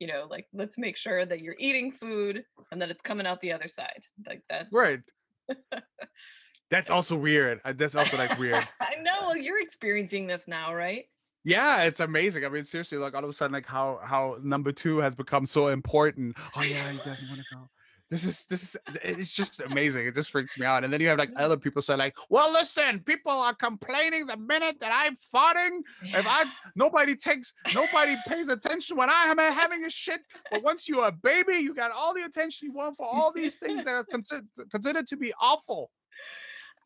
you 0.00 0.06
know, 0.08 0.26
like, 0.30 0.48
let's 0.52 0.78
make 0.78 0.96
sure 0.96 1.26
that 1.26 1.40
you're 1.40 1.56
eating 1.58 1.92
food 1.92 2.44
and 2.72 2.82
that 2.82 2.90
it's 2.90 3.02
coming 3.02 3.26
out 3.26 3.40
the 3.40 3.52
other 3.52 3.68
side. 3.68 4.06
Like, 4.26 4.42
that's 4.50 4.74
Right. 4.74 5.00
That's 6.70 6.88
also 6.88 7.16
weird. 7.16 7.60
That's 7.64 7.96
also 7.96 8.16
like 8.16 8.38
weird. 8.38 8.66
I 8.80 8.94
know. 9.02 9.28
Well, 9.28 9.36
you're 9.36 9.60
experiencing 9.60 10.26
this 10.26 10.46
now, 10.46 10.74
right? 10.74 11.06
Yeah, 11.42 11.82
it's 11.82 12.00
amazing. 12.00 12.44
I 12.44 12.48
mean, 12.48 12.64
seriously, 12.64 12.98
like 12.98 13.14
all 13.14 13.24
of 13.24 13.30
a 13.30 13.32
sudden, 13.32 13.52
like 13.52 13.66
how 13.66 13.98
how 14.04 14.36
number 14.42 14.72
two 14.72 14.98
has 14.98 15.14
become 15.14 15.46
so 15.46 15.68
important. 15.68 16.36
Oh 16.54 16.62
yeah, 16.62 16.90
he 16.90 16.98
doesn't 16.98 17.28
want 17.28 17.40
to 17.40 17.56
go. 17.56 17.68
this 18.10 18.24
is 18.24 18.44
this 18.44 18.62
is 18.62 18.76
it's 19.02 19.32
just 19.32 19.60
amazing. 19.62 20.06
It 20.06 20.14
just 20.14 20.30
freaks 20.30 20.58
me 20.58 20.66
out. 20.66 20.84
And 20.84 20.92
then 20.92 21.00
you 21.00 21.08
have 21.08 21.18
like 21.18 21.30
other 21.36 21.56
people 21.64 21.80
say 21.80 21.96
like, 21.96 22.14
well, 22.28 22.52
listen, 22.52 23.00
people 23.00 23.32
are 23.32 23.54
complaining 23.54 24.26
the 24.26 24.36
minute 24.36 24.76
that 24.80 24.92
I'm 24.92 25.16
farting. 25.34 25.80
If 26.02 26.26
I 26.26 26.44
nobody 26.76 27.16
takes 27.16 27.54
nobody 27.74 28.16
pays 28.28 28.48
attention 28.48 28.96
when 28.98 29.08
I 29.08 29.24
am 29.24 29.38
having 29.38 29.86
a 29.86 29.90
shit. 29.90 30.20
But 30.52 30.62
once 30.62 30.88
you're 30.88 31.06
a 31.06 31.12
baby, 31.12 31.56
you 31.56 31.74
got 31.74 31.90
all 31.90 32.14
the 32.14 32.22
attention 32.22 32.68
you 32.68 32.74
want 32.74 32.96
for 32.96 33.06
all 33.06 33.32
these 33.32 33.56
things 33.56 33.84
that 33.86 33.94
are 33.94 34.04
considered 34.04 34.46
considered 34.70 35.06
to 35.08 35.16
be 35.16 35.32
awful. 35.40 35.90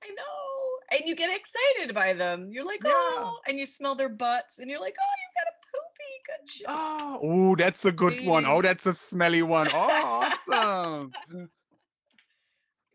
I 0.04 0.08
know. 0.14 0.96
And 0.98 1.02
you 1.08 1.16
get 1.16 1.34
excited 1.34 1.94
by 1.94 2.12
them. 2.12 2.50
You're 2.52 2.64
like, 2.64 2.80
Yeah. 2.84 2.92
oh, 2.94 3.38
and 3.48 3.58
you 3.58 3.66
smell 3.66 3.94
their 3.94 4.08
butts 4.08 4.58
and 4.58 4.70
you're 4.70 4.80
like, 4.80 4.94
oh, 5.00 5.14
you've 5.20 5.34
got 5.40 5.52
a 5.52 5.56
poopy. 5.72 6.14
Good 6.26 6.66
job. 6.66 7.20
Oh, 7.22 7.26
ooh, 7.52 7.56
that's 7.56 7.84
a 7.84 7.92
good 7.92 8.24
one. 8.24 8.44
Oh, 8.46 8.56
Baby. 8.56 8.68
that's 8.68 8.86
a 8.86 8.92
smelly 8.92 9.42
one. 9.42 9.68
Oh, 9.72 10.30
awesome. 10.48 11.12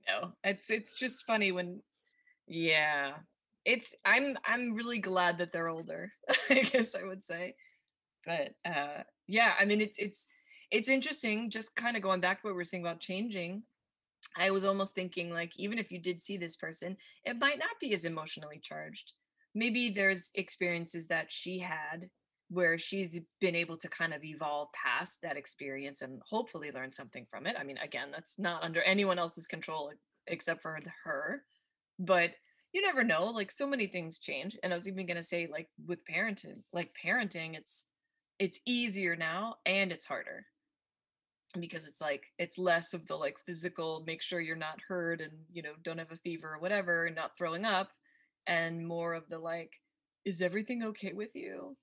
No, 0.07 0.31
it's 0.43 0.71
it's 0.71 0.95
just 0.95 1.25
funny 1.27 1.51
when 1.51 1.81
yeah. 2.47 3.11
It's 3.63 3.93
I'm 4.05 4.37
I'm 4.43 4.73
really 4.73 4.97
glad 4.97 5.37
that 5.37 5.51
they're 5.53 5.69
older, 5.69 6.11
I 6.49 6.61
guess 6.63 6.95
I 6.95 7.03
would 7.03 7.23
say. 7.23 7.53
But 8.25 8.53
uh 8.65 9.03
yeah, 9.27 9.53
I 9.59 9.65
mean 9.65 9.81
it's 9.81 9.99
it's 9.99 10.27
it's 10.71 10.89
interesting 10.89 11.51
just 11.51 11.75
kind 11.75 11.95
of 11.95 12.01
going 12.01 12.21
back 12.21 12.41
to 12.41 12.47
what 12.47 12.53
we 12.53 12.57
were 12.57 12.63
saying 12.63 12.83
about 12.83 12.99
changing. 12.99 13.61
I 14.37 14.51
was 14.51 14.65
almost 14.65 14.95
thinking 14.95 15.31
like 15.31 15.51
even 15.57 15.79
if 15.79 15.91
you 15.91 15.99
did 15.99 16.21
see 16.21 16.37
this 16.37 16.55
person, 16.55 16.97
it 17.25 17.39
might 17.39 17.59
not 17.59 17.79
be 17.79 17.93
as 17.93 18.05
emotionally 18.05 18.59
charged. 18.61 19.13
Maybe 19.55 19.89
there's 19.89 20.31
experiences 20.35 21.07
that 21.07 21.31
she 21.31 21.59
had 21.59 22.09
where 22.49 22.77
she's 22.77 23.19
been 23.39 23.55
able 23.55 23.77
to 23.77 23.87
kind 23.89 24.13
of 24.13 24.23
evolve 24.23 24.69
past 24.73 25.21
that 25.21 25.37
experience 25.37 26.01
and 26.01 26.21
hopefully 26.25 26.71
learn 26.71 26.91
something 26.91 27.25
from 27.29 27.45
it. 27.45 27.55
I 27.59 27.63
mean, 27.63 27.77
again, 27.77 28.09
that's 28.11 28.39
not 28.39 28.63
under 28.63 28.81
anyone 28.81 29.19
else's 29.19 29.45
control 29.45 29.91
except 30.27 30.61
for 30.61 30.79
her. 31.03 31.43
But 31.99 32.31
you 32.73 32.81
never 32.81 33.03
know. 33.03 33.25
Like 33.25 33.51
so 33.51 33.67
many 33.67 33.87
things 33.87 34.19
change. 34.19 34.57
And 34.63 34.71
I 34.71 34.75
was 34.75 34.87
even 34.87 35.05
gonna 35.05 35.23
say, 35.23 35.47
like 35.51 35.67
with 35.85 35.99
parenting, 36.05 36.61
like 36.73 36.95
parenting, 37.03 37.55
it's 37.57 37.87
it's 38.39 38.59
easier 38.65 39.15
now 39.15 39.55
and 39.65 39.91
it's 39.91 40.05
harder 40.05 40.45
because 41.59 41.87
it's 41.87 42.01
like 42.01 42.23
it's 42.37 42.57
less 42.57 42.93
of 42.93 43.07
the 43.07 43.15
like 43.15 43.37
physical 43.45 44.03
make 44.05 44.21
sure 44.21 44.39
you're 44.39 44.55
not 44.55 44.79
hurt 44.87 45.19
and 45.19 45.31
you 45.51 45.63
know 45.63 45.71
don't 45.83 45.97
have 45.97 46.11
a 46.11 46.17
fever 46.17 46.53
or 46.53 46.59
whatever 46.59 47.05
and 47.05 47.15
not 47.15 47.35
throwing 47.37 47.65
up 47.65 47.89
and 48.45 48.87
more 48.87 49.13
of 49.13 49.27
the 49.29 49.39
like 49.39 49.71
is 50.25 50.41
everything 50.41 50.83
okay 50.83 51.13
with 51.13 51.33
you? 51.33 51.75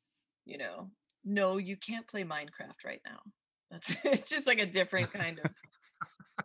you 0.45 0.59
know? 0.59 0.91
No 1.25 1.59
you 1.59 1.77
can't 1.77 2.07
play 2.07 2.23
minecraft 2.23 2.85
right 2.85 3.01
now. 3.05 3.19
That's 3.71 3.97
it's 4.05 4.31
just 4.31 4.47
like 4.47 4.61
a 4.61 4.67
different 4.67 5.13
kind 5.13 5.41
of 5.45 5.51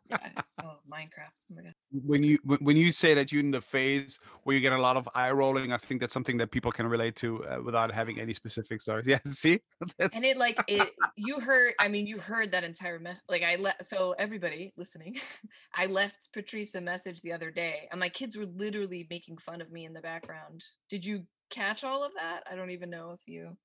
yeah 0.09 0.17
it's, 0.37 0.53
oh 0.63 0.77
minecraft 0.91 1.41
oh 1.51 1.55
my 1.55 1.61
god. 1.61 1.73
When 2.05 2.23
you 2.23 2.37
when 2.59 2.77
you 2.77 2.91
say 2.91 3.13
that 3.13 3.31
you're 3.31 3.41
in 3.41 3.51
the 3.51 3.61
phase 3.61 4.19
where 4.43 4.55
you 4.55 4.61
get 4.61 4.71
a 4.71 4.81
lot 4.81 4.95
of 4.95 5.09
eye 5.13 5.31
rolling, 5.31 5.73
I 5.73 5.77
think 5.77 5.99
that's 5.99 6.13
something 6.13 6.37
that 6.37 6.51
people 6.51 6.71
can 6.71 6.87
relate 6.87 7.15
to 7.17 7.45
uh, 7.45 7.61
without 7.61 7.93
having 7.93 8.19
any 8.19 8.33
specific 8.33 8.81
stories. 8.81 9.07
Yeah, 9.11 9.19
see, 9.25 9.59
that's 9.97 10.15
and 10.15 10.23
it 10.23 10.37
like 10.37 10.61
it 10.67 10.89
you 11.15 11.39
heard 11.39 11.73
i 11.79 11.87
mean 11.87 12.07
you 12.07 12.17
heard 12.19 12.51
that 12.51 12.63
entire 12.63 12.99
mess 12.99 13.19
like 13.29 13.43
i 13.43 13.55
let 13.55 13.85
so 13.85 14.15
everybody 14.17 14.73
listening 14.77 15.17
i 15.75 15.85
left 15.85 16.29
patrice 16.33 16.75
a 16.75 16.81
message 16.81 17.21
the 17.21 17.33
other 17.33 17.51
day 17.51 17.87
and 17.91 17.99
my 17.99 18.09
kids 18.09 18.37
were 18.37 18.45
literally 18.45 19.05
making 19.09 19.37
fun 19.37 19.61
of 19.61 19.71
me 19.71 19.85
in 19.85 19.93
the 19.93 20.01
background. 20.01 20.63
Did 20.89 21.05
you 21.05 21.25
catch 21.49 21.83
all 21.83 22.03
of 22.03 22.11
that? 22.15 22.43
I 22.49 22.55
don't 22.55 22.71
even 22.71 22.89
know 22.89 23.11
if 23.11 23.21
you 23.27 23.57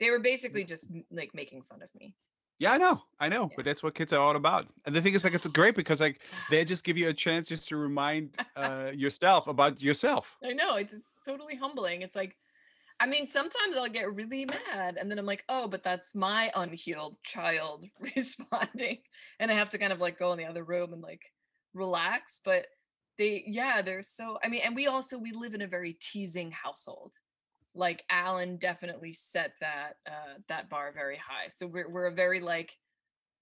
they 0.00 0.10
were 0.10 0.18
basically 0.18 0.64
just 0.64 0.88
like 1.10 1.30
making 1.34 1.62
fun 1.62 1.82
of 1.82 1.88
me 1.98 2.14
yeah, 2.58 2.72
I 2.72 2.78
know, 2.78 3.02
I 3.20 3.28
know, 3.28 3.42
Yeah. 3.44 3.56
but 3.56 3.64
that's 3.64 3.82
what 3.82 3.94
kids 3.94 4.12
are 4.12 4.20
all 4.20 4.36
about. 4.36 4.66
And 4.86 4.94
the 4.96 5.02
thing 5.02 5.14
is, 5.14 5.24
like, 5.24 5.34
it's 5.34 5.46
great 5.46 5.74
because 5.74 6.00
like 6.00 6.20
they 6.50 6.64
just 6.64 6.84
give 6.84 6.96
you 6.96 7.08
a 7.08 7.14
chance 7.14 7.48
just 7.48 7.68
to 7.68 7.76
remind 7.76 8.36
uh, 8.56 8.90
yourself 8.94 9.46
about 9.46 9.80
yourself. 9.82 10.36
i 10.44 10.52
know 10.52 10.76
it's, 10.76 10.94
it's 10.94 11.18
totally 11.24 11.56
humbling 11.56 12.02
it's 12.02 12.16
like 12.16 12.36
i 13.00 13.06
mean 13.06 13.26
sometimes 13.26 13.76
i'll 13.76 13.86
get 13.88 14.14
really 14.14 14.46
mad 14.46 14.96
and 14.98 15.10
then 15.10 15.18
i'm 15.18 15.26
like 15.26 15.44
oh 15.50 15.68
but 15.68 15.82
that's 15.82 16.14
my 16.14 16.50
unhealed 16.54 17.16
child 17.22 17.84
responding 18.16 18.98
and 19.38 19.50
i 19.50 19.54
have 19.54 19.68
to 19.68 19.78
kind 19.78 19.92
of 19.92 20.00
like 20.00 20.18
go 20.18 20.32
in 20.32 20.38
the 20.38 20.44
other 20.46 20.64
room 20.64 20.92
and 20.94 21.02
like 21.02 21.22
relax 21.74 22.40
but 22.42 22.66
they 23.18 23.44
yeah 23.46 23.82
they're 23.82 24.02
so 24.02 24.38
i 24.42 24.48
mean 24.48 24.62
and 24.64 24.74
we 24.74 24.86
also 24.86 25.18
we 25.18 25.32
live 25.32 25.52
in 25.54 25.60
a 25.62 25.66
very 25.66 25.92
teasing 26.00 26.50
household 26.50 27.12
like 27.76 28.02
alan 28.10 28.56
definitely 28.56 29.12
set 29.12 29.52
that 29.60 29.94
uh 30.08 30.34
that 30.48 30.68
bar 30.70 30.92
very 30.92 31.16
high 31.16 31.48
so 31.48 31.66
we're 31.66 31.88
we're 31.88 32.06
a 32.06 32.12
very 32.12 32.40
like 32.40 32.72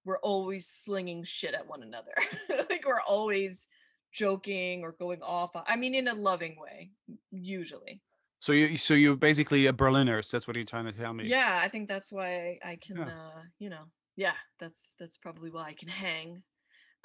we're 0.05 0.19
always 0.19 0.67
slinging 0.67 1.25
shit 1.25 1.55
at 1.55 1.67
one 1.67 1.83
another 1.83 2.13
like 2.71 2.85
we're 2.87 3.01
always 3.03 3.69
joking 4.13 4.83
or 4.83 4.93
going 4.99 5.23
off 5.23 5.51
i 5.67 5.77
mean 5.77 5.95
in 5.95 6.09
a 6.09 6.15
loving 6.15 6.57
way 6.61 6.91
usually 7.31 8.01
So 8.41 8.53
you, 8.53 8.77
so 8.79 8.95
you're 8.95 9.17
basically 9.17 9.67
a 9.67 9.73
Berliners. 9.73 10.31
That's 10.31 10.47
what 10.47 10.57
you're 10.57 10.67
trying 10.67 10.85
to 10.87 10.93
tell 10.93 11.13
me. 11.15 11.25
yeah 11.27 11.61
i 11.65 11.69
think 11.69 11.89
that's 11.89 12.13
why 12.13 12.59
i 12.65 12.77
can 12.77 12.97
Yeah. 12.99 13.05
uh 13.07 13.41
you 13.59 13.71
know 13.71 13.85
yeah 14.17 14.35
that's 14.61 14.95
that's 15.01 15.17
probably 15.19 15.51
why 15.51 15.65
i 15.69 15.73
can 15.75 15.89
hang 15.89 16.43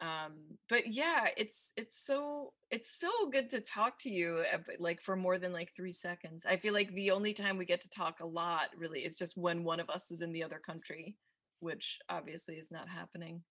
um 0.01 0.33
but 0.69 0.93
yeah 0.93 1.27
it's 1.35 1.73
it's 1.75 2.05
so 2.05 2.53
it's 2.71 2.99
so 2.99 3.09
good 3.31 3.49
to 3.49 3.59
talk 3.59 3.97
to 3.99 4.09
you 4.09 4.43
uh, 4.53 4.57
like 4.79 5.01
for 5.01 5.15
more 5.15 5.37
than 5.37 5.51
like 5.51 5.71
three 5.75 5.93
seconds 5.93 6.45
i 6.47 6.55
feel 6.55 6.73
like 6.73 6.93
the 6.93 7.11
only 7.11 7.33
time 7.33 7.57
we 7.57 7.65
get 7.65 7.81
to 7.81 7.89
talk 7.89 8.19
a 8.19 8.25
lot 8.25 8.67
really 8.77 8.99
is 8.99 9.15
just 9.15 9.37
when 9.37 9.63
one 9.63 9.79
of 9.79 9.89
us 9.89 10.11
is 10.11 10.21
in 10.21 10.31
the 10.31 10.43
other 10.43 10.59
country 10.59 11.15
which 11.59 11.99
obviously 12.09 12.55
is 12.55 12.71
not 12.71 12.87
happening 12.87 13.41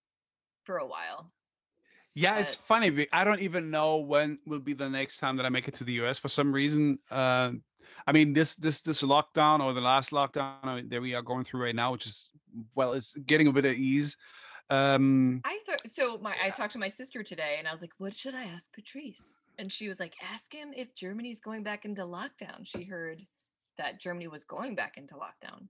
for 0.64 0.78
a 0.78 0.86
while 0.86 1.32
Yeah, 2.14 2.38
it's 2.38 2.56
funny. 2.56 3.06
I 3.12 3.22
don't 3.22 3.40
even 3.40 3.70
know 3.70 3.98
when 3.98 4.38
will 4.44 4.58
be 4.58 4.74
the 4.74 4.88
next 4.88 5.18
time 5.18 5.36
that 5.36 5.46
I 5.46 5.50
make 5.50 5.68
it 5.68 5.74
to 5.74 5.84
the 5.84 5.92
US. 6.02 6.18
For 6.18 6.28
some 6.28 6.52
reason, 6.52 6.98
uh, 7.10 7.52
I 8.06 8.12
mean 8.12 8.32
this 8.32 8.56
this 8.56 8.80
this 8.80 9.02
lockdown 9.02 9.62
or 9.62 9.72
the 9.72 9.80
last 9.80 10.10
lockdown 10.10 10.90
that 10.90 11.00
we 11.00 11.14
are 11.14 11.22
going 11.22 11.44
through 11.44 11.62
right 11.62 11.76
now, 11.76 11.92
which 11.92 12.06
is 12.06 12.30
well, 12.74 12.92
it's 12.94 13.12
getting 13.12 13.46
a 13.46 13.52
bit 13.52 13.66
of 13.66 13.74
ease. 13.74 14.16
Um, 14.70 15.40
I 15.44 15.58
thought 15.64 15.88
so. 15.88 16.18
My 16.18 16.34
I 16.42 16.50
talked 16.50 16.72
to 16.72 16.78
my 16.78 16.88
sister 16.88 17.22
today, 17.22 17.56
and 17.58 17.66
I 17.66 17.72
was 17.72 17.80
like, 17.80 17.92
"What 17.98 18.14
should 18.14 18.34
I 18.34 18.44
ask 18.44 18.72
Patrice?" 18.72 19.38
And 19.58 19.72
she 19.72 19.88
was 19.88 19.98
like, 19.98 20.14
"Ask 20.32 20.52
him 20.52 20.72
if 20.76 20.94
Germany's 20.94 21.40
going 21.40 21.62
back 21.62 21.84
into 21.84 22.02
lockdown." 22.02 22.64
She 22.64 22.84
heard 22.84 23.26
that 23.78 24.00
Germany 24.00 24.28
was 24.28 24.44
going 24.44 24.74
back 24.74 24.96
into 24.96 25.14
lockdown. 25.14 25.68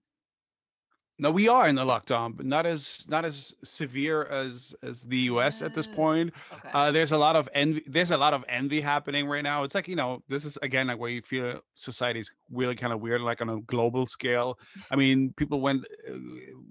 No, 1.21 1.33
we 1.33 1.49
are 1.49 1.67
in 1.67 1.75
the 1.75 1.85
lockdown, 1.85 2.37
but 2.37 2.47
not 2.47 2.65
as 2.65 3.05
not 3.09 3.25
as 3.25 3.55
severe 3.65 4.25
as 4.27 4.75
as 4.85 5.03
the 5.03 5.19
US 5.33 5.63
at 5.63 5.75
this 5.75 5.87
point. 5.87 6.33
Okay. 6.53 6.71
Uh, 6.73 6.93
there's 6.93 7.11
a 7.11 7.19
lot 7.19 7.35
of 7.35 7.49
envy. 7.55 7.83
There's 7.89 8.13
a 8.13 8.17
lot 8.17 8.35
of 8.35 8.45
envy 8.49 8.81
happening 8.81 9.27
right 9.27 9.43
now. 9.43 9.65
It's 9.65 9.75
like 9.75 9.89
you 9.89 9.97
know, 9.97 10.23
this 10.29 10.45
is 10.45 10.57
again 10.63 10.87
like 10.87 10.99
where 10.99 11.11
you 11.11 11.21
feel 11.23 11.61
society's 11.75 12.33
really 12.53 12.77
kind 12.77 12.93
of 12.93 13.01
weird, 13.01 13.21
like 13.21 13.43
on 13.43 13.49
a 13.51 13.61
global 13.63 14.07
scale. 14.07 14.61
I 14.93 14.97
mean, 15.03 15.35
people 15.37 15.61
went 15.61 15.85
uh, 16.09 16.15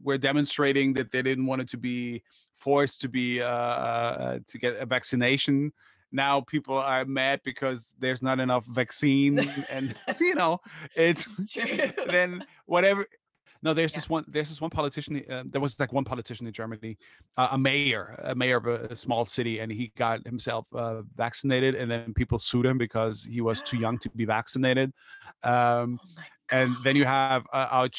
were 0.02 0.18
demonstrating 0.18 0.94
that 0.94 1.12
they 1.12 1.22
didn't 1.22 1.46
want 1.46 1.62
it 1.62 1.68
to 1.70 1.78
be 1.78 2.24
forced 2.54 3.02
to 3.02 3.10
be 3.10 3.42
uh, 3.42 3.48
uh, 3.48 4.40
to 4.48 4.58
get 4.58 4.78
a 4.78 4.86
vaccination. 4.86 5.74
Now 6.14 6.40
people 6.40 6.78
are 6.78 7.04
mad 7.04 7.42
because 7.44 7.94
there's 8.00 8.24
not 8.24 8.40
enough 8.40 8.66
vaccine, 8.66 9.40
and 9.70 9.94
you 10.22 10.36
know, 10.36 10.62
it's 10.96 11.28
then 12.08 12.46
whatever. 12.66 13.06
No, 13.68 13.74
there's 13.74 13.92
Yeah. 13.94 13.98
this 13.98 14.10
one. 14.10 14.24
There's 14.30 14.48
this 14.48 14.62
one 14.62 14.70
politician. 14.70 15.22
Uh, 15.30 15.44
there 15.46 15.60
was 15.60 15.78
like 15.78 15.92
one 15.92 16.06
politician 16.06 16.48
in 16.48 16.54
Germany, 16.54 16.96
uh, 17.36 17.50
a 17.52 17.58
mayor, 17.58 18.16
a 18.24 18.34
mayor 18.34 18.56
of 18.56 18.66
a, 18.66 18.86
a 18.86 18.96
small 18.96 19.26
city, 19.26 19.60
and 19.60 19.70
he 19.70 19.92
got 19.98 20.26
himself 20.26 20.66
uh, 20.74 21.02
vaccinated, 21.18 21.76
and 21.76 21.92
then 21.92 22.14
people 22.14 22.40
sued 22.40 22.66
him 22.66 22.78
because 22.78 23.26
he 23.26 23.42
was 23.42 23.62
too 23.62 23.76
young 23.76 23.98
to 24.00 24.10
be 24.12 24.24
vaccinated. 24.38 24.94
Um, 25.44 26.00
oh 26.02 26.24
and 26.52 26.74
then 26.86 26.96
you 26.96 27.04
have 27.04 27.46
uh, 27.52 27.68
our 27.70 27.90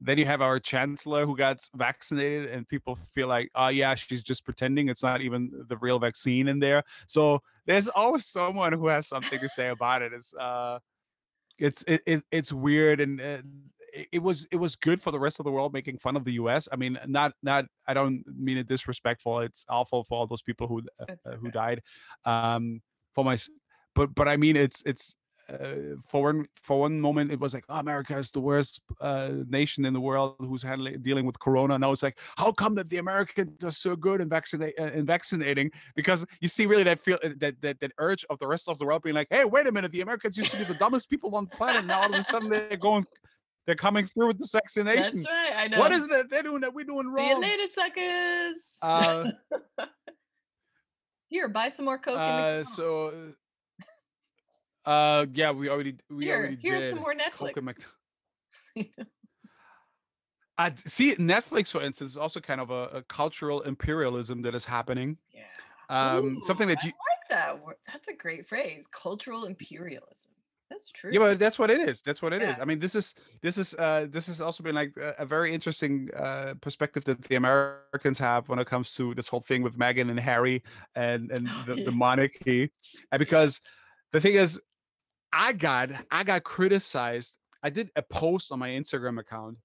then 0.00 0.18
you 0.18 0.26
have 0.26 0.42
our 0.42 0.58
chancellor 0.58 1.24
who 1.24 1.36
got 1.36 1.58
vaccinated, 1.76 2.50
and 2.50 2.66
people 2.66 2.96
feel 3.14 3.28
like, 3.28 3.48
oh 3.54 3.68
yeah, 3.68 3.94
she's 3.94 4.24
just 4.24 4.44
pretending. 4.44 4.88
It's 4.88 5.04
not 5.04 5.20
even 5.20 5.52
the 5.68 5.76
real 5.76 6.00
vaccine 6.00 6.48
in 6.48 6.58
there. 6.58 6.82
So 7.06 7.40
there's 7.66 7.86
always 7.86 8.26
someone 8.26 8.72
who 8.72 8.88
has 8.88 9.06
something 9.06 9.38
to 9.38 9.48
say 9.48 9.68
about 9.68 10.02
it. 10.02 10.12
It's 10.12 10.34
uh, 10.34 10.80
it's 11.58 11.84
it, 11.86 12.02
it 12.06 12.24
it's 12.32 12.52
weird 12.52 12.98
and. 12.98 13.20
Uh, 13.20 13.38
it- 13.92 14.08
it 14.12 14.18
was 14.22 14.46
it 14.50 14.56
was 14.56 14.76
good 14.76 15.00
for 15.00 15.10
the 15.10 15.20
rest 15.20 15.38
of 15.40 15.44
the 15.44 15.52
world 15.52 15.72
making 15.72 15.98
fun 15.98 16.16
of 16.16 16.24
the 16.24 16.32
U.S. 16.34 16.68
I 16.72 16.76
mean, 16.76 16.98
not 17.06 17.32
not 17.42 17.66
I 17.86 17.94
don't 17.94 18.22
mean 18.26 18.58
it 18.58 18.68
disrespectful. 18.68 19.40
It's 19.40 19.64
awful 19.68 20.04
for 20.04 20.18
all 20.18 20.26
those 20.26 20.42
people 20.42 20.66
who 20.66 20.82
uh, 21.00 21.04
uh, 21.26 21.36
who 21.36 21.50
died. 21.50 21.82
Um, 22.24 22.80
for 23.14 23.24
my, 23.24 23.36
but 23.94 24.14
but 24.14 24.28
I 24.28 24.36
mean 24.36 24.56
it's 24.56 24.82
it's 24.86 25.14
uh, 25.50 25.96
for 26.06 26.22
one 26.32 26.46
for 26.62 26.80
one 26.80 27.00
moment 27.00 27.32
it 27.32 27.38
was 27.38 27.52
like 27.52 27.64
oh, 27.68 27.78
America 27.80 28.16
is 28.16 28.30
the 28.30 28.40
worst 28.40 28.80
uh, 29.00 29.30
nation 29.48 29.84
in 29.84 29.92
the 29.92 30.00
world 30.00 30.36
who's 30.38 30.62
handling 30.62 31.02
dealing 31.02 31.26
with 31.26 31.38
Corona. 31.40 31.78
Now 31.78 31.90
it's 31.92 32.02
like 32.02 32.18
how 32.36 32.52
come 32.52 32.74
that 32.76 32.88
the 32.88 32.98
Americans 32.98 33.62
are 33.64 33.70
so 33.72 33.96
good 33.96 34.20
in 34.20 34.28
vaccinate 34.28 34.74
uh, 34.78 34.92
in 34.92 35.04
vaccinating? 35.04 35.70
Because 35.96 36.24
you 36.40 36.48
see 36.48 36.64
really 36.66 36.84
that 36.84 37.00
feel 37.04 37.18
uh, 37.24 37.30
that, 37.40 37.60
that 37.60 37.80
that 37.80 37.92
urge 37.98 38.24
of 38.30 38.38
the 38.38 38.46
rest 38.46 38.68
of 38.68 38.78
the 38.78 38.86
world 38.86 39.02
being 39.02 39.16
like, 39.16 39.26
hey, 39.30 39.44
wait 39.44 39.66
a 39.66 39.72
minute, 39.72 39.90
the 39.92 40.00
Americans 40.00 40.38
used 40.38 40.52
to 40.52 40.56
be 40.58 40.64
the 40.64 40.74
dumbest 40.74 41.10
people 41.10 41.34
on 41.34 41.44
the 41.50 41.56
planet. 41.56 41.84
Now 41.84 42.02
all 42.02 42.14
of 42.14 42.20
a 42.20 42.24
sudden 42.24 42.48
they're 42.48 42.76
going, 42.76 43.04
they're 43.66 43.74
coming 43.76 44.06
through 44.06 44.28
with 44.28 44.38
the 44.38 44.48
vaccination. 44.52 45.18
That's 45.20 45.26
right. 45.28 45.56
I 45.56 45.68
know. 45.68 45.78
What 45.78 45.92
is 45.92 46.04
it 46.04 46.10
that 46.10 46.30
they're 46.30 46.42
doing 46.42 46.60
that 46.62 46.74
we're 46.74 46.84
doing 46.84 47.14
See 47.16 47.24
you 47.26 47.32
wrong? 47.32 47.42
later, 47.42 47.62
suckers. 47.72 48.56
Uh, 48.82 49.30
Here, 51.28 51.48
buy 51.48 51.68
some 51.70 51.86
more 51.86 51.98
Coke. 51.98 52.18
Uh, 52.18 52.62
so, 52.64 53.32
uh, 54.84 55.26
yeah, 55.32 55.50
we 55.50 55.68
already 55.70 55.96
we 56.10 56.24
Here, 56.26 56.36
already 56.36 56.58
here's 56.60 56.82
did. 56.82 56.90
some 56.90 57.00
more 57.00 57.14
Netflix. 57.14 57.78
I 60.58 60.72
see 60.76 61.14
Netflix, 61.16 61.70
for 61.72 61.80
instance, 61.80 62.10
is 62.10 62.16
also 62.18 62.38
kind 62.40 62.60
of 62.60 62.70
a, 62.70 62.88
a 62.88 63.02
cultural 63.04 63.62
imperialism 63.62 64.42
that 64.42 64.54
is 64.54 64.64
happening. 64.66 65.16
yeah. 65.32 65.42
Um, 65.88 66.40
something 66.44 66.68
Ooh, 66.68 66.74
that 66.74 66.84
I 66.84 66.86
you, 66.86 66.92
like 66.92 67.28
that. 67.30 67.62
word. 67.64 67.76
That's 67.86 68.08
a 68.08 68.12
great 68.14 68.46
phrase. 68.46 68.86
Cultural 68.86 69.44
imperialism. 69.44 70.32
That's 70.72 70.90
true. 70.90 71.10
yeah, 71.12 71.18
but 71.18 71.38
that's 71.38 71.58
what 71.58 71.70
it 71.70 71.80
is. 71.88 72.02
That's 72.02 72.22
what 72.22 72.32
it 72.32 72.42
is. 72.42 72.56
Yeah. 72.56 72.62
I 72.62 72.64
mean, 72.64 72.78
this 72.78 72.94
is 72.94 73.14
this 73.42 73.58
is 73.58 73.74
uh 73.74 74.06
this 74.10 74.26
has 74.26 74.40
also 74.40 74.62
been 74.62 74.74
like 74.74 74.92
a, 74.96 75.14
a 75.18 75.26
very 75.26 75.52
interesting 75.52 76.08
uh 76.16 76.54
perspective 76.60 77.04
that 77.04 77.22
the 77.22 77.36
Americans 77.36 78.18
have 78.18 78.48
when 78.48 78.58
it 78.58 78.66
comes 78.66 78.94
to 78.94 79.14
this 79.14 79.28
whole 79.28 79.40
thing 79.40 79.62
with 79.62 79.78
Meghan 79.78 80.10
and 80.10 80.20
Harry 80.20 80.62
and 80.94 81.30
and 81.36 81.48
the, 81.66 81.84
the 81.84 81.92
monarchy, 81.92 82.70
and 83.10 83.18
because 83.18 83.60
the 84.12 84.20
thing 84.20 84.34
is, 84.34 84.60
I 85.32 85.52
got 85.52 85.90
I 86.10 86.24
got 86.24 86.42
criticized. 86.44 87.34
I 87.62 87.70
did 87.70 87.90
a 87.96 88.02
post 88.02 88.50
on 88.52 88.58
my 88.58 88.70
Instagram 88.70 89.20
account 89.20 89.56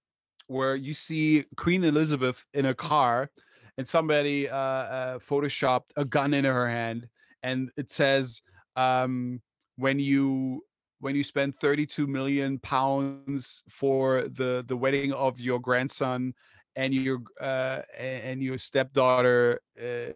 where 0.48 0.76
you 0.76 0.94
see 0.94 1.46
Queen 1.56 1.84
Elizabeth 1.84 2.44
in 2.54 2.68
a 2.68 2.76
car, 2.76 3.30
and 3.78 3.88
somebody 3.88 4.50
uh, 4.50 4.56
uh, 4.56 5.20
photoshopped 5.20 5.92
a 5.96 6.06
gun 6.06 6.34
in 6.34 6.46
her 6.46 6.68
hand, 6.70 7.08
and 7.44 7.70
it 7.78 7.90
says, 7.90 8.42
um, 8.76 9.42
"When 9.78 10.00
you 10.00 10.64
when 11.00 11.16
you 11.16 11.24
spend 11.24 11.56
32 11.56 12.08
million 12.08 12.60
pounds 12.60 13.64
for 13.70 14.28
the 14.30 14.64
the 14.68 14.76
wedding 14.76 15.14
of 15.14 15.40
your 15.40 15.60
grandson." 15.60 16.34
And 16.76 16.94
your 16.94 17.22
uh, 17.42 17.82
and 17.98 18.40
your 18.44 18.60
stepdaughter 18.60 19.60
uh, 19.82 20.14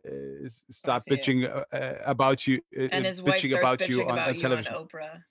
start 0.70 1.02
bitching 1.10 1.50
uh, 1.50 1.64
uh, 1.76 1.96
about 2.06 2.46
you, 2.46 2.62
uh, 2.78 2.84
and 2.92 3.04
uh, 3.04 3.10
his 3.10 3.20
wife 3.20 3.42
bitching 3.42 3.50
starts 3.50 3.64
about 3.64 3.80
bitching 3.80 3.90
you 3.90 4.04
on, 4.04 4.12
about 4.12 4.28
on 4.28 4.34
you 4.36 4.40
television. 4.40 4.76
on 4.76 4.86
Oprah. 4.86 5.24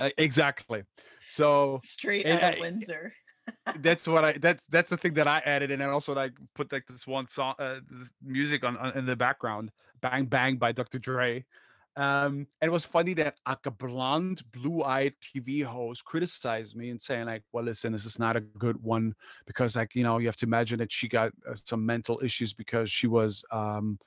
Uh, 0.00 0.10
exactly. 0.18 0.82
So 1.28 1.78
Straight 1.84 2.26
out 2.26 2.42
of 2.42 2.54
I- 2.56 2.60
Windsor. 2.60 3.12
that's 3.80 4.06
what 4.06 4.24
I 4.24 4.32
that's 4.32 4.66
that's 4.66 4.90
the 4.90 4.96
thing 4.96 5.14
that 5.14 5.26
I 5.26 5.38
added, 5.44 5.70
and 5.70 5.80
then 5.80 5.88
also 5.88 6.14
like 6.14 6.32
put 6.54 6.72
like 6.72 6.86
this 6.88 7.06
one 7.06 7.28
song, 7.28 7.54
uh, 7.58 7.76
this 7.90 8.10
music 8.24 8.64
on, 8.64 8.76
on 8.76 8.96
in 8.96 9.06
the 9.06 9.16
background, 9.16 9.70
"Bang 10.00 10.26
Bang" 10.26 10.56
by 10.56 10.72
Dr. 10.72 10.98
Dre. 10.98 11.44
Um, 11.96 12.46
and 12.60 12.68
it 12.68 12.72
was 12.72 12.86
funny 12.86 13.12
that 13.14 13.38
like 13.46 13.66
a 13.66 13.70
blonde, 13.70 14.42
blue-eyed 14.52 15.12
TV 15.22 15.62
host 15.62 16.04
criticized 16.04 16.74
me 16.74 16.88
and 16.88 17.00
saying 17.00 17.26
like, 17.26 17.42
"Well, 17.52 17.64
listen, 17.64 17.92
this 17.92 18.06
is 18.06 18.18
not 18.18 18.36
a 18.36 18.40
good 18.40 18.82
one 18.82 19.14
because 19.46 19.76
like 19.76 19.94
you 19.94 20.02
know 20.02 20.18
you 20.18 20.26
have 20.26 20.36
to 20.36 20.46
imagine 20.46 20.78
that 20.78 20.90
she 20.90 21.06
got 21.06 21.32
uh, 21.48 21.54
some 21.54 21.84
mental 21.84 22.18
issues 22.24 22.54
because 22.54 22.90
she 22.90 23.06
was 23.06 23.44
um, 23.50 23.98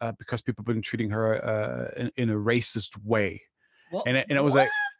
uh, 0.00 0.12
because 0.18 0.40
people 0.40 0.64
been 0.64 0.80
treating 0.80 1.10
her 1.10 1.44
uh, 1.44 2.00
in, 2.00 2.10
in 2.16 2.30
a 2.30 2.34
racist 2.34 2.96
way." 3.04 3.42
And 4.06 4.16
and 4.16 4.38
I 4.38 4.40
was 4.40 4.54
like, 4.54 4.68
What? 4.68 4.93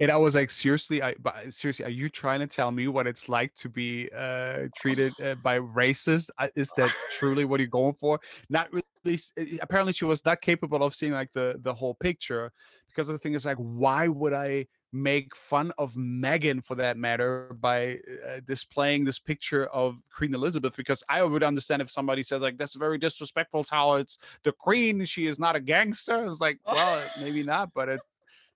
And 0.00 0.10
I 0.10 0.16
was 0.16 0.34
like, 0.34 0.50
seriously, 0.50 1.02
I 1.02 1.14
but 1.22 1.52
seriously, 1.52 1.84
are 1.84 1.90
you 1.90 2.08
trying 2.08 2.40
to 2.40 2.48
tell 2.48 2.72
me 2.72 2.88
what 2.88 3.06
it's 3.06 3.28
like 3.28 3.54
to 3.54 3.68
be 3.68 4.10
uh, 4.16 4.62
treated 4.76 5.12
uh, 5.20 5.36
by 5.42 5.60
racist? 5.60 6.30
Uh, 6.38 6.48
Is 6.56 6.72
that 6.76 6.90
truly 7.12 7.44
what 7.44 7.60
you're 7.60 7.68
going 7.68 7.94
for? 7.94 8.18
Not 8.50 8.68
really. 8.72 9.18
uh, 9.38 9.44
Apparently, 9.62 9.92
she 9.92 10.04
was 10.04 10.24
not 10.24 10.40
capable 10.40 10.82
of 10.82 10.94
seeing 10.94 11.12
like 11.12 11.30
the 11.32 11.60
the 11.62 11.72
whole 11.72 11.94
picture, 11.94 12.50
because 12.88 13.06
the 13.06 13.18
thing 13.18 13.34
is 13.34 13.46
like, 13.46 13.56
why 13.58 14.08
would 14.08 14.32
I 14.32 14.66
make 14.92 15.34
fun 15.34 15.72
of 15.78 15.94
Meghan 15.94 16.64
for 16.64 16.76
that 16.76 16.96
matter 16.96 17.56
by 17.60 17.98
uh, 18.28 18.40
displaying 18.46 19.04
this 19.04 19.18
picture 19.18 19.66
of 19.66 20.00
Queen 20.16 20.34
Elizabeth? 20.34 20.76
Because 20.76 21.04
I 21.08 21.22
would 21.22 21.42
understand 21.42 21.82
if 21.82 21.90
somebody 21.90 22.22
says 22.22 22.42
like, 22.42 22.58
that's 22.58 22.74
very 22.74 22.98
disrespectful 22.98 23.64
towards 23.64 24.18
the 24.42 24.52
Queen. 24.52 25.04
She 25.04 25.26
is 25.26 25.38
not 25.38 25.56
a 25.56 25.60
gangster. 25.60 26.26
It's 26.26 26.40
like, 26.40 26.58
well, 26.66 27.02
maybe 27.20 27.42
not, 27.42 27.72
but 27.74 27.88
it's 27.88 28.04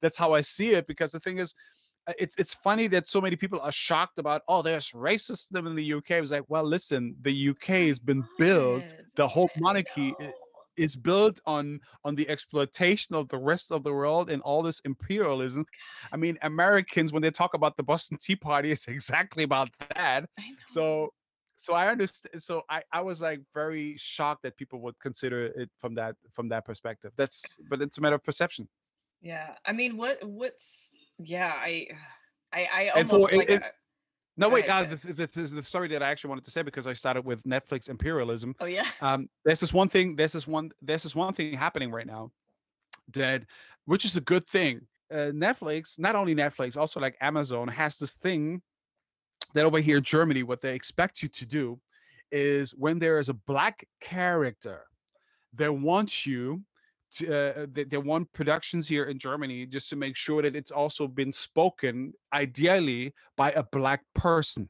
that's 0.02 0.16
how 0.16 0.32
I 0.32 0.40
see 0.40 0.72
it 0.72 0.86
because 0.86 1.12
the 1.12 1.20
thing 1.20 1.38
is 1.38 1.54
uh, 2.06 2.12
it's 2.18 2.34
it's 2.38 2.54
funny 2.54 2.86
that 2.88 3.06
so 3.06 3.20
many 3.20 3.36
people 3.36 3.60
are 3.60 3.72
shocked 3.72 4.18
about 4.18 4.42
oh 4.48 4.62
there's 4.62 4.92
racism 4.92 5.66
in 5.66 5.74
the 5.74 5.92
UK. 5.94 6.12
I 6.12 6.20
was 6.20 6.32
like, 6.32 6.44
well, 6.48 6.64
listen, 6.64 7.14
the 7.22 7.50
UK 7.50 7.88
has 7.88 7.98
been 7.98 8.24
built, 8.38 8.94
the 9.16 9.28
whole 9.28 9.50
monarchy 9.58 10.14
is 10.78 10.96
built 10.96 11.40
on 11.44 11.80
on 12.04 12.14
the 12.14 12.28
exploitation 12.28 13.14
of 13.14 13.28
the 13.28 13.36
rest 13.36 13.72
of 13.72 13.82
the 13.82 13.92
world 13.92 14.30
and 14.30 14.40
all 14.42 14.62
this 14.62 14.80
imperialism. 14.84 15.66
I 16.12 16.16
mean, 16.16 16.38
Americans 16.42 17.12
when 17.12 17.20
they 17.20 17.30
talk 17.30 17.54
about 17.54 17.76
the 17.76 17.82
Boston 17.82 18.16
Tea 18.20 18.36
Party, 18.36 18.70
it's 18.70 18.88
exactly 18.96 19.44
about 19.44 19.68
that. 19.94 20.24
So 20.66 21.10
so 21.56 21.74
I 21.74 21.88
understand. 21.88 22.40
So 22.40 22.62
I 22.70 22.82
I 22.92 23.00
was 23.00 23.20
like 23.20 23.40
very 23.52 23.96
shocked 23.98 24.42
that 24.44 24.56
people 24.56 24.80
would 24.80 24.98
consider 25.00 25.46
it 25.46 25.68
from 25.78 25.94
that 25.96 26.14
from 26.32 26.48
that 26.50 26.64
perspective. 26.64 27.12
That's 27.16 27.58
but 27.68 27.82
it's 27.82 27.98
a 27.98 28.00
matter 28.00 28.14
of 28.14 28.24
perception. 28.24 28.68
Yeah. 29.20 29.54
I 29.64 29.72
mean, 29.72 29.96
what? 29.96 30.18
What's? 30.26 30.94
Yeah. 31.18 31.52
I. 31.54 31.88
I. 32.52 32.68
I 32.72 32.88
almost 32.90 33.30
for- 33.30 33.36
like. 33.36 33.50
it- 33.50 33.62
uh, 33.62 33.66
No, 34.36 34.48
wait. 34.48 34.68
Uh, 34.68 34.84
the, 34.84 35.26
the, 35.26 35.42
the, 35.42 35.62
story 35.62 35.88
that 35.88 36.02
I 36.02 36.10
actually 36.10 36.28
wanted 36.28 36.44
to 36.44 36.50
say 36.50 36.62
because 36.62 36.86
I 36.86 36.92
started 36.92 37.24
with 37.24 37.42
Netflix 37.42 37.88
imperialism. 37.88 38.54
oh 38.60 38.66
yeah. 38.66 38.86
Um, 39.00 39.28
there's 39.44 39.60
this 39.60 39.72
one 39.72 39.88
thing. 39.88 40.16
There's 40.16 40.32
this 40.32 40.46
one. 40.46 40.70
There's 40.80 41.02
this 41.02 41.16
one 41.16 41.32
thing 41.32 41.54
happening 41.54 41.90
right 41.90 42.06
now, 42.06 42.30
that 43.14 43.42
which 43.86 44.04
is 44.04 44.16
a 44.16 44.20
good 44.20 44.46
thing. 44.46 44.80
Uh, 45.10 45.32
Netflix, 45.32 45.98
not 45.98 46.14
only 46.14 46.34
Netflix, 46.34 46.76
also 46.76 47.00
like 47.00 47.16
Amazon 47.20 47.66
has 47.66 47.98
this 47.98 48.12
thing 48.12 48.60
that 49.54 49.64
over 49.64 49.80
here 49.80 49.96
in 49.98 50.02
Germany, 50.02 50.42
what 50.42 50.60
they 50.60 50.74
expect 50.74 51.22
you 51.22 51.28
to 51.30 51.46
do 51.46 51.80
is 52.30 52.72
when 52.72 52.98
there 52.98 53.18
is 53.18 53.28
a 53.28 53.34
black 53.34 53.86
character, 54.00 54.82
they 55.54 55.68
want 55.68 56.26
you 56.26 56.62
uh, 57.22 57.66
they, 57.72 57.84
they 57.84 57.96
want 57.96 58.32
productions 58.32 58.86
here 58.88 59.04
in 59.04 59.18
Germany 59.18 59.66
just 59.66 59.88
to 59.90 59.96
make 59.96 60.16
sure 60.16 60.42
that 60.42 60.54
it's 60.54 60.70
also 60.70 61.06
been 61.08 61.32
spoken, 61.32 62.12
ideally 62.32 63.14
by 63.36 63.50
a 63.52 63.62
black 63.62 64.02
person. 64.14 64.68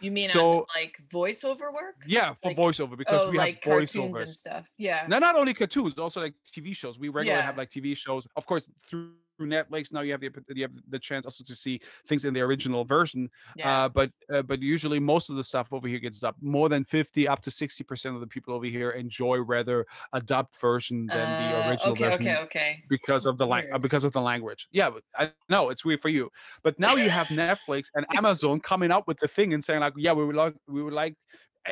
You 0.00 0.10
mean 0.10 0.28
So- 0.28 0.66
like 0.74 1.00
voiceover 1.08 1.72
work? 1.72 1.96
Yeah, 2.06 2.34
for 2.42 2.48
Like- 2.48 2.56
voiceover 2.56 2.96
because 2.98 3.24
oh, 3.24 3.30
we 3.30 3.38
like 3.38 3.54
have 3.56 3.62
cartoons 3.62 3.92
voiceovers. 3.94 4.18
and 4.20 4.28
stuff. 4.28 4.66
Yeah. 4.76 5.06
No, 5.08 5.18
not 5.18 5.36
only 5.36 5.54
cartoons, 5.54 5.98
also 5.98 6.20
like 6.20 6.34
TV 6.46 6.74
shows. 6.76 6.98
We 6.98 7.08
regularly 7.08 7.42
have 7.42 7.56
like 7.56 7.70
TV 7.70 7.96
shows. 7.96 8.26
Of 8.36 8.46
course, 8.46 8.68
through 8.86 9.12
Netflix 9.44 9.92
now 9.92 10.00
you 10.00 10.12
have 10.12 10.20
the 10.20 10.30
you 10.54 10.62
have 10.62 10.72
the 10.88 10.98
chance 10.98 11.26
also 11.26 11.44
to 11.44 11.54
see 11.54 11.80
things 12.08 12.24
in 12.24 12.32
the 12.32 12.40
original 12.40 12.84
version. 12.84 13.28
Yeah. 13.56 13.84
Uh, 13.84 13.88
but 13.88 14.10
uh, 14.32 14.42
but 14.42 14.62
usually 14.62 14.98
most 14.98 15.28
of 15.30 15.36
the 15.36 15.44
stuff 15.44 15.72
over 15.72 15.86
here 15.88 15.98
gets 15.98 16.20
dubbed. 16.20 16.42
More 16.42 16.68
than 16.68 16.84
fifty, 16.84 17.28
up 17.28 17.40
to 17.42 17.50
sixty 17.50 17.84
percent 17.84 18.14
of 18.14 18.20
the 18.20 18.26
people 18.26 18.54
over 18.54 18.66
here 18.66 18.90
enjoy 18.90 19.38
rather 19.38 19.86
a 20.12 20.20
dubbed 20.20 20.56
version 20.60 21.06
than 21.06 21.28
the 21.50 21.58
Uh, 21.58 21.68
original 21.70 21.92
okay. 21.92 22.04
version 22.04 22.20
Okay. 22.28 22.36
Okay. 22.38 22.82
because 22.88 23.24
So 23.24 23.30
of 23.30 23.38
the 23.38 23.46
lang- 23.46 23.70
uh, 23.72 23.78
because 23.78 24.04
of 24.04 24.12
the 24.12 24.20
language. 24.20 24.68
Yeah, 24.72 24.90
I 25.16 25.32
know 25.48 25.70
it's 25.70 25.84
weird 25.84 26.00
for 26.00 26.08
you. 26.08 26.30
But 26.62 26.78
now 26.78 26.94
you 26.94 27.10
have 27.10 27.26
Netflix 27.44 27.86
and 27.94 28.06
Amazon 28.16 28.60
coming 28.60 28.90
up 28.90 29.06
with 29.06 29.18
the 29.18 29.28
thing 29.28 29.52
and 29.54 29.62
saying 29.62 29.80
like, 29.80 29.92
yeah, 29.96 30.12
we 30.12 30.24
would 30.24 30.36
like 30.36 30.54
we 30.68 30.82
would 30.82 30.94
like 30.94 31.14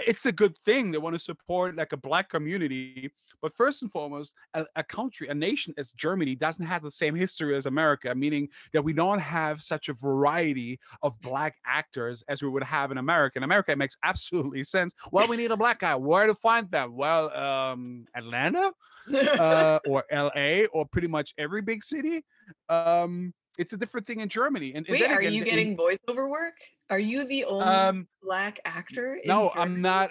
it's 0.06 0.26
a 0.26 0.32
good 0.32 0.56
thing. 0.58 0.90
They 0.90 0.98
want 0.98 1.14
to 1.14 1.20
support 1.20 1.76
like 1.76 1.92
a 1.92 1.96
black 1.96 2.28
community. 2.28 3.10
But 3.42 3.52
first 3.52 3.82
and 3.82 3.90
foremost, 3.90 4.32
a, 4.54 4.64
a 4.76 4.82
country, 4.82 5.28
a 5.28 5.34
nation 5.34 5.74
as 5.76 5.92
Germany 5.92 6.34
doesn't 6.34 6.64
have 6.64 6.82
the 6.82 6.90
same 6.90 7.14
history 7.14 7.54
as 7.54 7.66
America, 7.66 8.14
meaning 8.14 8.48
that 8.72 8.82
we 8.82 8.92
don't 8.92 9.18
have 9.18 9.62
such 9.62 9.88
a 9.88 9.92
variety 9.92 10.78
of 11.02 11.20
black 11.20 11.56
actors 11.66 12.22
as 12.28 12.42
we 12.42 12.48
would 12.48 12.62
have 12.62 12.90
in 12.90 12.98
America. 12.98 13.38
In 13.38 13.42
America, 13.42 13.72
it 13.72 13.78
makes 13.78 13.96
absolutely 14.02 14.64
sense. 14.64 14.94
Well, 15.12 15.28
we 15.28 15.36
need 15.36 15.50
a 15.50 15.56
black 15.56 15.80
guy. 15.80 15.94
Where 15.94 16.26
to 16.26 16.34
find 16.34 16.70
them? 16.70 16.96
Well, 16.96 17.34
um, 17.36 18.06
Atlanta 18.16 18.72
uh, 19.14 19.78
or 19.86 20.04
LA 20.10 20.64
or 20.72 20.86
pretty 20.86 21.08
much 21.08 21.34
every 21.36 21.60
big 21.60 21.84
city. 21.84 22.24
Um, 22.68 23.34
it's 23.58 23.72
a 23.72 23.76
different 23.76 24.06
thing 24.06 24.20
in 24.20 24.28
Germany. 24.28 24.74
And, 24.74 24.86
and 24.86 24.92
Wait, 24.92 25.10
are 25.10 25.18
again, 25.20 25.32
you 25.34 25.42
in- 25.42 25.48
getting 25.48 25.76
voiceover 25.76 26.28
work? 26.30 26.56
Are 26.90 26.98
you 26.98 27.26
the 27.26 27.44
only 27.44 27.64
Um, 27.66 28.08
black 28.22 28.60
actor? 28.64 29.14
in 29.16 29.28
no, 29.28 29.50
I'm 29.54 29.80
not. 29.80 30.10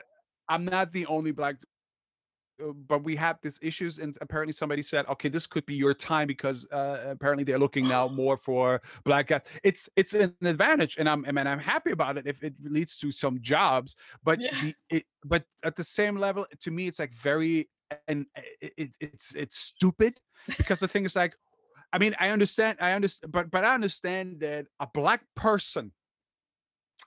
I'm 0.49 0.65
not 0.65 0.91
the 0.91 1.05
only 1.07 1.31
black. 1.31 1.55
uh, 2.61 2.71
But 2.87 3.03
we 3.03 3.15
have 3.15 3.39
these 3.41 3.59
issues, 3.61 3.99
and 3.99 4.17
apparently 4.21 4.53
somebody 4.53 4.81
said, 4.81 5.05
"Okay, 5.07 5.29
this 5.29 5.47
could 5.47 5.65
be 5.65 5.75
your 5.75 5.93
time 5.93 6.27
because 6.27 6.65
uh, 6.71 7.05
apparently 7.09 7.43
they're 7.43 7.59
looking 7.59 7.87
now 7.87 8.07
more 8.21 8.37
for 8.37 8.81
black 9.03 9.27
guys." 9.27 9.41
It's 9.63 9.89
it's 9.95 10.13
an 10.13 10.35
advantage, 10.41 10.97
and 10.97 11.07
I'm 11.09 11.25
I 11.25 11.31
mean, 11.31 11.47
I'm 11.47 11.59
happy 11.59 11.91
about 11.91 12.17
it 12.17 12.27
if 12.27 12.43
it 12.43 12.53
leads 12.63 12.97
to 12.99 13.11
some 13.11 13.39
jobs. 13.41 13.95
But 14.23 14.39
Yeah. 14.41 14.55
the 14.61 14.75
it, 14.89 15.03
but 15.25 15.43
at 15.63 15.75
the 15.75 15.83
same 15.83 16.15
level, 16.17 16.45
to 16.59 16.71
me, 16.71 16.87
it's 16.87 16.99
like 16.99 17.13
very 17.15 17.69
and 18.07 18.25
it, 18.61 18.73
it, 18.77 18.89
it's 18.99 19.35
it's 19.35 19.57
stupid 19.57 20.19
because 20.57 20.79
the 20.79 20.87
thing 20.87 21.05
is 21.05 21.15
like, 21.15 21.35
I 21.93 21.99
mean, 21.99 22.15
I 22.19 22.29
understand, 22.29 22.79
I 22.81 22.93
understand, 22.93 23.31
but 23.31 23.51
but 23.51 23.63
I 23.63 23.73
understand 23.73 24.39
that 24.39 24.65
a 24.79 24.87
black 24.93 25.21
person 25.35 25.91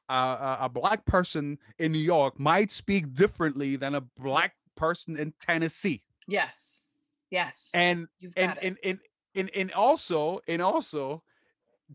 uh, 0.09 0.57
a 0.61 0.65
a 0.65 0.69
black 0.69 1.05
person 1.05 1.59
in 1.79 1.93
New 1.93 1.99
York 1.99 2.39
might 2.39 2.71
speak 2.71 3.13
differently 3.13 3.77
than 3.77 3.97
a 3.97 4.01
black 4.01 4.55
person 4.77 5.19
in 5.19 5.33
Tennessee. 5.41 6.03
Yes. 6.29 6.89
Yes. 7.31 7.71
And 7.75 8.07
You've 8.19 8.35
and 8.37 8.57
and 8.63 8.77
and 8.85 8.99
and, 9.35 9.51
and 9.55 9.73
also 9.73 10.41
and 10.47 10.63
also 10.63 11.23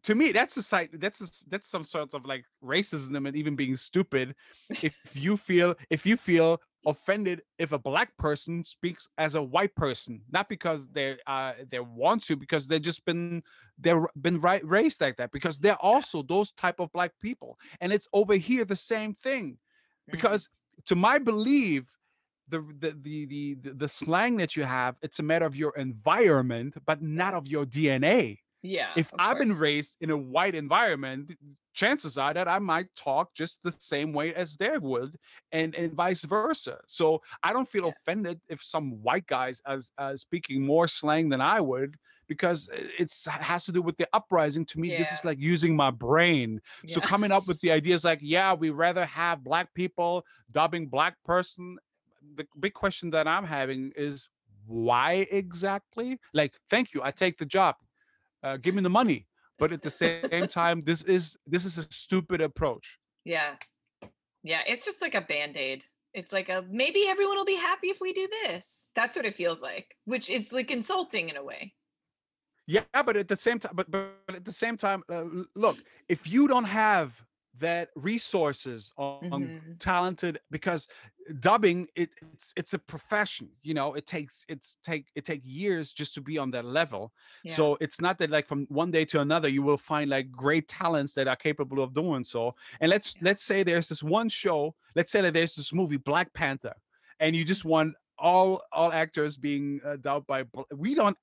to 0.03 0.15
me 0.15 0.31
that's 0.31 0.55
a 0.57 0.63
site 0.63 0.89
that's 1.01 1.19
a 1.21 1.49
that's 1.49 1.67
some 1.67 1.83
sorts 1.83 2.13
of 2.13 2.25
like 2.25 2.45
racism 2.63 3.27
and 3.27 3.35
even 3.35 3.55
being 3.55 3.75
stupid 3.75 4.33
if 4.81 4.97
you 5.13 5.35
feel 5.35 5.75
if 5.89 6.05
you 6.05 6.15
feel 6.15 6.61
offended 6.87 7.41
if 7.59 7.73
a 7.73 7.77
black 7.77 8.15
person 8.17 8.63
speaks 8.63 9.07
as 9.19 9.35
a 9.35 9.41
white 9.41 9.75
person, 9.75 10.19
not 10.31 10.49
because 10.49 10.87
they 10.87 11.17
uh 11.27 11.53
they 11.69 11.79
want 11.79 12.23
to, 12.23 12.35
because 12.35 12.65
they've 12.67 12.81
just 12.81 13.05
been 13.05 13.43
they've 13.77 14.03
been 14.21 14.39
right 14.39 14.65
raised 14.65 14.99
like 15.01 15.15
that, 15.17 15.31
because 15.31 15.59
they're 15.59 15.77
also 15.81 16.23
those 16.23 16.51
type 16.53 16.79
of 16.79 16.91
black 16.91 17.11
people, 17.21 17.59
and 17.81 17.93
it's 17.93 18.07
over 18.13 18.33
here 18.35 18.65
the 18.65 18.75
same 18.75 19.13
thing, 19.13 19.57
Mhm. 20.07 20.11
because 20.13 20.49
to 20.85 20.95
my 20.95 21.17
belief. 21.19 21.83
The 22.47 22.59
the 22.79 22.97
the 23.01 23.25
the 23.27 23.71
the 23.83 23.87
slang 23.87 24.35
that 24.37 24.57
you 24.57 24.63
have 24.65 24.97
it's 25.01 25.19
a 25.19 25.23
matter 25.23 25.45
of 25.45 25.55
your 25.55 25.73
environment 25.77 26.75
but 26.85 27.01
not 27.01 27.33
of 27.33 27.47
your 27.47 27.65
dna 27.65 28.37
yeah. 28.61 28.95
if 28.95 29.11
I've 29.17 29.37
been 29.37 29.53
raised 29.57 29.97
in 30.01 30.09
a 30.09 30.17
white 30.17 30.55
environment, 30.55 31.31
chances 31.73 32.17
are 32.17 32.33
that 32.33 32.47
I 32.47 32.59
might 32.59 32.87
talk 32.95 33.33
just 33.33 33.61
the 33.63 33.71
same 33.79 34.13
way 34.13 34.33
as 34.33 34.57
they 34.57 34.77
would, 34.77 35.17
and 35.51 35.75
and 35.75 35.93
vice 35.93 36.25
versa. 36.25 36.71
So 36.79 37.21
I 37.43 37.45
don't 37.45 37.67
feel 37.67 37.85
Yeah. 37.85 37.91
offended 37.91 38.33
if 38.49 38.61
some 38.61 39.01
white 39.01 39.25
guys 39.27 39.61
as 39.65 39.91
uh, 39.97 40.15
speaking 40.15 40.65
more 40.65 40.87
slang 40.87 41.29
than 41.29 41.41
I 41.41 41.59
would, 41.61 41.95
because 42.27 42.69
i- 42.73 42.89
it's 42.99 43.25
has 43.25 43.65
to 43.65 43.71
do 43.71 43.81
with 43.81 43.97
the 43.97 44.07
uprising. 44.13 44.65
To 44.65 44.79
me, 44.79 44.91
this 44.91 45.11
is 45.11 45.23
like 45.23 45.39
using 45.39 45.75
my 45.75 45.91
brain. 45.91 46.59
So 46.87 47.01
coming 47.01 47.31
up 47.31 47.47
with 47.47 47.59
the 47.61 47.71
ideas 47.71 48.03
like, 48.03 48.19
yeah, 48.21 48.53
we 48.53 48.69
rather 48.69 49.05
have 49.05 49.43
black 49.43 49.73
people 49.73 50.25
dubbing 50.51 50.87
black 50.87 51.15
person. 51.23 51.77
The 52.35 52.45
big 52.59 52.73
question 52.73 53.09
that 53.11 53.27
I'm 53.27 53.45
having 53.45 53.91
is 53.95 54.29
why 54.65 55.27
exactly? 55.31 56.19
Like, 56.33 56.55
thank 56.69 56.93
you, 56.93 57.01
I 57.03 57.11
take 57.11 57.37
the 57.37 57.45
job 57.45 57.75
uh, 58.43 58.57
give 58.57 58.75
me 58.75 58.81
the 58.81 58.89
money 58.89 59.27
but 59.59 59.71
at 59.71 59.81
the 59.81 59.89
same 59.89 60.47
time 60.59 60.81
this 60.81 61.03
is 61.03 61.37
this 61.45 61.65
is 61.65 61.77
a 61.77 61.85
stupid 61.91 62.41
approach 62.41 62.97
Yeah. 63.25 63.55
Yeah. 64.43 64.61
It's 64.65 64.85
just 64.85 65.01
like 65.01 65.15
a 65.15 65.21
band 65.21 65.55
aid. 65.57 65.83
It's 66.13 66.33
like 66.33 66.49
a 66.49 66.65
maybe 66.69 67.01
everyone 67.07 67.37
will 67.37 67.45
be 67.45 67.55
happy 67.69 67.89
if 67.89 67.99
we 68.01 68.11
do 68.13 68.27
this. 68.43 68.89
That's 68.95 69.15
what 69.15 69.25
it 69.25 69.35
feels 69.35 69.61
like, 69.61 69.87
which 70.05 70.29
is 70.29 70.51
like 70.51 70.71
insulting 70.71 71.29
in 71.29 71.37
a 71.37 71.43
way. 71.43 71.73
yeah 72.67 73.01
but 73.07 73.15
at 73.17 73.27
the 73.27 73.35
same 73.35 73.59
time 73.59 73.73
but, 73.79 73.89
but 73.91 74.03
but 74.27 74.35
at 74.35 74.45
the 74.45 74.57
same 74.63 74.77
time 74.77 75.01
uh, 75.09 75.25
look 75.55 75.77
if 76.15 76.21
you 76.33 76.47
don't 76.47 76.69
have 76.85 77.09
that 77.59 77.89
resources 77.95 78.91
on, 78.97 79.23
Mhm. 79.29 79.79
talented 79.79 80.39
because 80.51 80.87
dubbing 81.39 81.87
it, 81.95 82.09
it's 82.21 82.53
it's 82.55 82.73
a 82.73 82.79
profession 82.79 83.49
you 83.61 83.73
know 83.73 83.93
it 83.93 84.05
takes 84.05 84.45
it's 84.47 84.77
take 84.83 85.07
it 85.15 85.23
take 85.25 85.41
years 85.43 85.91
just 85.93 86.13
to 86.13 86.21
be 86.21 86.37
on 86.37 86.51
that 86.51 86.65
level 86.65 87.11
Yeah. 87.43 87.53
so 87.53 87.77
it's 87.79 87.99
not 87.99 88.17
that 88.17 88.29
like 88.29 88.47
from 88.47 88.65
one 88.69 88.91
day 88.91 89.05
to 89.05 89.19
another 89.19 89.47
you 89.47 89.61
will 89.61 89.77
find 89.77 90.09
like 90.09 90.31
great 90.31 90.67
talents 90.67 91.13
that 91.13 91.27
are 91.27 91.35
capable 91.35 91.81
of 91.81 91.93
doing 91.93 92.23
so 92.23 92.53
and 92.79 92.89
let's 92.89 93.15
Yeah. 93.15 93.21
let's 93.21 93.43
say 93.43 93.63
there's 93.63 93.89
this 93.89 94.03
one 94.03 94.29
show 94.29 94.75
let's 94.95 95.11
say 95.11 95.21
that 95.21 95.33
there's 95.33 95.55
this 95.55 95.73
movie 95.73 95.97
black 95.97 96.33
panther 96.33 96.73
and 97.19 97.35
you 97.35 97.43
just 97.43 97.65
want 97.65 97.93
all 98.17 98.61
all 98.71 98.91
actors 98.91 99.37
being 99.37 99.79
uh, 99.85 99.97
dubbed 99.97 100.27
by 100.27 100.43
we 100.75 100.93
don't 100.95 101.17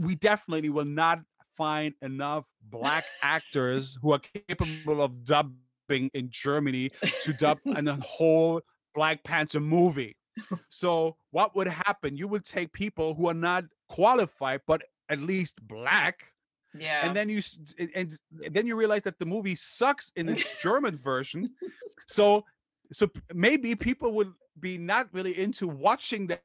we 0.00 0.14
definitely 0.16 0.70
will 0.70 0.84
not 0.84 1.20
find 1.60 1.92
enough 2.00 2.44
black 2.70 3.04
actors 3.22 3.98
who 4.00 4.12
are 4.14 4.22
capable 4.48 5.02
of 5.02 5.10
dubbing 5.24 6.08
in 6.14 6.26
germany 6.30 6.90
to 7.24 7.32
dub 7.34 7.58
in 7.78 7.86
a 7.88 7.96
whole 7.96 8.62
Black 8.94 9.22
Panther 9.24 9.60
movie. 9.60 10.16
So 10.70 11.16
what 11.30 11.54
would 11.56 11.66
happen? 11.68 12.16
You 12.16 12.26
would 12.28 12.44
take 12.44 12.72
people 12.72 13.14
who 13.14 13.28
are 13.28 13.34
not 13.50 13.64
qualified, 13.88 14.60
but 14.66 14.80
at 15.08 15.20
least 15.20 15.54
black, 15.68 16.16
yeah. 16.74 17.04
and 17.04 17.14
then 17.16 17.28
you 17.28 17.40
and- 17.78 17.90
and 17.94 18.08
then 18.54 18.66
you 18.66 18.74
realize 18.76 19.02
that 19.02 19.18
the 19.18 19.26
movie 19.26 19.54
sucks 19.56 20.06
in 20.16 20.28
its 20.28 20.44
German 20.66 20.96
version. 20.96 21.40
So 22.06 22.44
so 22.92 23.04
maybe 23.34 23.74
people 23.74 24.10
would 24.16 24.32
be 24.60 24.78
not 24.78 25.04
really 25.12 25.34
into 25.38 25.68
watching 25.68 26.26
that. 26.28 26.42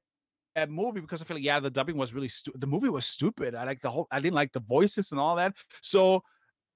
That 0.56 0.70
movie 0.70 1.02
because 1.02 1.22
I 1.22 1.26
feel 1.26 1.36
like 1.36 1.44
yeah 1.44 1.60
the 1.60 1.70
dubbing 1.70 1.98
was 1.98 2.14
really 2.14 2.30
stupid. 2.30 2.62
The 2.62 2.68
movie 2.68 2.90
was 2.90 3.06
stupid. 3.06 3.56
I 3.56 3.66
like 3.66 3.82
the 3.82 3.90
whole. 3.90 4.08
I 4.10 4.22
didn't 4.22 4.36
like 4.36 4.54
the 4.54 4.62
voices 4.62 5.12
and 5.12 5.20
all 5.20 5.36
that. 5.36 5.54
So 5.82 6.24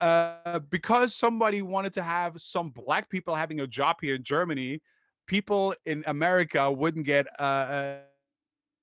uh, 0.02 0.60
because 0.70 1.16
somebody 1.16 1.62
wanted 1.62 1.94
to 1.94 2.04
have 2.04 2.40
some 2.42 2.72
black 2.72 3.10
people 3.10 3.36
having 3.36 3.62
a 3.62 3.68
job 3.68 3.98
here 4.02 4.16
in 4.16 4.24
Germany, 4.24 4.82
people 5.28 5.74
in 5.86 6.04
America 6.08 6.70
wouldn't 6.72 7.06
get 7.06 7.28
uh, 7.40 7.42
uh, 7.42 7.98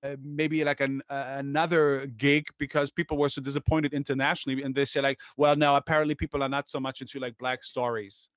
uh, 0.02 0.16
maybe 0.22 0.64
like 0.64 0.80
an 0.80 1.02
uh, 1.10 1.36
another 1.38 2.06
gig 2.16 2.46
because 2.58 2.90
people 2.90 3.16
were 3.16 3.28
so 3.28 3.42
disappointed 3.42 3.92
internationally, 3.92 4.62
and 4.62 4.74
they 4.74 4.84
say 4.84 5.00
like, 5.00 5.18
well, 5.36 5.56
no, 5.56 5.76
apparently 5.76 6.14
people 6.14 6.42
are 6.42 6.48
not 6.48 6.68
so 6.68 6.80
much 6.80 7.00
into 7.00 7.18
like 7.18 7.36
black 7.38 7.64
stories. 7.64 8.28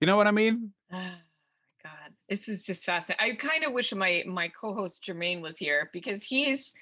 You 0.00 0.06
know 0.06 0.16
what 0.16 0.26
I 0.26 0.32
mean? 0.32 0.72
God, 1.82 2.12
this 2.28 2.48
is 2.48 2.64
just 2.64 2.84
fascinating. 2.84 3.32
I 3.32 3.34
kind 3.36 3.64
of 3.64 3.72
wish 3.72 3.92
my 3.94 4.22
my 4.26 4.48
co-host 4.48 5.04
Jermaine 5.04 5.40
was 5.40 5.56
here 5.58 5.90
because 5.92 6.22
he's 6.22 6.74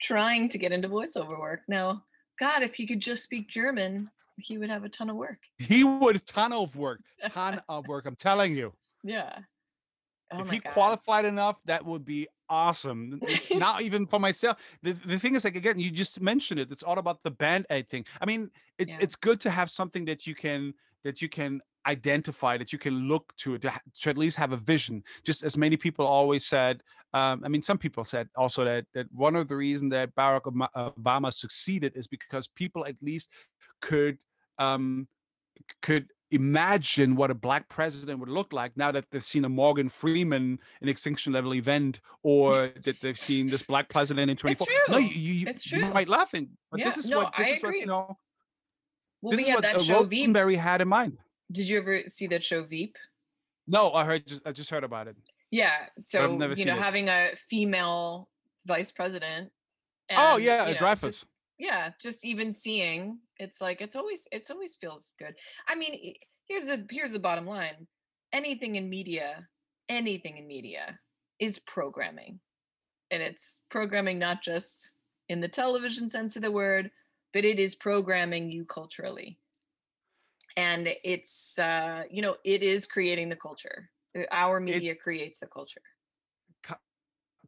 trying 0.00 0.48
to 0.50 0.58
get 0.58 0.72
into 0.72 0.88
voiceover 0.88 1.38
work 1.38 1.60
now. 1.68 2.02
God, 2.40 2.62
if 2.62 2.74
he 2.74 2.86
could 2.86 3.00
just 3.00 3.22
speak 3.24 3.48
German, 3.48 4.10
he 4.36 4.58
would 4.58 4.70
have 4.70 4.84
a 4.84 4.88
ton 4.88 5.10
of 5.10 5.16
work. 5.16 5.38
He 5.58 5.84
would 5.84 6.24
ton 6.26 6.52
of 6.52 6.74
work, 6.76 7.00
ton 7.30 7.60
of 7.68 7.86
work. 7.88 8.06
I'm 8.06 8.16
telling 8.16 8.54
you. 8.56 8.72
Yeah. 9.04 9.38
Oh 10.32 10.40
if 10.42 10.50
he 10.50 10.58
God. 10.58 10.72
qualified 10.72 11.24
enough, 11.24 11.56
that 11.64 11.84
would 11.84 12.04
be 12.04 12.28
awesome. 12.50 13.20
Not 13.54 13.82
even 13.82 14.06
for 14.06 14.18
myself. 14.18 14.58
The, 14.82 14.92
the 15.06 15.18
thing 15.18 15.34
is, 15.34 15.44
like 15.44 15.56
again, 15.56 15.78
you 15.78 15.90
just 15.90 16.20
mentioned 16.20 16.60
it. 16.60 16.70
It's 16.70 16.82
all 16.82 16.98
about 16.98 17.22
the 17.22 17.30
band 17.30 17.66
aid 17.70 17.88
thing. 17.88 18.04
I 18.20 18.26
mean, 18.26 18.50
it's 18.78 18.90
Yeah. 18.92 18.98
it's 19.00 19.16
good 19.16 19.40
to 19.40 19.50
have 19.50 19.70
something 19.70 20.04
that 20.06 20.26
you 20.26 20.34
can 20.34 20.74
that 21.04 21.22
you 21.22 21.28
can 21.28 21.60
identify, 21.88 22.56
that 22.58 22.72
you 22.72 22.78
can 22.78 23.08
look 23.08 23.34
to, 23.38 23.58
to, 23.58 23.72
to 24.02 24.10
at 24.10 24.18
least 24.18 24.36
have 24.36 24.52
a 24.52 24.56
vision. 24.56 25.02
Just 25.24 25.42
as 25.42 25.56
many 25.56 25.76
people 25.76 26.06
always 26.06 26.46
said. 26.46 26.82
Um, 27.14 27.42
I 27.44 27.48
mean, 27.48 27.62
some 27.62 27.78
people 27.78 28.04
said 28.04 28.28
also 28.36 28.64
that 28.64 28.84
that 28.94 29.06
one 29.12 29.34
of 29.34 29.48
the 29.48 29.56
reasons 29.56 29.90
that 29.92 30.14
Barack 30.14 30.42
Obama, 30.76 31.32
succeeded 31.32 31.92
is 31.96 32.06
because 32.06 32.46
people 32.48 32.84
at 32.86 32.96
least 33.02 33.30
could 33.80 34.18
um, 34.58 35.08
could 35.82 36.06
imagine 36.30 37.16
what 37.16 37.30
a 37.30 37.34
black 37.34 37.66
president 37.68 38.20
would 38.20 38.28
look 38.28 38.52
like 38.52 38.76
now 38.76 38.92
that 38.92 39.04
they've 39.10 39.24
seen 39.24 39.46
a 39.46 39.48
Morgan 39.48 39.88
Freeman 39.88 40.58
an 40.82 40.88
extinction 40.88 41.32
level 41.32 41.54
event 41.54 42.00
or 42.22 42.70
that 42.84 43.00
they've 43.00 43.18
seen 43.18 43.46
this 43.46 43.62
black 43.62 43.88
president 43.88 44.30
in 44.30 44.36
24 44.36 44.66
no 44.90 44.98
you, 44.98 45.08
you, 45.08 45.46
It's 45.48 45.70
you 45.70 45.80
true. 45.80 45.94
might 45.94 46.08
laughing 46.08 46.50
but 46.70 46.82
this 46.82 46.98
is 46.98 47.08
no, 47.08 47.20
what 47.20 47.32
this 47.38 47.48
I 47.48 47.50
is 47.52 47.62
what 47.62 47.74
you 47.76 47.86
know 47.86 48.18
Well, 49.22 49.30
this 49.30 49.38
we 49.38 49.44
is 49.44 49.48
had 49.48 49.54
what 49.54 49.62
that 49.62 49.76
uh, 49.76 49.78
show 49.78 50.54
had 50.56 50.82
in 50.82 50.88
mind 50.88 51.16
Did 51.50 51.68
you 51.68 51.78
ever 51.78 52.02
see 52.06 52.26
that 52.28 52.44
show 52.44 52.62
Veep? 52.62 52.96
no 53.66 53.92
I 53.92 54.04
heard 54.04 54.26
just 54.26 54.46
I 54.46 54.52
just 54.52 54.70
heard 54.70 54.84
about 54.84 55.08
it 55.08 55.16
Yeah. 55.50 55.72
So 56.04 56.30
you 56.32 56.64
know, 56.64 56.76
it. 56.76 56.82
having 56.82 57.08
a 57.08 57.30
female 57.50 58.28
vice 58.66 58.92
president. 58.92 59.50
oh 60.10 60.34
and, 60.36 60.44
yeah 60.44 60.66
you 60.66 60.72
know, 60.72 60.78
Dreyfus 60.78 61.20
just- 61.20 61.26
yeah, 61.58 61.90
just 62.00 62.24
even 62.24 62.52
seeing 62.52 63.18
it's 63.38 63.60
like 63.60 63.80
it's 63.80 63.96
always 63.96 64.28
it's 64.30 64.50
always 64.50 64.76
feels 64.76 65.10
good. 65.18 65.34
I 65.66 65.74
mean, 65.74 66.14
here's 66.46 66.66
the 66.66 66.86
here's 66.90 67.12
the 67.12 67.18
bottom 67.18 67.46
line. 67.46 67.86
Anything 68.32 68.76
in 68.76 68.88
media, 68.88 69.48
anything 69.88 70.38
in 70.38 70.46
media 70.46 70.98
is 71.40 71.58
programming. 71.58 72.40
And 73.10 73.22
it's 73.22 73.62
programming 73.70 74.18
not 74.18 74.42
just 74.42 74.96
in 75.28 75.40
the 75.40 75.48
television 75.48 76.08
sense 76.08 76.36
of 76.36 76.42
the 76.42 76.50
word, 76.52 76.90
but 77.32 77.44
it 77.44 77.58
is 77.58 77.74
programming 77.74 78.50
you 78.50 78.64
culturally. 78.64 79.38
And 80.56 80.88
it's 81.04 81.58
uh, 81.58 82.04
you 82.10 82.22
know, 82.22 82.36
it 82.44 82.62
is 82.62 82.86
creating 82.86 83.28
the 83.28 83.36
culture. 83.36 83.90
Uh, 84.16 84.22
Our 84.30 84.60
media 84.60 84.92
It's- 84.92 85.02
creates 85.02 85.38
the 85.38 85.46
culture. 85.46 85.82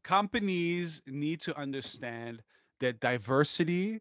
companies 0.03 1.03
need 1.07 1.41
to 1.43 1.57
understand 1.59 2.43
that 2.81 3.01
diversity 3.01 4.01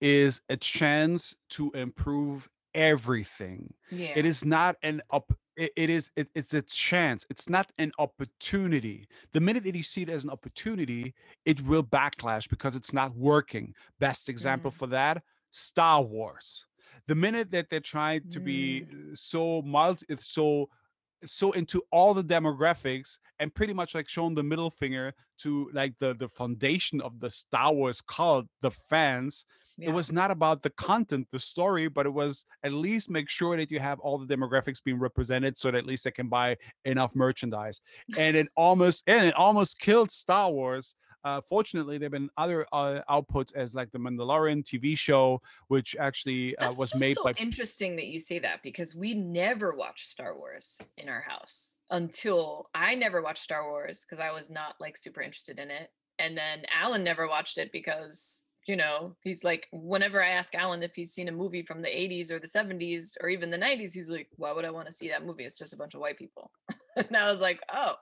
is 0.00 0.40
a 0.48 0.56
chance 0.56 1.36
to 1.50 1.70
improve 1.72 2.48
everything 2.74 3.72
Yeah. 3.90 4.12
it 4.16 4.26
is 4.26 4.44
not 4.44 4.76
an 4.82 5.00
up 5.10 5.32
it, 5.56 5.72
it 5.76 5.88
is 5.88 6.10
it, 6.16 6.28
it's 6.34 6.52
a 6.52 6.60
chance 6.62 7.24
it's 7.30 7.48
not 7.48 7.70
an 7.78 7.90
opportunity 7.98 9.06
the 9.32 9.40
minute 9.40 9.64
that 9.64 9.74
you 9.74 9.82
see 9.82 10.02
it 10.02 10.10
as 10.10 10.24
an 10.24 10.30
opportunity 10.30 11.14
it 11.46 11.60
will 11.62 11.82
backlash 11.82 12.48
because 12.50 12.76
it's 12.76 12.92
not 12.92 13.14
working 13.16 13.72
best 13.98 14.28
example 14.28 14.70
Mm. 14.70 14.74
for 14.74 14.86
that 14.88 15.22
star 15.52 16.02
wars 16.02 16.66
the 17.06 17.14
minute 17.14 17.50
that 17.50 17.68
they're 17.70 17.80
trying 17.80 18.28
to 18.28 18.40
be 18.40 18.86
uh, 18.90 19.14
so 19.14 19.62
multi 19.62 20.06
it's 20.08 20.28
so 20.32 20.68
so 21.24 21.52
into 21.52 21.82
all 21.92 22.14
the 22.14 22.22
demographics 22.22 23.18
and 23.38 23.54
pretty 23.54 23.72
much 23.72 23.94
like 23.94 24.08
showing 24.08 24.34
the 24.34 24.42
middle 24.42 24.70
finger 24.70 25.12
to 25.38 25.70
like 25.72 25.94
the 25.98 26.14
the 26.14 26.28
foundation 26.28 27.00
of 27.00 27.18
the 27.20 27.30
star 27.30 27.72
wars 27.72 28.00
cult 28.02 28.46
the 28.60 28.70
fans 28.88 29.46
yeah. 29.78 29.88
it 29.88 29.94
was 29.94 30.12
not 30.12 30.30
about 30.30 30.62
the 30.62 30.70
content 30.70 31.26
the 31.32 31.38
story 31.38 31.88
but 31.88 32.06
it 32.06 32.12
was 32.12 32.44
at 32.64 32.72
least 32.72 33.10
make 33.10 33.28
sure 33.28 33.56
that 33.56 33.70
you 33.70 33.78
have 33.78 33.98
all 34.00 34.18
the 34.18 34.36
demographics 34.36 34.82
being 34.82 34.98
represented 34.98 35.56
so 35.56 35.70
that 35.70 35.78
at 35.78 35.86
least 35.86 36.04
they 36.04 36.10
can 36.10 36.28
buy 36.28 36.56
enough 36.84 37.14
merchandise 37.14 37.80
and 38.18 38.36
it 38.36 38.48
almost 38.56 39.02
and 39.06 39.26
it 39.26 39.34
almost 39.34 39.78
killed 39.80 40.10
star 40.10 40.50
wars 40.50 40.94
uh, 41.26 41.40
fortunately, 41.40 41.98
there've 41.98 42.12
been 42.12 42.30
other 42.38 42.64
uh, 42.72 43.00
outputs 43.10 43.52
as 43.56 43.74
like 43.74 43.90
the 43.90 43.98
Mandalorian 43.98 44.62
TV 44.62 44.96
show, 44.96 45.42
which 45.66 45.96
actually 45.98 46.56
uh, 46.58 46.72
was 46.74 46.94
made 46.94 47.16
so 47.16 47.24
by. 47.24 47.32
interesting 47.32 47.96
that 47.96 48.06
you 48.06 48.20
say 48.20 48.38
that 48.38 48.62
because 48.62 48.94
we 48.94 49.12
never 49.12 49.74
watched 49.74 50.08
Star 50.08 50.38
Wars 50.38 50.80
in 50.98 51.08
our 51.08 51.20
house 51.20 51.74
until 51.90 52.70
I 52.76 52.94
never 52.94 53.22
watched 53.22 53.42
Star 53.42 53.68
Wars 53.68 54.04
because 54.04 54.20
I 54.20 54.30
was 54.30 54.50
not 54.50 54.76
like 54.78 54.96
super 54.96 55.20
interested 55.20 55.58
in 55.58 55.68
it. 55.68 55.90
And 56.20 56.38
then 56.38 56.62
Alan 56.72 57.02
never 57.02 57.26
watched 57.26 57.58
it 57.58 57.72
because, 57.72 58.44
you 58.68 58.76
know, 58.76 59.16
he's 59.24 59.42
like, 59.42 59.66
whenever 59.72 60.22
I 60.22 60.28
ask 60.28 60.54
Alan 60.54 60.84
if 60.84 60.94
he's 60.94 61.12
seen 61.12 61.26
a 61.26 61.32
movie 61.32 61.62
from 61.62 61.82
the 61.82 61.88
80s 61.88 62.30
or 62.30 62.38
the 62.38 62.46
70s 62.46 63.14
or 63.20 63.28
even 63.30 63.50
the 63.50 63.58
90s, 63.58 63.92
he's 63.92 64.08
like, 64.08 64.28
why 64.36 64.52
would 64.52 64.64
I 64.64 64.70
want 64.70 64.86
to 64.86 64.92
see 64.92 65.08
that 65.08 65.26
movie? 65.26 65.42
It's 65.44 65.56
just 65.56 65.74
a 65.74 65.76
bunch 65.76 65.94
of 65.94 66.00
white 66.00 66.18
people. 66.18 66.52
and 66.96 67.16
I 67.16 67.28
was 67.28 67.40
like, 67.40 67.60
oh, 67.74 67.94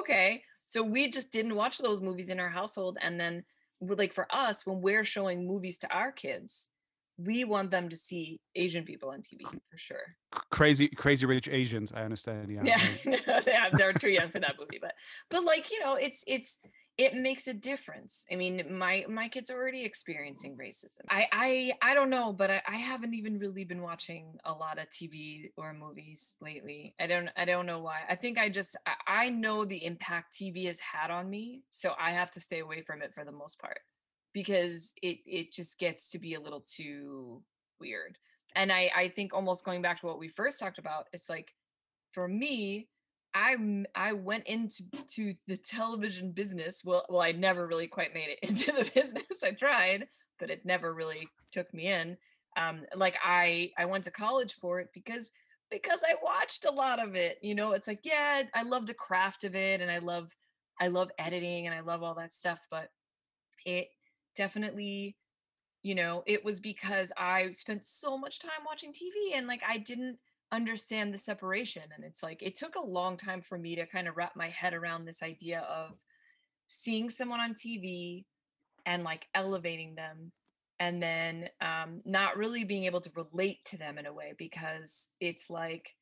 okay. 0.00 0.42
So 0.64 0.82
we 0.82 1.10
just 1.10 1.32
didn't 1.32 1.54
watch 1.54 1.78
those 1.78 2.00
movies 2.00 2.30
in 2.30 2.40
our 2.40 2.48
household. 2.48 2.98
And 3.00 3.18
then, 3.18 3.44
like 3.80 4.12
for 4.12 4.26
us, 4.30 4.64
when 4.64 4.80
we're 4.80 5.04
showing 5.04 5.46
movies 5.46 5.78
to 5.78 5.92
our 5.92 6.12
kids, 6.12 6.68
we 7.18 7.44
want 7.44 7.70
them 7.70 7.88
to 7.88 7.96
see 7.96 8.40
Asian 8.54 8.84
people 8.84 9.10
on 9.10 9.20
TV 9.20 9.42
for 9.42 9.76
sure. 9.76 10.16
Crazy, 10.50 10.88
crazy 10.88 11.26
rich 11.26 11.48
Asians. 11.48 11.92
I 11.92 12.02
understand. 12.02 12.50
Yeah. 12.50 12.62
Yeah, 12.64 12.76
right. 12.76 13.06
no, 13.26 13.40
they 13.40 13.52
have, 13.52 13.72
they're 13.72 13.92
too 13.92 14.10
young 14.10 14.30
for 14.30 14.40
that 14.40 14.54
movie, 14.58 14.78
but 14.80 14.94
but 15.30 15.44
like 15.44 15.70
you 15.70 15.80
know, 15.80 15.94
it's 15.94 16.24
it's 16.26 16.60
it 16.98 17.14
makes 17.14 17.48
a 17.48 17.54
difference. 17.54 18.26
I 18.30 18.36
mean, 18.36 18.64
my 18.70 19.04
my 19.08 19.28
kids 19.28 19.50
are 19.50 19.56
already 19.56 19.84
experiencing 19.84 20.56
racism. 20.56 21.00
I 21.08 21.26
I 21.32 21.72
I 21.90 21.94
don't 21.94 22.10
know, 22.10 22.32
but 22.32 22.50
I, 22.50 22.62
I 22.68 22.76
haven't 22.76 23.14
even 23.14 23.38
really 23.38 23.64
been 23.64 23.80
watching 23.80 24.38
a 24.44 24.52
lot 24.52 24.78
of 24.78 24.90
TV 24.90 25.50
or 25.56 25.72
movies 25.72 26.36
lately. 26.40 26.94
I 27.00 27.06
don't 27.06 27.30
I 27.36 27.46
don't 27.46 27.66
know 27.66 27.80
why. 27.80 28.00
I 28.08 28.16
think 28.16 28.38
I 28.38 28.50
just 28.50 28.76
I, 28.86 29.24
I 29.24 29.28
know 29.30 29.64
the 29.64 29.84
impact 29.84 30.34
TV 30.34 30.66
has 30.66 30.78
had 30.78 31.10
on 31.10 31.30
me, 31.30 31.62
so 31.70 31.92
I 31.98 32.10
have 32.10 32.30
to 32.32 32.40
stay 32.40 32.58
away 32.58 32.82
from 32.82 33.00
it 33.00 33.14
for 33.14 33.24
the 33.24 33.32
most 33.32 33.58
part 33.58 33.80
because 34.34 34.92
it 35.02 35.18
it 35.24 35.52
just 35.52 35.78
gets 35.78 36.10
to 36.10 36.18
be 36.18 36.34
a 36.34 36.40
little 36.40 36.64
too 36.66 37.42
weird. 37.80 38.18
And 38.54 38.70
I 38.70 38.90
I 38.94 39.08
think 39.08 39.32
almost 39.32 39.64
going 39.64 39.80
back 39.80 40.00
to 40.00 40.06
what 40.06 40.18
we 40.18 40.28
first 40.28 40.60
talked 40.60 40.78
about, 40.78 41.06
it's 41.14 41.30
like 41.30 41.54
for 42.12 42.28
me, 42.28 42.88
I 43.34 43.84
I 43.94 44.12
went 44.12 44.46
into 44.46 44.84
to 45.08 45.34
the 45.46 45.56
television 45.56 46.32
business. 46.32 46.82
Well, 46.84 47.04
well, 47.08 47.22
I 47.22 47.32
never 47.32 47.66
really 47.66 47.86
quite 47.86 48.14
made 48.14 48.28
it 48.28 48.38
into 48.48 48.72
the 48.72 48.90
business. 48.94 49.42
I 49.44 49.52
tried, 49.52 50.06
but 50.38 50.50
it 50.50 50.64
never 50.64 50.94
really 50.94 51.28
took 51.50 51.72
me 51.72 51.88
in. 51.88 52.16
Um, 52.56 52.82
like 52.94 53.16
I 53.24 53.70
I 53.78 53.86
went 53.86 54.04
to 54.04 54.10
college 54.10 54.54
for 54.54 54.80
it 54.80 54.90
because 54.92 55.32
because 55.70 56.00
I 56.06 56.14
watched 56.22 56.66
a 56.66 56.70
lot 56.70 56.98
of 56.98 57.14
it. 57.16 57.38
You 57.42 57.54
know, 57.54 57.72
it's 57.72 57.88
like 57.88 58.00
yeah, 58.04 58.42
I 58.54 58.62
love 58.62 58.86
the 58.86 58.94
craft 58.94 59.44
of 59.44 59.54
it, 59.54 59.80
and 59.80 59.90
I 59.90 59.98
love 59.98 60.36
I 60.80 60.88
love 60.88 61.10
editing, 61.18 61.66
and 61.66 61.74
I 61.74 61.80
love 61.80 62.02
all 62.02 62.14
that 62.16 62.34
stuff. 62.34 62.66
But 62.70 62.90
it 63.64 63.88
definitely 64.36 65.16
you 65.82 65.94
know 65.94 66.22
it 66.26 66.44
was 66.44 66.60
because 66.60 67.12
i 67.16 67.50
spent 67.52 67.84
so 67.84 68.16
much 68.16 68.38
time 68.38 68.50
watching 68.66 68.92
tv 68.92 69.36
and 69.36 69.46
like 69.46 69.62
i 69.68 69.76
didn't 69.76 70.18
understand 70.52 71.12
the 71.12 71.18
separation 71.18 71.82
and 71.94 72.04
it's 72.04 72.22
like 72.22 72.42
it 72.42 72.54
took 72.54 72.76
a 72.76 72.86
long 72.86 73.16
time 73.16 73.40
for 73.40 73.58
me 73.58 73.74
to 73.74 73.86
kind 73.86 74.06
of 74.06 74.16
wrap 74.16 74.36
my 74.36 74.50
head 74.50 74.74
around 74.74 75.04
this 75.04 75.22
idea 75.22 75.60
of 75.60 75.92
seeing 76.66 77.08
someone 77.08 77.40
on 77.40 77.54
tv 77.54 78.24
and 78.84 79.02
like 79.02 79.26
elevating 79.34 79.94
them 79.94 80.30
and 80.82 81.00
then 81.00 81.48
um, 81.60 82.00
not 82.04 82.36
really 82.36 82.64
being 82.64 82.86
able 82.86 83.00
to 83.00 83.12
relate 83.14 83.64
to 83.66 83.78
them 83.78 83.98
in 83.98 84.06
a 84.06 84.12
way 84.12 84.32
because 84.36 85.10
it's 85.20 85.48
like 85.48 85.94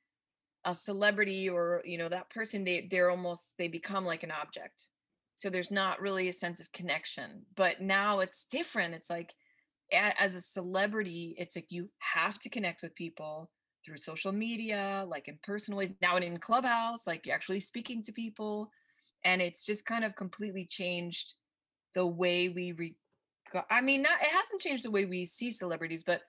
a 0.65 0.75
celebrity 0.75 1.51
or 1.51 1.83
you 1.85 1.99
know 1.99 2.09
that 2.09 2.31
person 2.31 2.65
they 2.65 2.89
they're 2.91 3.11
almost 3.11 3.55
they 3.59 3.69
become 3.69 4.07
like 4.07 4.23
an 4.23 4.31
object. 4.31 4.89
So 5.35 5.51
there's 5.51 5.71
not 5.71 6.01
really 6.01 6.29
a 6.29 6.33
sense 6.33 6.61
of 6.61 6.73
connection. 6.73 7.43
But 7.57 7.83
now 7.83 8.21
it's 8.21 8.47
different. 8.47 8.95
It's 8.95 9.11
like 9.11 9.35
as 9.93 10.35
a 10.35 10.41
celebrity 10.41 11.35
it's 11.37 11.57
like 11.57 11.67
you 11.69 11.91
have 11.99 12.39
to 12.39 12.49
connect 12.49 12.81
with 12.81 12.95
people 12.95 13.51
through 13.85 13.99
social 13.99 14.33
media 14.33 15.05
like 15.09 15.29
in 15.29 15.39
personal 15.43 15.79
ways 15.79 15.91
now 16.03 16.17
and 16.17 16.25
in 16.25 16.39
clubhouse 16.39 17.07
like 17.07 17.27
you're 17.27 17.35
actually 17.35 17.61
speaking 17.61 18.03
to 18.03 18.13
people 18.13 18.71
and 19.25 19.43
it's 19.43 19.65
just 19.65 19.87
kind 19.87 20.05
of 20.05 20.17
completely 20.17 20.67
changed 20.67 21.35
the 21.95 22.07
way 22.07 22.49
we 22.49 22.73
re- 22.73 22.97
i 23.71 23.81
mean 23.81 24.03
not 24.03 24.21
it 24.23 24.31
hasn't 24.31 24.61
changed 24.61 24.85
the 24.85 24.91
way 24.91 25.05
we 25.05 25.25
see 25.25 25.51
celebrities 25.51 26.03
but 26.03 26.23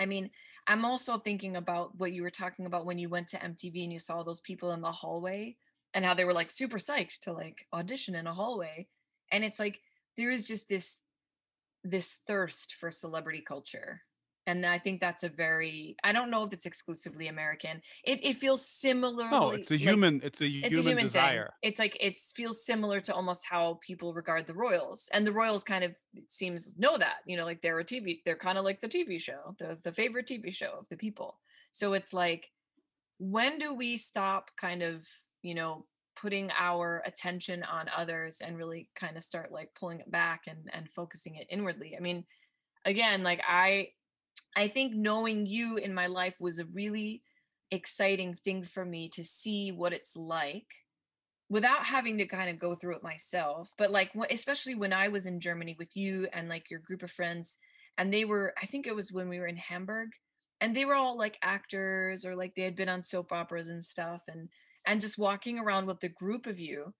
i 0.00 0.06
mean 0.06 0.30
i'm 0.66 0.84
also 0.84 1.18
thinking 1.18 1.56
about 1.56 1.96
what 1.98 2.12
you 2.12 2.22
were 2.22 2.30
talking 2.30 2.66
about 2.66 2.86
when 2.86 2.98
you 2.98 3.08
went 3.08 3.28
to 3.28 3.38
mtv 3.38 3.82
and 3.82 3.92
you 3.92 3.98
saw 3.98 4.22
those 4.22 4.40
people 4.40 4.72
in 4.72 4.80
the 4.80 4.90
hallway 4.90 5.56
and 5.94 6.04
how 6.04 6.14
they 6.14 6.24
were 6.24 6.32
like 6.32 6.50
super 6.50 6.78
psyched 6.78 7.20
to 7.20 7.32
like 7.32 7.66
audition 7.72 8.14
in 8.14 8.26
a 8.26 8.34
hallway 8.34 8.86
and 9.32 9.44
it's 9.44 9.58
like 9.58 9.80
there 10.16 10.30
is 10.30 10.46
just 10.46 10.68
this 10.68 10.98
this 11.84 12.18
thirst 12.26 12.74
for 12.74 12.90
celebrity 12.90 13.42
culture 13.46 14.02
and 14.46 14.64
i 14.64 14.78
think 14.78 15.00
that's 15.00 15.24
a 15.24 15.28
very 15.28 15.96
i 16.04 16.12
don't 16.12 16.30
know 16.30 16.44
if 16.44 16.52
it's 16.52 16.66
exclusively 16.66 17.28
american 17.28 17.80
it, 18.04 18.24
it 18.24 18.36
feels 18.36 18.66
similar 18.66 19.28
No, 19.30 19.50
it's 19.50 19.70
a 19.70 19.76
human. 19.76 20.20
it's 20.24 20.40
a 20.40 20.46
it's 20.46 20.68
human, 20.68 20.78
a 20.86 20.88
human 20.90 21.04
desire. 21.04 21.44
thing 21.44 21.70
it's 21.70 21.78
like 21.78 21.96
it 22.00 22.16
feels 22.16 22.64
similar 22.64 23.00
to 23.00 23.14
almost 23.14 23.44
how 23.48 23.78
people 23.86 24.14
regard 24.14 24.46
the 24.46 24.54
royals 24.54 25.08
and 25.12 25.26
the 25.26 25.32
royals 25.32 25.64
kind 25.64 25.84
of 25.84 25.94
seems 26.28 26.76
know 26.78 26.96
that 26.96 27.16
you 27.26 27.36
know 27.36 27.44
like 27.44 27.60
they're 27.62 27.78
a 27.80 27.84
tv 27.84 28.20
they're 28.24 28.36
kind 28.36 28.58
of 28.58 28.64
like 28.64 28.80
the 28.80 28.88
tv 28.88 29.20
show 29.20 29.54
the, 29.58 29.78
the 29.82 29.92
favorite 29.92 30.26
tv 30.26 30.52
show 30.54 30.72
of 30.80 30.88
the 30.88 30.96
people 30.96 31.38
so 31.70 31.92
it's 31.92 32.14
like 32.14 32.50
when 33.18 33.58
do 33.58 33.74
we 33.74 33.96
stop 33.96 34.50
kind 34.56 34.82
of 34.82 35.06
you 35.42 35.54
know 35.54 35.84
putting 36.16 36.50
our 36.58 37.02
attention 37.04 37.62
on 37.64 37.90
others 37.94 38.40
and 38.40 38.56
really 38.56 38.88
kind 38.94 39.16
of 39.16 39.22
start 39.22 39.52
like 39.52 39.68
pulling 39.78 40.00
it 40.00 40.10
back 40.10 40.42
and 40.46 40.58
and 40.72 40.88
focusing 40.90 41.36
it 41.36 41.46
inwardly 41.50 41.94
i 41.96 42.00
mean 42.00 42.24
again 42.84 43.22
like 43.22 43.42
i 43.46 43.88
i 44.56 44.66
think 44.68 44.94
knowing 44.94 45.46
you 45.46 45.76
in 45.76 45.94
my 45.94 46.06
life 46.06 46.34
was 46.40 46.58
a 46.58 46.66
really 46.66 47.22
exciting 47.70 48.34
thing 48.34 48.62
for 48.62 48.84
me 48.84 49.08
to 49.08 49.22
see 49.24 49.72
what 49.72 49.92
it's 49.92 50.16
like 50.16 50.66
without 51.48 51.84
having 51.84 52.18
to 52.18 52.26
kind 52.26 52.50
of 52.50 52.58
go 52.58 52.74
through 52.74 52.96
it 52.96 53.02
myself 53.02 53.72
but 53.78 53.90
like 53.90 54.10
especially 54.30 54.74
when 54.74 54.92
i 54.92 55.08
was 55.08 55.26
in 55.26 55.40
germany 55.40 55.76
with 55.78 55.96
you 55.96 56.26
and 56.32 56.48
like 56.48 56.70
your 56.70 56.80
group 56.80 57.02
of 57.02 57.10
friends 57.10 57.58
and 57.98 58.12
they 58.12 58.24
were 58.24 58.52
i 58.60 58.66
think 58.66 58.86
it 58.86 58.94
was 58.94 59.12
when 59.12 59.28
we 59.28 59.38
were 59.38 59.46
in 59.46 59.56
hamburg 59.56 60.08
and 60.60 60.74
they 60.74 60.84
were 60.84 60.94
all 60.94 61.16
like 61.16 61.38
actors 61.42 62.24
or 62.24 62.34
like 62.34 62.54
they 62.54 62.62
had 62.62 62.76
been 62.76 62.88
on 62.88 63.02
soap 63.02 63.32
operas 63.32 63.68
and 63.68 63.84
stuff 63.84 64.22
and 64.28 64.48
and 64.86 65.00
just 65.00 65.18
walking 65.18 65.58
around 65.58 65.86
with 65.86 66.00
the 66.00 66.08
group 66.08 66.46
of 66.46 66.58
you 66.58 66.94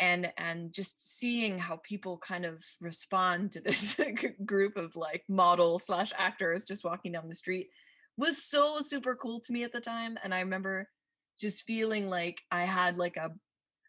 and 0.00 0.32
and 0.38 0.72
just 0.72 1.18
seeing 1.18 1.58
how 1.58 1.78
people 1.84 2.18
kind 2.18 2.44
of 2.44 2.64
respond 2.80 3.52
to 3.52 3.60
this 3.60 4.00
group 4.46 4.76
of 4.76 4.96
like 4.96 5.22
model 5.28 5.78
slash 5.78 6.12
actors 6.18 6.64
just 6.64 6.84
walking 6.84 7.12
down 7.12 7.28
the 7.28 7.34
street 7.34 7.68
was 8.16 8.42
so 8.42 8.80
super 8.80 9.14
cool 9.14 9.38
to 9.40 9.52
me 9.52 9.62
at 9.62 9.72
the 9.72 9.80
time 9.80 10.18
and 10.24 10.34
i 10.34 10.40
remember 10.40 10.88
just 11.38 11.64
feeling 11.64 12.08
like 12.08 12.40
i 12.50 12.62
had 12.62 12.96
like 12.96 13.16
a 13.16 13.30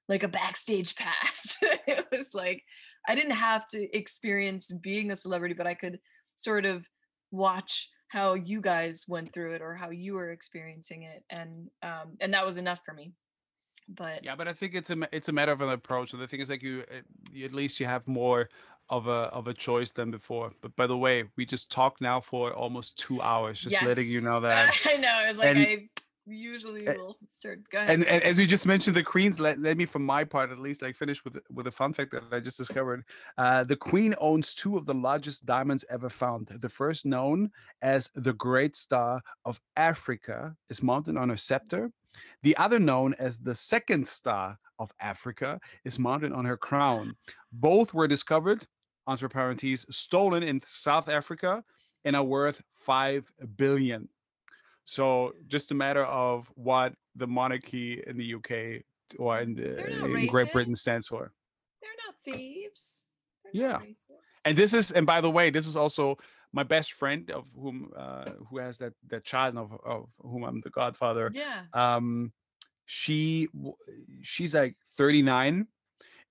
like 0.10 0.24
a 0.24 0.28
backstage 0.28 0.96
pass. 0.98 1.58
It 1.62 2.06
was 2.12 2.34
like 2.34 2.64
i 3.08 3.16
didn't 3.16 3.32
have 3.32 3.68
to 3.70 3.98
experience 3.98 4.72
being 4.72 5.12
a 5.12 5.16
celebrity 5.16 5.56
but 5.56 5.68
i 5.68 5.74
could 5.74 6.00
sort 6.36 6.66
of 6.66 6.88
watch 7.32 7.90
how 8.10 8.34
you 8.34 8.60
guys 8.60 9.06
went 9.08 9.34
through 9.34 9.54
it 9.54 9.62
or 9.62 9.74
how 9.74 9.90
you 9.90 10.16
were 10.16 10.32
experiencing 10.32 11.04
it 11.04 11.24
and 11.30 11.70
um 11.82 12.18
and 12.20 12.34
that 12.34 12.46
was 12.46 12.58
enough 12.58 12.82
for 12.86 12.94
me 12.94 13.14
but 13.96 14.24
Yeah, 14.24 14.36
but 14.36 14.48
I 14.48 14.54
think 14.54 14.76
it's 14.76 14.90
a 14.90 14.98
it's 15.12 15.30
a 15.30 15.34
matter 15.34 15.52
of 15.52 15.62
an 15.62 15.70
approach. 15.70 16.14
And 16.14 16.22
the 16.22 16.28
thing 16.28 16.42
is, 16.42 16.50
like 16.50 16.64
you, 16.64 16.84
uh, 16.92 17.02
you- 17.32 17.46
at 17.46 17.54
least 17.54 17.80
you 17.80 17.86
have 17.86 18.08
more 18.08 18.50
of 18.90 19.08
a 19.08 19.30
of 19.38 19.48
a 19.48 19.54
choice 19.54 19.92
than 19.92 20.12
before. 20.12 20.52
But 20.62 20.76
by 20.76 20.88
the 20.88 20.98
way, 20.98 21.26
we 21.38 21.46
just 21.46 21.72
talked 21.72 22.02
now 22.02 22.20
for 22.22 22.54
almost 22.54 22.98
two 22.98 23.22
hours, 23.22 23.60
just 23.62 23.76
letting 23.86 24.08
you 24.08 24.22
know 24.22 24.40
that. 24.48 24.76
i 24.86 24.98
know 24.98 25.18
it's 25.28 25.40
like 25.40 25.50
And- 25.56 25.60
i 25.60 25.90
usually 26.28 26.88
uh, 26.88 26.94
will 26.94 27.18
start 27.30 27.60
go 27.72 27.80
ahead 27.80 27.90
And, 27.90 28.08
and 28.08 28.24
as 28.24 28.38
you 28.38 28.46
just 28.46 28.68
mentioned, 28.68 28.96
the 28.96 29.04
queens. 29.04 29.40
Let, 29.40 29.60
let 29.60 29.76
me, 29.76 29.86
from 29.86 30.06
my 30.06 30.24
part 30.24 30.52
at 30.52 30.60
least, 30.60 30.82
like 30.84 30.96
finish 30.96 31.26
with 31.26 31.36
with 31.50 31.66
a 31.68 31.72
fun 31.72 31.94
fact 31.94 32.12
that 32.12 32.24
I 32.32 32.40
just 32.40 32.58
discovered. 32.58 33.04
Uh, 33.38 33.64
the 33.64 33.76
queen 33.76 34.14
owns 34.20 34.54
two 34.54 34.78
of 34.78 34.86
the 34.86 34.94
largest 34.94 35.46
diamonds 35.46 35.84
ever 35.90 36.10
found. 36.10 36.48
The 36.48 36.70
first, 36.70 37.06
known 37.06 37.50
as 37.82 38.10
the 38.14 38.34
Great 38.34 38.76
Star 38.76 39.20
of 39.46 39.60
Africa, 39.76 40.56
is 40.70 40.84
mounted 40.84 41.18
on 41.18 41.30
her 41.30 41.38
scepter. 41.38 41.92
The 42.44 42.56
other, 42.58 42.80
known 42.80 43.14
as 43.20 43.40
the 43.40 43.56
Second 43.56 44.08
Star 44.08 44.58
of 44.80 44.92
Africa, 45.00 45.60
is 45.86 46.00
mounted 46.00 46.34
on 46.34 46.46
her 46.46 46.58
crown. 46.58 47.16
Both 47.52 47.94
were 47.94 48.08
discovered, 48.08 48.66
entre 49.08 49.30
parentheses, 49.30 49.86
stolen 49.90 50.44
in 50.44 50.60
South 50.66 51.10
Africa, 51.10 51.64
and 52.06 52.16
are 52.16 52.24
worth 52.24 52.62
five 52.74 53.32
billion. 53.58 54.10
So 54.86 55.34
just 55.48 55.72
a 55.72 55.76
matter 55.76 56.04
of 56.04 56.52
what 56.56 56.94
the 57.16 57.28
monarchy 57.28 58.04
in 58.06 58.18
the 58.18 58.34
UK 58.36 58.84
or 59.20 59.40
in, 59.40 59.54
the, 59.54 60.06
in 60.06 60.28
Great 60.28 60.52
Britain 60.52 60.76
stands 60.76 61.08
for. 61.08 61.32
they're 61.82 61.92
not 62.06 62.16
thieves 62.24 63.08
they're 63.44 63.52
Yeah. 63.54 63.72
not. 63.74 63.84
And 64.46 64.58
this 64.58 64.74
is, 64.74 64.92
and 64.92 65.06
by 65.06 65.22
the 65.22 65.30
way, 65.30 65.50
this 65.52 65.68
is 65.68 65.78
also 65.78 66.18
my 66.54 66.64
best 66.64 66.94
friend 66.94 67.30
of 67.32 67.46
whom, 67.56 67.92
uh, 67.96 68.32
who 68.50 68.58
has 68.58 68.78
that 68.80 68.94
that 69.08 69.24
child 69.24 69.58
of, 69.58 69.72
of 69.86 70.10
whom 70.20 70.44
I'm 70.44 70.62
the 70.62 70.70
godfather. 70.70 71.32
yeah 71.34 71.64
Um, 71.74 72.34
she 72.86 73.48
she's 74.22 74.54
like 74.54 74.76
39, 74.96 75.68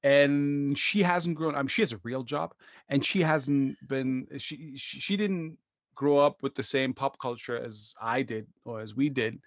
and 0.02 0.78
she 0.78 1.02
hasn't 1.02 1.36
grown. 1.36 1.54
I 1.54 1.58
mean, 1.62 1.68
she 1.68 1.82
has 1.82 1.92
a 1.92 2.00
real 2.02 2.22
job, 2.22 2.54
and 2.88 3.04
she 3.04 3.22
hasn't 3.22 3.76
been. 3.86 4.26
She 4.38 4.76
she, 4.76 5.00
she 5.00 5.16
didn't 5.16 5.58
grow 5.94 6.18
up 6.18 6.42
with 6.42 6.54
the 6.54 6.62
same 6.62 6.94
pop 6.94 7.18
culture 7.18 7.56
as 7.56 7.94
I 8.00 8.22
did 8.22 8.46
or 8.64 8.80
as 8.80 8.94
we 8.94 9.08
did. 9.10 9.38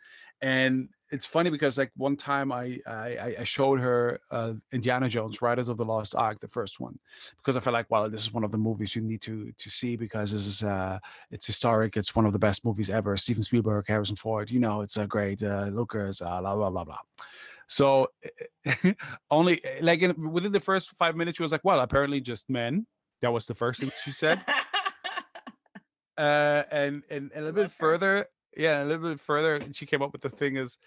And 0.44 0.90
it's 1.10 1.26
funny 1.26 1.50
because 1.50 1.78
like 1.78 1.90
one 1.96 2.18
time 2.18 2.52
I 2.52 2.78
I, 2.86 3.36
I 3.40 3.44
showed 3.46 3.80
her 3.80 4.20
uh, 4.30 4.56
Indiana 4.74 5.08
Jones: 5.08 5.42
Raiders 5.42 5.70
of 5.70 5.78
the 5.78 5.86
Lost 5.86 6.16
Ark, 6.16 6.42
the 6.42 6.50
first 6.50 6.82
one, 6.82 7.00
because 7.38 7.56
I 7.56 7.62
felt 7.62 7.74
like, 7.74 7.90
well, 7.90 8.10
this 8.10 8.24
is 8.24 8.34
one 8.34 8.44
of 8.44 8.52
the 8.52 8.58
movies 8.58 8.94
you 8.94 9.02
need 9.02 9.22
to 9.22 9.54
to 9.58 9.70
see 9.70 9.96
because 9.96 10.34
this 10.34 10.46
is 10.46 10.62
uh 10.62 11.00
it's 11.32 11.48
historic. 11.48 11.96
It's 11.96 12.14
one 12.14 12.26
of 12.26 12.34
the 12.34 12.40
best 12.40 12.66
movies 12.66 12.90
ever. 12.90 13.16
Steven 13.16 13.42
Spielberg, 13.42 13.86
Harrison 13.88 14.18
Ford, 14.18 14.52
you 14.52 14.60
know, 14.60 14.82
it's 14.82 14.98
a 14.98 15.08
great 15.08 15.42
uh, 15.42 15.70
Lucas, 15.72 16.22
uh, 16.22 16.42
blah 16.42 16.56
blah 16.58 16.70
blah 16.70 16.84
blah. 16.84 17.00
So 17.68 18.10
only 19.32 19.62
like 19.80 20.02
in, 20.02 20.30
within 20.30 20.52
the 20.52 20.60
first 20.60 20.92
five 21.00 21.16
minutes, 21.16 21.38
she 21.38 21.44
was 21.44 21.54
like, 21.54 21.64
well, 21.64 21.80
apparently 21.80 22.20
just 22.20 22.50
men. 22.50 22.86
That 23.22 23.32
was 23.32 23.46
the 23.46 23.56
first 23.56 23.80
thing 23.80 23.92
she 24.04 24.12
said 24.12 24.44
uh, 26.18 26.64
and 26.70 27.02
and, 27.10 27.32
and 27.32 27.44
a 27.44 27.46
little 27.46 27.64
bit 27.64 27.72
further, 27.72 28.28
yeah, 28.58 28.84
a 28.84 28.86
little 28.86 29.10
bit 29.10 29.20
further, 29.20 29.60
she 29.72 29.86
came 29.86 30.02
up 30.02 30.12
with 30.12 30.22
the 30.22 30.30
thing 30.30 30.58
is, 30.58 30.78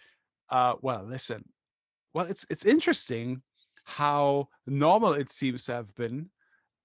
uh, 0.50 0.74
well, 0.82 1.04
listen, 1.04 1.44
well, 2.14 2.26
it's 2.26 2.46
it's 2.50 2.64
interesting 2.64 3.42
how 3.84 4.48
normal 4.66 5.12
it 5.12 5.30
seems 5.30 5.64
to 5.66 5.72
have 5.72 5.94
been, 5.96 6.30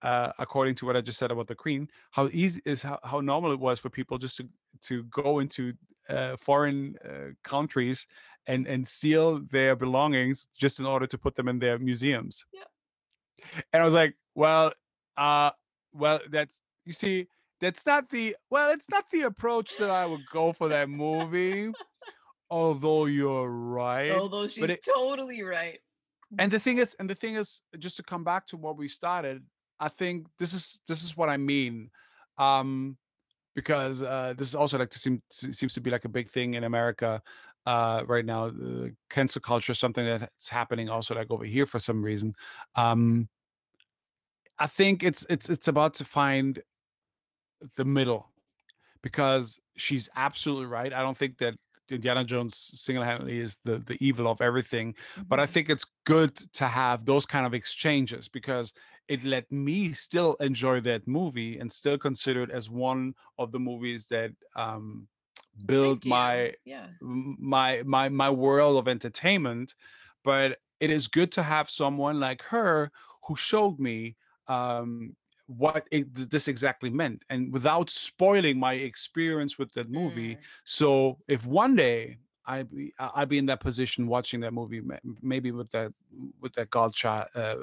uh, 0.01 0.31
according 0.39 0.75
to 0.75 0.85
what 0.85 0.97
I 0.97 1.01
just 1.01 1.19
said 1.19 1.31
about 1.31 1.47
the 1.47 1.55
Queen, 1.55 1.89
how 2.11 2.29
easy 2.33 2.61
is 2.65 2.81
how, 2.81 2.99
how 3.03 3.21
normal 3.21 3.51
it 3.51 3.59
was 3.59 3.79
for 3.79 3.89
people 3.89 4.17
just 4.17 4.37
to 4.37 4.49
to 4.81 5.03
go 5.05 5.39
into 5.39 5.73
uh, 6.09 6.35
foreign 6.37 6.95
uh, 7.05 7.33
countries 7.43 8.07
and 8.47 8.67
and 8.67 8.87
steal 8.87 9.39
their 9.51 9.75
belongings 9.75 10.47
just 10.57 10.79
in 10.79 10.85
order 10.85 11.07
to 11.07 11.17
put 11.17 11.35
them 11.35 11.47
in 11.47 11.59
their 11.59 11.79
museums. 11.79 12.45
Yeah. 12.53 12.63
And 13.73 13.81
I 13.81 13.85
was 13.85 13.93
like, 13.93 14.15
well, 14.35 14.73
uh, 15.17 15.51
well, 15.93 16.19
that's 16.29 16.61
you 16.85 16.93
see 16.93 17.27
that's 17.61 17.85
not 17.85 18.09
the 18.09 18.35
well, 18.49 18.71
it's 18.71 18.89
not 18.89 19.05
the 19.11 19.21
approach 19.21 19.77
that 19.77 19.89
I 19.89 20.05
would 20.05 20.25
go 20.31 20.51
for 20.51 20.67
that 20.69 20.89
movie. 20.89 21.71
although 22.49 23.05
you're 23.05 23.49
right. 23.49 24.11
Although 24.11 24.47
she's 24.47 24.69
it, 24.69 24.83
totally 24.83 25.43
right. 25.43 25.79
And 26.39 26.51
the 26.51 26.59
thing 26.59 26.77
is, 26.79 26.95
and 26.99 27.09
the 27.09 27.15
thing 27.15 27.35
is, 27.35 27.61
just 27.77 27.97
to 27.97 28.03
come 28.03 28.23
back 28.23 28.45
to 28.47 28.57
what 28.57 28.77
we 28.77 28.87
started, 28.87 29.43
I 29.79 29.89
think 29.89 30.27
this 30.39 30.53
is 30.53 30.81
this 30.87 31.03
is 31.03 31.15
what 31.15 31.29
I 31.29 31.37
mean. 31.37 31.89
Um 32.37 32.97
because 33.55 34.01
uh, 34.01 34.33
this 34.37 34.47
is 34.47 34.55
also 34.55 34.77
like 34.77 34.89
to 34.89 34.99
seem 34.99 35.21
seems 35.29 35.73
to 35.73 35.81
be 35.81 35.89
like 35.89 36.05
a 36.05 36.09
big 36.09 36.29
thing 36.29 36.53
in 36.53 36.63
America 36.63 37.21
uh, 37.65 38.03
right 38.07 38.25
now. 38.25 38.45
Uh, 38.47 38.87
cancel 39.09 39.41
culture 39.41 39.73
is 39.73 39.79
something 39.79 40.05
that's 40.05 40.49
happening 40.49 40.89
also 40.89 41.15
like 41.15 41.29
over 41.29 41.43
here 41.43 41.65
for 41.65 41.79
some 41.79 42.01
reason. 42.01 42.33
Um, 42.75 43.27
I 44.59 44.67
think 44.67 45.03
it's 45.03 45.25
it's 45.29 45.49
it's 45.49 45.67
about 45.67 45.93
to 45.95 46.05
find 46.05 46.61
the 47.75 47.85
middle 47.85 48.29
because 49.01 49.59
she's 49.77 50.09
absolutely 50.15 50.67
right. 50.67 50.93
I 50.93 51.01
don't 51.01 51.17
think 51.17 51.37
that 51.39 51.55
Indiana 51.89 52.23
Jones 52.23 52.55
single-handedly 52.75 53.39
is 53.39 53.57
the 53.65 53.79
the 53.79 53.97
evil 53.99 54.27
of 54.29 54.41
everything, 54.41 54.93
mm-hmm. 54.93 55.23
but 55.27 55.39
I 55.39 55.43
mm-hmm. 55.43 55.53
think 55.53 55.69
it's 55.69 55.85
good 56.05 56.35
to 56.53 56.65
have 56.65 57.05
those 57.05 57.25
kind 57.25 57.45
of 57.45 57.53
exchanges 57.53 58.27
because 58.29 58.73
it 59.07 59.23
let 59.23 59.51
me 59.51 59.91
still 59.91 60.35
enjoy 60.35 60.79
that 60.81 61.07
movie 61.07 61.59
and 61.59 61.71
still 61.71 61.97
consider 61.97 62.43
it 62.43 62.51
as 62.51 62.69
one 62.69 63.13
of 63.37 63.51
the 63.51 63.59
movies 63.59 64.07
that 64.07 64.31
um, 64.55 65.07
build 65.65 66.05
my 66.05 66.53
yeah. 66.65 66.87
my 67.01 67.83
my 67.85 68.09
my 68.09 68.29
world 68.29 68.77
of 68.77 68.87
entertainment. 68.87 69.75
But 70.23 70.59
it 70.79 70.89
is 70.89 71.07
good 71.07 71.31
to 71.33 71.43
have 71.43 71.69
someone 71.69 72.19
like 72.19 72.41
her 72.43 72.91
who 73.27 73.35
showed 73.35 73.79
me 73.79 74.15
um, 74.47 75.15
what 75.57 75.87
it, 75.91 76.13
this 76.29 76.47
exactly 76.47 76.89
meant 76.89 77.23
and 77.29 77.51
without 77.51 77.89
spoiling 77.89 78.59
my 78.59 78.73
experience 78.73 79.57
with 79.57 79.71
that 79.73 79.89
movie 79.89 80.35
mm. 80.35 80.39
so 80.63 81.17
if 81.27 81.45
one 81.45 81.75
day 81.75 82.17
I 82.45 82.63
be 82.63 82.93
I 82.99 83.25
be 83.25 83.37
in 83.37 83.45
that 83.47 83.59
position 83.59 84.07
watching 84.07 84.39
that 84.41 84.53
movie 84.53 84.81
maybe 85.21 85.51
with 85.51 85.69
that 85.71 85.93
with 86.41 86.53
that 86.53 86.69
godchild 86.69 87.27
uh, 87.35 87.55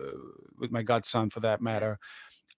with 0.59 0.71
my 0.71 0.83
godson 0.83 1.31
for 1.31 1.41
that 1.41 1.61
matter 1.61 1.99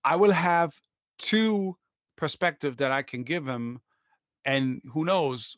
I 0.05 0.17
will 0.17 0.33
have 0.33 0.75
two 1.19 1.77
perspective 2.17 2.77
that 2.79 2.93
I 2.93 3.03
can 3.03 3.23
give 3.23 3.47
him 3.47 3.81
and 4.45 4.81
who 4.93 5.05
knows 5.05 5.57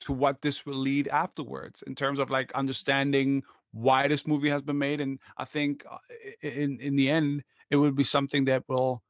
to 0.00 0.12
what 0.12 0.40
this 0.42 0.64
will 0.64 0.76
lead 0.76 1.08
afterwards 1.08 1.82
in 1.86 1.94
terms 1.94 2.18
of 2.18 2.30
like 2.30 2.52
understanding 2.52 3.42
why 3.72 4.06
this 4.06 4.26
movie 4.26 4.50
has 4.50 4.62
been 4.62 4.78
made 4.78 5.00
and 5.00 5.18
I 5.36 5.44
think 5.44 5.84
uh, 5.90 5.98
in 6.42 6.78
in 6.80 6.96
the 6.96 7.10
end 7.10 7.42
it 7.70 7.76
will 7.76 7.90
be 7.90 8.04
something 8.04 8.44
that 8.44 8.64
will 8.68 9.02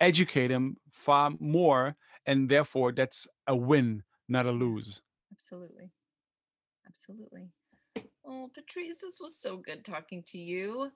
educate 0.00 0.50
him 0.50 0.76
far 0.90 1.32
more 1.40 1.96
and 2.26 2.48
therefore 2.48 2.92
that's 2.92 3.26
a 3.46 3.56
win 3.56 4.02
not 4.28 4.46
a 4.46 4.50
lose. 4.50 5.00
Absolutely. 5.32 5.90
Absolutely. 6.86 7.48
Oh 8.26 8.50
patrice 8.54 8.98
this 9.00 9.18
was 9.20 9.38
so 9.38 9.56
good 9.56 9.84
talking 9.84 10.22
to 10.28 10.38
you. 10.38 10.90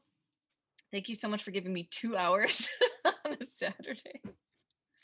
Thank 0.93 1.09
you 1.09 1.15
so 1.15 1.29
much 1.29 1.43
for 1.43 1.53
giving 1.53 1.73
me 1.73 1.89
two 1.91 2.17
hours 2.17 2.69
on 3.05 3.37
a 3.41 3.45
saturday. 3.45 4.21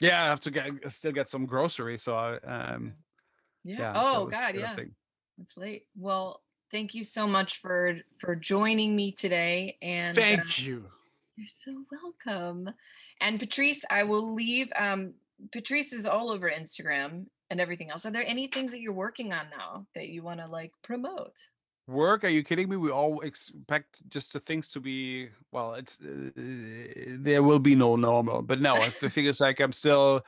Yeah 0.00 0.22
i 0.22 0.26
have 0.26 0.40
to 0.40 0.50
get 0.50 0.70
still 0.92 1.12
get 1.12 1.30
some 1.30 1.46
groceries 1.46 2.02
so 2.02 2.14
i 2.14 2.36
um 2.40 2.90
yeah, 3.64 3.78
yeah 3.78 3.92
oh 3.96 4.26
god 4.26 4.54
yeah. 4.54 4.76
it's 5.40 5.56
late. 5.56 5.84
Well 5.96 6.42
thank 6.70 6.94
you 6.94 7.04
so 7.04 7.26
much 7.26 7.60
for 7.60 7.98
for 8.18 8.34
joining 8.36 8.94
me 8.94 9.12
today 9.12 9.76
and 9.82 10.16
thank 10.16 10.40
uh, 10.40 10.44
you 10.56 10.84
you're 11.36 11.46
so 11.48 11.84
welcome. 11.92 12.70
And 13.20 13.38
Patrice, 13.38 13.84
I 13.90 14.04
will 14.04 14.34
leave. 14.34 14.68
Um, 14.74 15.12
Patrice 15.52 15.92
is 15.92 16.06
all 16.06 16.30
over 16.30 16.50
Instagram 16.50 17.26
and 17.50 17.60
everything 17.60 17.90
else. 17.90 18.06
Are 18.06 18.10
there 18.10 18.26
any 18.26 18.46
things 18.46 18.72
that 18.72 18.80
you're 18.80 18.92
working 18.92 19.32
on 19.32 19.46
now 19.56 19.86
that 19.94 20.08
you 20.08 20.22
want 20.22 20.40
to 20.40 20.46
like 20.46 20.72
promote? 20.82 21.34
Work? 21.88 22.24
Are 22.24 22.28
you 22.28 22.42
kidding 22.42 22.68
me? 22.68 22.76
We 22.76 22.90
all 22.90 23.20
expect 23.20 24.08
just 24.08 24.32
the 24.32 24.40
things 24.40 24.70
to 24.72 24.80
be 24.80 25.28
well. 25.52 25.74
It's 25.74 25.98
uh, 26.00 26.30
there 26.34 27.42
will 27.42 27.60
be 27.60 27.76
no 27.76 27.96
normal, 27.96 28.42
but 28.42 28.60
no. 28.60 28.82
the 29.00 29.10
thing 29.10 29.26
is, 29.26 29.40
like 29.40 29.60
I'm 29.60 29.72
still, 29.72 30.22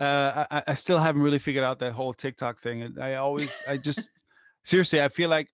uh, 0.00 0.46
I, 0.50 0.62
I 0.68 0.74
still 0.74 0.98
haven't 0.98 1.22
really 1.22 1.38
figured 1.38 1.64
out 1.64 1.78
that 1.80 1.92
whole 1.92 2.14
TikTok 2.14 2.60
thing. 2.60 2.96
I 2.98 3.16
always, 3.16 3.62
I 3.68 3.76
just 3.76 4.10
seriously, 4.64 5.00
I 5.00 5.08
feel 5.08 5.28
like 5.28 5.48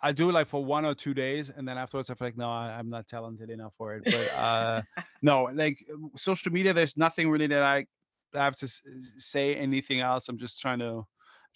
I 0.00 0.12
do 0.12 0.30
like 0.30 0.46
for 0.46 0.64
one 0.64 0.84
or 0.84 0.94
two 0.94 1.12
days, 1.12 1.48
and 1.48 1.66
then 1.66 1.76
afterwards 1.76 2.10
I 2.10 2.14
feel 2.14 2.28
like 2.28 2.36
no, 2.36 2.48
I, 2.48 2.78
am 2.78 2.88
not 2.88 3.06
talented 3.06 3.50
enough 3.50 3.74
for 3.76 3.94
it. 3.94 4.02
But 4.04 4.34
uh, 4.38 4.82
no, 5.22 5.48
like 5.52 5.84
social 6.16 6.52
media, 6.52 6.72
there's 6.72 6.96
nothing 6.96 7.30
really 7.30 7.48
that 7.48 7.62
I 7.62 7.86
have 8.34 8.56
to 8.56 8.68
say 9.16 9.54
anything 9.54 10.00
else. 10.00 10.28
I'm 10.28 10.38
just 10.38 10.60
trying 10.60 10.78
to 10.80 11.04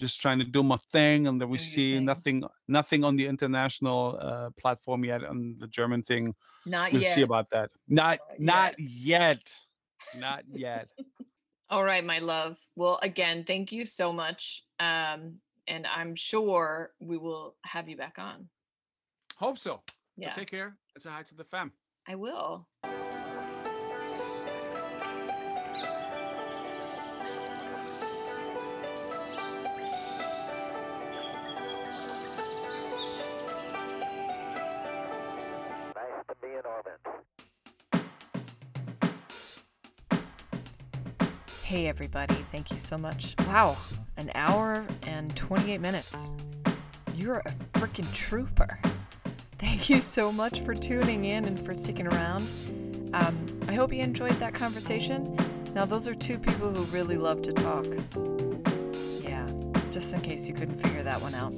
just 0.01 0.21
trying 0.21 0.39
to 0.41 0.45
do 0.45 0.63
my 0.63 0.79
thing, 0.91 1.29
and 1.29 1.41
then 1.41 1.49
we 1.49 1.59
see 1.59 1.95
thing. 1.95 2.05
nothing 2.05 2.45
nothing 2.67 3.05
on 3.05 3.17
the 3.17 3.27
international 3.27 4.19
uh, 4.21 4.51
platform 4.59 5.05
yet 5.05 5.25
on 5.25 5.57
the 5.61 5.69
German 5.69 6.03
thing. 6.03 6.35
Not 6.67 6.93
we'll 6.93 7.03
yet. 7.03 7.15
see 7.15 7.23
about 7.23 7.49
that. 7.51 7.71
Not 7.89 8.19
not, 8.39 8.75
not 8.75 8.75
yet. 8.79 9.53
yet. 10.15 10.21
Not 10.21 10.45
yet. 10.53 10.89
All 11.71 11.85
right, 11.85 12.05
my 12.05 12.19
love. 12.19 12.59
Well, 12.77 12.99
again, 13.03 13.45
thank 13.47 13.73
you 13.73 13.87
so 13.87 14.13
much. 14.13 14.63
Um, 14.79 15.39
and 15.73 15.87
I'm 15.87 16.15
sure 16.15 16.93
we 17.01 17.17
will 17.17 17.57
have 17.65 17.89
you 17.89 17.97
back 17.97 18.17
on. 18.19 18.47
Hope 19.37 19.57
so. 19.57 19.81
Yeah. 20.17 20.29
Well, 20.29 20.37
take 20.37 20.51
care. 20.51 20.77
It's 20.95 21.07
a 21.07 21.11
hi 21.11 21.23
to 21.23 21.35
the 21.35 21.45
fam. 21.45 21.73
I 22.07 22.15
will. 22.15 22.69
Hey, 41.65 41.87
everybody. 41.89 42.35
Thank 42.51 42.71
you 42.71 42.77
so 42.77 42.99
much. 42.99 43.35
Wow, 43.47 43.79
an 44.23 44.31
hour 44.37 44.87
and 45.09 45.35
28 45.35 45.81
minutes. 45.81 46.35
You're 47.17 47.43
a 47.45 47.51
freaking 47.73 48.11
trooper. 48.15 48.79
Thank 49.59 49.91
you 49.91 50.01
so 50.01 50.31
much 50.31 50.61
for 50.61 50.75
tuning 50.75 51.25
in 51.25 51.45
and 51.45 51.59
for 51.59 51.75
sticking 51.75 52.07
around. 52.07 52.43
Um, 53.15 53.45
I 53.67 53.75
hope 53.75 53.93
you 53.93 54.01
enjoyed 54.01 54.33
that 54.33 54.55
conversation. 54.55 55.37
Now, 55.75 55.87
those 55.87 56.07
are 56.07 56.15
two 56.15 56.39
people 56.39 56.73
who 56.73 56.85
really 56.97 57.17
love 57.17 57.43
to 57.43 57.53
talk. 57.53 57.85
Yeah, 59.21 59.47
just 59.91 60.15
in 60.15 60.21
case 60.21 60.49
you 60.49 60.55
couldn't 60.55 60.81
figure 60.81 61.03
that 61.03 61.21
one 61.21 61.35
out. 61.35 61.53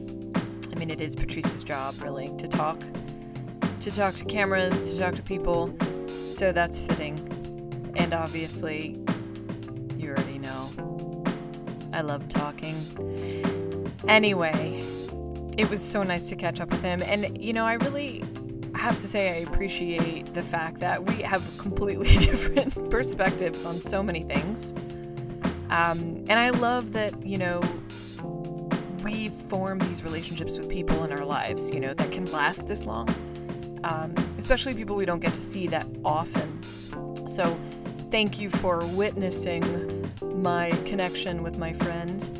I 0.72 0.78
mean, 0.78 0.90
it 0.90 1.00
is 1.00 1.14
Patrice's 1.14 1.62
job, 1.62 2.00
really, 2.00 2.34
to 2.38 2.48
talk. 2.48 2.80
To 3.80 3.90
talk 3.90 4.14
to 4.14 4.24
cameras, 4.24 4.90
to 4.90 4.98
talk 4.98 5.14
to 5.16 5.22
people. 5.22 5.76
So 6.28 6.50
that's 6.50 6.78
fitting. 6.78 7.18
And 7.96 8.14
obviously, 8.14 8.96
you 9.98 10.10
already 10.10 10.38
know. 10.38 10.70
I 11.92 12.00
love 12.00 12.28
talking. 12.28 12.53
Anyway, 14.08 14.82
it 15.56 15.68
was 15.70 15.82
so 15.82 16.02
nice 16.02 16.28
to 16.28 16.36
catch 16.36 16.60
up 16.60 16.70
with 16.70 16.82
him. 16.82 17.02
And, 17.02 17.42
you 17.42 17.52
know, 17.52 17.64
I 17.64 17.74
really 17.74 18.22
have 18.74 18.96
to 18.96 19.06
say, 19.06 19.30
I 19.30 19.50
appreciate 19.50 20.26
the 20.26 20.42
fact 20.42 20.78
that 20.80 21.02
we 21.02 21.22
have 21.22 21.42
completely 21.58 22.08
different 22.18 22.90
perspectives 22.90 23.64
on 23.64 23.80
so 23.80 24.02
many 24.02 24.22
things. 24.22 24.74
Um, 25.70 26.24
and 26.28 26.32
I 26.32 26.50
love 26.50 26.92
that, 26.92 27.24
you 27.26 27.38
know, 27.38 27.60
we 29.02 29.28
form 29.28 29.78
these 29.80 30.02
relationships 30.02 30.58
with 30.58 30.68
people 30.68 31.04
in 31.04 31.12
our 31.12 31.24
lives, 31.24 31.70
you 31.72 31.80
know, 31.80 31.94
that 31.94 32.10
can 32.10 32.24
last 32.26 32.68
this 32.68 32.86
long, 32.86 33.08
um, 33.84 34.14
especially 34.38 34.74
people 34.74 34.96
we 34.96 35.04
don't 35.04 35.20
get 35.20 35.34
to 35.34 35.42
see 35.42 35.66
that 35.68 35.86
often. 36.04 36.62
So, 37.26 37.58
thank 38.10 38.38
you 38.38 38.48
for 38.48 38.84
witnessing 38.88 39.62
my 40.42 40.70
connection 40.86 41.42
with 41.42 41.58
my 41.58 41.72
friend. 41.72 42.33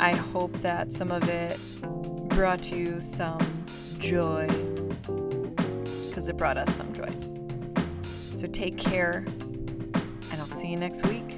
I 0.00 0.14
hope 0.14 0.52
that 0.58 0.92
some 0.92 1.10
of 1.10 1.28
it 1.28 1.58
brought 2.28 2.70
you 2.70 3.00
some 3.00 3.40
joy 3.98 4.46
because 6.08 6.28
it 6.28 6.36
brought 6.36 6.56
us 6.56 6.76
some 6.76 6.92
joy. 6.92 7.08
So 8.30 8.46
take 8.46 8.78
care, 8.78 9.24
and 9.26 10.40
I'll 10.40 10.46
see 10.46 10.68
you 10.68 10.76
next 10.76 11.04
week. 11.08 11.37